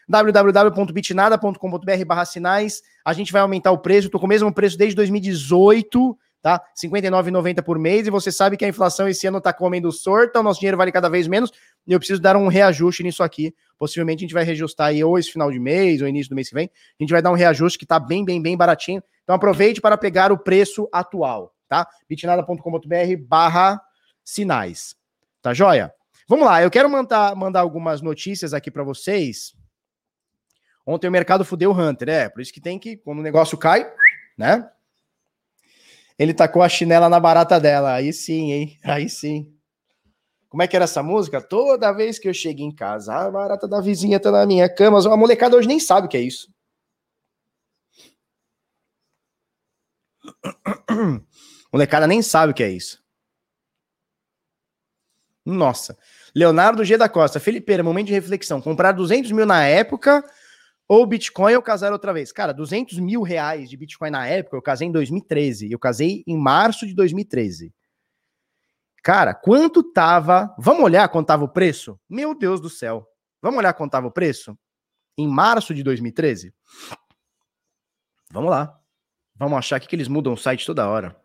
www.bitnada.com.br 0.08 2.06
barra 2.08 2.24
sinais, 2.24 2.82
a 3.04 3.12
gente 3.12 3.34
vai 3.34 3.42
aumentar 3.42 3.72
o 3.72 3.78
preço, 3.78 4.10
tô 4.10 4.18
com 4.18 4.26
o 4.26 4.30
mesmo 4.30 4.54
preço 4.54 4.78
desde 4.78 4.96
2018, 4.96 6.18
tá? 6.42 6.64
R$ 6.82 6.90
59,90 6.90 7.62
por 7.62 7.78
mês, 7.78 8.08
e 8.08 8.10
você 8.10 8.32
sabe 8.32 8.56
que 8.56 8.64
a 8.64 8.70
inflação 8.70 9.10
esse 9.10 9.28
ano 9.28 9.42
tá 9.42 9.52
comendo 9.52 9.92
sorte, 9.92 10.30
então 10.30 10.42
nosso 10.42 10.62
dinheiro 10.62 10.78
vale 10.78 10.94
cada 10.94 11.10
vez 11.10 11.28
menos, 11.28 11.52
e 11.86 11.92
eu 11.92 12.00
preciso 12.00 12.22
dar 12.22 12.38
um 12.38 12.48
reajuste 12.48 13.04
nisso 13.04 13.22
aqui. 13.22 13.54
Possivelmente 13.78 14.20
a 14.20 14.24
gente 14.24 14.34
vai 14.34 14.46
reajustar 14.46 14.88
aí 14.88 15.04
ou 15.04 15.20
esse 15.20 15.30
final 15.30 15.52
de 15.52 15.60
mês, 15.60 16.02
ou 16.02 16.08
início 16.08 16.30
do 16.30 16.36
mês 16.38 16.48
que 16.48 16.56
vem, 16.56 16.70
a 16.72 17.04
gente 17.04 17.12
vai 17.12 17.22
dar 17.22 17.32
um 17.32 17.36
reajuste 17.36 17.78
que 17.78 17.86
tá 17.86 18.00
bem, 18.00 18.24
bem, 18.24 18.42
bem 18.42 18.56
baratinho. 18.56 19.04
Então 19.26 19.36
aproveite 19.36 19.82
para 19.82 19.98
pegar 19.98 20.32
o 20.32 20.38
preço 20.38 20.88
atual, 20.94 21.52
tá? 21.68 21.88
bitnada.com.br 22.08 23.18
barra 23.28 23.82
sinais. 24.24 24.96
Tá 25.42 25.54
joia? 25.54 25.94
Vamos 26.28 26.46
lá, 26.46 26.62
eu 26.62 26.72
quero 26.72 26.90
mandar, 26.90 27.36
mandar 27.36 27.62
algumas 27.62 28.02
notícias 28.02 28.54
aqui 28.54 28.72
para 28.72 28.84
vocês. 28.84 29.54
Ontem 30.86 31.08
o 31.08 31.12
mercado 31.12 31.46
fudeu 31.46 31.72
o 31.72 31.80
Hunter, 31.80 32.10
é, 32.10 32.30
por 32.30 32.42
isso 32.42 32.54
que 32.54 32.62
tem 32.62 32.80
que, 32.80 32.98
quando 32.98 33.20
o 33.20 33.24
negócio 33.24 33.58
cai, 33.58 33.92
né? 34.38 34.70
Ele 36.18 36.34
tacou 36.34 36.62
a 36.62 36.70
chinela 36.70 37.10
na 37.10 37.20
barata 37.20 37.60
dela. 37.60 37.94
Aí 37.94 38.14
sim, 38.14 38.52
hein? 38.52 38.80
Aí 38.84 39.10
sim. 39.10 39.54
Como 40.50 40.64
é 40.64 40.68
que 40.68 40.76
era 40.76 40.86
essa 40.86 41.04
música? 41.04 41.42
Toda 41.42 41.92
vez 41.92 42.18
que 42.18 42.30
eu 42.30 42.34
chego 42.34 42.62
em 42.62 42.74
casa, 42.74 43.14
a 43.14 43.30
barata 43.30 43.68
da 43.68 43.82
vizinha 43.82 44.20
tá 44.20 44.32
na 44.32 44.46
minha 44.46 44.70
cama. 44.70 45.00
A 45.00 45.18
molecada 45.18 45.58
hoje 45.58 45.68
nem 45.68 45.80
sabe 45.80 46.08
o 46.08 46.10
que 46.10 46.16
é 46.18 46.22
isso. 46.22 46.48
Molecada 51.76 52.08
nem 52.08 52.22
sabe 52.22 52.54
o 52.54 52.56
que 52.56 52.64
é 52.64 52.70
isso. 52.70 53.04
Nossa. 55.46 55.98
Leonardo 56.34 56.86
G 56.86 56.96
da 56.96 57.10
Costa. 57.10 57.38
Felipe, 57.38 57.84
momento 57.84 58.08
de 58.08 58.14
reflexão. 58.14 58.62
Comprar 58.62 58.94
200 58.94 59.30
mil 59.34 59.46
na 59.46 59.66
época 59.66 60.24
ou 60.88 61.06
Bitcoin 61.06 61.54
ou 61.54 61.62
casar 61.62 61.92
outra 61.92 62.14
vez? 62.14 62.32
Cara, 62.32 62.54
200 62.54 62.98
mil 63.00 63.24
reais 63.24 63.70
de 63.70 63.76
Bitcoin 63.76 64.10
na 64.10 64.26
época, 64.26 64.56
eu 64.56 64.62
casei 64.62 64.88
em 64.88 64.92
2013. 64.94 65.70
Eu 65.70 65.78
casei 65.78 66.24
em 66.26 66.38
março 66.38 66.88
de 66.88 66.96
2013. 66.96 67.76
Cara, 69.04 69.34
quanto 69.34 69.84
tava. 69.84 70.56
Vamos 70.58 70.82
olhar 70.82 71.10
quanto 71.10 71.28
tava 71.28 71.44
o 71.44 71.50
preço? 71.50 72.00
Meu 72.10 72.34
Deus 72.34 72.62
do 72.62 72.70
céu. 72.70 73.06
Vamos 73.42 73.58
olhar 73.58 73.74
quanto 73.74 73.92
tava 73.92 74.08
o 74.08 74.12
preço? 74.12 74.58
Em 75.18 75.28
março 75.28 75.74
de 75.74 75.84
2013? 75.84 76.54
Vamos 78.32 78.50
lá. 78.50 78.80
Vamos 79.36 79.58
achar 79.58 79.78
que 79.82 79.94
eles 79.94 80.08
mudam 80.08 80.32
o 80.32 80.38
site 80.38 80.66
toda 80.66 80.88
hora. 80.88 81.25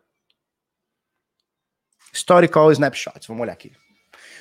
Historical 2.13 2.71
Snapshots. 2.71 3.27
Vamos 3.27 3.43
olhar 3.43 3.53
aqui. 3.53 3.71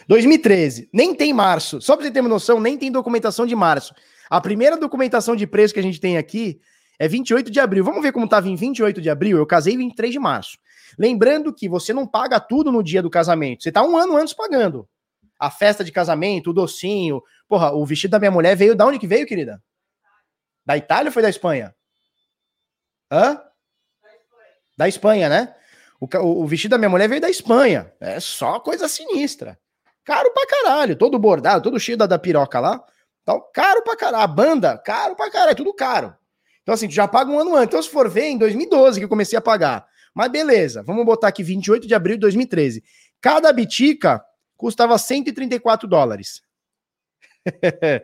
2013. 0.09 0.89
Nem 0.93 1.15
tem 1.15 1.33
março. 1.33 1.81
Só 1.81 1.97
para 1.97 2.07
você 2.07 2.11
ter 2.11 2.21
uma 2.21 2.29
noção, 2.29 2.61
nem 2.61 2.77
tem 2.77 2.91
documentação 2.91 3.47
de 3.47 3.55
março. 3.55 3.95
A 4.29 4.41
primeira 4.41 4.77
documentação 4.77 5.37
de 5.37 5.47
preço 5.47 5.75
que 5.75 5.81
a 5.81 5.83
gente 5.83 6.01
tem 6.01 6.17
aqui 6.17 6.61
é 6.99 7.09
28 7.09 7.51
de 7.51 7.61
abril. 7.61 7.85
Vamos 7.85 8.03
ver 8.03 8.13
como 8.13 8.25
estava 8.25 8.49
em 8.49 8.55
28 8.55 9.01
de 9.01 9.09
abril? 9.09 9.39
Eu 9.39 9.47
casei 9.47 9.75
em 9.75 9.79
23 9.79 10.13
de 10.13 10.19
março. 10.19 10.59
Lembrando 10.99 11.53
que 11.55 11.69
você 11.69 11.93
não 11.93 12.07
paga 12.07 12.39
tudo 12.41 12.73
no 12.73 12.83
dia 12.83 13.03
do 13.03 13.11
casamento. 13.11 13.63
Você 13.63 13.71
está 13.71 13.83
um 13.83 13.97
ano 13.97 14.17
antes 14.17 14.35
pagando. 14.35 14.89
A 15.39 15.51
festa 15.51 15.83
de 15.83 15.93
casamento, 15.93 16.51
o 16.51 16.53
docinho. 16.53 17.23
Porra, 17.49 17.73
o 17.73 17.87
vestido 17.87 18.11
da 18.11 18.19
minha 18.19 18.31
mulher 18.31 18.57
veio. 18.57 18.75
Da 18.75 18.87
onde 18.87 18.99
que 18.99 19.07
veio, 19.07 19.27
querida? 19.27 19.63
Da 20.67 20.77
Itália 20.77 21.09
ou 21.09 21.13
foi 21.13 21.23
da 21.23 21.31
Espanha? 21.31 21.75
Hã? 23.11 23.41
Da 24.77 24.89
Espanha 24.89 25.29
né? 25.29 25.55
O, 26.01 26.43
o, 26.43 26.47
vestido 26.47 26.71
da 26.71 26.79
minha 26.79 26.89
mulher 26.89 27.09
veio 27.09 27.21
da 27.21 27.29
Espanha. 27.29 27.93
É 28.01 28.19
só 28.19 28.59
coisa 28.59 28.89
sinistra. 28.89 29.59
Caro 30.03 30.33
pra 30.33 30.47
caralho. 30.47 30.97
Todo 30.97 31.19
bordado, 31.19 31.63
todo 31.63 31.79
cheio 31.79 31.99
da, 31.99 32.07
da 32.07 32.19
piroca 32.19 32.59
lá. 32.59 32.83
Então, 33.23 33.45
caro 33.53 33.83
pra 33.83 33.97
caralho. 33.97 34.25
A 34.25 34.27
banda, 34.27 34.79
caro 34.79 35.15
pra 35.15 35.31
caralho, 35.31 35.53
é 35.53 35.55
tudo 35.55 35.75
caro. 35.75 36.17
Então, 36.63 36.75
assim, 36.75 36.89
tu 36.89 36.95
já 36.95 37.07
paga 37.07 37.31
um 37.31 37.39
ano 37.39 37.55
antes. 37.55 37.69
Então, 37.69 37.83
se 37.83 37.91
for 37.91 38.09
ver, 38.09 38.29
em 38.29 38.39
2012 38.39 38.99
que 38.99 39.05
eu 39.05 39.09
comecei 39.09 39.39
a 39.39 39.43
pagar. 39.43 39.87
Mas 40.15 40.31
beleza, 40.31 40.83
vamos 40.83 41.05
botar 41.05 41.29
aqui 41.29 41.43
28 41.43 41.87
de 41.87 41.95
abril 41.95 42.17
de 42.17 42.21
2013. 42.21 42.83
Cada 43.21 43.53
bitica 43.53 44.25
custava 44.57 44.97
134 44.99 45.87
dólares. 45.87 46.43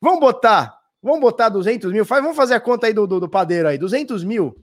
vamos 0.00 0.20
botar, 0.20 0.78
vamos 1.02 1.20
botar 1.20 1.48
200 1.48 1.92
mil. 1.92 2.04
Vamos 2.04 2.36
fazer 2.36 2.54
a 2.54 2.60
conta 2.60 2.88
aí 2.88 2.92
do, 2.92 3.06
do, 3.06 3.20
do 3.20 3.28
padeiro 3.28 3.68
aí. 3.68 3.78
200 3.78 4.24
mil. 4.24 4.54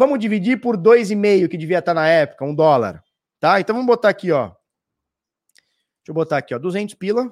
Vamos 0.00 0.18
dividir 0.18 0.58
por 0.62 0.78
2,5 0.78 1.46
que 1.46 1.58
devia 1.58 1.80
estar 1.80 1.92
na 1.92 2.08
época, 2.08 2.42
um 2.42 2.54
dólar. 2.54 3.04
Tá? 3.38 3.60
Então 3.60 3.74
vamos 3.74 3.86
botar 3.86 4.08
aqui, 4.08 4.32
ó. 4.32 4.46
Deixa 4.46 6.08
eu 6.08 6.14
botar 6.14 6.38
aqui, 6.38 6.54
ó. 6.54 6.58
200 6.58 6.94
pila 6.94 7.30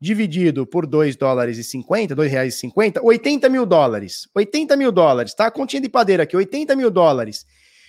dividido 0.00 0.66
por 0.66 0.86
2 0.86 1.16
dólares 1.16 1.58
e 1.58 1.64
50, 1.64 2.14
2 2.14 2.32
reais 2.32 2.54
e 2.54 2.58
50, 2.58 3.04
80 3.04 3.46
mil 3.50 3.66
dólares. 3.66 4.26
80 4.34 4.74
mil 4.74 4.90
dólares, 4.90 5.34
tá? 5.34 5.50
Continha 5.50 5.82
de 5.82 5.90
padeira 5.90 6.22
aqui, 6.22 6.34
80 6.34 6.74
mil 6.74 6.90
dólares 6.90 7.44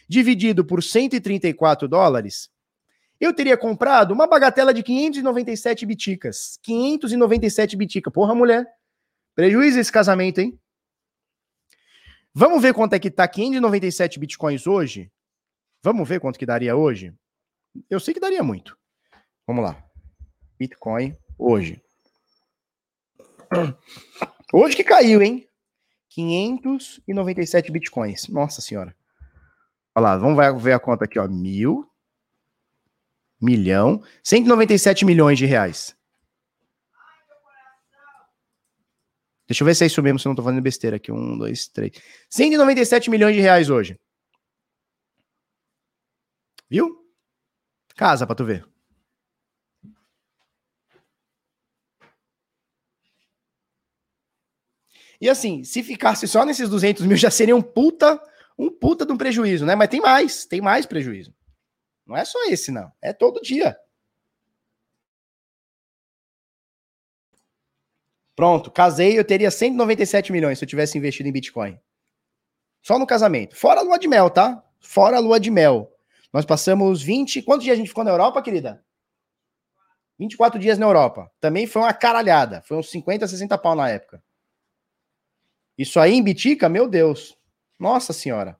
dividido 0.09 0.65
por 0.65 0.83
134 0.83 1.87
dólares, 1.87 2.49
eu 3.21 3.31
teria 3.31 3.55
comprado 3.55 4.11
uma 4.11 4.27
bagatela 4.27 4.73
de 4.73 4.83
597 4.83 5.85
biticas. 5.85 6.59
597 6.63 7.77
biticas. 7.77 8.11
Porra, 8.11 8.35
mulher. 8.35 8.65
Prejuízo 9.35 9.79
esse 9.79 9.91
casamento, 9.91 10.39
hein? 10.39 10.59
Vamos 12.33 12.61
ver 12.61 12.73
quanto 12.73 12.93
é 12.93 12.99
que 12.99 13.09
tá 13.09 13.27
597 13.27 14.19
bitcoins 14.19 14.67
hoje? 14.67 15.11
Vamos 15.83 16.07
ver 16.07 16.19
quanto 16.19 16.37
que 16.37 16.45
daria 16.45 16.75
hoje? 16.75 17.13
Eu 17.89 17.99
sei 17.99 18.13
que 18.13 18.19
daria 18.19 18.43
muito. 18.43 18.77
Vamos 19.47 19.63
lá. 19.63 19.83
Bitcoin 20.57 21.17
hoje. 21.37 21.81
Hoje 24.53 24.75
que 24.75 24.83
caiu, 24.83 25.21
hein? 25.21 25.47
597 26.09 27.71
bitcoins. 27.71 28.27
Nossa 28.27 28.61
senhora. 28.61 28.95
Olha 29.95 30.03
lá, 30.03 30.17
vamos 30.17 30.61
ver 30.61 30.73
a 30.73 30.79
conta 30.79 31.05
aqui, 31.05 31.17
ó. 31.17 31.27
Mil, 31.27 31.89
milhão, 33.41 34.03
197 34.23 35.05
milhões 35.05 35.37
de 35.37 35.45
reais. 35.45 35.95
Deixa 39.49 39.63
eu 39.63 39.65
ver 39.65 39.73
se 39.73 39.83
é 39.83 39.87
isso 39.87 40.03
mesmo, 40.03 40.19
se 40.19 40.27
eu 40.27 40.29
não 40.29 40.35
tô 40.35 40.43
fazendo 40.43 40.61
besteira 40.61 40.97
aqui. 40.97 41.11
Um, 41.11 41.35
dois, 41.35 41.67
três. 41.67 41.91
197 42.29 43.09
milhões 43.09 43.35
de 43.35 43.41
reais 43.41 43.67
hoje. 43.67 43.99
Viu? 46.69 47.03
Casa 47.95 48.27
pra 48.27 48.35
tu 48.35 48.45
ver. 48.45 48.63
E 55.19 55.27
assim, 55.27 55.63
se 55.63 55.81
ficasse 55.81 56.27
só 56.27 56.45
nesses 56.45 56.69
200 56.69 57.05
mil, 57.07 57.17
já 57.17 57.31
seria 57.31 57.55
um 57.55 57.61
puta, 57.61 58.21
um 58.57 58.69
puta 58.69 59.03
de 59.03 59.11
um 59.11 59.17
prejuízo, 59.17 59.65
né? 59.65 59.75
Mas 59.75 59.89
tem 59.89 59.99
mais, 59.99 60.45
tem 60.45 60.61
mais 60.61 60.85
prejuízo. 60.85 61.33
Não 62.05 62.15
é 62.15 62.23
só 62.23 62.43
esse, 62.45 62.71
não. 62.71 62.91
É 63.01 63.11
todo 63.11 63.41
dia. 63.41 63.75
Pronto, 68.39 68.71
casei, 68.71 69.19
eu 69.19 69.25
teria 69.25 69.51
197 69.51 70.31
milhões 70.31 70.57
se 70.57 70.63
eu 70.63 70.69
tivesse 70.69 70.97
investido 70.97 71.27
em 71.27 71.31
Bitcoin. 71.33 71.77
Só 72.81 72.97
no 72.97 73.05
casamento. 73.05 73.53
Fora 73.53 73.81
a 73.81 73.83
lua 73.83 73.99
de 73.99 74.07
mel, 74.07 74.29
tá? 74.29 74.63
Fora 74.79 75.17
a 75.17 75.19
lua 75.19 75.37
de 75.37 75.51
mel. 75.51 75.93
Nós 76.31 76.45
passamos 76.45 77.01
20. 77.01 77.41
Quantos 77.41 77.65
dias 77.65 77.73
a 77.73 77.77
gente 77.77 77.89
ficou 77.89 78.05
na 78.05 78.11
Europa, 78.11 78.41
querida? 78.41 78.81
24 80.17 80.57
dias 80.57 80.77
na 80.77 80.85
Europa. 80.85 81.29
Também 81.41 81.67
foi 81.67 81.81
uma 81.81 81.93
caralhada. 81.93 82.61
Foi 82.61 82.77
uns 82.77 82.89
50, 82.89 83.27
60 83.27 83.57
pau 83.57 83.75
na 83.75 83.89
época. 83.89 84.23
Isso 85.77 85.99
aí 85.99 86.13
em 86.13 86.23
Bitica, 86.23 86.69
meu 86.69 86.87
Deus. 86.87 87.37
Nossa 87.77 88.13
senhora. 88.13 88.57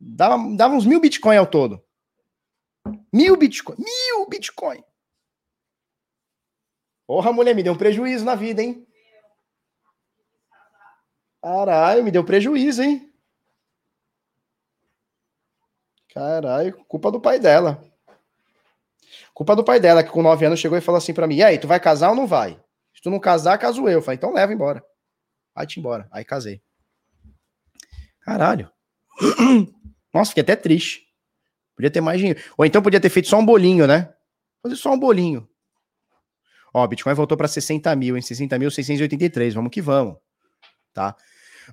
Dava, 0.00 0.42
dava 0.56 0.74
uns 0.74 0.86
mil 0.86 1.00
Bitcoin 1.00 1.36
ao 1.36 1.46
todo. 1.46 1.84
Mil 3.12 3.36
Bitcoin. 3.36 3.76
Mil 3.76 4.26
Bitcoin. 4.26 4.82
Porra, 7.06 7.30
mulher, 7.30 7.54
me 7.54 7.62
deu 7.62 7.74
um 7.74 7.78
prejuízo 7.78 8.24
na 8.24 8.34
vida, 8.34 8.62
hein? 8.62 8.87
Caralho, 11.42 12.04
me 12.04 12.10
deu 12.10 12.24
prejuízo, 12.24 12.82
hein? 12.82 13.12
Caralho, 16.12 16.76
culpa 16.86 17.12
do 17.12 17.20
pai 17.20 17.38
dela. 17.38 17.82
Culpa 19.32 19.54
do 19.54 19.62
pai 19.62 19.78
dela, 19.78 20.02
que 20.02 20.10
com 20.10 20.22
9 20.22 20.46
anos 20.46 20.58
chegou 20.58 20.76
e 20.76 20.80
falou 20.80 20.98
assim 20.98 21.14
para 21.14 21.26
mim: 21.26 21.36
e 21.36 21.42
aí, 21.44 21.58
tu 21.58 21.68
vai 21.68 21.78
casar 21.78 22.10
ou 22.10 22.16
não 22.16 22.26
vai? 22.26 22.60
Se 22.92 23.00
tu 23.00 23.10
não 23.10 23.20
casar, 23.20 23.56
caso 23.58 23.82
eu. 23.82 23.90
eu 23.98 24.02
falei, 24.02 24.16
então 24.16 24.32
leva 24.32 24.52
embora. 24.52 24.82
Vai-te 25.54 25.78
embora. 25.78 26.08
Aí 26.10 26.24
casei. 26.24 26.60
Caralho. 28.20 28.70
Nossa, 30.12 30.30
fiquei 30.30 30.42
até 30.42 30.56
triste. 30.56 31.06
Podia 31.76 31.90
ter 31.90 32.00
mais 32.00 32.18
dinheiro. 32.18 32.42
Ou 32.56 32.66
então 32.66 32.82
podia 32.82 33.00
ter 33.00 33.08
feito 33.08 33.28
só 33.28 33.38
um 33.38 33.46
bolinho, 33.46 33.86
né? 33.86 34.12
Fazer 34.60 34.74
só 34.74 34.92
um 34.92 34.98
bolinho. 34.98 35.48
Ó, 36.74 36.84
Bitcoin 36.86 37.14
voltou 37.14 37.38
para 37.38 37.46
60 37.46 37.94
mil, 37.94 38.16
em 38.16 38.20
60.683. 38.20 39.52
Vamos 39.52 39.70
que 39.70 39.80
vamos. 39.80 40.16
Tá? 40.98 41.14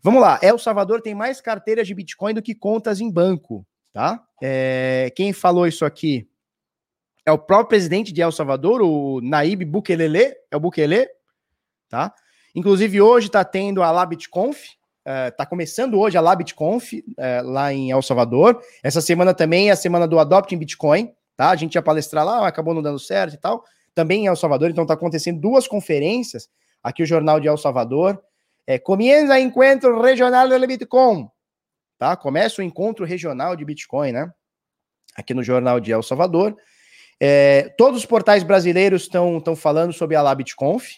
Vamos 0.04 0.22
lá. 0.22 0.38
El 0.40 0.60
Salvador 0.60 1.02
tem 1.02 1.16
mais 1.16 1.42
carteiras 1.42 1.88
de 1.88 1.96
Bitcoin 1.96 2.36
do 2.36 2.44
que 2.44 2.54
contas 2.54 3.02
em 3.02 3.12
banco. 3.12 3.66
Tá? 3.92 4.24
É... 4.40 5.12
Quem 5.16 5.34
falou 5.34 5.66
isso 5.66 5.84
aqui 5.84 6.30
é 7.26 7.32
o 7.32 7.40
próprio 7.40 7.70
presidente 7.70 8.14
de 8.14 8.22
El 8.22 8.32
Salvador, 8.32 8.84
o 8.84 9.20
Naib 9.22 9.66
Bukele, 9.66 10.36
é 10.52 10.56
o 10.56 10.60
Bukele, 10.60 11.08
tá? 11.90 12.14
Inclusive 12.54 13.02
hoje 13.02 13.26
está 13.26 13.44
tendo 13.44 13.82
a 13.82 13.90
LabitConf, 13.90 14.64
está 15.32 15.44
uh, 15.44 15.50
começando 15.50 16.00
hoje 16.00 16.20
a 16.20 16.22
LabitConf 16.22 16.94
uh, 16.94 17.02
lá 17.46 17.74
em 17.74 17.90
El 17.90 18.04
Salvador. 18.04 18.62
Essa 18.84 19.02
semana 19.02 19.34
também 19.34 19.70
é 19.70 19.72
a 19.72 19.76
semana 19.76 20.08
do 20.08 20.20
Adopting 20.20 20.58
Bitcoin, 20.60 21.12
tá? 21.36 21.50
A 21.50 21.56
gente 21.56 21.74
ia 21.74 21.82
palestrar 21.82 22.24
lá, 22.24 22.48
acabou 22.48 22.76
não 22.76 22.82
dando 22.84 23.00
certo 23.00 23.34
e 23.34 23.38
tal. 23.38 23.64
Também 23.96 24.26
em 24.26 24.28
El 24.28 24.36
Salvador, 24.36 24.70
então 24.70 24.84
está 24.84 24.94
acontecendo 24.94 25.42
duas 25.42 25.68
conferências. 25.68 26.48
Aqui 26.84 27.02
o 27.02 27.08
Jornal 27.08 27.40
de 27.40 27.48
El 27.48 27.58
Salvador. 27.58 28.22
É, 28.68 28.80
comienza 28.80 29.40
encontro 29.40 30.02
regional 30.02 30.48
do 30.48 30.68
Bitcoin, 30.68 31.30
tá? 31.98 32.16
Começa 32.16 32.62
o 32.62 32.66
encontro 32.66 33.06
regional 33.06 33.56
de 33.56 33.64
Bitcoin, 33.64 34.12
né? 34.12 34.32
Aqui 35.16 35.34
no 35.34 35.44
Jornal 35.44 35.80
de 35.80 35.92
El 35.92 36.02
Salvador. 36.02 36.56
É, 37.20 37.74
todos 37.78 38.00
os 38.00 38.06
portais 38.06 38.44
brasileiros 38.44 39.04
estão 39.04 39.56
falando 39.56 39.94
sobre 39.94 40.16
a 40.16 40.22
LabitConf. 40.22 40.98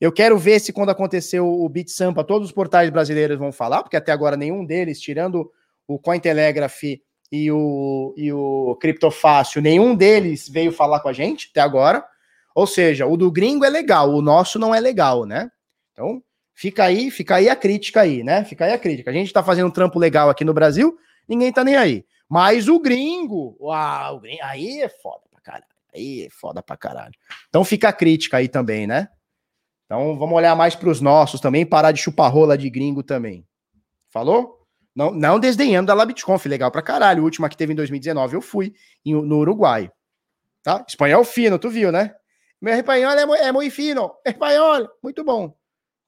Eu 0.00 0.12
quero 0.12 0.36
ver 0.36 0.60
se 0.60 0.72
quando 0.72 0.90
acontecer 0.90 1.40
o 1.40 1.68
BitSampa, 1.68 2.24
todos 2.24 2.48
os 2.48 2.54
portais 2.54 2.90
brasileiros 2.90 3.38
vão 3.38 3.52
falar, 3.52 3.82
porque 3.82 3.96
até 3.96 4.10
agora 4.10 4.36
nenhum 4.36 4.64
deles, 4.64 5.00
tirando 5.00 5.50
o 5.86 5.98
Cointelegraph 5.98 6.82
e 7.30 7.50
o, 7.52 8.12
e 8.16 8.32
o 8.32 8.76
Criptofácil, 8.80 9.62
nenhum 9.62 9.94
deles 9.94 10.48
veio 10.48 10.72
falar 10.72 11.00
com 11.00 11.08
a 11.08 11.12
gente 11.12 11.48
até 11.50 11.60
agora. 11.60 12.04
Ou 12.54 12.66
seja, 12.66 13.06
o 13.06 13.16
do 13.16 13.30
gringo 13.30 13.64
é 13.64 13.70
legal, 13.70 14.12
o 14.12 14.20
nosso 14.20 14.58
não 14.58 14.74
é 14.74 14.80
legal, 14.80 15.24
né? 15.24 15.50
Então, 15.92 16.22
fica 16.54 16.84
aí, 16.84 17.10
fica 17.10 17.36
aí 17.36 17.48
a 17.48 17.56
crítica 17.56 18.00
aí, 18.00 18.22
né? 18.22 18.44
Fica 18.44 18.64
aí 18.64 18.72
a 18.72 18.78
crítica. 18.78 19.10
A 19.10 19.14
gente 19.14 19.32
tá 19.32 19.42
fazendo 19.42 19.68
um 19.68 19.70
trampo 19.70 19.98
legal 19.98 20.30
aqui 20.30 20.44
no 20.44 20.54
Brasil, 20.54 20.96
ninguém 21.28 21.52
tá 21.52 21.64
nem 21.64 21.76
aí. 21.76 22.04
Mas 22.28 22.68
o 22.68 22.80
gringo, 22.80 23.56
uau, 23.60 24.16
o 24.16 24.20
gringo, 24.20 24.42
aí 24.42 24.80
é 24.80 24.88
foda 24.88 25.22
pra 25.30 25.40
caralho. 25.40 25.64
Aí 25.94 26.22
é 26.22 26.30
foda 26.30 26.62
pra 26.62 26.76
caralho. 26.76 27.14
Então 27.48 27.64
fica 27.64 27.88
a 27.88 27.92
crítica 27.92 28.38
aí 28.38 28.48
também, 28.48 28.86
né? 28.86 29.08
Então 29.84 30.18
vamos 30.18 30.34
olhar 30.34 30.56
mais 30.56 30.74
para 30.74 30.88
os 30.88 31.00
nossos 31.00 31.40
também, 31.40 31.66
parar 31.66 31.92
de 31.92 32.00
chupar 32.00 32.32
rola 32.32 32.56
de 32.56 32.70
gringo 32.70 33.02
também. 33.02 33.46
Falou? 34.08 34.62
Não, 34.94 35.10
não 35.10 35.38
desdenhando 35.38 35.86
da 35.86 35.94
LabitConf, 35.94 36.46
legal 36.46 36.70
pra 36.70 36.82
caralho. 36.82 37.20
A 37.20 37.24
última 37.24 37.48
que 37.48 37.56
teve 37.56 37.72
em 37.72 37.76
2019 37.76 38.36
eu 38.36 38.42
fui 38.42 38.74
no 39.04 39.38
Uruguai. 39.38 39.90
Tá? 40.62 40.84
Espanhol 40.86 41.24
fino, 41.24 41.58
tu 41.58 41.68
viu, 41.68 41.90
né? 41.90 42.14
Meu 42.60 42.74
espanhol 42.74 43.12
é, 43.12 43.48
é 43.48 43.52
muito 43.52 43.74
fino. 43.74 44.14
Espanhol, 44.24 44.88
muito 45.02 45.24
bom. 45.24 45.54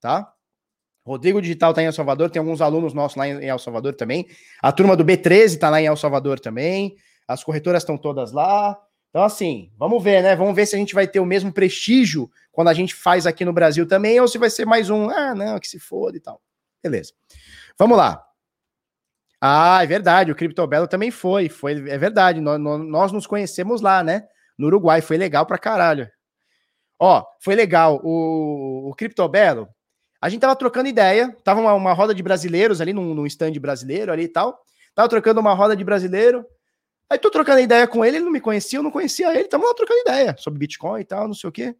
Tá? 0.01 0.33
Rodrigo 1.07 1.41
Digital 1.41 1.71
está 1.71 1.83
em 1.83 1.87
El 1.87 1.93
Salvador, 1.93 2.31
tem 2.31 2.41
alguns 2.41 2.63
alunos 2.63 2.95
nossos 2.95 3.17
lá 3.17 3.29
em 3.29 3.45
El 3.45 3.59
Salvador 3.59 3.95
também. 3.95 4.27
A 4.63 4.73
turma 4.73 4.97
do 4.97 5.05
B13 5.05 5.45
está 5.45 5.69
lá 5.69 5.81
em 5.81 5.87
El 5.87 5.97
Salvador 5.97 6.41
também. 6.41 6.97
As 7.29 7.45
corretoras 7.45 7.83
estão 7.83 7.99
todas 7.99 8.33
lá. 8.33 8.79
Então, 9.11 9.23
assim, 9.23 9.71
vamos 9.79 10.03
ver, 10.03 10.23
né? 10.23 10.35
Vamos 10.35 10.57
ver 10.57 10.67
se 10.67 10.75
a 10.75 10.79
gente 10.79 10.95
vai 10.95 11.07
ter 11.07 11.21
o 11.21 11.27
mesmo 11.27 11.53
prestígio 11.53 12.29
quando 12.51 12.69
a 12.69 12.75
gente 12.75 12.95
faz 12.95 13.27
aqui 13.27 13.45
no 13.45 13.53
Brasil 13.53 13.87
também, 13.87 14.19
ou 14.21 14.27
se 14.27 14.39
vai 14.39 14.51
ser 14.51 14.65
mais 14.65 14.91
um, 14.91 15.11
ah, 15.11 15.35
não, 15.35 15.59
que 15.61 15.69
se 15.69 15.79
foda 15.79 16.17
e 16.17 16.21
tal. 16.21 16.41
Beleza. 16.83 17.13
Vamos 17.79 17.97
lá. 17.97 18.25
Ah, 19.41 19.83
é 19.83 19.87
verdade, 19.87 20.33
o 20.33 20.35
Criptobelo 20.35 20.89
também 20.89 21.11
foi, 21.11 21.49
foi, 21.49 21.73
é 21.91 21.99
verdade, 21.99 22.41
nós, 22.41 22.59
nós 22.59 23.13
nos 23.13 23.27
conhecemos 23.27 23.83
lá, 23.83 24.03
né? 24.03 24.27
No 24.57 24.69
Uruguai, 24.69 25.03
foi 25.03 25.19
legal 25.19 25.45
pra 25.45 25.59
caralho. 25.59 26.09
Ó, 26.99 27.23
foi 27.41 27.55
legal, 27.55 28.01
o, 28.03 28.89
o 28.91 28.95
Criptobelo, 28.95 29.69
a 30.25 30.29
gente 30.31 30.41
tava 30.41 30.57
trocando 30.57 30.89
ideia, 30.89 31.37
tava 31.45 31.61
uma, 31.61 31.75
uma 31.75 31.93
roda 31.93 32.15
de 32.15 32.23
brasileiros 32.23 32.81
ali, 32.81 32.95
num, 32.95 33.13
num 33.13 33.27
stand 33.27 33.53
brasileiro 33.61 34.11
ali 34.11 34.23
e 34.23 34.29
tal. 34.29 34.65
Tava 34.95 35.07
trocando 35.07 35.39
uma 35.39 35.53
roda 35.53 35.77
de 35.77 35.85
brasileiro. 35.85 36.47
Aí 37.11 37.19
tô 37.19 37.31
trocando 37.31 37.61
ideia 37.61 37.87
com 37.87 38.03
ele, 38.03 38.17
ele 38.17 38.25
não 38.25 38.33
me 38.33 38.41
conhecia, 38.41 38.79
eu 38.79 38.83
não 38.83 38.91
conhecia 38.91 39.39
ele. 39.39 39.49
Tamo 39.49 39.67
lá 39.67 39.75
trocando 39.75 40.01
ideia 40.01 40.35
sobre 40.39 40.61
Bitcoin 40.61 41.03
e 41.03 41.05
tal, 41.05 41.27
não 41.27 41.35
sei 41.35 41.51
o 41.51 41.53
quê. 41.53 41.77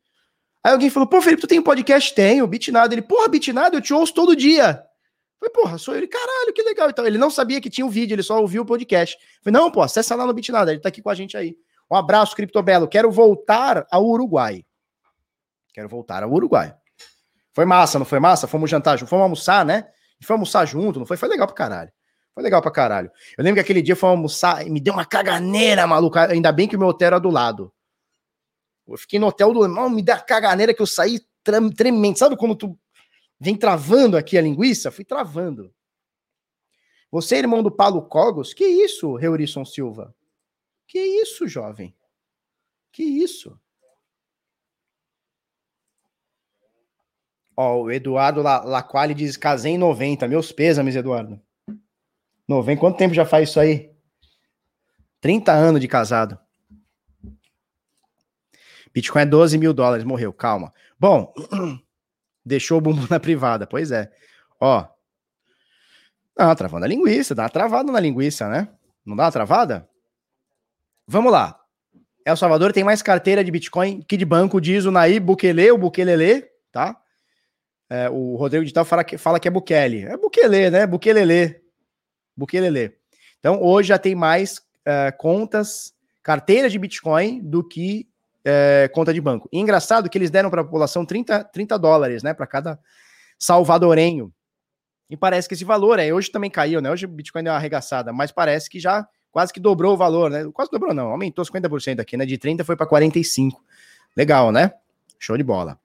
Aí 0.63 0.73
alguém 0.73 0.91
falou, 0.91 1.09
pô, 1.09 1.23
Felipe, 1.23 1.41
tu 1.41 1.47
tem 1.47 1.59
um 1.59 1.63
podcast? 1.63 2.15
Tenho, 2.15 2.47
Bitnado. 2.47 2.93
Ele, 2.93 3.01
porra, 3.01 3.29
Bitnado, 3.29 3.79
eu 3.79 3.81
te 3.81 3.95
ouço 3.95 4.13
todo 4.13 4.37
dia. 4.37 4.85
Falei, 5.41 5.51
porra, 5.55 5.79
sou 5.79 5.97
ele, 5.97 6.07
caralho, 6.07 6.53
que 6.55 6.63
legal. 6.63 6.91
Então, 6.91 7.07
ele 7.07 7.17
não 7.17 7.31
sabia 7.31 7.63
que 7.63 7.71
tinha 7.71 7.87
o 7.87 7.89
um 7.89 7.91
vídeo, 7.91 8.15
ele 8.15 8.23
só 8.23 8.39
ouviu 8.39 8.61
o 8.61 8.67
podcast. 8.67 9.17
Falei, 9.43 9.59
não, 9.59 9.71
pô, 9.71 9.81
acessa 9.81 10.15
lá 10.15 10.27
no 10.27 10.35
Bitnado, 10.35 10.71
ele 10.71 10.81
tá 10.81 10.91
aqui 10.91 11.01
com 11.01 11.09
a 11.09 11.15
gente 11.15 11.35
aí. 11.35 11.57
Um 11.91 11.97
abraço, 11.97 12.37
Criptobelo. 12.37 12.87
Quero 12.87 13.11
voltar 13.11 13.87
ao 13.91 14.05
Uruguai. 14.05 14.67
Quero 15.73 15.89
voltar 15.89 16.23
ao 16.23 16.31
Uruguai. 16.31 16.75
Foi 17.55 17.65
massa, 17.65 17.99
não 17.99 18.05
foi 18.05 18.19
massa? 18.19 18.49
Fomos 18.49 18.69
jantar 18.69 18.99
junto, 18.99 19.09
fomos 19.09 19.23
almoçar, 19.23 19.65
né? 19.65 19.89
Fomos 20.21 20.31
almoçar 20.31 20.67
junto, 20.67 20.99
não 20.99 21.07
foi? 21.07 21.17
Foi 21.17 21.29
legal 21.29 21.47
pra 21.47 21.55
caralho. 21.55 21.93
Foi 22.35 22.43
legal 22.43 22.61
pra 22.61 22.71
caralho. 22.71 23.11
Eu 23.39 23.45
lembro 23.45 23.55
que 23.57 23.61
aquele 23.61 23.81
dia 23.81 23.95
foi 23.95 24.09
almoçar 24.09 24.67
e 24.67 24.71
me 24.71 24.81
deu 24.81 24.93
uma 24.93 25.05
caganeira, 25.05 25.87
maluco. 25.87 26.19
Ainda 26.19 26.51
bem 26.51 26.67
que 26.67 26.75
o 26.75 26.79
meu 26.79 26.89
hotel 26.89 27.07
era 27.07 27.21
do 27.21 27.31
lado. 27.31 27.73
Eu 28.87 28.99
fiquei 28.99 29.21
no 29.21 29.29
hotel 29.29 29.53
do 29.53 29.63
irmão, 29.63 29.89
me 29.89 30.05
a 30.11 30.21
caganeira 30.21 30.75
que 30.75 30.83
eu 30.83 30.87
saí 30.87 31.21
tremendo. 31.77 32.19
Sabe 32.19 32.37
quando 32.37 32.57
tu 32.57 32.79
vem 33.39 33.57
travando 33.57 34.17
aqui 34.17 34.37
a 34.37 34.43
linguiça? 34.43 34.91
Fui 34.91 35.05
travando. 35.05 35.73
Você 37.11 37.37
é 37.37 37.39
irmão 37.39 37.63
do 37.63 37.71
Paulo 37.71 38.03
Cogos? 38.03 38.53
Que 38.53 38.65
isso, 38.65 39.15
Reurisson 39.15 39.65
Silva? 39.65 40.13
Que 40.89 40.99
isso, 40.99 41.47
jovem? 41.47 41.97
Que 42.91 43.05
isso? 43.05 43.59
Ó, 47.57 47.83
o 47.83 47.91
Eduardo 47.91 48.43
Laquali 48.43 49.15
diz: 49.15 49.37
casei 49.37 49.73
em 49.73 49.79
90. 49.79 50.27
Meus 50.29 50.53
pêsames, 50.53 50.97
Eduardo. 50.97 51.41
90. 52.49 52.81
Quanto 52.81 52.97
tempo 52.97 53.15
já 53.15 53.25
faz 53.25 53.49
isso 53.49 53.61
aí? 53.61 53.91
30 55.21 55.53
anos 55.53 55.81
de 55.81 55.89
casado. 55.89 56.39
Bitcoin 58.93 59.23
é 59.23 59.27
12 59.27 59.59
mil 59.59 59.73
dólares. 59.73 60.05
Morreu, 60.05 60.33
calma. 60.33 60.73
Bom, 60.99 61.33
deixou 62.45 62.79
o 62.79 62.81
bumbum 62.81 63.07
na 63.11 63.19
privada. 63.19 63.67
Pois 63.67 63.91
é. 63.91 64.13
Ó. 64.61 64.87
Ah, 66.37 66.55
travando 66.55 66.85
a 66.85 66.89
linguiça. 66.89 67.35
Dá 67.35 67.45
uma 67.45 67.49
travada 67.49 67.91
na 67.91 68.01
linguiça, 68.01 68.49
né? 68.49 68.69
Não 69.05 69.17
dá 69.17 69.25
uma 69.25 69.33
travada? 69.33 69.89
Vamos 71.07 71.33
lá. 71.33 71.61
El 72.25 72.37
Salvador 72.37 72.73
tem 72.73 72.83
mais 72.83 73.03
carteira 73.03 73.45
de 73.45 73.51
Bitcoin 73.51 74.03
que 74.03 74.17
de 74.17 74.25
banco, 74.25 74.61
diz 74.61 74.87
o 74.87 74.91
Naí 74.91 75.21
Bukele, 75.21 75.71
o 75.71 75.79
Bukelele, 75.79 76.47
tá? 76.73 76.99
É, 77.95 78.11
o 78.11 78.35
Rodrigo 78.35 78.65
Digital 78.65 78.85
fala 78.85 79.05
que, 79.05 79.17
fala 79.17 79.39
que 79.39 79.47
é 79.47 79.51
Bukele. 79.53 80.03
É 80.03 80.17
Bukele, 80.17 80.69
né? 80.69 80.85
Bukelele. 80.85 81.61
Bukelele. 82.37 82.93
Então, 83.39 83.63
hoje 83.63 83.91
já 83.91 83.99
tem 83.99 84.17
mais 84.17 84.59
uh, 84.59 85.17
contas, 85.17 85.95
carteiras 86.21 86.73
de 86.73 86.79
Bitcoin 86.79 87.41
do 87.41 87.63
que 87.63 88.09
uh, 88.41 88.93
conta 88.93 89.15
de 89.15 89.21
banco. 89.21 89.49
E 89.53 89.61
engraçado 89.61 90.11
que 90.11 90.19
eles 90.19 90.29
deram 90.29 90.51
para 90.51 90.63
a 90.63 90.65
população 90.65 91.07
30, 91.07 91.45
30 91.45 91.79
dólares, 91.79 92.25
né? 92.25 92.35
Para 92.35 92.49
cada 92.49 92.81
salvadorenho. 93.39 94.33
E 95.09 95.17
parece 95.17 95.47
que 95.47 95.55
esse 95.55 95.65
valor, 95.65 96.01
é, 96.01 96.13
hoje 96.13 96.33
também 96.33 96.51
caiu, 96.51 96.81
né? 96.81 96.91
Hoje 96.91 97.05
o 97.05 97.09
Bitcoin 97.09 97.45
deu 97.45 97.53
uma 97.53 97.59
arregaçada, 97.59 98.13
mas 98.13 98.33
parece 98.33 98.69
que 98.69 98.81
já 98.81 99.07
quase 99.31 99.53
que 99.53 99.61
dobrou 99.61 99.95
o 99.95 99.97
valor, 99.97 100.29
né? 100.29 100.51
Quase 100.53 100.69
dobrou, 100.69 100.93
não, 100.93 101.13
aumentou 101.13 101.45
50% 101.45 102.01
aqui, 102.01 102.17
né? 102.17 102.27
De 102.27 102.39
30 102.39 102.65
foi 102.65 102.75
para 102.75 102.87
45. 102.87 103.63
Legal, 104.17 104.51
né? 104.51 104.73
Show 105.17 105.37
de 105.37 105.45
bola. 105.45 105.79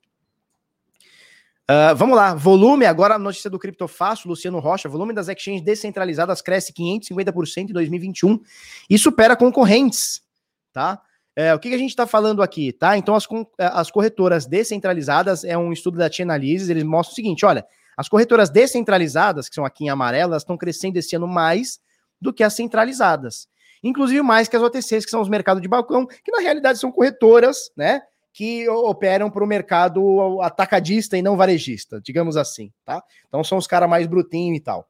Uh, 1.70 1.96
vamos 1.96 2.16
lá, 2.16 2.34
volume, 2.34 2.88
agora 2.88 3.14
a 3.14 3.20
notícia 3.20 3.48
do 3.48 3.60
Criptofácil, 3.60 4.28
Luciano 4.28 4.58
Rocha, 4.58 4.90
volume 4.90 5.14
das 5.14 5.28
exchanges 5.28 5.62
descentralizadas 5.62 6.42
cresce 6.42 6.74
550% 6.74 7.70
em 7.70 7.74
2021 7.74 8.40
e 8.90 8.98
supera 8.98 9.36
concorrentes, 9.36 10.24
tá? 10.74 11.00
É, 11.36 11.54
o 11.54 11.60
que, 11.60 11.70
que, 11.70 11.76
a 11.76 11.78
gente 11.78 11.92
está 11.92 12.08
falando 12.08 12.42
aqui, 12.42 12.74
tá? 12.74 12.98
Então, 12.98 13.14
as, 13.14 13.28
é, 13.60 13.66
as 13.72 13.92
corretoras 13.92 14.48
descentralizadas, 14.48 15.44
é 15.44 15.56
um 15.56 15.72
estudo 15.72 16.00
da 16.00 16.12
Chainalysis, 16.12 16.70
eles 16.70 16.84
mostram 16.84 17.14
o 17.14 17.16
seguinte, 17.16 17.46
olha, 17.46 17.64
as 17.96 18.10
corretoras 18.10 18.50
descentralizadas, 18.50 19.48
que 19.48 19.54
são 19.54 19.64
aqui 19.64 19.84
em 19.86 19.90
amarelo, 19.90 20.32
elas 20.32 20.42
estão 20.42 20.58
crescendo 20.58 20.98
esse 20.98 21.16
ano 21.16 21.28
mais 21.28 21.80
do 22.20 22.34
que 22.34 22.44
as 22.44 22.56
centralizadas. 22.56 23.48
inclusive 23.84 24.24
mais 24.24 24.48
que 24.48 24.56
as 24.56 24.64
OTCs, 24.64 25.06
que 25.06 25.12
são 25.12 25.22
os 25.22 25.30
mercados 25.30 25.62
de 25.62 25.68
balcão, 25.68 26.08
que 26.08 26.32
na 26.32 26.40
realidade 26.40 26.80
são 26.80 26.92
corretoras, 26.92 27.70
né? 27.78 28.02
Que 28.32 28.68
operam 28.70 29.30
para 29.30 29.44
o 29.44 29.48
mercado 29.48 30.42
atacadista 30.42 31.18
e 31.18 31.22
não 31.22 31.36
varejista, 31.36 32.00
digamos 32.02 32.38
assim, 32.38 32.72
tá? 32.86 33.04
Então 33.28 33.44
são 33.44 33.58
os 33.58 33.68
caras 33.68 33.90
mais 33.90 34.08
brutinhos 34.08 34.58
e 34.58 34.62
tal. 34.62 34.88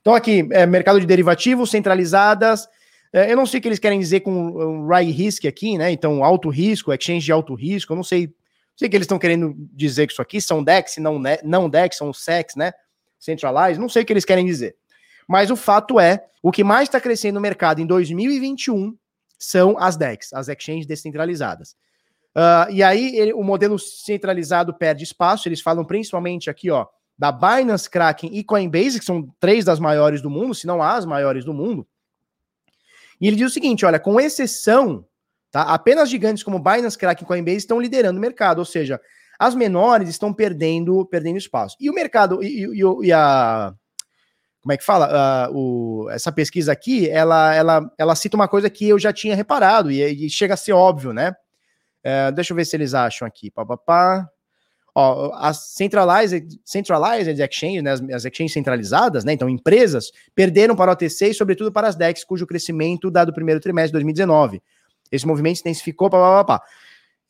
Então 0.00 0.14
aqui, 0.14 0.48
é, 0.50 0.66
mercado 0.66 1.00
de 1.00 1.06
derivativos 1.06 1.70
centralizadas, 1.70 2.68
é, 3.12 3.32
eu 3.32 3.36
não 3.36 3.46
sei 3.46 3.58
o 3.58 3.62
que 3.62 3.68
eles 3.68 3.78
querem 3.78 3.98
dizer 3.98 4.20
com 4.20 4.86
high 4.86 5.10
risk 5.10 5.44
aqui, 5.46 5.78
né? 5.78 5.90
Então, 5.90 6.22
alto 6.22 6.48
risco, 6.48 6.92
exchange 6.92 7.24
de 7.24 7.32
alto 7.32 7.54
risco, 7.54 7.92
eu 7.92 7.96
não 7.96 8.04
sei, 8.04 8.26
não 8.26 8.32
sei 8.76 8.88
o 8.88 8.90
que 8.90 8.96
eles 8.96 9.04
estão 9.04 9.18
querendo 9.18 9.54
dizer 9.72 10.06
com 10.06 10.12
isso 10.12 10.22
aqui, 10.22 10.40
são 10.40 10.62
DEX, 10.62 10.98
não, 10.98 11.20
não 11.42 11.68
DEX, 11.68 11.96
são 11.96 12.12
SEX, 12.12 12.54
né? 12.54 12.72
Centralized, 13.18 13.80
não 13.80 13.88
sei 13.88 14.02
o 14.02 14.06
que 14.06 14.12
eles 14.12 14.24
querem 14.24 14.44
dizer. 14.44 14.76
Mas 15.26 15.50
o 15.50 15.56
fato 15.56 15.98
é, 15.98 16.24
o 16.42 16.52
que 16.52 16.62
mais 16.62 16.88
está 16.88 17.00
crescendo 17.00 17.34
no 17.34 17.40
mercado 17.40 17.80
em 17.80 17.86
2021 17.86 18.96
são 19.38 19.76
as 19.78 19.96
DEX, 19.96 20.32
as 20.32 20.48
exchanges 20.48 20.86
descentralizadas. 20.86 21.76
Uh, 22.38 22.70
e 22.70 22.84
aí 22.84 23.16
ele, 23.16 23.32
o 23.32 23.42
modelo 23.42 23.76
centralizado 23.80 24.72
perde 24.72 25.02
espaço, 25.02 25.48
eles 25.48 25.60
falam 25.60 25.84
principalmente 25.84 26.48
aqui, 26.48 26.70
ó, 26.70 26.86
da 27.18 27.32
Binance, 27.32 27.90
Kraken 27.90 28.30
e 28.32 28.44
Coinbase, 28.44 29.00
que 29.00 29.04
são 29.04 29.28
três 29.40 29.64
das 29.64 29.80
maiores 29.80 30.22
do 30.22 30.30
mundo, 30.30 30.54
se 30.54 30.64
não 30.64 30.80
as 30.80 31.04
maiores 31.04 31.44
do 31.44 31.52
mundo. 31.52 31.84
E 33.20 33.26
ele 33.26 33.34
diz 33.34 33.50
o 33.50 33.52
seguinte, 33.52 33.84
olha, 33.84 33.98
com 33.98 34.20
exceção, 34.20 35.04
tá, 35.50 35.62
apenas 35.62 36.08
gigantes 36.08 36.44
como 36.44 36.60
Binance, 36.60 36.96
Kraken 36.96 37.24
e 37.24 37.26
Coinbase 37.26 37.56
estão 37.56 37.80
liderando 37.80 38.18
o 38.18 38.22
mercado, 38.22 38.60
ou 38.60 38.64
seja, 38.64 39.00
as 39.36 39.56
menores 39.56 40.08
estão 40.08 40.32
perdendo, 40.32 41.04
perdendo 41.06 41.38
espaço. 41.38 41.76
E 41.80 41.90
o 41.90 41.92
mercado, 41.92 42.40
e, 42.40 42.66
e, 42.66 43.06
e 43.06 43.12
a 43.12 43.74
como 44.60 44.72
é 44.72 44.76
que 44.76 44.84
fala? 44.84 45.48
Uh, 45.48 45.56
o, 45.56 46.10
essa 46.10 46.30
pesquisa 46.30 46.70
aqui, 46.70 47.08
ela, 47.08 47.54
ela, 47.54 47.90
ela 47.96 48.14
cita 48.14 48.36
uma 48.36 48.46
coisa 48.46 48.68
que 48.68 48.88
eu 48.88 48.98
já 48.98 49.12
tinha 49.12 49.34
reparado 49.34 49.90
e, 49.90 50.26
e 50.26 50.28
chega 50.28 50.54
a 50.54 50.58
ser 50.58 50.72
óbvio, 50.72 51.12
né? 51.12 51.34
Uh, 52.04 52.32
deixa 52.32 52.52
eu 52.52 52.56
ver 52.56 52.64
se 52.64 52.76
eles 52.76 52.94
acham 52.94 53.26
aqui. 53.26 53.50
Pá, 53.50 53.64
pá, 53.64 53.76
pá. 53.76 54.30
Ó, 54.94 55.32
as 55.34 55.74
centralized, 55.74 56.60
centralized 56.64 57.40
exchanges, 57.40 57.82
né, 57.82 57.92
as, 57.92 58.00
as 58.00 58.24
exchanges 58.24 58.52
centralizadas, 58.52 59.24
né, 59.24 59.32
então 59.32 59.48
empresas, 59.48 60.10
perderam 60.34 60.74
para 60.74 60.90
o 60.90 60.94
OTC 60.94 61.28
e 61.28 61.34
sobretudo 61.34 61.70
para 61.70 61.86
as 61.86 61.94
DEX, 61.94 62.24
cujo 62.24 62.46
crescimento 62.46 63.08
dado 63.08 63.28
o 63.28 63.32
primeiro 63.32 63.60
trimestre 63.60 63.90
de 63.90 63.92
2019. 63.92 64.60
Esse 65.12 65.26
movimento 65.26 65.60
intensificou, 65.60 66.10
pá, 66.10 66.18
pá, 66.18 66.44
pá, 66.44 66.58
pá. 66.58 66.66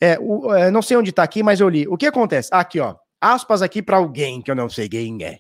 É, 0.01 0.17
o, 0.21 0.55
é, 0.55 0.71
não 0.71 0.81
sei 0.81 0.97
onde 0.97 1.11
está 1.11 1.23
aqui, 1.23 1.43
mas 1.43 1.61
eu 1.61 1.69
li. 1.69 1.87
O 1.89 1.97
que 1.97 2.07
acontece? 2.07 2.49
Aqui, 2.53 2.81
ó. 2.81 2.95
Aspas 3.21 3.63
aqui 3.63 3.83
para 3.83 3.97
alguém 3.97 4.41
que 4.41 4.51
eu 4.51 4.55
não 4.55 4.69
sei 4.69 4.89
quem 4.89 5.23
é. 5.25 5.39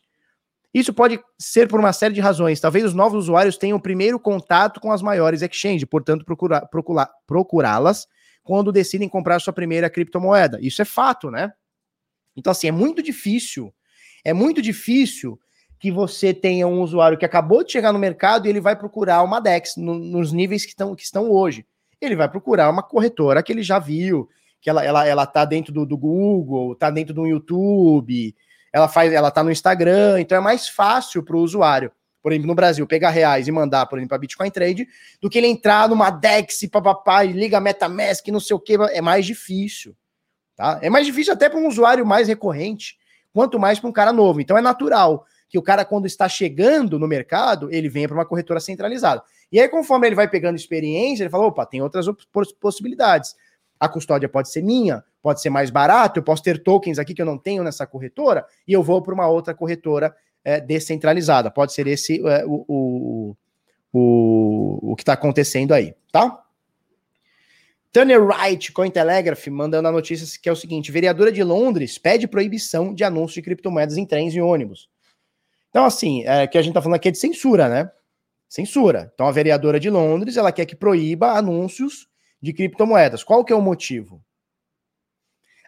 Isso 0.74 0.92
pode 0.92 1.18
ser 1.38 1.68
por 1.68 1.80
uma 1.80 1.92
série 1.92 2.14
de 2.14 2.20
razões. 2.20 2.60
Talvez 2.60 2.84
os 2.84 2.94
novos 2.94 3.24
usuários 3.24 3.56
tenham 3.56 3.78
o 3.78 3.80
primeiro 3.80 4.18
contato 4.18 4.80
com 4.80 4.92
as 4.92 5.00
maiores 5.00 5.42
exchanges, 5.42 5.84
portanto, 5.84 6.24
procurá-las 6.24 7.08
procurá 7.26 7.80
quando 8.48 8.72
decidem 8.72 9.10
comprar 9.10 9.38
sua 9.40 9.52
primeira 9.52 9.90
criptomoeda. 9.90 10.58
Isso 10.62 10.80
é 10.80 10.84
fato, 10.86 11.30
né? 11.30 11.52
Então, 12.34 12.50
assim, 12.50 12.66
é 12.66 12.72
muito 12.72 13.02
difícil, 13.02 13.74
é 14.24 14.32
muito 14.32 14.62
difícil 14.62 15.38
que 15.78 15.92
você 15.92 16.32
tenha 16.32 16.66
um 16.66 16.80
usuário 16.80 17.18
que 17.18 17.26
acabou 17.26 17.62
de 17.62 17.70
chegar 17.70 17.92
no 17.92 17.98
mercado 17.98 18.46
e 18.46 18.48
ele 18.48 18.58
vai 18.58 18.74
procurar 18.74 19.22
uma 19.22 19.38
DEX 19.38 19.76
no, 19.76 19.98
nos 19.98 20.32
níveis 20.32 20.64
que, 20.64 20.74
tão, 20.74 20.96
que 20.96 21.02
estão 21.02 21.30
hoje. 21.30 21.66
Ele 22.00 22.16
vai 22.16 22.26
procurar 22.26 22.70
uma 22.70 22.82
corretora 22.82 23.42
que 23.42 23.52
ele 23.52 23.62
já 23.62 23.78
viu, 23.78 24.26
que 24.62 24.70
ela, 24.70 24.82
ela, 24.82 25.06
ela 25.06 25.26
tá 25.26 25.44
dentro 25.44 25.70
do, 25.70 25.84
do 25.84 25.98
Google, 25.98 26.74
tá 26.74 26.88
dentro 26.88 27.12
do 27.12 27.26
YouTube, 27.26 28.34
ela 28.72 28.88
faz, 28.88 29.12
ela 29.12 29.30
tá 29.30 29.44
no 29.44 29.52
Instagram, 29.52 30.22
então 30.22 30.38
é 30.38 30.40
mais 30.40 30.66
fácil 30.70 31.22
para 31.22 31.36
o 31.36 31.42
usuário, 31.42 31.92
por 32.22 32.32
exemplo, 32.32 32.48
no 32.48 32.54
Brasil, 32.54 32.86
pegar 32.86 33.10
reais 33.10 33.46
e 33.48 33.52
mandar, 33.52 33.86
por 33.86 33.98
exemplo, 33.98 34.10
para 34.10 34.18
Bitcoin 34.18 34.50
Trade, 34.50 34.88
do 35.20 35.30
que 35.30 35.38
ele 35.38 35.46
entrar 35.46 35.88
numa 35.88 36.10
DEX, 36.10 36.66
papapá, 36.70 37.24
e 37.24 37.32
liga 37.32 37.60
MetaMask, 37.60 38.26
não 38.28 38.40
sei 38.40 38.56
o 38.56 38.60
que, 38.60 38.74
é 38.74 39.00
mais 39.00 39.24
difícil. 39.24 39.96
Tá? 40.56 40.78
É 40.82 40.90
mais 40.90 41.06
difícil 41.06 41.32
até 41.32 41.48
para 41.48 41.58
um 41.58 41.68
usuário 41.68 42.04
mais 42.04 42.26
recorrente, 42.26 42.98
quanto 43.32 43.58
mais 43.58 43.78
para 43.78 43.88
um 43.88 43.92
cara 43.92 44.12
novo. 44.12 44.40
Então 44.40 44.58
é 44.58 44.60
natural 44.60 45.24
que 45.48 45.58
o 45.58 45.62
cara, 45.62 45.84
quando 45.84 46.06
está 46.06 46.28
chegando 46.28 46.98
no 46.98 47.06
mercado, 47.06 47.72
ele 47.72 47.88
venha 47.88 48.08
para 48.08 48.16
uma 48.16 48.26
corretora 48.26 48.60
centralizada. 48.60 49.22
E 49.50 49.58
aí, 49.58 49.68
conforme 49.68 50.06
ele 50.06 50.14
vai 50.14 50.28
pegando 50.28 50.56
experiência, 50.56 51.22
ele 51.22 51.30
fala: 51.30 51.46
opa, 51.46 51.64
tem 51.64 51.80
outras 51.80 52.06
possibilidades. 52.60 53.34
A 53.80 53.88
custódia 53.88 54.28
pode 54.28 54.50
ser 54.50 54.62
minha, 54.62 55.04
pode 55.22 55.40
ser 55.40 55.50
mais 55.50 55.70
barato, 55.70 56.18
eu 56.18 56.22
posso 56.24 56.42
ter 56.42 56.62
tokens 56.62 56.98
aqui 56.98 57.14
que 57.14 57.22
eu 57.22 57.26
não 57.26 57.38
tenho 57.38 57.62
nessa 57.62 57.86
corretora, 57.86 58.44
e 58.66 58.72
eu 58.72 58.82
vou 58.82 59.00
para 59.00 59.14
uma 59.14 59.28
outra 59.28 59.54
corretora 59.54 60.14
é, 60.44 60.60
descentralizada. 60.60 61.50
Pode 61.50 61.72
ser 61.72 61.86
esse 61.86 62.20
é, 62.26 62.44
o, 62.46 62.64
o, 62.68 63.36
o, 63.92 64.92
o 64.92 64.96
que 64.96 65.02
está 65.02 65.12
acontecendo 65.12 65.72
aí, 65.72 65.94
tá? 66.12 66.44
Turner 67.92 68.22
Wright, 68.22 68.70
Cointelegraph, 68.72 69.46
mandando 69.48 69.88
a 69.88 69.92
notícia 69.92 70.38
que 70.40 70.48
é 70.48 70.52
o 70.52 70.56
seguinte: 70.56 70.92
vereadora 70.92 71.32
de 71.32 71.42
Londres 71.42 71.98
pede 71.98 72.28
proibição 72.28 72.94
de 72.94 73.02
anúncios 73.04 73.34
de 73.34 73.42
criptomoedas 73.42 73.96
em 73.96 74.04
trens 74.04 74.34
e 74.34 74.40
ônibus. 74.40 74.88
Então, 75.70 75.84
assim, 75.84 76.24
é, 76.24 76.46
que 76.46 76.56
a 76.56 76.62
gente 76.62 76.70
está 76.70 76.82
falando 76.82 76.96
aqui 76.96 77.08
é 77.08 77.12
de 77.12 77.18
censura, 77.18 77.68
né? 77.68 77.90
Censura. 78.48 79.10
Então, 79.14 79.26
a 79.26 79.32
vereadora 79.32 79.78
de 79.78 79.90
Londres, 79.90 80.36
ela 80.36 80.52
quer 80.52 80.64
que 80.64 80.74
proíba 80.74 81.32
anúncios 81.32 82.08
de 82.40 82.52
criptomoedas. 82.52 83.22
Qual 83.22 83.44
que 83.44 83.52
é 83.52 83.56
o 83.56 83.60
motivo? 83.60 84.22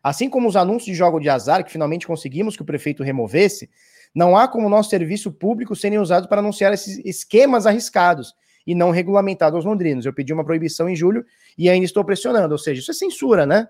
Assim 0.03 0.31
como 0.31 0.49
os 0.49 0.57
anúncios 0.57 0.87
de 0.87 0.95
jogo 0.95 1.21
de 1.21 1.29
azar 1.29 1.63
que 1.63 1.71
finalmente 1.71 2.07
conseguimos 2.07 2.57
que 2.57 2.63
o 2.63 2.65
prefeito 2.65 3.03
removesse, 3.03 3.69
não 4.15 4.37
há 4.37 4.49
como 4.49 4.69
nosso 4.69 4.91
serviço 4.91 5.33
público 5.33 5.77
serem 5.77 5.99
usados 5.99 6.29
para 6.29 6.41
anunciar 6.41 6.73
esses 6.73 6.99
esquemas 7.05 7.67
arriscados 7.67 8.35
e 8.67 8.75
não 8.75 8.91
regulamentados 8.91 9.57
aos 9.57 9.65
londrinos. 9.65 10.05
Eu 10.05 10.13
pedi 10.13 10.33
uma 10.33 10.45
proibição 10.45 10.89
em 10.89 10.97
julho 10.97 11.25
e 11.57 11.69
ainda 11.69 11.85
estou 11.85 12.05
pressionando. 12.05 12.53
Ou 12.53 12.59
seja, 12.59 12.81
isso 12.81 12.91
é 12.91 12.95
censura, 12.95 13.47
né? 13.47 13.69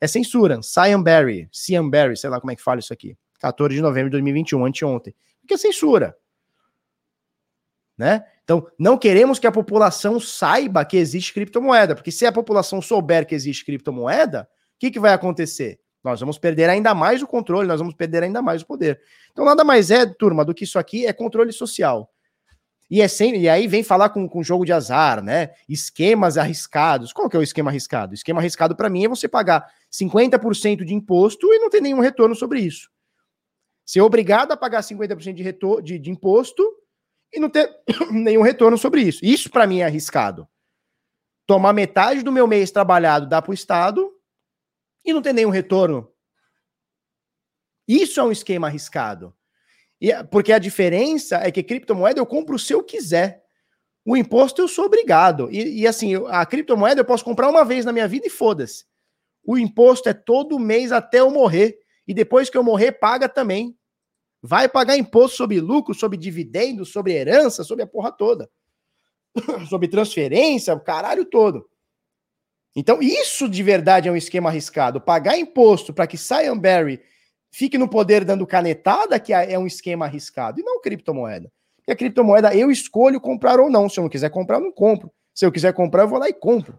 É 0.00 0.06
censura. 0.06 0.60
Cian 0.62 1.02
Barry, 1.02 1.48
Cian 1.52 1.88
Barry, 1.88 2.16
sei 2.16 2.28
lá 2.28 2.40
como 2.40 2.50
é 2.50 2.56
que 2.56 2.62
fala 2.62 2.80
isso 2.80 2.92
aqui. 2.92 3.16
14 3.38 3.74
de 3.74 3.80
novembro 3.80 4.10
de 4.10 4.12
2021, 4.12 4.64
anteontem. 4.64 5.14
Porque 5.40 5.54
é 5.54 5.56
censura. 5.56 6.16
Né? 7.96 8.24
Então, 8.44 8.66
não 8.78 8.98
queremos 8.98 9.38
que 9.38 9.46
a 9.46 9.52
população 9.52 10.20
saiba 10.20 10.84
que 10.84 10.96
existe 10.96 11.32
criptomoeda, 11.32 11.94
porque 11.94 12.12
se 12.12 12.26
a 12.26 12.32
população 12.32 12.82
souber 12.82 13.26
que 13.26 13.34
existe 13.34 13.64
criptomoeda, 13.64 14.48
o 14.74 14.78
que, 14.78 14.90
que 14.90 15.00
vai 15.00 15.12
acontecer? 15.12 15.80
Nós 16.06 16.20
vamos 16.20 16.38
perder 16.38 16.70
ainda 16.70 16.94
mais 16.94 17.20
o 17.20 17.26
controle, 17.26 17.66
nós 17.66 17.80
vamos 17.80 17.94
perder 17.94 18.22
ainda 18.22 18.40
mais 18.40 18.62
o 18.62 18.66
poder. 18.66 19.00
Então, 19.32 19.44
nada 19.44 19.64
mais 19.64 19.90
é, 19.90 20.06
turma, 20.06 20.44
do 20.44 20.54
que 20.54 20.62
isso 20.62 20.78
aqui 20.78 21.04
é 21.04 21.12
controle 21.12 21.52
social. 21.52 22.12
E, 22.88 23.02
é 23.02 23.08
sem, 23.08 23.36
e 23.36 23.48
aí 23.48 23.66
vem 23.66 23.82
falar 23.82 24.10
com, 24.10 24.28
com 24.28 24.42
jogo 24.42 24.64
de 24.64 24.72
azar, 24.72 25.20
né? 25.20 25.50
Esquemas 25.68 26.38
arriscados. 26.38 27.12
Qual 27.12 27.28
que 27.28 27.36
é 27.36 27.40
o 27.40 27.42
esquema 27.42 27.70
arriscado? 27.70 28.12
O 28.12 28.14
esquema 28.14 28.40
arriscado 28.40 28.76
para 28.76 28.88
mim 28.88 29.04
é 29.04 29.08
você 29.08 29.26
pagar 29.26 29.68
50% 29.92 30.84
de 30.84 30.94
imposto 30.94 31.52
e 31.52 31.58
não 31.58 31.68
ter 31.68 31.80
nenhum 31.80 31.98
retorno 31.98 32.36
sobre 32.36 32.60
isso. 32.60 32.88
Ser 33.84 34.00
obrigado 34.00 34.52
a 34.52 34.56
pagar 34.56 34.82
50% 34.82 35.32
de, 35.32 35.42
retor 35.42 35.82
de, 35.82 35.98
de 35.98 36.10
imposto 36.10 36.62
e 37.32 37.40
não 37.40 37.50
ter 37.50 37.68
nenhum 38.12 38.42
retorno 38.42 38.78
sobre 38.78 39.02
isso. 39.02 39.24
Isso 39.24 39.50
para 39.50 39.66
mim 39.66 39.80
é 39.80 39.84
arriscado. 39.84 40.46
Tomar 41.44 41.72
metade 41.72 42.22
do 42.22 42.30
meu 42.30 42.46
mês 42.46 42.70
trabalhado, 42.70 43.28
dar 43.28 43.42
para 43.42 43.50
o 43.50 43.54
Estado 43.54 44.15
e 45.06 45.12
não 45.12 45.22
ter 45.22 45.32
nenhum 45.32 45.50
retorno. 45.50 46.12
Isso 47.86 48.18
é 48.18 48.24
um 48.24 48.32
esquema 48.32 48.66
arriscado. 48.66 49.32
E, 50.00 50.12
porque 50.24 50.52
a 50.52 50.58
diferença 50.58 51.36
é 51.36 51.50
que 51.50 51.62
criptomoeda 51.62 52.20
eu 52.20 52.26
compro 52.26 52.58
se 52.58 52.72
eu 52.72 52.82
quiser. 52.82 53.44
O 54.04 54.16
imposto 54.16 54.60
eu 54.60 54.68
sou 54.68 54.86
obrigado. 54.86 55.48
E, 55.50 55.80
e 55.80 55.86
assim, 55.86 56.14
a 56.28 56.44
criptomoeda 56.44 57.00
eu 57.00 57.04
posso 57.04 57.24
comprar 57.24 57.48
uma 57.48 57.64
vez 57.64 57.84
na 57.84 57.92
minha 57.92 58.08
vida 58.08 58.26
e 58.26 58.30
foda-se. 58.30 58.84
O 59.44 59.56
imposto 59.56 60.08
é 60.08 60.12
todo 60.12 60.58
mês 60.58 60.90
até 60.90 61.20
eu 61.20 61.30
morrer. 61.30 61.78
E 62.06 62.12
depois 62.12 62.50
que 62.50 62.58
eu 62.58 62.64
morrer, 62.64 62.92
paga 62.92 63.28
também. 63.28 63.76
Vai 64.42 64.68
pagar 64.68 64.96
imposto 64.96 65.36
sobre 65.36 65.60
lucro, 65.60 65.94
sobre 65.94 66.18
dividendos, 66.18 66.92
sobre 66.92 67.12
herança, 67.12 67.64
sobre 67.64 67.84
a 67.84 67.86
porra 67.86 68.12
toda. 68.12 68.50
sobre 69.68 69.88
transferência, 69.88 70.74
o 70.74 70.80
caralho 70.80 71.24
todo. 71.24 71.68
Então, 72.78 73.00
isso 73.00 73.48
de 73.48 73.62
verdade 73.62 74.06
é 74.06 74.12
um 74.12 74.16
esquema 74.16 74.50
arriscado. 74.50 75.00
Pagar 75.00 75.38
imposto 75.38 75.94
para 75.94 76.06
que 76.06 76.18
Cyan 76.18 76.58
Barry 76.58 77.02
fique 77.50 77.78
no 77.78 77.88
poder 77.88 78.22
dando 78.22 78.46
canetada, 78.46 79.18
que 79.18 79.32
é 79.32 79.58
um 79.58 79.66
esquema 79.66 80.04
arriscado, 80.04 80.60
e 80.60 80.62
não 80.62 80.82
criptomoeda. 80.82 81.50
E 81.88 81.92
a 81.92 81.96
criptomoeda 81.96 82.54
eu 82.54 82.70
escolho 82.70 83.18
comprar 83.18 83.58
ou 83.58 83.70
não. 83.70 83.88
Se 83.88 83.98
eu 83.98 84.02
não 84.02 84.10
quiser 84.10 84.28
comprar, 84.28 84.58
eu 84.58 84.64
não 84.64 84.72
compro. 84.72 85.10
Se 85.32 85.46
eu 85.46 85.50
quiser 85.50 85.72
comprar, 85.72 86.02
eu 86.02 86.08
vou 86.08 86.18
lá 86.18 86.28
e 86.28 86.34
compro. 86.34 86.78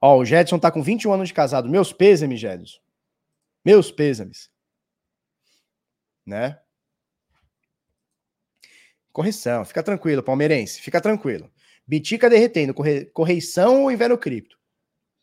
Ó, 0.00 0.16
o 0.16 0.24
Jedson 0.24 0.58
tá 0.58 0.70
com 0.70 0.82
21 0.82 1.12
anos 1.12 1.28
de 1.28 1.34
casado. 1.34 1.68
Meus 1.68 1.92
pêsames, 1.92 2.40
Jedson. 2.40 2.78
Meus 3.62 3.90
pêsames. 3.90 4.50
Né? 6.24 6.58
Correção, 9.12 9.64
fica 9.64 9.82
tranquilo, 9.82 10.22
palmeirense, 10.22 10.80
fica 10.80 11.00
tranquilo. 11.00 11.50
Bitica 11.86 12.28
derretendo, 12.28 12.74
corre... 12.74 13.04
correção 13.06 13.84
ou 13.84 13.92
inverno 13.92 14.18
cripto? 14.18 14.58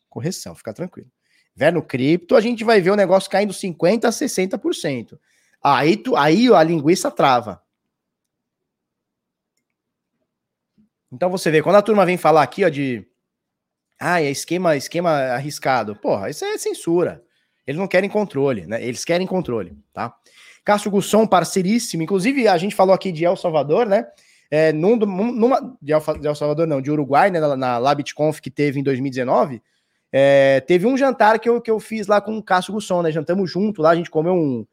Correção, 0.10 0.56
fica 0.56 0.73
tranquilo. 0.73 1.10
Inverno 1.56 1.84
cripto, 1.84 2.35
a 2.35 2.41
gente 2.41 2.64
vai 2.64 2.80
ver 2.80 2.91
o 2.91 2.95
negócio 2.95 3.30
caindo 3.30 3.53
50% 3.53 4.06
a 4.06 4.10
60%. 4.10 5.19
Aí, 5.61 5.98
tu, 5.98 6.15
aí 6.15 6.48
a 6.53 6.64
linguiça 6.64 7.11
trava. 7.11 7.61
Então 11.11 11.30
você 11.30 11.52
vê, 11.52 11.61
quando 11.61 11.76
a 11.76 11.81
turma 11.81 12.06
vem 12.06 12.18
falar 12.18 12.41
aqui, 12.41 12.65
ó, 12.65 12.69
de. 12.69 13.06
Ah, 13.99 14.22
é 14.22 14.31
esquema, 14.31 14.76
esquema 14.76 15.11
arriscado. 15.11 15.95
Porra, 15.95 16.30
isso 16.30 16.44
é 16.44 16.57
censura. 16.57 17.23
Eles 17.68 17.80
não 17.80 17.88
querem 17.88 18.10
controle, 18.10 18.65
né? 18.65 18.84
Eles 18.84 19.06
querem 19.06 19.27
controle, 19.27 19.77
tá? 19.94 20.14
Cássio 20.65 20.90
Gusson, 20.90 21.27
parceiríssimo. 21.27 22.03
Inclusive, 22.03 22.48
a 22.48 22.57
gente 22.57 22.76
falou 22.76 22.95
aqui 22.95 23.11
de 23.11 23.23
El 23.23 23.38
Salvador, 23.38 23.85
né? 23.85 24.06
É, 24.55 24.71
num, 24.71 24.95
numa, 24.95 25.75
de, 25.81 25.91
El, 25.93 26.35
Salvador, 26.35 26.67
não, 26.67 26.80
de 26.80 26.91
Uruguai, 26.91 27.31
né? 27.31 27.39
Na, 27.39 27.57
na 27.57 27.77
LabitConf 27.80 28.39
que 28.39 28.51
teve 28.51 28.80
em 28.80 28.84
2019. 28.84 29.59
É, 30.11 30.59
teve 30.59 30.85
um 30.85 30.95
jantar 30.95 31.39
que 31.39 31.49
eu, 31.49 31.59
que 31.59 31.71
eu 31.71 31.80
fiz 31.80 32.05
lá 32.05 32.21
com 32.21 32.38
o 32.38 32.43
Cássio 32.43 32.71
Gusson, 32.71 33.01
né? 33.01 33.11
Jantamos 33.11 33.49
junto 33.49 33.81
lá, 33.81 33.89
a 33.89 33.95
gente 33.95 34.11
comeu 34.11 34.35
um. 34.35 34.63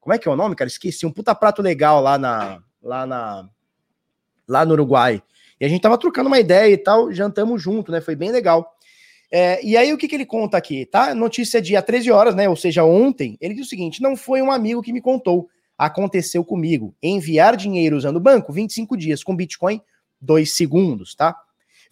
Como 0.00 0.14
é 0.14 0.18
que 0.18 0.26
é 0.26 0.30
o 0.30 0.36
nome, 0.36 0.56
cara? 0.56 0.68
Esqueci, 0.68 1.04
um 1.04 1.12
puta 1.12 1.34
prato 1.34 1.60
legal 1.60 2.00
lá 2.00 2.16
na. 2.16 2.62
Lá 2.82 3.04
na. 3.04 3.46
Lá 4.48 4.64
no 4.64 4.72
Uruguai. 4.72 5.22
E 5.60 5.66
a 5.66 5.68
gente 5.68 5.82
tava 5.82 5.98
trocando 5.98 6.28
uma 6.28 6.40
ideia 6.40 6.72
e 6.72 6.78
tal, 6.78 7.12
jantamos 7.12 7.60
junto, 7.60 7.92
né? 7.92 8.00
Foi 8.00 8.16
bem 8.16 8.30
legal. 8.30 8.74
É, 9.30 9.62
e 9.62 9.76
aí, 9.76 9.92
o 9.92 9.98
que, 9.98 10.08
que 10.08 10.14
ele 10.14 10.24
conta 10.24 10.56
aqui, 10.56 10.86
tá? 10.86 11.14
Notícia 11.14 11.60
de 11.60 11.76
há 11.76 11.82
13 11.82 12.10
horas, 12.10 12.34
né? 12.34 12.48
Ou 12.48 12.56
seja, 12.56 12.84
ontem, 12.84 13.36
ele 13.38 13.52
diz 13.52 13.66
o 13.66 13.68
seguinte: 13.68 14.00
não 14.00 14.16
foi 14.16 14.40
um 14.40 14.50
amigo 14.50 14.80
que 14.80 14.94
me 14.94 15.02
contou. 15.02 15.46
Aconteceu 15.78 16.44
comigo. 16.44 16.94
Enviar 17.02 17.56
dinheiro 17.56 17.96
usando 17.96 18.16
o 18.16 18.20
banco, 18.20 18.52
25 18.52 18.96
dias. 18.96 19.22
Com 19.22 19.36
Bitcoin, 19.36 19.80
2 20.20 20.50
segundos, 20.50 21.14
tá? 21.14 21.36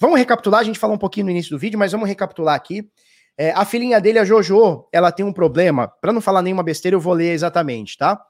Vamos 0.01 0.19
recapitular, 0.19 0.61
a 0.61 0.65
gente 0.65 0.79
falou 0.79 0.97
um 0.97 0.99
pouquinho 0.99 1.27
no 1.27 1.31
início 1.31 1.51
do 1.51 1.59
vídeo, 1.59 1.79
mas 1.79 1.93
vamos 1.93 2.09
recapitular 2.09 2.55
aqui. 2.55 2.89
É, 3.37 3.51
a 3.53 3.65
filhinha 3.65 4.01
dele, 4.01 4.19
a 4.19 4.25
Jojo, 4.25 4.87
ela 4.93 5.11
tem 5.11 5.25
um 5.25 5.33
problema. 5.33 5.89
Para 5.89 6.13
não 6.13 6.21
falar 6.21 6.43
nenhuma 6.43 6.63
besteira, 6.63 6.97
eu 6.97 7.01
vou 7.01 7.13
ler 7.13 7.33
exatamente, 7.33 7.99
tá? 7.99 8.21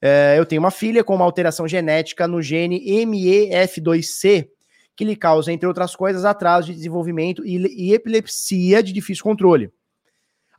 É, 0.00 0.34
eu 0.36 0.44
tenho 0.44 0.60
uma 0.60 0.70
filha 0.70 1.04
com 1.04 1.14
uma 1.14 1.24
alteração 1.24 1.66
genética 1.68 2.26
no 2.26 2.42
gene 2.42 2.80
MEF2C, 3.06 4.48
que 4.96 5.04
lhe 5.04 5.16
causa, 5.16 5.52
entre 5.52 5.66
outras 5.66 5.94
coisas, 5.94 6.24
atraso 6.24 6.66
de 6.66 6.74
desenvolvimento 6.74 7.46
e, 7.46 7.56
e 7.88 7.94
epilepsia 7.94 8.82
de 8.82 8.92
difícil 8.92 9.24
controle. 9.24 9.70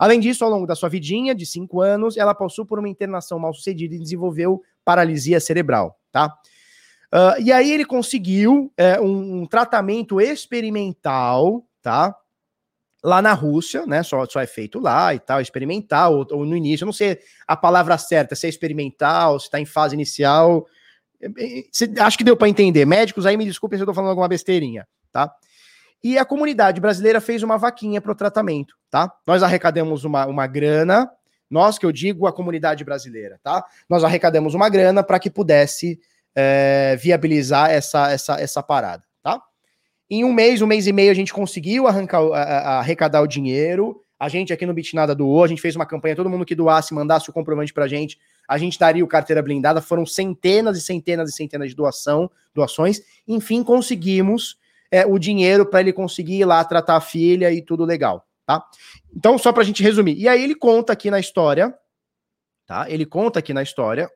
Além 0.03 0.19
disso, 0.19 0.43
ao 0.43 0.49
longo 0.49 0.67
da 0.67 0.75
sua 0.75 0.89
vidinha, 0.89 1.33
de 1.33 1.45
5 1.45 1.79
anos, 1.79 2.17
ela 2.17 2.35
passou 2.35 2.65
por 2.65 2.77
uma 2.77 2.89
internação 2.89 3.39
mal 3.39 3.53
sucedida 3.53 3.95
e 3.95 3.99
desenvolveu 3.99 4.61
paralisia 4.83 5.39
cerebral, 5.39 5.97
tá? 6.11 6.25
Uh, 7.05 7.41
e 7.41 7.53
aí 7.53 7.71
ele 7.71 7.85
conseguiu 7.85 8.69
é, 8.75 8.99
um, 8.99 9.43
um, 9.43 9.45
tratamento 9.45 10.19
experimental, 10.19 11.65
tá? 11.81 12.13
Lá 13.01 13.21
na 13.21 13.31
Rússia, 13.31 13.85
né? 13.85 14.03
Só, 14.03 14.25
só 14.25 14.41
é 14.41 14.45
feito 14.45 14.77
lá 14.77 15.15
e 15.15 15.19
tal, 15.19 15.39
experimental, 15.39 16.17
ou, 16.17 16.27
ou 16.31 16.45
no 16.45 16.57
início, 16.57 16.83
eu 16.83 16.87
não 16.87 16.91
sei 16.91 17.19
a 17.47 17.55
palavra 17.55 17.97
certa, 17.97 18.35
se 18.35 18.45
é 18.45 18.49
experimental, 18.49 19.39
se 19.39 19.45
está 19.45 19.57
em 19.57 19.65
fase 19.65 19.95
inicial, 19.95 20.65
acho 22.01 22.17
que 22.17 22.25
deu 22.25 22.35
para 22.35 22.49
entender. 22.49 22.83
Médicos, 22.83 23.25
aí 23.25 23.37
me 23.37 23.45
desculpem 23.45 23.77
se 23.77 23.83
eu 23.83 23.85
estou 23.85 23.95
falando 23.95 24.09
alguma 24.09 24.27
besteirinha, 24.27 24.85
tá? 25.13 25.33
E 26.03 26.17
a 26.17 26.25
comunidade 26.25 26.81
brasileira 26.81 27.21
fez 27.21 27.43
uma 27.43 27.57
vaquinha 27.57 28.01
para 28.01 28.11
o 28.11 28.15
tratamento, 28.15 28.75
tá? 28.91 29.09
Nós 29.25 29.41
arrecadamos 29.41 30.03
uma, 30.03 30.25
uma 30.25 30.45
grana, 30.45 31.09
nós 31.49 31.77
que 31.77 31.85
eu 31.85 31.93
digo 31.93 32.27
a 32.27 32.33
comunidade 32.33 32.83
brasileira, 32.83 33.39
tá? 33.41 33.63
Nós 33.89 34.03
arrecadamos 34.03 34.53
uma 34.53 34.67
grana 34.67 35.01
para 35.01 35.17
que 35.17 35.29
pudesse 35.29 35.99
é, 36.35 36.97
viabilizar 36.99 37.69
essa, 37.69 38.11
essa, 38.11 38.39
essa 38.39 38.61
parada, 38.61 39.03
tá? 39.21 39.41
Em 40.09 40.25
um 40.25 40.33
mês, 40.33 40.61
um 40.61 40.67
mês 40.67 40.87
e 40.87 40.91
meio, 40.91 41.09
a 41.09 41.15
gente 41.15 41.33
conseguiu 41.33 41.87
arrancar, 41.87 42.21
arrecadar 42.79 43.21
o 43.21 43.27
dinheiro. 43.27 44.01
A 44.19 44.27
gente 44.27 44.51
aqui 44.51 44.65
no 44.65 44.73
Bitnada 44.73 45.15
doou, 45.15 45.43
a 45.43 45.47
gente 45.47 45.61
fez 45.61 45.75
uma 45.75 45.85
campanha, 45.85 46.15
todo 46.15 46.29
mundo 46.29 46.45
que 46.45 46.53
doasse, 46.53 46.93
mandasse 46.93 47.29
o 47.29 47.33
comprovante 47.33 47.73
pra 47.73 47.87
gente, 47.87 48.19
a 48.47 48.57
gente 48.57 48.77
daria 48.77 49.03
o 49.03 49.07
carteira 49.07 49.41
blindada, 49.41 49.81
foram 49.81 50.05
centenas 50.05 50.77
e 50.77 50.81
centenas 50.81 51.29
e 51.29 51.33
centenas 51.33 51.69
de 51.69 51.75
doação, 51.75 52.29
doações, 52.53 53.01
enfim, 53.25 53.63
conseguimos 53.63 54.57
é, 54.93 55.07
o 55.07 55.17
dinheiro 55.17 55.65
para 55.65 55.79
ele 55.79 55.91
conseguir 55.91 56.41
ir 56.41 56.45
lá 56.45 56.63
tratar 56.63 56.97
a 56.97 57.01
filha 57.01 57.51
e 57.51 57.63
tudo 57.63 57.83
legal, 57.83 58.27
tá? 58.45 58.63
Então, 59.11 59.39
só 59.39 59.51
para 59.51 59.63
a 59.63 59.65
gente 59.65 59.81
resumir. 59.81 60.15
E 60.19 60.27
aí 60.27 60.43
ele 60.43 60.53
conta 60.53 60.93
aqui 60.93 61.09
na 61.09 61.19
história, 61.19 61.73
tá? 62.67 62.85
Ele 62.87 63.03
conta 63.03 63.39
aqui 63.39 63.55
na 63.55 63.63
história 63.63 64.07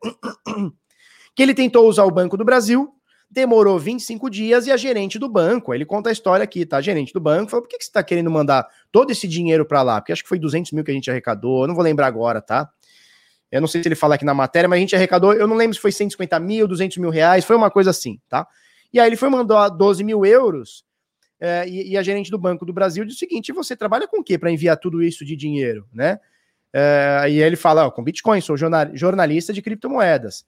que 1.35 1.41
ele 1.41 1.55
tentou 1.55 1.89
usar 1.89 2.03
o 2.03 2.11
Banco 2.11 2.37
do 2.37 2.45
Brasil, 2.45 2.93
demorou 3.27 3.79
25 3.79 4.29
dias 4.29 4.67
e 4.67 4.71
a 4.71 4.77
gerente 4.77 5.17
do 5.17 5.27
banco, 5.27 5.73
ele 5.73 5.83
conta 5.83 6.09
a 6.09 6.13
história 6.13 6.43
aqui, 6.43 6.63
tá? 6.63 6.77
A 6.77 6.81
gerente 6.81 7.11
do 7.11 7.19
banco 7.19 7.49
falou: 7.49 7.63
por 7.63 7.69
que, 7.69 7.79
que 7.79 7.83
você 7.83 7.89
está 7.89 8.03
querendo 8.03 8.29
mandar 8.29 8.67
todo 8.91 9.09
esse 9.09 9.27
dinheiro 9.27 9.65
para 9.65 9.81
lá? 9.81 9.99
Porque 9.99 10.11
acho 10.11 10.21
que 10.21 10.29
foi 10.29 10.37
200 10.37 10.73
mil 10.73 10.83
que 10.83 10.91
a 10.91 10.93
gente 10.93 11.09
arrecadou, 11.09 11.63
eu 11.63 11.67
não 11.67 11.73
vou 11.73 11.83
lembrar 11.83 12.05
agora, 12.05 12.39
tá? 12.39 12.69
Eu 13.51 13.61
não 13.61 13.67
sei 13.67 13.81
se 13.81 13.87
ele 13.87 13.95
fala 13.95 14.13
aqui 14.13 14.25
na 14.25 14.35
matéria, 14.35 14.69
mas 14.69 14.77
a 14.77 14.79
gente 14.81 14.95
arrecadou, 14.95 15.33
eu 15.33 15.47
não 15.47 15.55
lembro 15.55 15.73
se 15.73 15.81
foi 15.81 15.91
150 15.91 16.39
mil, 16.39 16.67
200 16.67 16.97
mil 16.97 17.09
reais, 17.09 17.43
foi 17.43 17.55
uma 17.55 17.71
coisa 17.71 17.89
assim, 17.89 18.19
tá? 18.29 18.45
E 18.93 18.99
aí 18.99 19.07
ele 19.07 19.15
foi 19.15 19.30
mandar 19.30 19.69
12 19.69 20.03
mil 20.03 20.26
euros 20.26 20.85
é, 21.39 21.68
e, 21.68 21.91
e, 21.91 21.97
a 21.97 22.01
gerente 22.01 22.31
do 22.31 22.38
Banco 22.38 22.65
do 22.65 22.73
Brasil 22.73 23.05
disse 23.05 23.18
o 23.18 23.19
seguinte: 23.19 23.51
você 23.51 23.76
trabalha 23.76 24.07
com 24.07 24.19
o 24.19 24.23
quê 24.23 24.38
para 24.38 24.51
enviar 24.51 24.77
tudo 24.77 25.03
isso 25.03 25.23
de 25.23 25.35
dinheiro, 25.35 25.88
né? 25.93 26.19
É, 26.73 27.26
e 27.30 27.39
ele 27.39 27.55
fala: 27.55 27.85
ó, 27.85 27.91
com 27.91 28.03
Bitcoin, 28.03 28.41
sou 28.41 28.57
jornalista 28.57 29.53
de 29.53 29.61
criptomoedas, 29.61 30.45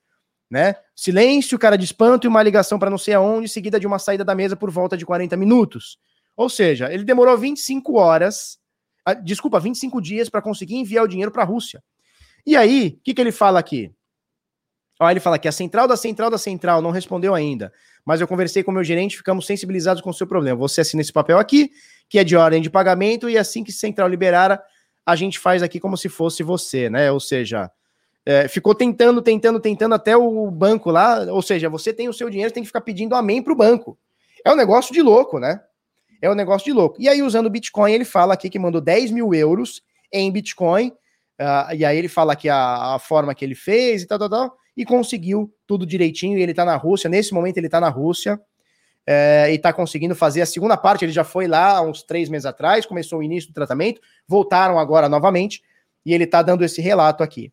né? 0.50 0.76
Silêncio, 0.96 1.60
cara 1.60 1.78
de 1.78 1.86
espanto 1.86 2.26
e 2.26 2.28
uma 2.28 2.42
ligação 2.42 2.80
para 2.80 2.90
não 2.90 2.98
sei 2.98 3.14
aonde, 3.14 3.48
seguida 3.48 3.80
de 3.80 3.86
uma 3.86 4.00
saída 4.00 4.26
da 4.26 4.34
mesa 4.34 4.56
por 4.56 4.72
volta 4.72 4.98
de 4.98 5.06
40 5.06 5.38
minutos. 5.38 6.00
Ou 6.36 6.50
seja, 6.50 6.92
ele 6.92 7.04
demorou 7.04 7.38
25 7.38 7.98
horas, 7.98 8.58
ah, 9.06 9.14
desculpa, 9.14 9.60
25 9.60 10.02
dias 10.02 10.30
para 10.30 10.42
conseguir 10.42 10.76
enviar 10.76 11.04
o 11.04 11.08
dinheiro 11.08 11.32
para 11.32 11.44
a 11.44 11.46
Rússia. 11.46 11.84
E 12.46 12.56
aí, 12.56 12.98
o 13.00 13.04
que, 13.04 13.14
que 13.14 13.22
ele 13.22 13.32
fala 13.32 13.60
aqui? 13.60 13.94
Ó, 15.00 15.10
ele 15.10 15.20
fala 15.20 15.40
que 15.40 15.48
a 15.48 15.52
central 15.52 15.88
da 15.88 15.96
central 15.96 16.30
da 16.30 16.38
central 16.38 16.82
não 16.82 16.92
respondeu 16.92 17.34
ainda, 17.34 17.72
mas 18.06 18.20
eu 18.20 18.28
conversei 18.28 18.64
com 18.64 18.72
o 18.72 18.74
meu 18.74 18.84
gerente, 18.84 19.16
ficamos 19.16 19.46
sensibilizados 19.46 20.02
com 20.02 20.10
o 20.10 20.14
seu 20.14 20.28
problema. 20.28 20.58
Você 20.60 20.82
assina 20.82 21.02
esse 21.02 21.14
papel 21.14 21.40
aqui, 21.40 21.72
que 22.10 22.20
é 22.20 22.24
de 22.24 22.36
ordem 22.36 22.62
de 22.62 22.70
pagamento, 22.70 23.30
e 23.30 23.38
assim 23.38 23.64
que 23.64 23.72
a 23.72 23.74
central 23.74 24.10
liberar, 24.10 24.62
a 25.06 25.16
gente 25.16 25.40
faz 25.40 25.64
aqui 25.64 25.80
como 25.80 25.96
se 25.96 26.10
fosse 26.10 26.44
você, 26.44 26.90
né? 26.90 27.12
Ou 27.12 27.20
seja, 27.20 27.72
é, 28.26 28.48
ficou 28.48 28.76
tentando, 28.76 29.22
tentando, 29.22 29.60
tentando 29.60 29.96
até 29.96 30.18
o 30.18 30.52
banco 30.52 30.92
lá. 30.92 31.22
Ou 31.32 31.42
seja, 31.42 31.70
você 31.70 31.94
tem 31.94 32.10
o 32.10 32.14
seu 32.14 32.30
dinheiro, 32.30 32.54
tem 32.54 32.64
que 32.64 32.68
ficar 32.68 32.82
pedindo 32.82 33.16
amém 33.16 33.42
para 33.42 33.54
o 33.54 33.56
banco. 33.56 33.98
É 34.44 34.52
um 34.52 34.56
negócio 34.56 34.94
de 34.94 35.02
louco, 35.02 35.40
né? 35.40 35.62
É 36.22 36.30
um 36.30 36.36
negócio 36.36 36.66
de 36.66 36.74
louco. 36.74 36.98
E 37.00 37.08
aí, 37.08 37.24
usando 37.24 37.50
Bitcoin, 37.50 37.94
ele 37.94 38.06
fala 38.06 38.34
aqui 38.34 38.50
que 38.50 38.60
mandou 38.60 38.82
10 38.82 39.12
mil 39.12 39.34
euros 39.34 39.82
em 40.12 40.30
Bitcoin 40.30 40.92
Uh, 41.40 41.74
e 41.74 41.86
aí 41.86 41.98
ele 41.98 42.10
fala 42.10 42.36
que 42.36 42.50
a, 42.50 42.96
a, 42.96 43.00
forma 43.00 43.34
que 43.34 43.46
ele 43.46 43.56
fez 43.56 44.02
e 44.02 44.06
tal, 44.06 44.20
tal, 44.20 44.30
tal, 44.30 44.58
e 44.80 44.86
conseguiu 44.86 45.54
tudo 45.68 45.86
direitinho. 45.86 46.38
E 46.38 46.42
ele 46.42 46.54
tá 46.54 46.64
na 46.64 46.78
Rússia, 46.78 47.10
nesse 47.10 47.34
momento 47.34 47.58
ele 47.58 47.68
tá 47.68 47.82
na 47.82 47.90
Rússia 47.90 48.40
é, 49.06 49.52
e 49.52 49.58
tá 49.58 49.74
conseguindo 49.74 50.16
fazer 50.16 50.42
a 50.42 50.46
segunda 50.46 50.78
parte. 50.78 51.04
Ele 51.04 51.12
já 51.12 51.26
foi 51.26 51.48
lá 51.48 51.76
há 51.76 51.82
uns 51.82 52.02
três 52.02 52.30
meses 52.30 52.46
atrás, 52.46 52.86
começou 52.86 53.20
o 53.20 53.24
início 53.24 53.50
do 53.50 53.54
tratamento, 53.54 54.00
voltaram 54.26 54.80
agora 54.80 55.10
novamente, 55.10 55.62
e 56.06 56.14
ele 56.14 56.26
tá 56.26 56.42
dando 56.42 56.64
esse 56.64 56.82
relato 56.82 57.22
aqui. 57.22 57.52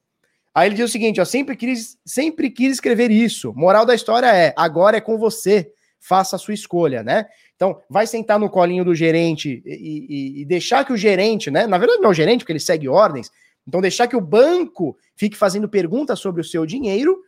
Aí 0.54 0.68
ele 0.68 0.76
diz 0.76 0.88
o 0.88 0.92
seguinte: 0.92 1.20
ó, 1.20 1.24
sempre 1.24 1.56
quis, 1.56 1.98
sempre 2.06 2.48
quis 2.48 2.74
escrever 2.74 3.10
isso. 3.10 3.52
Moral 3.56 3.84
da 3.84 3.96
história 3.96 4.32
é: 4.32 4.54
agora 4.56 4.98
é 4.98 5.00
com 5.00 5.18
você, 5.18 5.68
faça 5.98 6.36
a 6.36 6.38
sua 6.38 6.54
escolha, 6.54 7.02
né? 7.02 7.26
Então, 7.56 7.80
vai 7.90 8.06
sentar 8.06 8.38
no 8.38 8.48
colinho 8.48 8.84
do 8.84 8.94
gerente 8.94 9.64
e, 9.66 10.06
e, 10.08 10.42
e 10.42 10.44
deixar 10.44 10.84
que 10.84 10.92
o 10.92 10.96
gerente, 10.96 11.50
né? 11.50 11.66
Na 11.66 11.76
verdade, 11.76 12.00
não 12.00 12.10
é 12.10 12.12
o 12.12 12.14
gerente, 12.14 12.40
porque 12.40 12.52
ele 12.52 12.60
segue 12.60 12.88
ordens, 12.88 13.32
então, 13.66 13.80
deixar 13.80 14.06
que 14.06 14.16
o 14.16 14.20
banco 14.20 14.96
fique 15.16 15.36
fazendo 15.36 15.68
perguntas 15.68 16.20
sobre 16.20 16.40
o 16.40 16.44
seu 16.44 16.64
dinheiro 16.64 17.20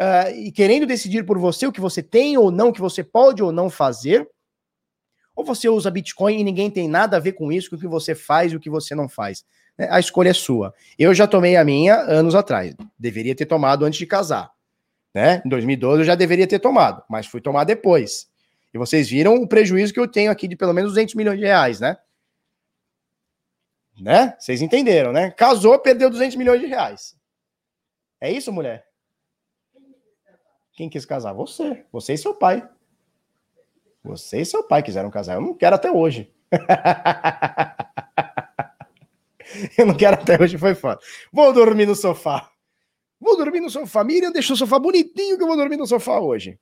uh, 0.00 0.34
e 0.34 0.50
querendo 0.50 0.86
decidir 0.86 1.24
por 1.24 1.38
você 1.38 1.66
o 1.66 1.72
que 1.72 1.80
você 1.80 2.02
tem 2.02 2.38
ou 2.38 2.50
não, 2.50 2.68
o 2.68 2.72
que 2.72 2.80
você 2.80 3.04
pode 3.04 3.42
ou 3.42 3.52
não 3.52 3.68
fazer. 3.68 4.26
Ou 5.36 5.44
você 5.44 5.68
usa 5.68 5.90
Bitcoin 5.90 6.38
e 6.38 6.44
ninguém 6.44 6.70
tem 6.70 6.88
nada 6.88 7.16
a 7.16 7.20
ver 7.20 7.32
com 7.32 7.52
isso, 7.52 7.70
com 7.70 7.76
o 7.76 7.78
que 7.78 7.86
você 7.86 8.14
faz 8.14 8.52
e 8.52 8.56
o 8.56 8.60
que 8.60 8.70
você 8.70 8.94
não 8.94 9.08
faz. 9.08 9.44
Né? 9.76 9.88
A 9.90 10.00
escolha 10.00 10.30
é 10.30 10.34
sua. 10.34 10.74
Eu 10.98 11.14
já 11.14 11.26
tomei 11.26 11.56
a 11.56 11.64
minha 11.64 11.96
anos 11.96 12.34
atrás. 12.34 12.74
Deveria 12.98 13.34
ter 13.34 13.46
tomado 13.46 13.84
antes 13.84 13.98
de 13.98 14.06
casar. 14.06 14.50
Né? 15.14 15.42
Em 15.44 15.48
2012 15.48 16.00
eu 16.00 16.04
já 16.04 16.14
deveria 16.14 16.46
ter 16.46 16.58
tomado, 16.58 17.02
mas 17.08 17.26
fui 17.26 17.40
tomar 17.40 17.64
depois. 17.64 18.30
E 18.72 18.78
vocês 18.78 19.10
viram 19.10 19.36
o 19.36 19.46
prejuízo 19.46 19.92
que 19.92 20.00
eu 20.00 20.08
tenho 20.08 20.30
aqui 20.30 20.48
de 20.48 20.56
pelo 20.56 20.72
menos 20.72 20.92
200 20.92 21.14
milhões 21.14 21.38
de 21.38 21.44
reais, 21.44 21.80
né? 21.80 21.98
Né? 24.00 24.36
Vocês 24.38 24.62
entenderam, 24.62 25.12
né? 25.12 25.30
Casou, 25.30 25.78
perdeu 25.78 26.10
200 26.10 26.36
milhões 26.36 26.60
de 26.60 26.66
reais. 26.66 27.16
É 28.20 28.30
isso, 28.30 28.52
mulher? 28.52 28.86
Quem 30.72 30.88
quis 30.88 31.04
casar? 31.04 31.32
Você. 31.34 31.84
Você 31.92 32.14
e 32.14 32.18
seu 32.18 32.34
pai. 32.34 32.66
Você 34.02 34.40
e 34.40 34.46
seu 34.46 34.64
pai 34.64 34.82
quiseram 34.82 35.10
casar. 35.10 35.34
Eu 35.34 35.40
não 35.40 35.54
quero 35.54 35.76
até 35.76 35.90
hoje. 35.90 36.32
Eu 39.76 39.86
não 39.86 39.94
quero 39.94 40.14
até 40.14 40.40
hoje, 40.40 40.56
foi 40.56 40.74
foda. 40.74 40.98
Vou 41.32 41.52
dormir 41.52 41.86
no 41.86 41.94
sofá. 41.94 42.50
Vou 43.20 43.36
dormir 43.36 43.60
no 43.60 43.70
sofá. 43.70 44.02
Miriam 44.02 44.32
deixou 44.32 44.54
o 44.54 44.56
sofá 44.56 44.78
bonitinho 44.78 45.36
que 45.36 45.42
eu 45.42 45.46
vou 45.46 45.56
dormir 45.56 45.76
no 45.76 45.86
sofá 45.86 46.18
hoje. 46.18 46.58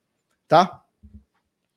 Tá? 0.48 0.82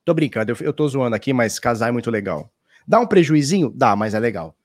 Tô 0.04 0.14
brincando, 0.14 0.52
eu, 0.52 0.58
eu 0.60 0.74
tô 0.74 0.88
zoando 0.88 1.16
aqui, 1.16 1.32
mas 1.32 1.60
casar 1.60 1.90
é 1.90 1.92
muito 1.92 2.12
legal. 2.12 2.52
Dá 2.86 3.00
um 3.00 3.08
prejuizinho? 3.08 3.70
Dá, 3.70 3.96
mas 3.96 4.14
é 4.14 4.20
legal. 4.20 4.56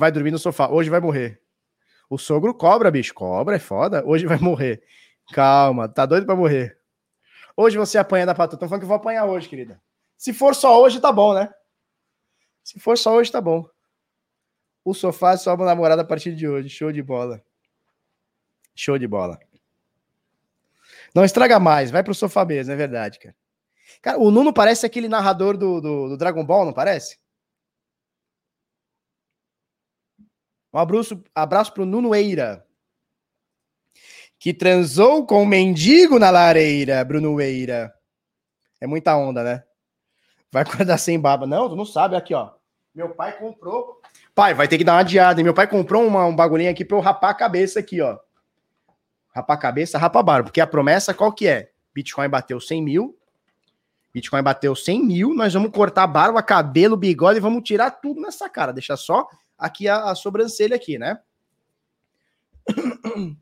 Vai 0.00 0.10
dormir 0.10 0.30
no 0.30 0.38
sofá. 0.38 0.68
Hoje 0.68 0.90
vai 0.90 0.98
morrer. 0.98 1.40
O 2.08 2.18
sogro 2.18 2.54
cobra, 2.54 2.90
bicho. 2.90 3.14
Cobra, 3.14 3.56
é 3.56 3.58
foda. 3.58 4.02
Hoje 4.04 4.26
vai 4.26 4.38
morrer. 4.38 4.82
Calma, 5.32 5.88
tá 5.88 6.06
doido 6.06 6.26
pra 6.26 6.34
morrer. 6.34 6.76
Hoje 7.56 7.76
você 7.76 7.98
apanha 7.98 8.26
da 8.26 8.34
patroa. 8.34 8.58
Tô 8.58 8.66
falando 8.66 8.80
que 8.80 8.84
eu 8.84 8.88
vou 8.88 8.96
apanhar 8.96 9.26
hoje, 9.26 9.48
querida. 9.48 9.80
Se 10.16 10.32
for 10.32 10.54
só 10.54 10.82
hoje, 10.82 11.00
tá 11.00 11.12
bom, 11.12 11.34
né? 11.34 11.52
Se 12.64 12.80
for 12.80 12.96
só 12.96 13.14
hoje, 13.14 13.30
tá 13.30 13.40
bom. 13.40 13.68
O 14.84 14.94
sofá 14.94 15.32
é 15.32 15.36
só 15.36 15.54
uma 15.54 15.66
namorada 15.66 16.02
a 16.02 16.04
partir 16.04 16.34
de 16.34 16.48
hoje. 16.48 16.68
Show 16.68 16.90
de 16.90 17.02
bola. 17.02 17.44
Show 18.74 18.98
de 18.98 19.06
bola. 19.06 19.38
Não 21.14 21.24
estraga 21.24 21.58
mais, 21.58 21.90
vai 21.90 22.02
pro 22.02 22.14
sofá 22.14 22.44
mesmo, 22.44 22.72
é 22.72 22.76
verdade, 22.76 23.18
cara. 23.18 23.36
Cara, 24.00 24.18
o 24.18 24.30
Nuno 24.30 24.52
parece 24.52 24.86
aquele 24.86 25.08
narrador 25.08 25.56
do, 25.56 25.80
do, 25.80 26.08
do 26.10 26.16
Dragon 26.16 26.44
Ball, 26.44 26.64
não 26.64 26.72
parece? 26.72 27.18
Um 30.72 30.78
abraço, 30.78 31.22
abraço 31.34 31.72
pro 31.72 31.84
Nuno 31.84 32.14
Eira. 32.14 32.64
Que 34.38 34.54
transou 34.54 35.26
com 35.26 35.42
um 35.42 35.46
mendigo 35.46 36.18
na 36.18 36.30
lareira, 36.30 37.04
Bruno 37.04 37.40
Eira. 37.40 37.92
É 38.80 38.86
muita 38.86 39.16
onda, 39.16 39.44
né? 39.44 39.62
Vai 40.50 40.62
acordar 40.62 40.98
sem 40.98 41.20
baba. 41.20 41.46
Não, 41.46 41.68
tu 41.68 41.76
não 41.76 41.84
sabe. 41.84 42.16
Aqui, 42.16 42.34
ó. 42.34 42.50
Meu 42.94 43.10
pai 43.10 43.36
comprou. 43.38 44.00
Pai, 44.34 44.54
vai 44.54 44.66
ter 44.66 44.78
que 44.78 44.84
dar 44.84 44.94
uma 44.94 45.00
adiada. 45.00 45.42
Meu 45.42 45.54
pai 45.54 45.66
comprou 45.66 46.06
uma, 46.06 46.24
um 46.24 46.34
bagulhinho 46.34 46.70
aqui 46.70 46.84
pra 46.84 46.96
eu 46.96 47.00
rapar 47.00 47.30
a 47.30 47.34
cabeça 47.34 47.78
aqui, 47.78 48.00
ó. 48.00 48.18
Rapar 49.34 49.56
a 49.56 49.60
cabeça, 49.60 49.98
rapar 49.98 50.20
a 50.20 50.24
barba. 50.24 50.44
Porque 50.44 50.60
a 50.60 50.66
promessa 50.66 51.14
qual 51.14 51.32
que 51.32 51.46
é? 51.46 51.70
Bitcoin 51.94 52.28
bateu 52.28 52.60
100 52.60 52.82
mil. 52.82 53.18
Bitcoin 54.12 54.42
bateu 54.42 54.74
100 54.74 55.04
mil. 55.04 55.34
Nós 55.34 55.54
vamos 55.54 55.70
cortar 55.70 56.06
barba, 56.06 56.42
cabelo, 56.42 56.96
bigode 56.96 57.38
e 57.38 57.42
vamos 57.42 57.62
tirar 57.62 57.90
tudo 57.90 58.20
nessa 58.20 58.48
cara. 58.48 58.72
Deixar 58.72 58.96
só 58.96 59.28
aqui 59.60 59.86
a, 59.86 60.10
a 60.10 60.14
sobrancelha 60.14 60.74
aqui, 60.74 60.98
né? 60.98 61.20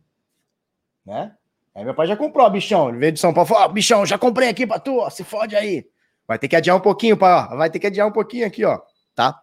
né? 1.06 1.34
Aí 1.74 1.84
meu 1.84 1.94
pai 1.94 2.06
já 2.06 2.16
comprou, 2.16 2.50
bichão. 2.50 2.88
Ele 2.88 2.98
veio 2.98 3.12
de 3.12 3.20
São 3.20 3.32
Paulo 3.32 3.48
falou: 3.48 3.72
bichão, 3.72 4.04
já 4.04 4.18
comprei 4.18 4.48
aqui 4.48 4.66
pra 4.66 4.80
tu, 4.80 4.98
ó, 4.98 5.08
se 5.08 5.22
fode 5.22 5.54
aí. 5.54 5.86
Vai 6.26 6.38
ter 6.38 6.48
que 6.48 6.56
adiar 6.56 6.76
um 6.76 6.80
pouquinho, 6.80 7.16
pai, 7.16 7.56
vai 7.56 7.70
ter 7.70 7.78
que 7.78 7.86
adiar 7.86 8.06
um 8.06 8.12
pouquinho 8.12 8.46
aqui, 8.46 8.64
ó, 8.64 8.80
tá? 9.14 9.40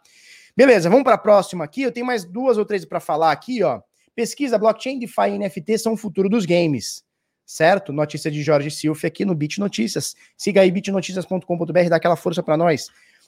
Beleza, 0.55 0.89
vamos 0.89 1.03
para 1.03 1.15
a 1.15 1.17
próxima 1.17 1.63
aqui. 1.63 1.81
Eu 1.81 1.91
tenho 1.91 2.05
mais 2.05 2.23
duas 2.23 2.57
ou 2.57 2.65
três 2.65 2.85
para 2.85 2.99
falar 2.99 3.31
aqui, 3.31 3.63
ó. 3.63 3.81
Pesquisa 4.15 4.57
blockchain, 4.57 4.99
DeFi 4.99 5.31
e 5.31 5.39
NFT 5.39 5.77
são 5.79 5.93
o 5.93 5.97
futuro 5.97 6.29
dos 6.29 6.45
games. 6.45 7.03
Certo? 7.45 7.91
Notícia 7.91 8.31
de 8.31 8.41
Jorge 8.41 8.71
Silf 8.71 9.05
aqui 9.05 9.25
no 9.25 9.35
Bit 9.35 9.59
Notícias. 9.59 10.15
Siga 10.37 10.61
aí 10.61 10.71
bitnoticias.com.br, 10.71 11.89
dá 11.89 11.97
aquela 11.97 12.15
força 12.15 12.41
para 12.41 12.57
nós. 12.57 12.87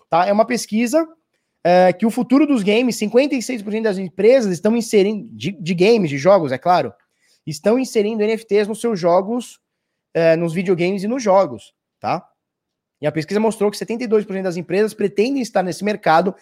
Tá? 0.10 0.26
É 0.26 0.32
uma 0.32 0.46
pesquisa 0.46 1.08
é, 1.64 1.92
que 1.92 2.06
o 2.06 2.12
futuro 2.12 2.46
dos 2.46 2.64
games, 2.64 2.98
56% 2.98 3.82
das 3.82 3.98
empresas 3.98 4.54
estão 4.54 4.76
inserindo, 4.76 5.28
de, 5.32 5.52
de, 5.52 5.74
games, 5.74 6.10
de 6.10 6.18
jogos, 6.18 6.52
é 6.52 6.58
claro, 6.58 6.94
estão 7.46 7.78
inserindo 7.80 8.24
NFTs 8.24 8.68
nos 8.68 8.82
seus 8.82 9.00
jogos, 9.00 9.60
é, 10.14 10.36
nos 10.36 10.54
videogames 10.54 11.04
e 11.04 11.08
nos 11.08 11.22
jogos, 11.22 11.74
tá? 12.00 12.28
E 13.02 13.06
a 13.06 13.12
pesquisa 13.12 13.40
mostrou 13.40 13.70
que 13.70 13.78
72% 13.78 14.42
das 14.42 14.58
empresas 14.58 14.94
pretendem 14.94 15.42
estar 15.42 15.62
nesse 15.62 15.84
mercado 15.84 16.36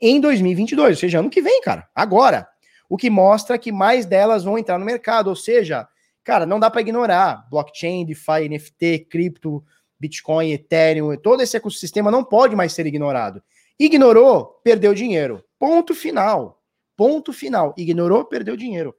em 0.00 0.20
2022, 0.20 0.96
ou 0.96 1.00
seja, 1.00 1.18
ano 1.18 1.30
que 1.30 1.42
vem, 1.42 1.60
cara, 1.60 1.88
agora. 1.94 2.48
O 2.88 2.96
que 2.96 3.08
mostra 3.08 3.56
que 3.56 3.70
mais 3.70 4.04
delas 4.04 4.42
vão 4.42 4.58
entrar 4.58 4.76
no 4.76 4.84
mercado, 4.84 5.28
ou 5.28 5.36
seja, 5.36 5.86
cara, 6.24 6.44
não 6.44 6.58
dá 6.58 6.68
para 6.68 6.80
ignorar 6.80 7.46
blockchain, 7.48 8.04
DeFi, 8.04 8.48
NFT, 8.48 9.06
cripto, 9.08 9.64
Bitcoin, 10.00 10.50
Ethereum, 10.50 11.16
todo 11.16 11.42
esse 11.42 11.56
ecossistema 11.56 12.10
não 12.10 12.24
pode 12.24 12.56
mais 12.56 12.72
ser 12.72 12.86
ignorado. 12.86 13.42
Ignorou, 13.80 14.60
perdeu 14.62 14.92
dinheiro. 14.92 15.42
Ponto 15.58 15.94
final. 15.94 16.62
Ponto 16.94 17.32
final. 17.32 17.74
Ignorou, 17.78 18.26
perdeu 18.26 18.54
dinheiro. 18.54 18.94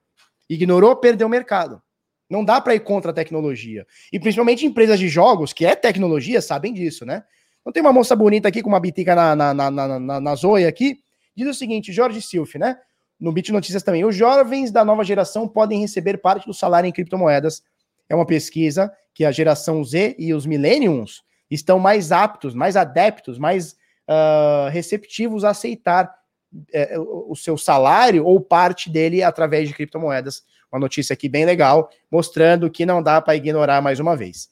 Ignorou, 0.50 0.96
perdeu 0.96 1.30
mercado. 1.30 1.80
Não 2.28 2.44
dá 2.44 2.60
para 2.60 2.74
ir 2.74 2.80
contra 2.80 3.12
a 3.12 3.14
tecnologia. 3.14 3.86
E 4.12 4.20
principalmente 4.20 4.66
empresas 4.66 4.98
de 4.98 5.08
jogos, 5.08 5.54
que 5.54 5.68
é 5.68 5.76
tecnologia, 5.76 6.42
sabem 6.42 6.74
disso, 6.74 7.06
né? 7.06 7.24
Então 7.60 7.72
tem 7.72 7.80
uma 7.80 7.94
moça 7.94 8.16
bonita 8.16 8.48
aqui 8.48 8.64
com 8.64 8.70
uma 8.70 8.80
bitica 8.80 9.14
na, 9.14 9.36
na, 9.36 9.54
na, 9.54 9.70
na, 10.00 10.20
na, 10.20 10.36
zoia 10.36 10.68
aqui. 10.68 10.98
Diz 11.36 11.48
o 11.48 11.54
seguinte, 11.54 11.94
Jorge 11.94 12.20
Silf, 12.20 12.56
né? 12.56 12.76
No 13.20 13.32
Bit 13.32 13.52
Notícias 13.52 13.84
também. 13.84 14.04
Os 14.04 14.16
jovens 14.16 14.72
da 14.72 14.84
nova 14.84 15.04
geração 15.04 15.48
podem 15.48 15.80
receber 15.80 16.18
parte 16.18 16.48
do 16.48 16.56
salário 16.56 16.88
em 16.88 16.92
criptomoedas. 16.92 17.62
É 18.10 18.16
uma 18.16 18.26
pesquisa 18.26 18.92
que 19.14 19.24
a 19.26 19.32
geração 19.32 19.84
Z 19.84 20.16
e 20.18 20.34
os 20.34 20.48
millennials 20.48 21.22
estão 21.52 21.78
mais 21.78 22.12
aptos, 22.12 22.56
mais 22.56 22.76
adeptos, 22.76 23.38
mais 23.38 23.76
uh, 24.10 24.70
receptivos 24.70 25.44
a 25.44 25.50
aceitar 25.50 26.14
uh, 26.54 27.32
o 27.32 27.36
seu 27.36 27.58
salário 27.58 28.26
ou 28.26 28.40
parte 28.40 28.90
dele 28.90 29.24
através 29.24 29.68
de 29.68 29.74
criptomoedas. 29.74 30.44
Uma 30.72 30.80
notícia 30.80 31.14
aqui 31.14 31.28
bem 31.28 31.46
legal, 31.46 31.90
mostrando 32.10 32.70
que 32.70 32.86
não 32.86 33.04
dá 33.04 33.22
para 33.22 33.36
ignorar 33.36 33.82
mais 33.82 34.00
uma 34.00 34.16
vez. 34.16 34.50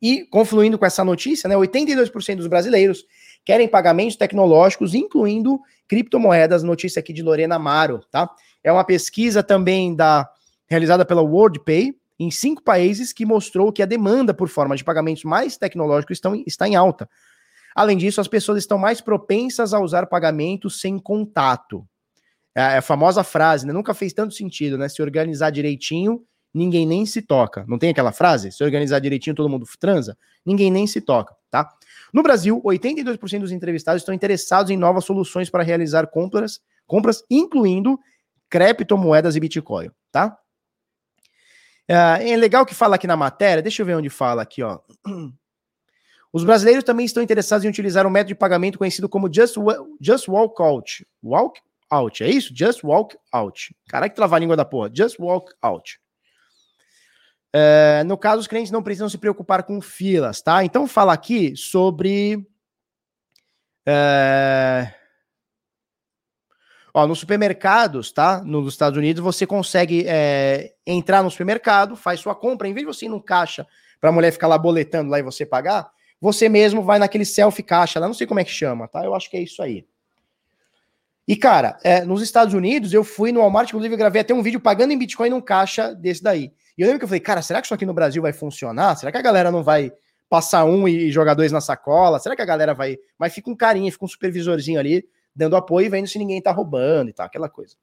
E, 0.00 0.24
confluindo 0.26 0.78
com 0.78 0.86
essa 0.86 1.04
notícia, 1.04 1.48
né, 1.48 1.56
82% 1.56 2.36
dos 2.36 2.46
brasileiros 2.46 3.04
querem 3.44 3.68
pagamentos 3.68 4.16
tecnológicos, 4.16 4.94
incluindo 4.94 5.60
criptomoedas. 5.88 6.62
Notícia 6.62 7.00
aqui 7.00 7.12
de 7.12 7.22
Lorena 7.22 7.56
Amaro, 7.56 8.00
tá? 8.10 8.30
É 8.62 8.70
uma 8.70 8.84
pesquisa 8.84 9.42
também 9.42 9.94
da 9.94 10.28
realizada 10.68 11.04
pela 11.04 11.22
WorldPay 11.22 11.94
em 12.18 12.30
cinco 12.30 12.62
países 12.62 13.12
que 13.12 13.24
mostrou 13.24 13.72
que 13.72 13.82
a 13.82 13.86
demanda 13.86 14.34
por 14.34 14.48
formas 14.48 14.78
de 14.78 14.84
pagamentos 14.84 15.24
mais 15.24 15.56
tecnológicos 15.56 16.16
estão, 16.16 16.34
está 16.46 16.68
em 16.68 16.74
alta. 16.74 17.08
Além 17.78 17.96
disso, 17.96 18.20
as 18.20 18.26
pessoas 18.26 18.58
estão 18.58 18.76
mais 18.76 19.00
propensas 19.00 19.72
a 19.72 19.78
usar 19.78 20.06
pagamentos 20.06 20.80
sem 20.80 20.98
contato. 20.98 21.86
É, 22.52 22.60
é 22.60 22.76
a 22.78 22.82
famosa 22.82 23.22
frase, 23.22 23.64
né? 23.64 23.72
Nunca 23.72 23.94
fez 23.94 24.12
tanto 24.12 24.34
sentido, 24.34 24.76
né? 24.76 24.88
Se 24.88 25.00
organizar 25.00 25.50
direitinho, 25.50 26.24
ninguém 26.52 26.84
nem 26.84 27.06
se 27.06 27.22
toca. 27.22 27.64
Não 27.68 27.78
tem 27.78 27.90
aquela 27.90 28.10
frase? 28.10 28.50
Se 28.50 28.64
organizar 28.64 28.98
direitinho, 28.98 29.36
todo 29.36 29.48
mundo 29.48 29.64
transa? 29.78 30.18
Ninguém 30.44 30.72
nem 30.72 30.88
se 30.88 31.00
toca, 31.00 31.36
tá? 31.48 31.72
No 32.12 32.20
Brasil, 32.20 32.60
82% 32.64 33.38
dos 33.38 33.52
entrevistados 33.52 34.02
estão 34.02 34.12
interessados 34.12 34.72
em 34.72 34.76
novas 34.76 35.04
soluções 35.04 35.48
para 35.48 35.62
realizar 35.62 36.08
compras, 36.08 36.60
compras 36.84 37.22
incluindo 37.30 37.96
criptomoedas 38.50 39.36
e 39.36 39.40
Bitcoin, 39.40 39.88
tá? 40.10 40.36
É, 41.86 42.32
é 42.32 42.36
legal 42.36 42.66
que 42.66 42.74
fala 42.74 42.96
aqui 42.96 43.06
na 43.06 43.16
matéria, 43.16 43.62
deixa 43.62 43.82
eu 43.82 43.86
ver 43.86 43.94
onde 43.94 44.10
fala 44.10 44.42
aqui, 44.42 44.64
ó. 44.64 44.80
Os 46.32 46.44
brasileiros 46.44 46.84
também 46.84 47.06
estão 47.06 47.22
interessados 47.22 47.64
em 47.64 47.68
utilizar 47.68 48.06
um 48.06 48.10
método 48.10 48.28
de 48.28 48.34
pagamento 48.34 48.78
conhecido 48.78 49.08
como 49.08 49.32
Just, 49.32 49.56
Just 50.00 50.28
Walk 50.28 50.60
Out. 50.60 51.06
Walk 51.22 51.60
Out, 51.90 52.22
é 52.22 52.28
isso? 52.28 52.54
Just 52.54 52.84
Walk 52.84 53.16
Out. 53.32 53.74
Caraca, 53.88 54.10
que 54.10 54.16
trava 54.16 54.36
a 54.36 54.38
língua 54.38 54.56
da 54.56 54.64
porra. 54.64 54.90
Just 54.94 55.18
Walk 55.18 55.52
Out. 55.62 55.98
É, 57.52 58.04
no 58.04 58.18
caso, 58.18 58.40
os 58.40 58.46
clientes 58.46 58.70
não 58.70 58.82
precisam 58.82 59.08
se 59.08 59.16
preocupar 59.16 59.62
com 59.62 59.80
filas, 59.80 60.42
tá? 60.42 60.62
Então, 60.64 60.86
fala 60.86 61.14
aqui 61.14 61.56
sobre. 61.56 62.46
É... 63.86 64.92
Ó, 66.92 67.06
nos 67.06 67.20
supermercados, 67.20 68.12
tá? 68.12 68.42
Nos 68.44 68.68
Estados 68.68 68.98
Unidos, 68.98 69.22
você 69.22 69.46
consegue 69.46 70.04
é, 70.06 70.74
entrar 70.86 71.22
no 71.22 71.30
supermercado, 71.30 71.96
faz 71.96 72.20
sua 72.20 72.34
compra, 72.34 72.68
em 72.68 72.74
vez 72.74 72.86
de 72.86 72.92
você 72.92 73.06
ir 73.06 73.08
no 73.08 73.22
caixa 73.22 73.66
para 74.00 74.10
a 74.10 74.12
mulher 74.12 74.32
ficar 74.32 74.46
lá 74.46 74.58
boletando 74.58 75.10
lá 75.10 75.18
e 75.18 75.22
você 75.22 75.46
pagar, 75.46 75.90
você 76.20 76.48
mesmo 76.48 76.82
vai 76.82 76.98
naquele 76.98 77.24
selfie 77.24 77.62
caixa 77.62 78.00
lá, 78.00 78.06
não 78.06 78.14
sei 78.14 78.26
como 78.26 78.40
é 78.40 78.44
que 78.44 78.50
chama, 78.50 78.88
tá? 78.88 79.04
Eu 79.04 79.14
acho 79.14 79.30
que 79.30 79.36
é 79.36 79.42
isso 79.42 79.62
aí. 79.62 79.86
E, 81.26 81.36
cara, 81.36 81.78
é, 81.84 82.02
nos 82.04 82.22
Estados 82.22 82.54
Unidos, 82.54 82.92
eu 82.94 83.04
fui 83.04 83.30
no 83.32 83.40
Walmart, 83.40 83.68
inclusive 83.68 83.96
gravei 83.96 84.22
até 84.22 84.32
um 84.32 84.42
vídeo 84.42 84.58
pagando 84.58 84.92
em 84.92 84.98
Bitcoin 84.98 85.28
num 85.28 85.42
caixa 85.42 85.94
desse 85.94 86.22
daí. 86.22 86.50
E 86.76 86.80
eu 86.80 86.86
lembro 86.86 87.00
que 87.00 87.04
eu 87.04 87.08
falei, 87.08 87.20
cara, 87.20 87.42
será 87.42 87.60
que 87.60 87.66
isso 87.66 87.74
aqui 87.74 87.84
no 87.84 87.92
Brasil 87.92 88.22
vai 88.22 88.32
funcionar? 88.32 88.96
Será 88.96 89.12
que 89.12 89.18
a 89.18 89.22
galera 89.22 89.50
não 89.50 89.62
vai 89.62 89.92
passar 90.28 90.64
um 90.64 90.88
e 90.88 91.10
jogar 91.10 91.34
dois 91.34 91.52
na 91.52 91.60
sacola? 91.60 92.18
Será 92.18 92.34
que 92.34 92.42
a 92.42 92.46
galera 92.46 92.72
vai. 92.72 92.96
Mas 93.18 93.34
fica 93.34 93.50
um 93.50 93.56
carinha, 93.56 93.92
fica 93.92 94.04
um 94.04 94.08
supervisorzinho 94.08 94.80
ali, 94.80 95.04
dando 95.36 95.54
apoio 95.54 95.86
e 95.86 95.90
vendo 95.90 96.06
se 96.06 96.18
ninguém 96.18 96.40
tá 96.40 96.50
roubando 96.50 97.10
e 97.10 97.12
tal, 97.12 97.26
aquela 97.26 97.48
coisa. 97.48 97.76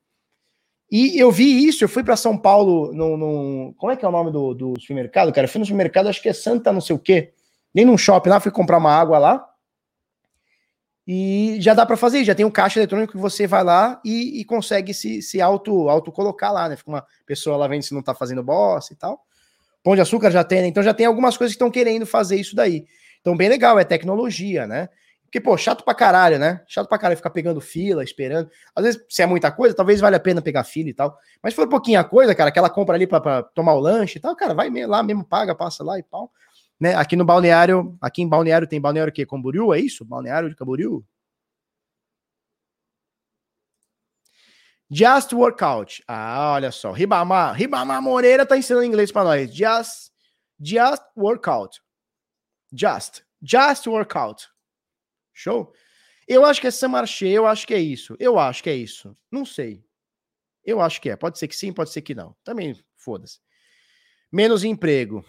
E 0.91 1.19
eu 1.19 1.31
vi 1.31 1.67
isso, 1.67 1.83
eu 1.83 1.89
fui 1.89 2.03
para 2.03 2.15
São 2.15 2.37
Paulo, 2.37 2.93
no, 2.93 3.15
no, 3.15 3.75
Como 3.77 3.91
é 3.91 3.95
que 3.95 4.05
é 4.05 4.07
o 4.07 4.11
nome 4.11 4.31
do, 4.31 4.53
do 4.53 4.73
supermercado, 4.79 5.31
cara? 5.31 5.45
Eu 5.45 5.51
fui 5.51 5.59
no 5.59 5.65
supermercado, 5.65 6.07
acho 6.07 6.21
que 6.21 6.29
é 6.29 6.33
Santa 6.33 6.71
não 6.73 6.81
sei 6.81 6.95
o 6.95 6.99
quê 6.99 7.33
nem 7.75 7.83
num 7.83 7.97
shopping 7.97 8.29
lá, 8.29 8.39
fui 8.39 8.51
comprar 8.51 8.77
uma 8.77 8.91
água 8.91 9.19
lá. 9.19 9.45
E 11.05 11.57
já 11.59 11.73
dá 11.73 11.85
para 11.85 11.97
fazer, 11.97 12.23
já 12.23 12.33
tem 12.33 12.45
um 12.45 12.49
caixa 12.49 12.79
eletrônico 12.79 13.11
que 13.11 13.19
você 13.19 13.45
vai 13.45 13.63
lá 13.63 14.01
e, 14.03 14.39
e 14.39 14.45
consegue 14.45 14.93
se, 14.93 15.21
se 15.21 15.39
auto, 15.39 15.87
auto 15.87 16.11
colocar 16.11 16.51
lá, 16.51 16.67
né? 16.67 16.75
Fica 16.75 16.89
uma 16.89 17.05
pessoa 17.25 17.57
lá 17.57 17.67
vendo 17.67 17.83
se 17.83 17.93
não 17.93 18.01
tá 18.01 18.15
fazendo 18.15 18.41
bosta 18.41 18.93
e 18.93 18.95
tal. 18.95 19.21
Pão 19.83 19.93
de 19.93 20.01
açúcar 20.01 20.31
já 20.31 20.43
tem, 20.43 20.61
né? 20.61 20.67
Então 20.67 20.81
já 20.81 20.93
tem 20.93 21.05
algumas 21.05 21.37
coisas 21.37 21.53
que 21.53 21.57
estão 21.57 21.69
querendo 21.69 22.07
fazer 22.07 22.37
isso 22.37 22.55
daí. 22.55 22.87
Então, 23.21 23.37
bem 23.37 23.49
legal, 23.49 23.77
é 23.77 23.83
tecnologia, 23.83 24.65
né? 24.65 24.89
Porque, 25.25 25.41
pô, 25.41 25.57
chato 25.57 25.83
pra 25.83 25.93
caralho, 25.93 26.39
né? 26.39 26.61
Chato 26.65 26.87
pra 26.87 26.97
caralho 26.97 27.17
ficar 27.17 27.29
pegando 27.29 27.59
fila, 27.59 28.03
esperando. 28.03 28.49
Às 28.73 28.83
vezes, 28.83 29.05
se 29.09 29.21
é 29.21 29.25
muita 29.25 29.51
coisa, 29.51 29.75
talvez 29.75 29.99
valha 29.99 30.17
a 30.17 30.19
pena 30.19 30.41
pegar 30.41 30.63
fila 30.63 30.89
e 30.89 30.93
tal. 30.93 31.17
Mas 31.43 31.53
se 31.53 31.55
for 31.57 31.67
pouquinha 31.67 32.03
coisa, 32.03 32.33
cara, 32.33 32.49
aquela 32.49 32.69
compra 32.69 32.95
ali 32.95 33.05
pra, 33.05 33.19
pra 33.19 33.43
tomar 33.43 33.73
o 33.73 33.79
lanche 33.79 34.17
e 34.17 34.21
tal, 34.21 34.35
cara, 34.35 34.53
vai 34.53 34.71
lá 34.85 35.03
mesmo, 35.03 35.25
paga, 35.25 35.53
passa 35.53 35.83
lá 35.83 35.99
e 35.99 36.03
pau. 36.03 36.31
Né? 36.79 36.95
Aqui 36.95 37.15
no 37.15 37.25
Balneário, 37.25 37.97
aqui 38.01 38.21
em 38.21 38.27
Balneário 38.27 38.67
tem 38.67 38.81
Balneário 38.81 39.13
que 39.13 39.25
Camboriú, 39.25 39.73
é 39.73 39.79
isso? 39.79 40.03
Balneário 40.05 40.49
de 40.49 40.55
Camboriú? 40.55 41.05
Just 44.89 45.33
workout. 45.33 46.03
Ah, 46.07 46.53
olha 46.53 46.71
só. 46.71 46.91
Ribamar, 46.91 47.55
Ribamar 47.55 48.01
Moreira 48.01 48.45
tá 48.45 48.57
ensinando 48.57 48.85
inglês 48.85 49.11
para 49.11 49.23
nós. 49.23 49.53
Just, 49.53 50.11
just 50.59 51.03
workout. 51.17 51.81
Just, 52.71 53.23
just 53.41 53.87
workout. 53.87 54.47
Show? 55.33 55.73
Eu 56.27 56.45
acho 56.45 56.61
que 56.61 56.67
é 56.67 56.71
Samarché, 56.71 57.27
eu 57.27 57.45
acho 57.45 57.67
que 57.67 57.73
é 57.73 57.79
isso. 57.79 58.15
Eu 58.19 58.37
acho 58.37 58.63
que 58.63 58.69
é 58.69 58.75
isso. 58.75 59.15
Não 59.31 59.45
sei. 59.45 59.83
Eu 60.63 60.81
acho 60.81 60.99
que 61.01 61.09
é. 61.09 61.15
Pode 61.15 61.37
ser 61.37 61.47
que 61.47 61.55
sim, 61.55 61.71
pode 61.71 61.91
ser 61.91 62.01
que 62.01 62.15
não. 62.15 62.35
Também 62.43 62.75
foda-se. 62.97 63.39
Menos 64.31 64.63
emprego. 64.63 65.23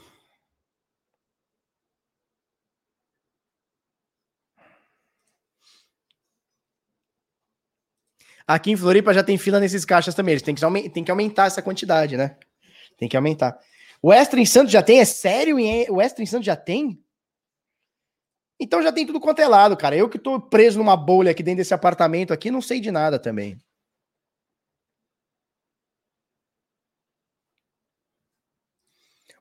Aqui 8.47 8.71
em 8.71 8.77
Floripa 8.77 9.13
já 9.13 9.25
tem 9.25 9.37
fila 9.37 9.59
nesses 9.59 9.85
caixas 9.85 10.15
também. 10.15 10.33
Eles 10.33 10.43
têm 10.43 10.55
que, 10.55 10.91
tem 10.91 11.05
que 11.05 11.11
aumentar 11.11 11.47
essa 11.47 11.61
quantidade, 11.61 12.17
né? 12.17 12.37
Tem 12.97 13.09
que 13.09 13.17
aumentar. 13.17 13.59
O 14.01 14.13
Extra 14.13 14.39
em 14.41 14.47
Santos 14.47 14.73
já 14.73 14.83
tem? 14.83 15.01
É 15.01 15.05
sério? 15.05 15.57
O 15.91 16.01
Extra 16.01 16.23
em 16.23 16.27
Santos 16.27 16.47
já 16.47 16.57
tem? 16.57 17.03
Então 18.59 18.83
já 18.83 18.93
tem 18.93 19.05
tudo 19.07 19.21
quanto 19.21 19.41
é 19.41 19.49
lado, 19.49 19.77
cara. 19.77 19.97
Eu 19.97 20.09
que 20.09 20.19
tô 20.19 20.41
preso 20.41 20.79
numa 20.79 20.97
bolha 20.97 21.31
aqui 21.31 21.43
dentro 21.43 21.59
desse 21.59 21.75
apartamento 21.75 22.33
aqui, 22.33 22.51
não 22.51 22.63
sei 22.63 22.81
de 22.81 22.91
nada 22.91 23.19
também. 23.19 23.61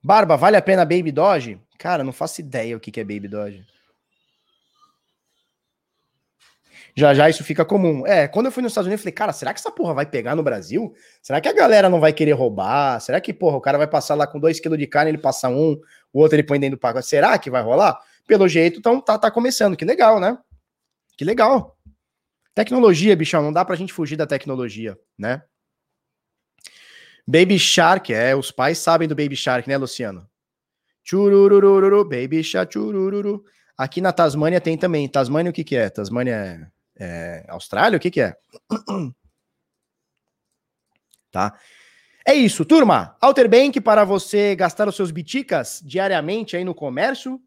Barba, 0.03 0.35
vale 0.37 0.57
a 0.57 0.61
pena 0.61 0.85
Baby 0.85 1.11
Doge? 1.11 1.59
Cara, 1.79 2.03
não 2.03 2.13
faço 2.13 2.41
ideia 2.41 2.75
o 2.77 2.79
que 2.79 2.99
é 2.99 3.03
Baby 3.03 3.27
Doge. 3.27 3.65
Já 6.97 7.13
já 7.13 7.29
isso 7.29 7.43
fica 7.43 7.65
comum. 7.65 8.07
É, 8.07 8.25
quando 8.25 8.45
eu 8.45 8.51
fui 8.51 8.63
nos 8.63 8.71
Estados 8.71 8.87
Unidos, 8.87 9.01
eu 9.01 9.03
falei, 9.03 9.13
cara, 9.13 9.33
será 9.33 9.53
que 9.53 9.59
essa 9.59 9.69
porra 9.69 9.93
vai 9.93 10.05
pegar 10.05 10.33
no 10.33 10.41
Brasil? 10.41 10.93
Será 11.21 11.41
que 11.41 11.49
a 11.49 11.53
galera 11.53 11.89
não 11.89 11.99
vai 11.99 12.13
querer 12.13 12.31
roubar? 12.31 13.01
Será 13.01 13.19
que, 13.19 13.33
porra, 13.33 13.57
o 13.57 13.61
cara 13.61 13.77
vai 13.77 13.87
passar 13.87 14.15
lá 14.15 14.25
com 14.25 14.39
dois 14.39 14.61
quilos 14.61 14.77
de 14.77 14.87
carne, 14.87 15.11
ele 15.11 15.17
passa 15.17 15.49
um, 15.49 15.77
o 16.13 16.21
outro 16.21 16.37
ele 16.37 16.43
põe 16.43 16.57
dentro 16.57 16.77
do 16.77 16.79
pacote? 16.79 17.05
Será 17.05 17.37
que 17.37 17.49
vai 17.49 17.61
rolar? 17.61 17.99
Pelo 18.25 18.47
jeito, 18.47 18.79
então 18.79 19.01
tá, 19.01 19.17
tá 19.17 19.29
começando. 19.29 19.75
Que 19.75 19.83
legal, 19.83 20.21
né? 20.21 20.37
Que 21.17 21.25
legal. 21.25 21.77
Tecnologia, 22.53 23.15
bichão, 23.15 23.43
não 23.43 23.51
dá 23.51 23.65
pra 23.65 23.75
gente 23.75 23.91
fugir 23.91 24.15
da 24.15 24.25
tecnologia, 24.25 24.97
né? 25.17 25.43
Baby 27.27 27.59
Shark, 27.59 28.13
é, 28.13 28.35
os 28.35 28.51
pais 28.51 28.77
sabem 28.77 29.07
do 29.07 29.15
Baby 29.15 29.35
Shark, 29.35 29.67
né, 29.67 29.75
Luciano? 29.77 30.29
Chururururu, 31.03 32.05
Baby 32.05 32.41
Shark, 32.41 32.73
churururu. 32.73 33.43
Aqui 33.77 33.99
na 33.99 34.13
Tasmânia 34.13 34.61
tem 34.61 34.77
também. 34.77 35.09
Tasmânia 35.09 35.49
o 35.49 35.53
que 35.53 35.63
que 35.63 35.75
é? 35.75 35.89
Tasmânia 35.89 36.33
é 36.33 36.74
é, 36.99 37.45
Austrália? 37.47 37.97
O 37.97 37.99
que 37.99 38.11
que 38.11 38.21
é? 38.21 38.35
Tá? 41.31 41.53
É 42.25 42.33
isso, 42.33 42.63
turma. 42.63 43.17
Alter 43.19 43.49
Bank 43.49 43.81
para 43.81 44.05
você 44.05 44.55
gastar 44.55 44.87
os 44.87 44.95
seus 44.95 45.11
biticas 45.11 45.81
diariamente 45.83 46.55
aí 46.55 46.63
no 46.63 46.73
comércio, 46.73 47.41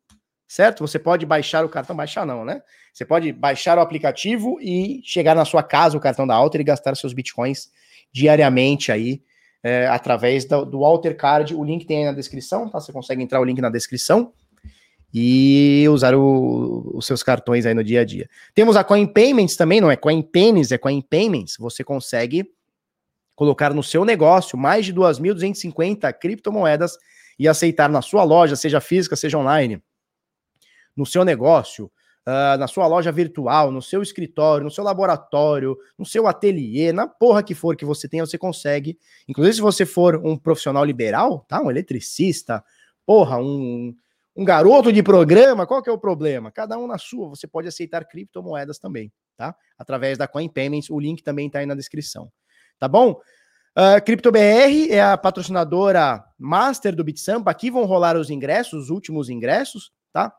certo? 0.47 0.87
Você 0.87 0.99
pode 0.99 1.25
baixar 1.25 1.65
o 1.65 1.71
cartão, 1.71 1.97
baixar 1.97 2.27
não, 2.27 2.45
né? 2.45 2.63
Você 2.93 3.07
pode 3.07 3.33
baixar 3.33 3.79
o 3.79 3.81
aplicativo 3.81 4.59
e 4.61 5.01
chegar 5.05 5.35
na 5.35 5.47
sua 5.47 5.63
casa 5.63 5.97
o 5.97 6.01
cartão 6.01 6.27
da 6.27 6.35
Alter 6.35 6.61
e 6.61 6.65
gastar 6.65 6.95
seus 6.97 7.15
bitcoins 7.15 7.71
diariamente 8.13 8.93
aí 8.93 9.23
é, 9.63 9.87
através 9.87 10.45
do, 10.45 10.67
do 10.67 10.85
Alter 10.85 11.17
Card. 11.17 11.55
O 11.55 11.65
link 11.65 11.87
tem 11.87 12.01
aí 12.01 12.05
na 12.05 12.13
descrição, 12.13 12.69
tá? 12.69 12.79
Você 12.79 12.93
consegue 12.93 13.23
entrar 13.23 13.41
o 13.41 13.45
link 13.45 13.61
na 13.63 13.71
descrição 13.71 14.35
e 15.13 15.87
usar 15.91 16.15
o, 16.15 16.91
os 16.95 17.07
seus 17.07 17.23
cartões 17.23 17.65
aí 17.65 17.75
no 17.75 17.83
dia 17.83 18.03
a 18.03 18.05
dia. 18.05 18.29
Temos 18.55 18.77
a 18.77 18.85
Coin 18.85 19.07
Payments 19.07 19.57
também, 19.57 19.81
não 19.81 19.91
é 19.91 19.97
Coin 19.97 20.23
Pennies, 20.23 20.71
é 20.71 20.79
Coin 20.79 21.01
Payments. 21.01 21.57
Você 21.59 21.83
consegue 21.83 22.45
colocar 23.35 23.73
no 23.73 23.83
seu 23.83 24.05
negócio 24.05 24.59
mais 24.59 24.85
de 24.85 24.93
2.250 24.93 26.13
criptomoedas 26.13 26.99
e 27.39 27.47
aceitar 27.47 27.89
na 27.89 28.03
sua 28.03 28.25
loja, 28.25 28.57
seja 28.57 28.81
física, 28.81 29.15
seja 29.15 29.39
online, 29.39 29.81
no 30.97 31.07
seu 31.07 31.25
negócio, 31.25 31.87
uh, 32.27 32.59
na 32.59 32.67
sua 32.67 32.87
loja 32.89 33.13
virtual, 33.13 33.71
no 33.71 33.81
seu 33.81 34.03
escritório, 34.03 34.65
no 34.65 34.71
seu 34.71 34.83
laboratório, 34.83 35.79
no 35.97 36.05
seu 36.05 36.27
ateliê, 36.27 36.93
na 36.93 37.07
porra 37.07 37.43
que 37.43 37.55
for 37.55 37.77
que 37.77 37.85
você 37.85 38.09
tenha, 38.09 38.27
você 38.27 38.37
consegue. 38.37 38.99
Inclusive, 39.29 39.55
se 39.55 39.63
você 39.63 39.87
for 39.87 40.17
um 40.17 40.37
profissional 40.37 40.85
liberal, 40.85 41.47
tá? 41.49 41.63
Um 41.63 41.71
eletricista, 41.71 42.63
porra, 43.07 43.39
um 43.39 43.95
um 44.39 44.45
garoto 44.45 44.93
de 44.93 45.03
programa, 45.03 45.67
qual 45.67 45.83
que 45.83 45.91
é 45.91 45.93
o 45.93 45.99
problema? 45.99 46.53
Cada 46.53 46.79
um 46.79 46.87
na 46.87 46.97
sua, 46.97 47.29
você 47.29 47.45
pode 47.45 47.67
aceitar 47.67 48.05
criptomoedas 48.05 48.79
também, 48.79 49.13
tá? 49.37 49.53
Através 49.77 50.17
da 50.17 50.29
Coin 50.29 50.49
Payments, 50.49 50.89
o 50.91 51.01
link 51.01 51.25
também 51.25 51.49
está 51.49 51.59
aí 51.59 51.67
na 51.67 51.75
descrição, 51.75 52.31
tá 52.79 52.87
bom? 52.87 53.21
Uh, 53.77 54.01
CryptoBR 54.05 54.93
é 54.93 55.03
a 55.03 55.17
patrocinadora 55.17 56.25
master 56.39 56.95
do 56.95 57.03
BitSampa, 57.03 57.51
aqui 57.51 57.69
vão 57.69 57.85
rolar 57.85 58.17
os 58.17 58.31
ingressos, 58.31 58.85
os 58.85 58.91
últimos 58.91 59.29
ingressos, 59.29 59.91
tá? 60.13 60.33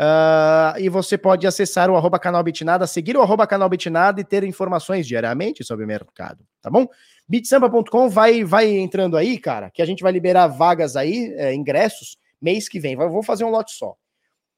Uh, 0.00 0.80
e 0.80 0.88
você 0.88 1.16
pode 1.16 1.46
acessar 1.46 1.88
o 1.88 1.96
arroba 1.96 2.18
canal 2.18 2.42
Bitnada, 2.42 2.84
seguir 2.84 3.16
o 3.16 3.22
arroba 3.22 3.46
canal 3.46 3.68
Bitnada 3.68 4.20
e 4.20 4.24
ter 4.24 4.42
informações 4.42 5.06
diariamente 5.06 5.62
sobre 5.62 5.84
o 5.84 5.88
mercado, 5.88 6.44
tá 6.60 6.68
bom? 6.68 6.84
Bitsampa.com 7.28 8.08
vai, 8.08 8.42
vai 8.42 8.66
entrando 8.70 9.16
aí, 9.16 9.38
cara, 9.38 9.70
que 9.70 9.80
a 9.80 9.86
gente 9.86 10.02
vai 10.02 10.10
liberar 10.10 10.48
vagas 10.48 10.96
aí, 10.96 11.32
é, 11.36 11.54
ingressos, 11.54 12.18
mês 12.46 12.68
que 12.68 12.78
vem. 12.78 12.94
Vou 12.94 13.22
fazer 13.24 13.44
um 13.44 13.50
lote 13.50 13.72
só. 13.72 13.96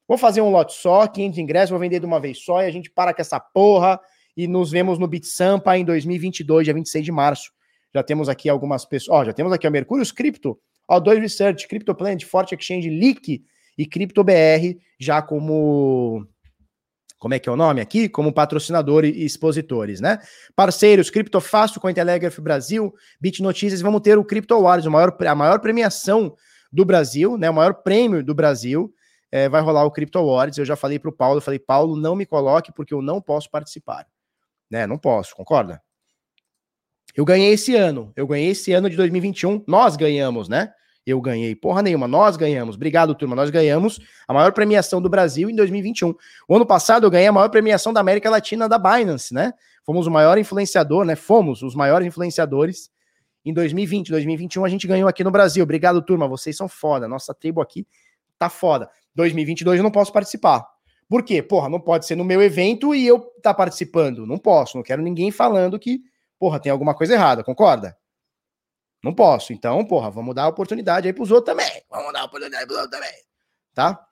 Vou 0.07 0.17
fazer 0.17 0.41
um 0.41 0.51
lote 0.51 0.73
só, 0.73 1.07
500 1.07 1.39
ingressos, 1.39 1.69
vou 1.71 1.79
vender 1.79 1.99
de 1.99 2.05
uma 2.05 2.19
vez 2.19 2.43
só 2.43 2.61
e 2.61 2.65
a 2.65 2.71
gente 2.71 2.89
para 2.89 3.13
com 3.13 3.21
essa 3.21 3.39
porra 3.39 3.99
e 4.37 4.47
nos 4.47 4.71
vemos 4.71 4.97
no 4.97 5.07
Bit 5.07 5.27
Sampa 5.27 5.77
em 5.77 5.85
2022, 5.85 6.65
dia 6.65 6.73
26 6.73 7.05
de 7.05 7.11
março. 7.11 7.51
Já 7.93 8.03
temos 8.03 8.29
aqui 8.29 8.49
algumas 8.49 8.85
pessoas, 8.85 9.19
ó, 9.19 9.25
já 9.25 9.33
temos 9.33 9.51
aqui 9.51 9.67
a 9.67 9.69
Mercúrios 9.69 10.11
Cripto, 10.11 10.59
ó, 10.87 10.99
dois 10.99 11.19
Research, 11.19 11.67
CryptoPlanet, 11.67 12.25
Forte 12.25 12.55
Exchange, 12.55 12.89
Leak 12.89 13.43
e 13.77 13.85
CryptoBR 13.85 14.79
já 14.99 15.21
como 15.21 16.25
como 17.19 17.33
é 17.33 17.39
que 17.39 17.49
é 17.49 17.51
o 17.51 17.55
nome 17.57 17.81
aqui? 17.81 18.07
Como 18.07 18.33
patrocinador 18.33 19.03
e 19.03 19.25
expositores, 19.25 19.99
né? 19.99 20.19
Parceiros, 20.55 21.09
Criptofácil, 21.09 21.81
Cointelegraph 21.81 22.39
Brasil, 22.39 22.93
Bit 23.19 23.43
Notícias, 23.43 23.81
vamos 23.81 24.01
ter 24.01 24.17
o 24.17 24.23
Crypto 24.23 24.53
Awards, 24.53 24.87
a 24.87 24.89
maior, 24.89 25.15
a 25.19 25.35
maior 25.35 25.59
premiação 25.59 26.35
do 26.71 26.85
Brasil, 26.85 27.37
né? 27.37 27.49
O 27.49 27.53
maior 27.53 27.73
prêmio 27.75 28.23
do 28.23 28.33
Brasil. 28.33 28.93
É, 29.31 29.47
vai 29.47 29.61
rolar 29.61 29.85
o 29.85 29.91
Crypto 29.91 30.17
Awards. 30.17 30.57
Eu 30.57 30.65
já 30.65 30.75
falei 30.75 30.97
para 30.97 31.09
o 31.09 31.13
Paulo, 31.13 31.39
falei, 31.39 31.59
Paulo, 31.59 31.95
não 31.95 32.15
me 32.15 32.25
coloque 32.25 32.71
porque 32.73 32.93
eu 32.93 33.01
não 33.01 33.21
posso 33.21 33.49
participar. 33.49 34.07
Né? 34.69 34.87
Não 34.87 34.97
posso, 34.97 35.35
concorda? 35.35 35.81
Eu 37.15 37.25
ganhei 37.25 37.53
esse 37.53 37.75
ano. 37.75 38.11
Eu 38.15 38.25
ganhei 38.25 38.49
esse 38.49 38.71
ano 38.71 38.89
de 38.89 38.95
2021. 38.95 39.63
Nós 39.67 39.95
ganhamos, 39.95 40.47
né? 40.49 40.71
Eu 41.05 41.19
ganhei 41.21 41.55
porra 41.55 41.81
nenhuma. 41.81 42.07
Nós 42.07 42.37
ganhamos. 42.37 42.75
Obrigado, 42.75 43.15
turma. 43.15 43.35
Nós 43.35 43.49
ganhamos 43.49 43.99
a 44.27 44.33
maior 44.33 44.51
premiação 44.51 45.01
do 45.01 45.09
Brasil 45.09 45.49
em 45.49 45.55
2021. 45.55 46.13
O 46.47 46.55
ano 46.55 46.65
passado 46.65 47.05
eu 47.05 47.11
ganhei 47.11 47.27
a 47.27 47.31
maior 47.31 47.49
premiação 47.49 47.91
da 47.91 47.99
América 47.99 48.29
Latina 48.29 48.69
da 48.69 48.77
Binance, 48.77 49.33
né? 49.33 49.53
Fomos 49.83 50.05
o 50.05 50.11
maior 50.11 50.37
influenciador, 50.37 51.05
né? 51.05 51.15
Fomos 51.15 51.63
os 51.63 51.73
maiores 51.73 52.07
influenciadores 52.07 52.91
em 53.45 53.53
2020. 53.53 54.09
2021 54.09 54.65
a 54.65 54.69
gente 54.69 54.87
ganhou 54.87 55.07
aqui 55.07 55.23
no 55.23 55.31
Brasil. 55.31 55.63
Obrigado, 55.63 56.01
turma. 56.01 56.27
Vocês 56.27 56.55
são 56.55 56.67
foda. 56.67 57.07
Nossa 57.07 57.33
tribo 57.33 57.61
aqui 57.61 57.85
tá 58.37 58.49
foda. 58.49 58.89
2022 59.15 59.77
eu 59.77 59.83
não 59.83 59.91
posso 59.91 60.13
participar. 60.13 60.65
Por 61.07 61.23
quê? 61.23 61.41
Porra, 61.41 61.67
não 61.67 61.79
pode 61.79 62.05
ser 62.05 62.15
no 62.15 62.23
meu 62.23 62.41
evento 62.41 62.93
e 62.93 63.05
eu 63.05 63.19
tá 63.41 63.53
participando. 63.53 64.25
Não 64.25 64.37
posso. 64.37 64.77
Não 64.77 64.83
quero 64.83 65.01
ninguém 65.01 65.31
falando 65.31 65.79
que, 65.79 66.01
porra, 66.37 66.59
tem 66.59 66.71
alguma 66.71 66.93
coisa 66.93 67.13
errada. 67.13 67.43
Concorda? 67.43 67.97
Não 69.03 69.13
posso. 69.13 69.51
Então, 69.51 69.83
porra, 69.85 70.11
vamos 70.11 70.35
dar 70.35 70.47
oportunidade 70.47 71.07
aí 71.07 71.13
pros 71.13 71.31
outros 71.31 71.55
também. 71.55 71.81
Vamos 71.89 72.13
dar 72.13 72.25
oportunidade 72.25 72.65
pros 72.65 72.77
outros 72.77 72.99
também. 72.99 73.17
Tá? 73.73 74.05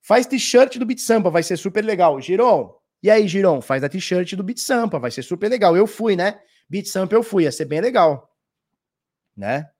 Faz 0.00 0.26
t-shirt 0.26 0.78
do 0.78 0.84
Beat 0.84 0.98
Sampa, 0.98 1.30
vai 1.30 1.42
ser 1.42 1.56
super 1.56 1.84
legal. 1.84 2.20
Giron, 2.20 2.74
e 3.02 3.10
aí, 3.10 3.26
Giron? 3.26 3.60
Faz 3.60 3.82
a 3.82 3.88
t-shirt 3.88 4.34
do 4.34 4.42
Beat 4.42 4.58
Sampa, 4.58 4.98
vai 4.98 5.10
ser 5.10 5.22
super 5.22 5.48
legal. 5.48 5.76
Eu 5.76 5.86
fui, 5.86 6.16
né? 6.16 6.40
Beat 6.72 6.86
Samp 6.86 7.12
eu 7.12 7.22
fui, 7.22 7.42
ia 7.42 7.52
ser 7.52 7.66
bem 7.66 7.82
legal. 7.82 8.34
Né? 9.36 9.70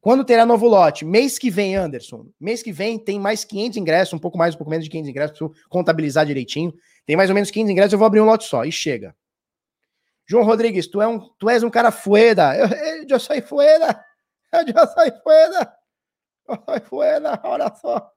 Quando 0.00 0.24
terá 0.24 0.44
novo 0.44 0.66
lote? 0.66 1.04
Mês 1.04 1.38
que 1.38 1.48
vem, 1.48 1.76
Anderson. 1.76 2.28
Mês 2.40 2.64
que 2.64 2.72
vem 2.72 2.98
tem 2.98 3.20
mais 3.20 3.44
500 3.44 3.76
ingressos, 3.76 4.14
um 4.14 4.18
pouco 4.18 4.36
mais, 4.36 4.56
um 4.56 4.58
pouco 4.58 4.70
menos 4.70 4.86
de 4.86 4.90
500 4.90 5.08
ingressos, 5.08 5.38
preciso 5.38 5.68
contabilizar 5.68 6.26
direitinho. 6.26 6.74
Tem 7.06 7.14
mais 7.14 7.30
ou 7.30 7.34
menos 7.34 7.52
500 7.52 7.70
ingressos, 7.70 7.92
eu 7.92 7.98
vou 8.00 8.06
abrir 8.06 8.20
um 8.20 8.24
lote 8.24 8.44
só 8.44 8.64
e 8.64 8.72
chega. 8.72 9.14
João 10.26 10.44
Rodrigues, 10.44 10.88
tu, 10.88 11.00
é 11.00 11.06
um, 11.06 11.20
tu 11.38 11.48
és 11.48 11.62
um 11.62 11.70
cara 11.70 11.92
fueda. 11.92 12.56
Eu, 12.56 12.66
eu, 12.66 13.06
eu 13.08 13.20
sou 13.20 13.40
fueda. 13.42 14.04
Eu, 14.52 14.62
eu 14.62 14.86
sou 14.88 15.22
fueda. 15.22 15.76
Eu 16.48 16.56
sou 16.56 16.80
fueda, 16.88 17.40
olha 17.44 17.72
só. 17.76 18.12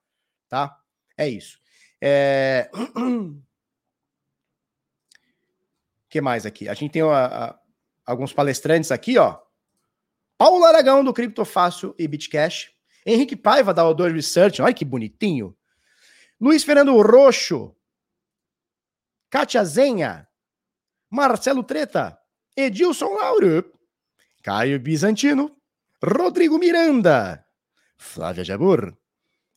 Tá? 0.49 0.75
É 1.15 1.29
isso. 1.29 1.59
É... 2.01 2.71
que 6.09 6.21
mais 6.21 6.47
aqui? 6.47 6.67
A 6.67 6.73
gente 6.73 6.91
tem 6.91 7.03
a, 7.03 7.55
alguns 8.05 8.33
palestrantes 8.33 8.91
aqui, 8.91 9.17
ó. 9.17 9.39
Paulo 10.37 10.65
Aragão, 10.65 11.03
do 11.03 11.13
Criptofácil 11.13 11.95
e 11.97 12.07
Bitcash. 12.07 12.71
Henrique 13.05 13.35
Paiva, 13.35 13.73
da 13.73 13.87
Odor 13.87 14.11
Research. 14.11 14.61
Olha 14.61 14.73
que 14.73 14.85
bonitinho. 14.85 15.55
Luiz 16.39 16.63
Fernando 16.63 16.99
Roxo. 17.01 17.75
Kátia 19.29 19.63
Zenha. 19.63 20.27
Marcelo 21.09 21.63
Treta. 21.63 22.17
Edilson 22.55 23.07
Lauro, 23.15 23.65
Caio 24.43 24.79
Bizantino, 24.79 25.55
Rodrigo 26.03 26.59
Miranda, 26.59 27.43
Flávia 27.97 28.43
Jabur 28.43 28.95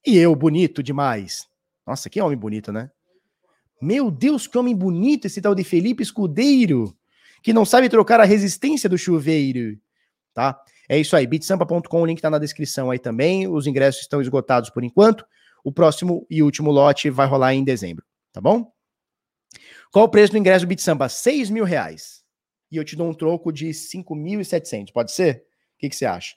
e 0.07 0.17
eu, 0.17 0.35
bonito 0.35 0.83
demais. 0.83 1.47
Nossa, 1.87 2.09
que 2.09 2.21
homem 2.23 2.39
bonito, 2.39 2.73
né? 2.73 2.91
Meu 3.83 4.11
Deus, 4.11 4.47
que 4.47 4.57
homem 4.57 4.75
bonito 4.75 5.27
esse 5.27 5.43
tal 5.43 5.55
de 5.55 5.63
Felipe 5.63 6.03
Escudeiro, 6.03 6.96
que 7.47 7.53
não 7.53 7.65
sabe 7.65 7.89
trocar 7.89 8.19
a 8.19 8.25
resistência 8.25 8.89
do 8.89 8.99
chuveiro, 8.99 9.79
tá? 10.35 10.61
É 10.89 10.99
isso 10.99 11.15
aí, 11.15 11.29
bitsampa.com, 11.29 12.03
o 12.03 12.05
link 12.05 12.21
tá 12.21 12.29
na 12.29 12.41
descrição 12.41 12.91
aí 12.91 12.99
também. 12.99 13.47
Os 13.47 13.69
ingressos 13.69 14.01
estão 14.01 14.21
esgotados 14.21 14.69
por 14.69 14.83
enquanto. 14.83 15.25
O 15.63 15.71
próximo 15.71 16.27
e 16.29 16.43
último 16.43 16.73
lote 16.73 17.09
vai 17.09 17.25
rolar 17.25 17.55
em 17.55 17.63
dezembro, 17.63 18.05
tá 18.33 18.41
bom? 18.41 18.73
Qual 19.93 20.07
o 20.07 20.09
preço 20.09 20.33
do 20.33 20.39
ingresso 20.39 20.65
do 20.65 20.69
Bitsamba? 20.69 21.09
6 21.09 21.49
mil 21.49 21.63
reais. 21.63 22.25
E 22.69 22.79
eu 22.79 22.85
te 22.85 22.97
dou 22.97 23.09
um 23.09 23.15
troco 23.15 23.53
de 23.53 23.69
5.700, 23.69 24.93
pode 24.93 25.13
ser? 25.13 25.45
O 25.77 25.79
que, 25.79 25.89
que 25.89 25.95
você 25.95 26.05
acha? 26.05 26.35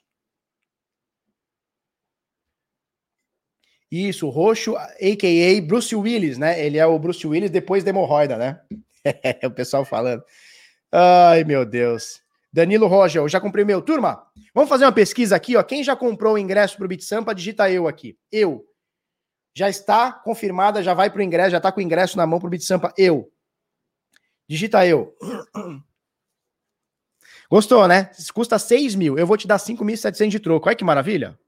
Isso, 3.90 4.28
roxo, 4.28 4.76
a.k.a. 4.76 5.60
Bruce 5.60 5.96
Willis, 5.96 6.38
né? 6.38 6.64
Ele 6.64 6.78
é 6.78 6.86
o 6.86 6.96
Bruce 7.00 7.26
Willis 7.26 7.50
depois 7.50 7.82
da 7.82 7.90
hemorroida, 7.90 8.36
né? 8.36 8.60
É 9.42 9.46
o 9.46 9.50
pessoal 9.50 9.84
falando. 9.84 10.22
Ai, 10.92 11.44
meu 11.44 11.64
Deus. 11.64 12.20
Danilo 12.52 12.88
Roger, 12.88 13.22
eu 13.22 13.28
já 13.28 13.40
comprei 13.40 13.64
meu. 13.64 13.80
Turma, 13.80 14.26
vamos 14.52 14.68
fazer 14.68 14.84
uma 14.84 14.92
pesquisa 14.92 15.36
aqui, 15.36 15.56
ó. 15.56 15.62
Quem 15.62 15.84
já 15.84 15.94
comprou 15.94 16.34
o 16.34 16.38
ingresso 16.38 16.76
para 16.76 16.84
o 16.84 16.88
Beat 16.88 17.02
Sampa, 17.02 17.34
digita 17.34 17.70
eu 17.70 17.86
aqui. 17.86 18.18
Eu. 18.30 18.66
Já 19.54 19.68
está 19.68 20.12
confirmada, 20.12 20.82
já 20.82 20.94
vai 20.94 21.10
para 21.10 21.20
o 21.20 21.22
ingresso, 21.22 21.50
já 21.50 21.58
está 21.58 21.70
com 21.70 21.80
o 21.80 21.82
ingresso 21.82 22.16
na 22.16 22.26
mão 22.26 22.40
para 22.40 22.48
o 22.48 22.50
Beat 22.50 22.62
Sampa. 22.62 22.92
Eu. 22.96 23.32
Digita 24.48 24.84
eu. 24.84 25.16
Gostou, 27.48 27.86
né? 27.86 28.10
Custa 28.32 28.58
6 28.58 28.94
mil. 28.94 29.18
Eu 29.18 29.26
vou 29.26 29.36
te 29.36 29.46
dar 29.46 29.58
5.700 29.58 30.28
de 30.28 30.40
troco. 30.40 30.68
Olha 30.68 30.76
que 30.76 30.84
maravilha. 30.84 31.38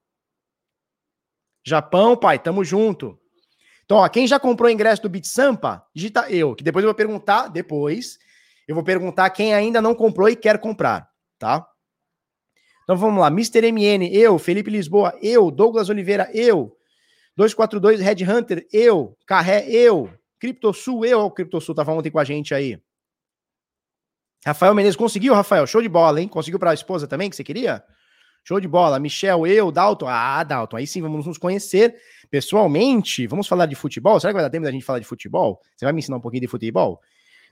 Japão, 1.65 2.17
pai, 2.17 2.39
tamo 2.39 2.65
junto. 2.65 3.19
Então, 3.85 3.99
ó, 3.99 4.09
quem 4.09 4.27
já 4.27 4.39
comprou 4.39 4.69
o 4.69 4.73
ingresso 4.73 5.03
do 5.03 5.09
Beat 5.09 5.27
Sampa, 5.27 5.87
digita 5.95 6.31
eu, 6.31 6.55
que 6.55 6.65
depois 6.65 6.83
eu 6.83 6.89
vou 6.89 6.95
perguntar, 6.95 7.49
depois, 7.49 8.19
eu 8.67 8.75
vou 8.75 8.85
perguntar 8.85 9.31
quem 9.31 9.55
ainda 9.55 9.81
não 9.81 9.95
comprou 9.95 10.29
e 10.29 10.37
quer 10.37 10.59
comprar, 10.59 11.09
tá? 11.39 11.67
Então 12.85 12.97
vamos 12.97 13.21
lá, 13.21 13.29
Mr. 13.29 13.71
MN, 13.73 14.09
eu, 14.13 14.39
Felipe 14.39 14.71
Lisboa, 14.71 15.17
eu, 15.23 15.51
Douglas 15.51 15.89
Oliveira, 15.89 16.29
eu, 16.35 16.77
242 17.37 18.01
Red 18.01 18.25
Hunter, 18.25 18.67
eu, 18.73 19.17
Carré, 19.27 19.67
eu, 19.69 20.11
Criptosul, 20.39 21.05
eu, 21.05 21.21
o 21.21 21.31
Criptosul 21.31 21.75
tava 21.75 21.93
ontem 21.93 22.11
com 22.11 22.19
a 22.19 22.25
gente 22.25 22.55
aí. 22.55 22.79
Rafael 24.45 24.75
Menezes, 24.75 24.97
conseguiu, 24.97 25.35
Rafael? 25.35 25.67
Show 25.67 25.81
de 25.81 25.89
bola, 25.89 26.21
hein? 26.21 26.27
Conseguiu 26.27 26.59
para 26.59 26.73
a 26.73 26.75
esposa 26.75 27.07
também, 27.07 27.31
que 27.31 27.37
você 27.37 27.45
queria? 27.45 27.83
Show 28.45 28.59
de 28.59 28.67
bola. 28.67 28.99
Michel, 28.99 29.47
eu, 29.47 29.71
Dalton. 29.71 30.09
Ah, 30.09 30.43
Dalton, 30.43 30.77
aí 30.77 30.87
sim 30.87 31.01
vamos 31.01 31.27
nos 31.27 31.39
conhecer 31.39 31.95
pessoalmente. 32.29 33.27
Vamos 33.29 33.47
falar 33.47 33.67
de 33.67 33.77
futebol? 33.77 34.19
Será 34.19 34.33
que 34.33 34.35
vai 34.35 34.43
dar 34.43 34.51
tempo 34.51 34.65
da 34.65 34.73
gente 34.73 34.85
falar 34.85 34.99
de 34.99 35.05
futebol? 35.05 35.61
Você 35.77 35.85
vai 35.85 35.93
me 35.93 36.01
ensinar 36.01 36.17
um 36.17 36.21
pouquinho 36.21 36.41
de 36.41 36.49
futebol? 36.49 37.01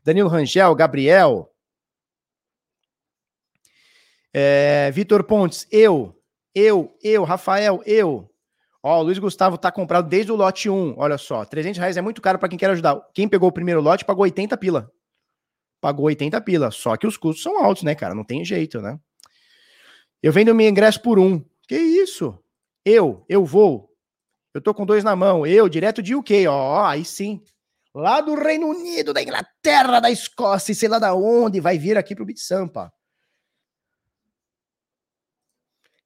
Danilo 0.04 0.28
Rangel, 0.28 0.74
Gabriel. 0.74 1.52
É, 4.32 4.90
Vitor 4.92 5.24
Pontes, 5.24 5.66
eu, 5.70 6.16
eu, 6.54 6.96
eu, 7.02 7.24
Rafael, 7.24 7.82
eu. 7.84 8.30
Ó, 8.82 9.00
o 9.00 9.02
Luiz 9.02 9.18
Gustavo 9.18 9.58
tá 9.58 9.70
comprado 9.70 10.08
desde 10.08 10.32
o 10.32 10.36
lote 10.36 10.70
1. 10.70 10.94
Olha 10.96 11.18
só, 11.18 11.44
300 11.44 11.78
reais 11.78 11.96
é 11.96 12.00
muito 12.00 12.22
caro 12.22 12.38
para 12.38 12.48
quem 12.48 12.58
quer 12.58 12.70
ajudar. 12.70 13.00
Quem 13.12 13.28
pegou 13.28 13.48
o 13.48 13.52
primeiro 13.52 13.80
lote 13.80 14.04
pagou 14.04 14.22
80 14.22 14.56
pila. 14.56 14.90
Pagou 15.80 16.06
80 16.06 16.40
pila. 16.40 16.70
Só 16.70 16.96
que 16.96 17.06
os 17.06 17.16
custos 17.16 17.42
são 17.42 17.62
altos, 17.62 17.82
né, 17.82 17.94
cara? 17.94 18.14
Não 18.14 18.24
tem 18.24 18.44
jeito, 18.44 18.80
né? 18.80 18.98
Eu 20.22 20.32
vendo 20.32 20.54
meu 20.54 20.68
ingresso 20.68 21.00
por 21.02 21.18
um. 21.18 21.44
Que 21.68 21.76
isso? 21.76 22.38
Eu, 22.84 23.24
eu 23.28 23.44
vou. 23.44 23.90
Eu 24.54 24.60
tô 24.60 24.72
com 24.74 24.86
dois 24.86 25.04
na 25.04 25.14
mão. 25.14 25.46
Eu, 25.46 25.68
direto 25.68 26.02
de 26.02 26.14
UK, 26.14 26.46
ó, 26.46 26.84
aí 26.84 27.04
sim. 27.04 27.42
Lá 27.94 28.20
do 28.20 28.34
Reino 28.34 28.68
Unido, 28.68 29.12
da 29.12 29.22
Inglaterra, 29.22 30.00
da 30.00 30.10
Escócia, 30.10 30.74
sei 30.74 30.88
lá 30.88 30.98
da 30.98 31.14
onde, 31.14 31.60
vai 31.60 31.78
vir 31.78 31.98
aqui 31.98 32.14
pro 32.14 32.24
Beat 32.24 32.38
Sampa. 32.38 32.92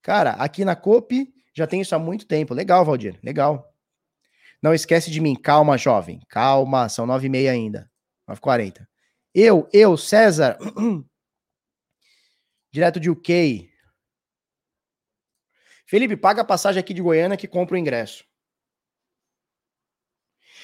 Cara, 0.02 0.32
aqui 0.32 0.64
na 0.64 0.76
COP 0.76 1.32
já 1.54 1.66
tem 1.66 1.80
isso 1.80 1.94
há 1.94 1.98
muito 1.98 2.26
tempo. 2.26 2.54
Legal, 2.54 2.84
Valdir, 2.84 3.18
legal. 3.22 3.72
Não 4.62 4.72
esquece 4.72 5.10
de 5.10 5.20
mim, 5.20 5.34
calma, 5.34 5.76
jovem. 5.76 6.20
Calma, 6.28 6.88
são 6.88 7.06
nove 7.06 7.26
e 7.26 7.30
meia 7.30 7.52
ainda. 7.52 7.90
Nove 8.26 8.40
quarenta. 8.40 8.88
Eu, 9.34 9.68
eu, 9.72 9.96
César, 9.96 10.56
direto 12.72 12.98
de 12.98 13.10
UK, 13.10 13.70
Felipe, 15.86 16.16
paga 16.16 16.42
a 16.42 16.44
passagem 16.44 16.80
aqui 16.80 16.94
de 16.94 17.02
Goiânia 17.02 17.36
que 17.36 17.46
compra 17.46 17.74
o 17.74 17.78
ingresso. 17.78 18.24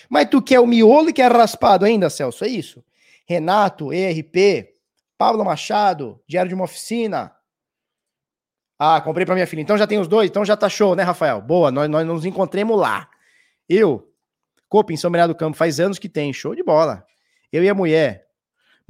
Mas 0.09 0.29
tu 0.29 0.41
quer 0.41 0.61
o 0.61 0.67
miolo 0.67 1.11
e 1.11 1.13
quer 1.13 1.31
raspado 1.31 1.85
ainda, 1.85 2.11
Celso? 2.11 2.45
É 2.45 2.49
isso? 2.49 2.85
Renato, 3.27 3.93
ERP, 3.93 4.75
Pablo 5.17 5.45
Machado, 5.45 6.21
Diário 6.27 6.49
de 6.49 6.55
uma 6.55 6.65
Oficina. 6.65 7.33
Ah, 8.79 9.01
comprei 9.01 9.27
para 9.27 9.35
minha 9.35 9.47
filha. 9.47 9.61
Então 9.61 9.77
já 9.77 9.87
tem 9.87 9.99
os 9.99 10.09
dois, 10.09 10.31
então 10.31 10.45
já 10.45 10.57
tá 10.57 10.69
show, 10.69 10.95
né, 10.97 11.03
Rafael? 11.03 11.41
Boa, 11.41 11.71
nós, 11.71 11.89
nós 11.89 12.07
nos 12.07 12.25
encontremos 12.25 12.79
lá. 12.79 13.09
Eu, 13.69 14.11
Copa 14.69 14.93
em 14.93 14.97
São 14.97 15.11
Bernardo 15.11 15.35
do 15.35 15.39
Campo, 15.39 15.57
faz 15.57 15.79
anos 15.79 15.99
que 15.99 16.09
tem, 16.09 16.33
show 16.33 16.55
de 16.55 16.63
bola. 16.63 17.05
Eu 17.53 17.63
e 17.63 17.69
a 17.69 17.75
mulher, 17.75 18.31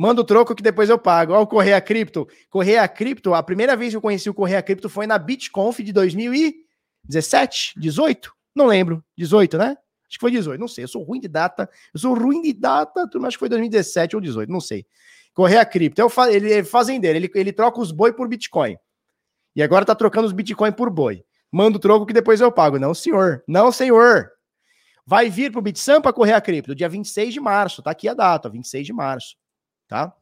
Manda 0.01 0.23
o 0.23 0.25
troco 0.25 0.55
que 0.55 0.63
depois 0.63 0.89
eu 0.89 0.99
pago. 0.99 1.35
Olha 1.35 1.43
o 1.43 1.47
Correia 1.47 1.79
Cripto. 1.79 2.27
Correia 2.49 2.89
Cripto, 2.89 3.35
a 3.35 3.43
primeira 3.43 3.77
vez 3.77 3.93
que 3.93 3.99
eu 3.99 4.01
conheci 4.01 4.31
o 4.31 4.35
Correia 4.35 4.63
Cripto 4.63 4.89
foi 4.89 5.07
na 5.07 5.19
BitConf 5.19 5.81
de 5.81 5.93
2017, 5.93 7.75
18? 7.77 8.33
Não 8.57 8.65
lembro. 8.65 9.05
18, 9.19 9.59
né? 9.59 9.77
Acho 10.11 10.19
que 10.19 10.21
foi 10.21 10.33
18, 10.33 10.61
não 10.61 10.69
sei. 10.69 10.85
Eu 10.85 10.89
sou 10.89 11.03
ruim 11.03 11.21
de 11.21 11.29
data. 11.29 11.71
Eu 11.95 12.01
sou 12.01 12.15
ruim 12.15 12.43
de 12.43 12.53
data, 12.53 13.09
acho 13.23 13.37
que 13.37 13.39
foi 13.39 13.49
2017 13.49 14.17
ou 14.17 14.21
18, 14.21 14.51
não 14.51 14.61
sei. 14.61 14.85
Correia 15.33 15.65
Cripto. 15.65 16.03
Ele 16.29 16.53
é 16.53 16.65
fazendeiro, 16.65 17.17
ele, 17.17 17.31
ele 17.35 17.53
troca 17.53 17.81
os 17.81 17.93
boi 17.93 18.13
por 18.13 18.29
Bitcoin. 18.29 18.77
E 19.55 19.63
agora 19.63 19.85
tá 19.85 19.95
trocando 19.95 20.27
os 20.27 20.33
Bitcoin 20.33 20.73
por 20.73 20.91
boi. 20.91 21.25
Manda 21.51 21.77
o 21.77 21.81
troco 21.81 22.05
que 22.05 22.13
depois 22.13 22.41
eu 22.41 22.53
pago. 22.53 22.79
Não, 22.79 22.93
senhor. 22.93 23.43
Não, 23.47 23.73
senhor. 23.73 24.31
Vai 25.07 25.31
vir 25.31 25.51
pro 25.51 25.63
BitSam 25.63 26.01
para 26.01 26.13
Correia 26.13 26.41
Cripto, 26.41 26.75
dia 26.75 26.89
26 26.89 27.33
de 27.33 27.41
março. 27.41 27.83
Tá 27.83 27.91
aqui 27.91 28.09
a 28.09 28.15
data, 28.15 28.49
26 28.49 28.87
de 28.87 28.93
março 28.93 29.37
tá? 29.91 30.15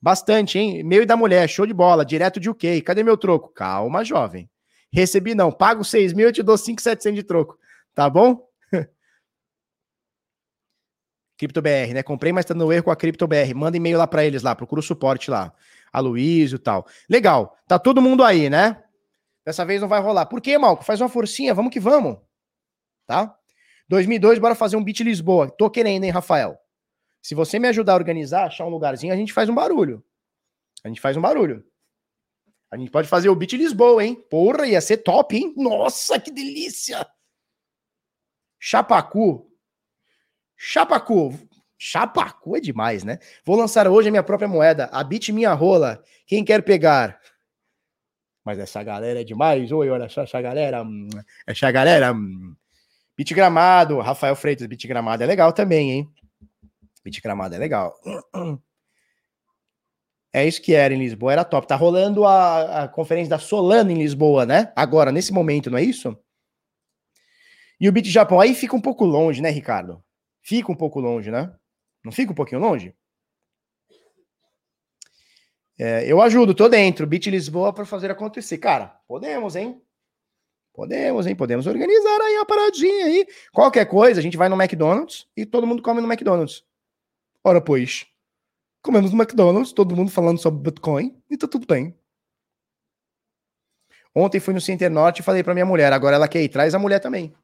Bastante, 0.00 0.58
hein? 0.58 0.84
Meu 0.84 1.02
e 1.02 1.06
da 1.06 1.16
mulher, 1.16 1.48
show 1.48 1.66
de 1.66 1.74
bola, 1.74 2.04
direto 2.04 2.38
de 2.38 2.48
UK. 2.48 2.80
Cadê 2.82 3.02
meu 3.02 3.16
troco? 3.16 3.48
Calma, 3.48 4.04
jovem. 4.04 4.48
Recebi 4.92 5.34
não, 5.34 5.50
pago 5.50 5.84
6 5.84 6.12
mil, 6.12 6.28
eu 6.28 6.32
te 6.32 6.42
dou 6.42 6.56
5,700 6.56 7.16
de 7.16 7.22
troco, 7.24 7.58
tá 7.92 8.08
bom? 8.08 8.45
CryptoBR, 11.38 11.94
né? 11.94 12.02
Comprei, 12.02 12.32
mas 12.32 12.44
tá 12.44 12.54
no 12.54 12.72
erro 12.72 12.84
com 12.84 12.90
a 12.90 12.96
CryptoBR. 12.96 13.54
Manda 13.54 13.76
e-mail 13.76 13.98
lá 13.98 14.06
para 14.06 14.24
eles 14.24 14.42
lá, 14.42 14.54
procura 14.54 14.80
o 14.80 14.82
suporte 14.82 15.30
lá. 15.30 15.52
A 15.92 16.00
Luiz 16.00 16.52
e 16.52 16.58
tal. 16.58 16.86
Legal, 17.08 17.56
tá 17.66 17.78
todo 17.78 18.02
mundo 18.02 18.22
aí, 18.22 18.50
né? 18.50 18.82
Dessa 19.44 19.64
vez 19.64 19.80
não 19.80 19.88
vai 19.88 20.00
rolar. 20.00 20.26
Por 20.26 20.40
quê, 20.40 20.58
Malco? 20.58 20.84
Faz 20.84 21.00
uma 21.00 21.08
forcinha, 21.08 21.54
vamos 21.54 21.72
que 21.72 21.78
vamos. 21.78 22.18
Tá? 23.06 23.36
2002, 23.88 24.38
bora 24.38 24.54
fazer 24.54 24.76
um 24.76 24.82
beat 24.82 25.00
Lisboa. 25.00 25.48
Tô 25.48 25.70
querendo, 25.70 26.04
hein, 26.04 26.10
Rafael? 26.10 26.58
Se 27.22 27.34
você 27.34 27.58
me 27.58 27.68
ajudar 27.68 27.92
a 27.92 27.96
organizar, 27.96 28.46
achar 28.46 28.66
um 28.66 28.68
lugarzinho, 28.68 29.12
a 29.12 29.16
gente 29.16 29.32
faz 29.32 29.48
um 29.48 29.54
barulho. 29.54 30.04
A 30.84 30.88
gente 30.88 31.00
faz 31.00 31.16
um 31.16 31.20
barulho. 31.20 31.64
A 32.70 32.76
gente 32.76 32.90
pode 32.90 33.08
fazer 33.08 33.28
o 33.28 33.36
beat 33.36 33.52
Lisboa, 33.52 34.04
hein? 34.04 34.16
Porra, 34.28 34.66
ia 34.66 34.80
ser 34.80 34.98
top, 34.98 35.36
hein? 35.36 35.54
Nossa, 35.56 36.18
que 36.18 36.30
delícia! 36.30 37.06
Chapacu. 38.58 39.50
Chapacu. 40.56 41.38
Chapacu 41.78 42.56
é 42.56 42.60
demais, 42.60 43.04
né? 43.04 43.18
Vou 43.44 43.56
lançar 43.56 43.86
hoje 43.86 44.08
a 44.08 44.10
minha 44.10 44.22
própria 44.22 44.48
moeda, 44.48 44.88
a 44.92 45.04
Bit 45.04 45.32
Minha 45.32 45.52
Rola. 45.52 46.02
Quem 46.26 46.44
quer 46.44 46.62
pegar? 46.62 47.20
Mas 48.44 48.58
essa 48.58 48.82
galera 48.82 49.20
é 49.20 49.24
demais. 49.24 49.70
Oi, 49.70 49.90
olha 49.90 50.08
só 50.08 50.22
essa 50.22 50.40
galera. 50.40 50.84
Essa 51.46 51.70
galera. 51.70 52.14
Bit 53.16 53.34
Gramado. 53.34 54.00
Rafael 54.00 54.36
Freitas, 54.36 54.66
Bit 54.66 54.86
Gramado 54.88 55.22
é 55.22 55.26
legal 55.26 55.52
também, 55.52 55.90
hein? 55.90 56.12
Beat 57.06 57.22
Gramado 57.22 57.54
é 57.54 57.58
legal. 57.58 57.94
É 60.32 60.46
isso 60.46 60.60
que 60.60 60.74
era 60.74 60.92
em 60.92 60.98
Lisboa, 60.98 61.32
era 61.32 61.44
top. 61.44 61.66
Tá 61.66 61.76
rolando 61.76 62.24
a, 62.24 62.82
a 62.82 62.88
conferência 62.88 63.30
da 63.30 63.38
Solana 63.38 63.92
em 63.92 63.98
Lisboa, 63.98 64.44
né? 64.44 64.72
Agora, 64.74 65.12
nesse 65.12 65.32
momento, 65.32 65.70
não 65.70 65.78
é 65.78 65.82
isso? 65.82 66.18
E 67.80 67.88
o 67.88 67.92
Beat 67.92 68.06
Japão 68.06 68.40
aí 68.40 68.54
fica 68.54 68.74
um 68.74 68.80
pouco 68.80 69.04
longe, 69.04 69.40
né, 69.40 69.50
Ricardo? 69.50 70.02
Fica 70.46 70.70
um 70.70 70.76
pouco 70.76 71.00
longe, 71.00 71.28
né? 71.28 71.52
Não 72.04 72.12
fica 72.12 72.30
um 72.30 72.34
pouquinho 72.34 72.60
longe? 72.60 72.94
É, 75.76 76.06
eu 76.06 76.22
ajudo, 76.22 76.54
tô 76.54 76.68
dentro. 76.68 77.04
Beat 77.04 77.26
Lisboa 77.26 77.72
para 77.72 77.84
fazer 77.84 78.12
acontecer. 78.12 78.58
Cara, 78.58 78.96
podemos, 79.08 79.56
hein? 79.56 79.82
Podemos, 80.72 81.26
hein? 81.26 81.34
Podemos 81.34 81.66
organizar 81.66 82.20
aí 82.20 82.36
a 82.36 82.44
paradinha 82.44 83.06
aí. 83.06 83.26
Qualquer 83.52 83.86
coisa, 83.86 84.20
a 84.20 84.22
gente 84.22 84.36
vai 84.36 84.48
no 84.48 84.54
McDonald's 84.54 85.26
e 85.36 85.44
todo 85.44 85.66
mundo 85.66 85.82
come 85.82 86.00
no 86.00 86.06
McDonald's. 86.06 86.64
Ora, 87.42 87.60
pois. 87.60 88.06
Comemos 88.80 89.10
no 89.10 89.20
McDonald's, 89.20 89.72
todo 89.72 89.96
mundo 89.96 90.12
falando 90.12 90.38
sobre 90.38 90.62
Bitcoin 90.62 91.20
e 91.28 91.36
tá 91.36 91.48
tudo 91.48 91.66
bem. 91.66 91.92
Ontem 94.14 94.38
fui 94.38 94.54
no 94.54 94.60
Center 94.60 94.92
Norte 94.92 95.22
e 95.22 95.24
falei 95.24 95.42
pra 95.42 95.54
minha 95.54 95.66
mulher, 95.66 95.92
agora 95.92 96.14
ela 96.14 96.28
quer 96.28 96.44
ir, 96.44 96.48
traz 96.48 96.72
a 96.72 96.78
mulher 96.78 97.00
também. 97.00 97.34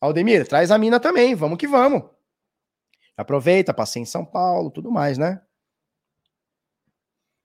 Aldemir, 0.00 0.48
traz 0.48 0.70
a 0.70 0.78
mina 0.78 0.98
também, 0.98 1.34
vamos 1.34 1.58
que 1.58 1.68
vamos. 1.68 2.15
Aproveita, 3.16 3.72
passei 3.72 4.02
em 4.02 4.06
São 4.06 4.24
Paulo, 4.24 4.70
tudo 4.70 4.90
mais, 4.90 5.16
né? 5.16 5.40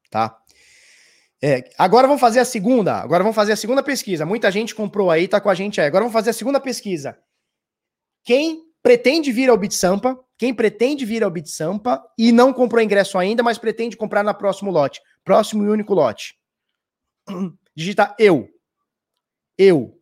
Tá? 0.10 0.38
É, 1.42 1.70
agora 1.78 2.06
vamos 2.06 2.22
fazer 2.22 2.40
a 2.40 2.46
segunda. 2.46 2.96
Agora 2.98 3.24
vamos 3.24 3.36
fazer 3.36 3.54
a 3.54 3.56
segunda 3.56 3.82
pesquisa. 3.82 4.26
Muita 4.26 4.52
gente 4.52 4.76
comprou 4.76 5.10
aí, 5.10 5.28
tá 5.28 5.42
com 5.42 5.50
a 5.50 5.56
gente 5.56 5.82
aí. 5.82 5.88
Agora 5.88 6.04
vamos 6.04 6.14
fazer 6.14 6.30
a 6.30 6.34
segunda 6.34 6.60
pesquisa. 6.60 7.18
Quem 8.24 8.64
pretende 8.84 9.32
vir 9.32 9.50
ao 9.50 9.58
Bit 9.58 9.74
Sampa, 9.74 10.20
quem 10.38 10.54
pretende 10.54 11.06
vir 11.06 11.24
ao 11.24 11.32
Bit 11.32 11.50
Sampa 11.50 12.04
e 12.18 12.32
não 12.32 12.54
comprou 12.54 12.82
ingresso 12.82 13.18
ainda, 13.18 13.42
mas 13.42 13.58
pretende 13.58 13.98
comprar 13.98 14.24
na 14.24 14.34
próximo 14.34 14.70
lote, 14.70 15.02
próximo 15.24 15.64
e 15.64 15.70
único 15.70 15.94
lote. 15.94 16.36
Digita 17.76 18.16
eu. 18.20 18.48
Eu, 19.58 20.00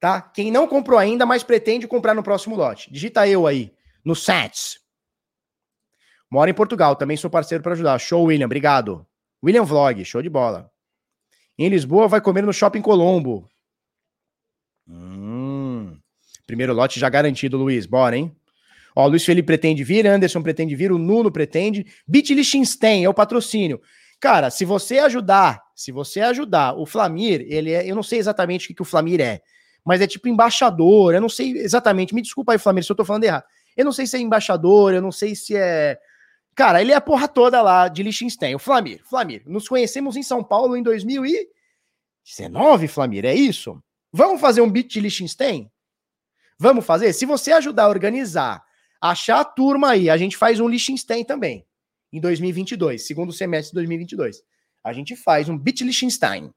tá? 0.00 0.20
Quem 0.20 0.50
não 0.50 0.66
comprou 0.66 0.98
ainda, 0.98 1.24
mas 1.24 1.42
pretende 1.42 1.86
comprar 1.86 2.14
no 2.14 2.22
próximo 2.22 2.56
lote. 2.56 2.92
Digita 2.92 3.26
eu 3.26 3.46
aí, 3.46 3.72
no 4.04 4.14
SATS. 4.14 4.81
Moro 6.32 6.48
em 6.48 6.54
Portugal, 6.54 6.96
também 6.96 7.14
sou 7.14 7.28
parceiro 7.28 7.62
para 7.62 7.72
ajudar. 7.72 7.98
Show, 7.98 8.24
William, 8.24 8.46
obrigado. 8.46 9.06
William 9.44 9.64
Vlog, 9.64 10.02
show 10.02 10.22
de 10.22 10.30
bola. 10.30 10.70
Em 11.58 11.68
Lisboa, 11.68 12.08
vai 12.08 12.22
comer 12.22 12.42
no 12.42 12.54
Shopping 12.54 12.80
Colombo. 12.80 13.46
Hum, 14.88 15.94
primeiro 16.46 16.72
lote 16.72 16.98
já 16.98 17.10
garantido, 17.10 17.58
Luiz. 17.58 17.84
Bora, 17.84 18.16
hein? 18.16 18.34
Ó, 18.96 19.06
Luiz 19.06 19.26
Felipe 19.26 19.44
pretende 19.44 19.84
vir, 19.84 20.06
Anderson 20.06 20.40
pretende 20.42 20.74
vir, 20.74 20.90
o 20.90 20.96
Nuno 20.96 21.30
pretende. 21.30 21.84
Bit 22.08 22.34
Liechtenstein 22.34 23.04
é 23.04 23.08
o 23.10 23.12
patrocínio. 23.12 23.78
Cara, 24.18 24.48
se 24.48 24.64
você 24.64 25.00
ajudar, 25.00 25.60
se 25.76 25.92
você 25.92 26.20
ajudar, 26.20 26.78
o 26.78 26.86
Flamir, 26.86 27.44
ele 27.46 27.72
é, 27.72 27.86
eu 27.86 27.94
não 27.94 28.02
sei 28.02 28.18
exatamente 28.18 28.64
o 28.64 28.68
que, 28.68 28.74
que 28.74 28.80
o 28.80 28.86
Flamir 28.86 29.20
é, 29.20 29.42
mas 29.84 30.00
é 30.00 30.06
tipo 30.06 30.28
embaixador, 30.28 31.12
eu 31.12 31.20
não 31.20 31.28
sei 31.28 31.58
exatamente, 31.58 32.14
me 32.14 32.22
desculpa 32.22 32.52
aí, 32.52 32.58
Flamir, 32.58 32.84
se 32.84 32.90
eu 32.90 32.96
tô 32.96 33.04
falando 33.04 33.24
errado. 33.24 33.44
Eu 33.76 33.84
não 33.84 33.92
sei 33.92 34.06
se 34.06 34.16
é 34.16 34.20
embaixador, 34.20 34.94
eu 34.94 35.02
não 35.02 35.12
sei 35.12 35.34
se 35.34 35.54
é 35.54 35.98
Cara, 36.54 36.82
ele 36.82 36.92
é 36.92 36.94
a 36.94 37.00
porra 37.00 37.26
toda 37.26 37.62
lá 37.62 37.88
de 37.88 38.02
Liechtenstein. 38.02 38.54
O 38.54 38.58
Flamir, 38.58 39.02
Flamir, 39.04 39.42
nos 39.46 39.66
conhecemos 39.66 40.16
em 40.16 40.22
São 40.22 40.44
Paulo 40.44 40.76
em 40.76 40.82
2019, 40.82 42.88
Flamir, 42.88 43.24
é 43.24 43.34
isso? 43.34 43.82
Vamos 44.12 44.40
fazer 44.40 44.60
um 44.60 44.70
beat 44.70 44.88
de 44.88 45.00
Liechtenstein? 45.00 45.70
Vamos 46.58 46.84
fazer? 46.84 47.12
Se 47.14 47.24
você 47.24 47.52
ajudar 47.52 47.84
a 47.84 47.88
organizar, 47.88 48.62
achar 49.00 49.40
a 49.40 49.44
turma 49.44 49.90
aí, 49.90 50.10
a 50.10 50.16
gente 50.16 50.36
faz 50.36 50.60
um 50.60 50.68
Liechtenstein 50.68 51.24
também, 51.24 51.66
em 52.12 52.20
2022, 52.20 53.06
segundo 53.06 53.32
semestre 53.32 53.70
de 53.70 53.76
2022. 53.76 54.42
A 54.84 54.92
gente 54.92 55.16
faz 55.16 55.48
um 55.48 55.56
beat 55.56 55.80
Liechtenstein. 55.80 56.52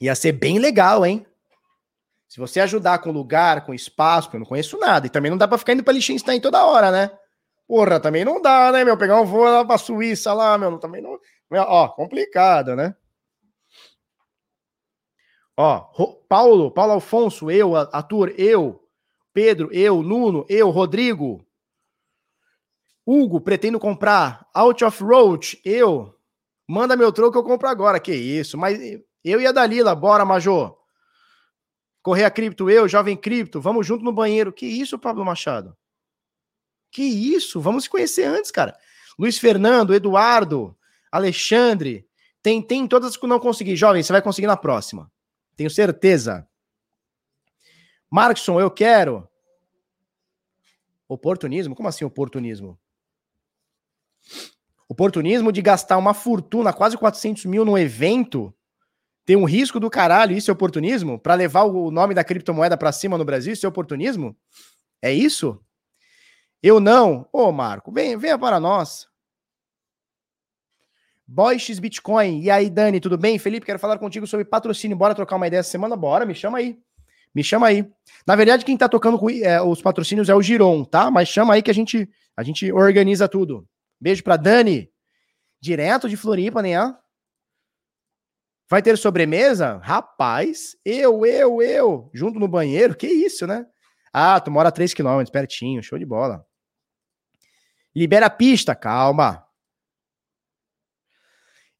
Ia 0.00 0.14
ser 0.14 0.32
bem 0.32 0.58
legal, 0.58 1.04
hein? 1.04 1.26
Se 2.28 2.38
você 2.38 2.60
ajudar 2.60 2.98
com 2.98 3.10
lugar, 3.10 3.64
com 3.64 3.72
espaço, 3.72 4.30
eu 4.32 4.40
não 4.40 4.46
conheço 4.46 4.78
nada. 4.78 5.06
E 5.06 5.10
também 5.10 5.30
não 5.30 5.38
dá 5.38 5.46
para 5.46 5.58
ficar 5.58 5.74
indo 5.74 5.84
para 5.84 5.92
Liechtenstein 5.92 6.40
toda 6.40 6.64
hora, 6.64 6.90
né? 6.90 7.10
Porra, 7.66 7.98
também 8.00 8.24
não 8.24 8.40
dá, 8.40 8.70
né, 8.72 8.84
meu? 8.84 8.96
Pegar 8.96 9.20
um 9.20 9.26
voo 9.26 9.44
lá 9.44 9.64
pra 9.64 9.78
Suíça 9.78 10.32
lá, 10.32 10.56
meu, 10.56 10.78
também 10.78 11.02
não. 11.02 11.18
Ó, 11.50 11.88
complicado, 11.88 12.76
né? 12.76 12.94
Ó, 15.56 15.80
Paulo, 16.28 16.70
Paulo 16.70 16.92
Alfonso, 16.92 17.50
eu, 17.50 17.74
Atur, 17.74 18.32
eu, 18.36 18.86
Pedro, 19.32 19.68
eu, 19.72 20.02
Nuno, 20.02 20.44
eu, 20.48 20.70
Rodrigo, 20.70 21.46
Hugo, 23.06 23.40
pretendo 23.40 23.78
comprar. 23.78 24.46
Out 24.52 24.84
of 24.84 25.02
Road, 25.02 25.60
eu. 25.64 26.12
Manda 26.68 26.96
meu 26.96 27.12
troco 27.12 27.38
eu 27.38 27.44
compro 27.44 27.68
agora. 27.68 28.00
Que 28.00 28.12
isso, 28.12 28.58
mas 28.58 28.78
eu 29.24 29.40
e 29.40 29.46
a 29.46 29.52
Dalila, 29.52 29.94
bora, 29.94 30.24
Major. 30.24 30.76
Correia 32.02 32.30
Cripto, 32.30 32.68
eu, 32.68 32.88
Jovem 32.88 33.16
Cripto, 33.16 33.60
vamos 33.60 33.86
junto 33.86 34.04
no 34.04 34.12
banheiro. 34.12 34.52
Que 34.52 34.66
isso, 34.66 34.98
Pablo 34.98 35.24
Machado? 35.24 35.76
Que 36.96 37.02
isso? 37.02 37.60
Vamos 37.60 37.84
se 37.84 37.90
conhecer 37.90 38.24
antes, 38.24 38.50
cara. 38.50 38.74
Luiz 39.18 39.38
Fernando, 39.38 39.94
Eduardo, 39.94 40.74
Alexandre. 41.12 42.08
Tem, 42.42 42.62
tem 42.62 42.88
todas 42.88 43.18
que 43.18 43.26
não 43.26 43.38
consegui. 43.38 43.76
Jovem, 43.76 44.02
você 44.02 44.10
vai 44.10 44.22
conseguir 44.22 44.46
na 44.46 44.56
próxima. 44.56 45.12
Tenho 45.54 45.68
certeza. 45.68 46.48
Markson, 48.10 48.58
eu 48.58 48.70
quero. 48.70 49.28
Oportunismo? 51.06 51.76
Como 51.76 51.86
assim 51.86 52.02
oportunismo? 52.02 52.78
Oportunismo 54.88 55.52
de 55.52 55.60
gastar 55.60 55.98
uma 55.98 56.14
fortuna, 56.14 56.72
quase 56.72 56.96
400 56.96 57.44
mil 57.44 57.62
num 57.62 57.76
evento, 57.76 58.54
tem 59.26 59.36
um 59.36 59.44
risco 59.44 59.78
do 59.78 59.90
caralho, 59.90 60.34
isso 60.34 60.50
é 60.50 60.54
oportunismo? 60.54 61.18
Para 61.18 61.34
levar 61.34 61.64
o 61.64 61.90
nome 61.90 62.14
da 62.14 62.24
criptomoeda 62.24 62.74
para 62.74 62.90
cima 62.90 63.18
no 63.18 63.24
Brasil, 63.26 63.52
isso 63.52 63.66
é 63.66 63.68
oportunismo? 63.68 64.34
É 65.02 65.12
isso? 65.12 65.60
Eu 66.66 66.80
não. 66.80 67.28
Ô, 67.32 67.52
Marco, 67.52 67.92
vem, 67.92 68.16
venha 68.16 68.36
para 68.36 68.58
nós. 68.58 69.06
Boix 71.24 71.78
Bitcoin. 71.78 72.40
E 72.40 72.50
aí, 72.50 72.68
Dani, 72.68 72.98
tudo 72.98 73.16
bem? 73.16 73.38
Felipe, 73.38 73.64
quero 73.64 73.78
falar 73.78 73.98
contigo 73.98 74.26
sobre 74.26 74.44
patrocínio. 74.44 74.96
Bora 74.96 75.14
trocar 75.14 75.36
uma 75.36 75.46
ideia 75.46 75.60
essa 75.60 75.70
semana? 75.70 75.94
Bora, 75.94 76.26
me 76.26 76.34
chama 76.34 76.58
aí. 76.58 76.76
Me 77.32 77.44
chama 77.44 77.68
aí. 77.68 77.88
Na 78.26 78.34
verdade, 78.34 78.64
quem 78.64 78.76
tá 78.76 78.88
tocando 78.88 79.16
com, 79.16 79.30
é, 79.30 79.62
os 79.62 79.80
patrocínios 79.80 80.28
é 80.28 80.34
o 80.34 80.42
Giron, 80.42 80.82
tá? 80.84 81.08
Mas 81.08 81.28
chama 81.28 81.54
aí 81.54 81.62
que 81.62 81.70
a 81.70 81.74
gente, 81.74 82.10
a 82.36 82.42
gente 82.42 82.72
organiza 82.72 83.28
tudo. 83.28 83.64
Beijo 84.00 84.24
pra 84.24 84.36
Dani. 84.36 84.90
Direto 85.60 86.08
de 86.08 86.16
Floripa, 86.16 86.62
né? 86.62 86.76
Vai 88.68 88.82
ter 88.82 88.98
sobremesa? 88.98 89.78
Rapaz, 89.84 90.76
eu, 90.84 91.24
eu, 91.24 91.62
eu, 91.62 92.10
junto 92.12 92.40
no 92.40 92.48
banheiro, 92.48 92.96
que 92.96 93.06
isso, 93.06 93.46
né? 93.46 93.64
Ah, 94.12 94.40
tu 94.40 94.50
mora 94.50 94.70
a 94.70 94.72
3 94.72 94.92
km, 94.92 95.22
pertinho, 95.30 95.80
show 95.80 95.96
de 95.96 96.04
bola. 96.04 96.45
Libera 97.96 98.26
a 98.26 98.30
pista, 98.30 98.74
calma. 98.74 99.48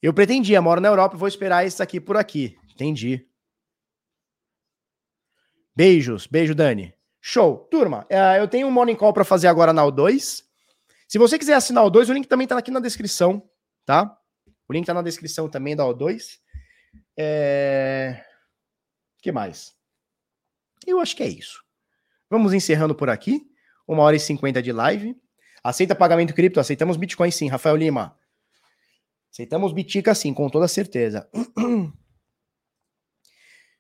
Eu 0.01 0.14
pretendia, 0.14 0.62
moro 0.62 0.80
na 0.80 0.88
Europa, 0.88 1.14
vou 1.14 1.28
esperar 1.28 1.66
isso 1.66 1.82
aqui 1.82 2.01
por 2.01 2.16
aqui. 2.16 2.59
Entendi. 2.72 3.28
Beijos, 5.76 6.26
beijo, 6.26 6.55
Dani. 6.55 6.94
Show. 7.20 7.68
Turma, 7.70 8.06
uh, 8.10 8.38
eu 8.38 8.48
tenho 8.48 8.66
um 8.66 8.70
morning 8.70 8.94
call 8.94 9.12
para 9.12 9.26
fazer 9.26 9.48
agora 9.48 9.74
na 9.74 9.82
O2. 9.82 10.43
Se 11.06 11.18
você 11.18 11.38
quiser 11.38 11.52
assinar 11.52 11.84
o 11.84 11.90
2, 11.90 12.09
o 12.09 12.14
link 12.14 12.26
também 12.26 12.47
tá 12.47 12.56
aqui 12.56 12.70
na 12.70 12.80
descrição, 12.80 13.47
tá? 13.84 14.18
O 14.66 14.72
link 14.72 14.86
tá 14.86 14.94
na 14.94 15.02
descrição 15.02 15.51
também 15.51 15.76
da 15.76 15.84
O2. 15.84 16.38
É... 17.14 18.24
Que 19.20 19.30
mais? 19.30 19.76
Eu 20.86 20.98
acho 20.98 21.14
que 21.14 21.22
é 21.22 21.28
isso. 21.28 21.62
Vamos 22.30 22.55
encerrando 22.55 22.94
por 22.94 23.10
aqui. 23.10 23.47
Uma 23.86 24.02
hora 24.02 24.16
e 24.16 24.20
cinquenta 24.20 24.62
de 24.62 24.72
live. 24.72 25.14
Aceita 25.68 25.97
pagamento 25.97 26.32
cripto? 26.32 26.60
Aceitamos 26.60 26.97
Bitcoin 26.97 27.30
sim, 27.32 27.48
Rafael 27.48 27.74
Lima. 27.74 28.16
Aceitamos 29.32 29.72
Bitica 29.72 30.14
sim, 30.14 30.32
com 30.32 30.48
toda 30.48 30.68
certeza. 30.68 31.28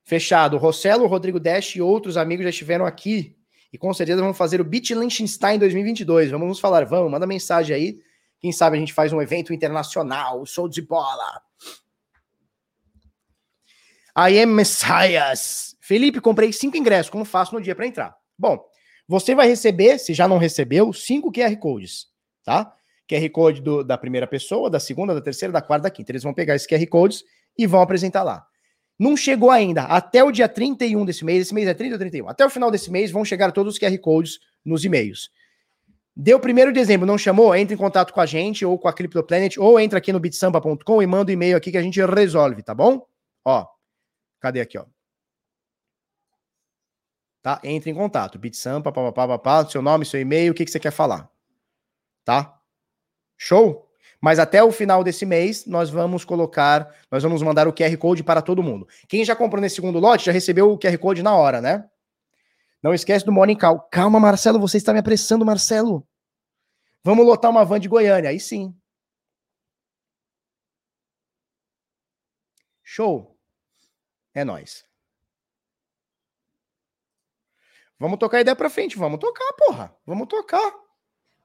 Fechado. 0.02 0.58
Rossello, 0.58 1.06
Rodrigo 1.06 1.38
Dash 1.38 1.76
e 1.76 1.80
outros 1.80 2.16
amigos 2.16 2.42
já 2.42 2.50
estiveram 2.50 2.84
aqui. 2.84 3.38
E 3.72 3.78
com 3.78 3.94
certeza 3.94 4.20
vamos 4.20 4.36
fazer 4.36 4.60
o 4.60 4.64
Bit 4.64 4.94
Liechtenstein 4.94 5.60
2022. 5.60 6.32
Vamos 6.32 6.48
nos 6.48 6.58
falar, 6.58 6.84
vamos, 6.86 7.08
manda 7.08 7.24
mensagem 7.24 7.76
aí. 7.76 8.00
Quem 8.40 8.50
sabe 8.50 8.76
a 8.76 8.80
gente 8.80 8.92
faz 8.92 9.12
um 9.12 9.22
evento 9.22 9.52
internacional, 9.52 10.44
show 10.44 10.68
de 10.68 10.82
bola. 10.82 11.40
I 14.18 14.40
am 14.40 14.54
Messias. 14.54 15.76
Felipe, 15.80 16.20
comprei 16.20 16.52
cinco 16.52 16.76
ingressos. 16.76 17.10
Como 17.10 17.24
faço 17.24 17.54
no 17.54 17.60
dia 17.60 17.76
para 17.76 17.86
entrar? 17.86 18.16
Bom, 18.36 18.68
você 19.08 19.34
vai 19.34 19.46
receber, 19.46 19.98
se 19.98 20.12
já 20.12 20.26
não 20.26 20.38
recebeu, 20.38 20.92
cinco 20.92 21.32
QR 21.32 21.56
Codes, 21.56 22.06
tá? 22.44 22.72
QR 23.08 23.28
Code 23.30 23.62
do, 23.62 23.84
da 23.84 23.96
primeira 23.96 24.26
pessoa, 24.26 24.68
da 24.68 24.80
segunda, 24.80 25.14
da 25.14 25.20
terceira, 25.20 25.52
da 25.52 25.62
quarta, 25.62 25.84
da 25.84 25.90
quinta. 25.90 26.10
Eles 26.10 26.24
vão 26.24 26.34
pegar 26.34 26.56
esses 26.56 26.66
QR 26.66 26.84
Codes 26.88 27.22
e 27.56 27.66
vão 27.66 27.80
apresentar 27.80 28.22
lá. 28.22 28.44
Não 28.98 29.16
chegou 29.16 29.50
ainda. 29.50 29.82
Até 29.82 30.24
o 30.24 30.32
dia 30.32 30.48
31 30.48 31.04
desse 31.04 31.24
mês, 31.24 31.42
esse 31.42 31.54
mês 31.54 31.68
é 31.68 31.74
30 31.74 31.94
ou 31.94 31.98
31? 31.98 32.28
Até 32.28 32.44
o 32.44 32.50
final 32.50 32.70
desse 32.70 32.90
mês 32.90 33.10
vão 33.10 33.24
chegar 33.24 33.52
todos 33.52 33.74
os 33.74 33.78
QR 33.78 33.96
Codes 33.98 34.40
nos 34.64 34.84
e-mails. 34.84 35.30
Deu 36.16 36.40
primeiro 36.40 36.72
de 36.72 36.80
dezembro, 36.80 37.06
não 37.06 37.18
chamou? 37.18 37.54
Entre 37.54 37.74
em 37.74 37.78
contato 37.78 38.12
com 38.12 38.20
a 38.20 38.26
gente 38.26 38.64
ou 38.64 38.78
com 38.78 38.88
a 38.88 38.92
CryptoPlanet 38.92 39.60
ou 39.60 39.78
entra 39.78 39.98
aqui 39.98 40.12
no 40.12 40.18
bitsamba.com 40.18 41.02
e 41.02 41.06
manda 41.06 41.30
um 41.30 41.34
e-mail 41.34 41.56
aqui 41.56 41.70
que 41.70 41.76
a 41.76 41.82
gente 41.82 42.02
resolve, 42.02 42.62
tá 42.62 42.74
bom? 42.74 43.06
Ó, 43.44 43.66
cadê 44.40 44.62
aqui, 44.62 44.78
ó? 44.78 44.86
tá? 47.46 47.60
Entre 47.62 47.88
em 47.88 47.94
contato, 47.94 48.40
bitsam, 48.40 48.82
papapá, 48.82 49.12
papapá, 49.12 49.70
seu 49.70 49.80
nome, 49.80 50.04
seu 50.04 50.20
e-mail, 50.20 50.50
o 50.50 50.54
que, 50.54 50.64
que 50.64 50.70
você 50.72 50.80
quer 50.80 50.90
falar, 50.90 51.30
tá? 52.24 52.60
Show? 53.36 53.88
Mas 54.20 54.40
até 54.40 54.64
o 54.64 54.72
final 54.72 55.04
desse 55.04 55.24
mês, 55.24 55.64
nós 55.64 55.88
vamos 55.88 56.24
colocar, 56.24 56.92
nós 57.08 57.22
vamos 57.22 57.40
mandar 57.42 57.68
o 57.68 57.72
QR 57.72 57.96
Code 57.98 58.24
para 58.24 58.42
todo 58.42 58.64
mundo. 58.64 58.88
Quem 59.06 59.24
já 59.24 59.36
comprou 59.36 59.60
nesse 59.60 59.76
segundo 59.76 60.00
lote, 60.00 60.24
já 60.24 60.32
recebeu 60.32 60.72
o 60.72 60.76
QR 60.76 60.98
Code 60.98 61.22
na 61.22 61.36
hora, 61.36 61.60
né? 61.60 61.88
Não 62.82 62.92
esquece 62.92 63.24
do 63.24 63.30
Morning 63.30 63.56
Call. 63.56 63.78
Calma, 63.92 64.18
Marcelo, 64.18 64.58
você 64.58 64.78
está 64.78 64.92
me 64.92 64.98
apressando, 64.98 65.46
Marcelo. 65.46 66.04
Vamos 67.04 67.24
lotar 67.24 67.52
uma 67.52 67.64
van 67.64 67.78
de 67.78 67.88
Goiânia, 67.88 68.30
aí 68.30 68.40
sim. 68.40 68.74
Show. 72.82 73.38
É 74.34 74.44
nós. 74.44 74.84
Vamos 77.98 78.18
tocar 78.18 78.38
a 78.38 78.40
ideia 78.40 78.56
pra 78.56 78.70
frente. 78.70 78.98
Vamos 78.98 79.18
tocar, 79.18 79.52
porra. 79.54 79.96
Vamos 80.04 80.28
tocar. 80.28 80.72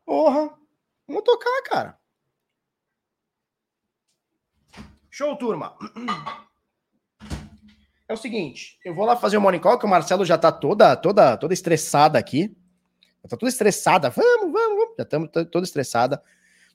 Porra. 0.05 0.57
Vamos 1.07 1.23
tocar, 1.23 1.63
cara. 1.63 1.99
Show, 5.09 5.35
turma. 5.37 5.75
É 8.07 8.13
o 8.13 8.17
seguinte, 8.17 8.77
eu 8.83 8.93
vou 8.93 9.05
lá 9.05 9.15
fazer 9.15 9.37
o 9.37 9.41
morning 9.41 9.61
call, 9.61 9.79
que 9.79 9.85
o 9.85 9.87
Marcelo 9.87 10.25
já 10.25 10.37
tá 10.37 10.51
toda, 10.51 10.97
toda, 10.97 11.37
toda 11.37 11.53
estressada 11.53 12.19
aqui. 12.19 12.53
Tá 13.25 13.37
toda 13.37 13.49
estressada. 13.49 14.09
Vamos, 14.09 14.51
vamos, 14.51 14.77
vamos. 14.77 14.95
Já 14.97 15.03
estamos 15.03 15.29
toda 15.31 15.63
estressada. 15.63 16.21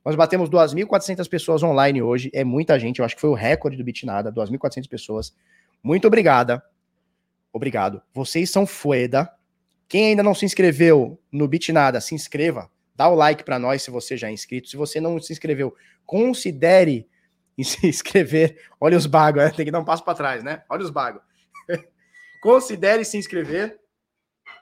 Nós 0.02 0.16
batemos 0.16 0.48
2.400 0.48 1.28
pessoas 1.28 1.62
online 1.62 2.00
hoje. 2.00 2.30
É 2.32 2.42
muita 2.42 2.78
gente. 2.78 3.00
Eu 3.00 3.04
acho 3.04 3.16
que 3.16 3.20
foi 3.20 3.28
o 3.28 3.34
recorde 3.34 3.76
do 3.76 3.84
Bitnada. 3.84 4.32
2.400 4.32 4.88
pessoas. 4.88 5.36
Muito 5.82 6.06
obrigada. 6.06 6.64
Obrigado. 7.52 8.00
Vocês 8.14 8.48
são 8.48 8.66
fueda. 8.66 9.30
Quem 9.88 10.08
ainda 10.08 10.22
não 10.22 10.34
se 10.34 10.44
inscreveu 10.44 11.20
no 11.30 11.46
Bitnada, 11.46 12.00
se 12.00 12.14
inscreva. 12.14 12.70
Dá 12.94 13.08
o 13.08 13.14
like 13.14 13.44
para 13.44 13.58
nós 13.58 13.82
se 13.82 13.90
você 13.90 14.16
já 14.16 14.28
é 14.28 14.32
inscrito. 14.32 14.68
Se 14.68 14.76
você 14.76 15.00
não 15.00 15.20
se 15.20 15.32
inscreveu, 15.32 15.74
considere 16.04 17.08
se 17.62 17.86
inscrever. 17.86 18.58
Olha 18.80 18.96
os 18.96 19.06
bagos, 19.06 19.42
né? 19.42 19.50
tem 19.50 19.64
que 19.64 19.70
dar 19.70 19.80
um 19.80 19.84
passo 19.84 20.04
para 20.04 20.14
trás, 20.14 20.42
né? 20.42 20.62
Olha 20.68 20.82
os 20.82 20.90
bagos. 20.90 21.22
considere 22.42 23.04
se 23.04 23.16
inscrever. 23.16 23.78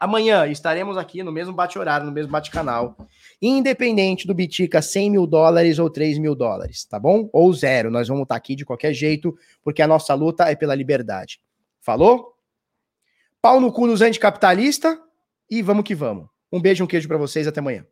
Amanhã 0.01 0.47
estaremos 0.47 0.99
aqui 0.99 1.23
no 1.23 1.33
mesmo 1.33 1.55
bate-horário, 1.55 2.05
no 2.05 2.13
mesmo 2.13 2.33
bate-canal. 2.33 2.97
Independente 3.41 4.27
do 4.27 4.35
Bitica 4.35 4.83
100 4.83 5.11
mil 5.11 5.27
dólares 5.27 5.79
ou 5.79 5.89
3 5.89 6.19
mil 6.19 6.35
dólares, 6.35 6.85
tá 6.85 6.99
bom? 6.99 7.31
Ou 7.33 7.53
zero. 7.55 7.91
Nós 7.91 8.09
vamos 8.09 8.25
estar 8.25 8.35
aqui 8.35 8.55
de 8.55 8.65
qualquer 8.65 8.93
jeito, 8.93 9.35
porque 9.63 9.81
a 9.81 9.87
nossa 9.87 10.13
luta 10.13 10.51
é 10.51 10.57
pela 10.57 10.75
liberdade. 10.75 11.41
Falou? 11.81 12.35
Pau 13.41 13.61
no 13.61 13.73
cu 13.73 13.87
dos 13.87 14.03
anticapitalistas 14.03 14.99
e 15.51 15.63
vamos 15.63 15.85
que 15.85 15.95
vamos. 15.95 16.29
Um 16.53 16.61
beijo, 16.61 16.85
um 16.85 16.87
queijo 16.87 17.09
para 17.09 17.19
vocês. 17.19 17.47
Até 17.47 17.61
amanhã. 17.61 17.87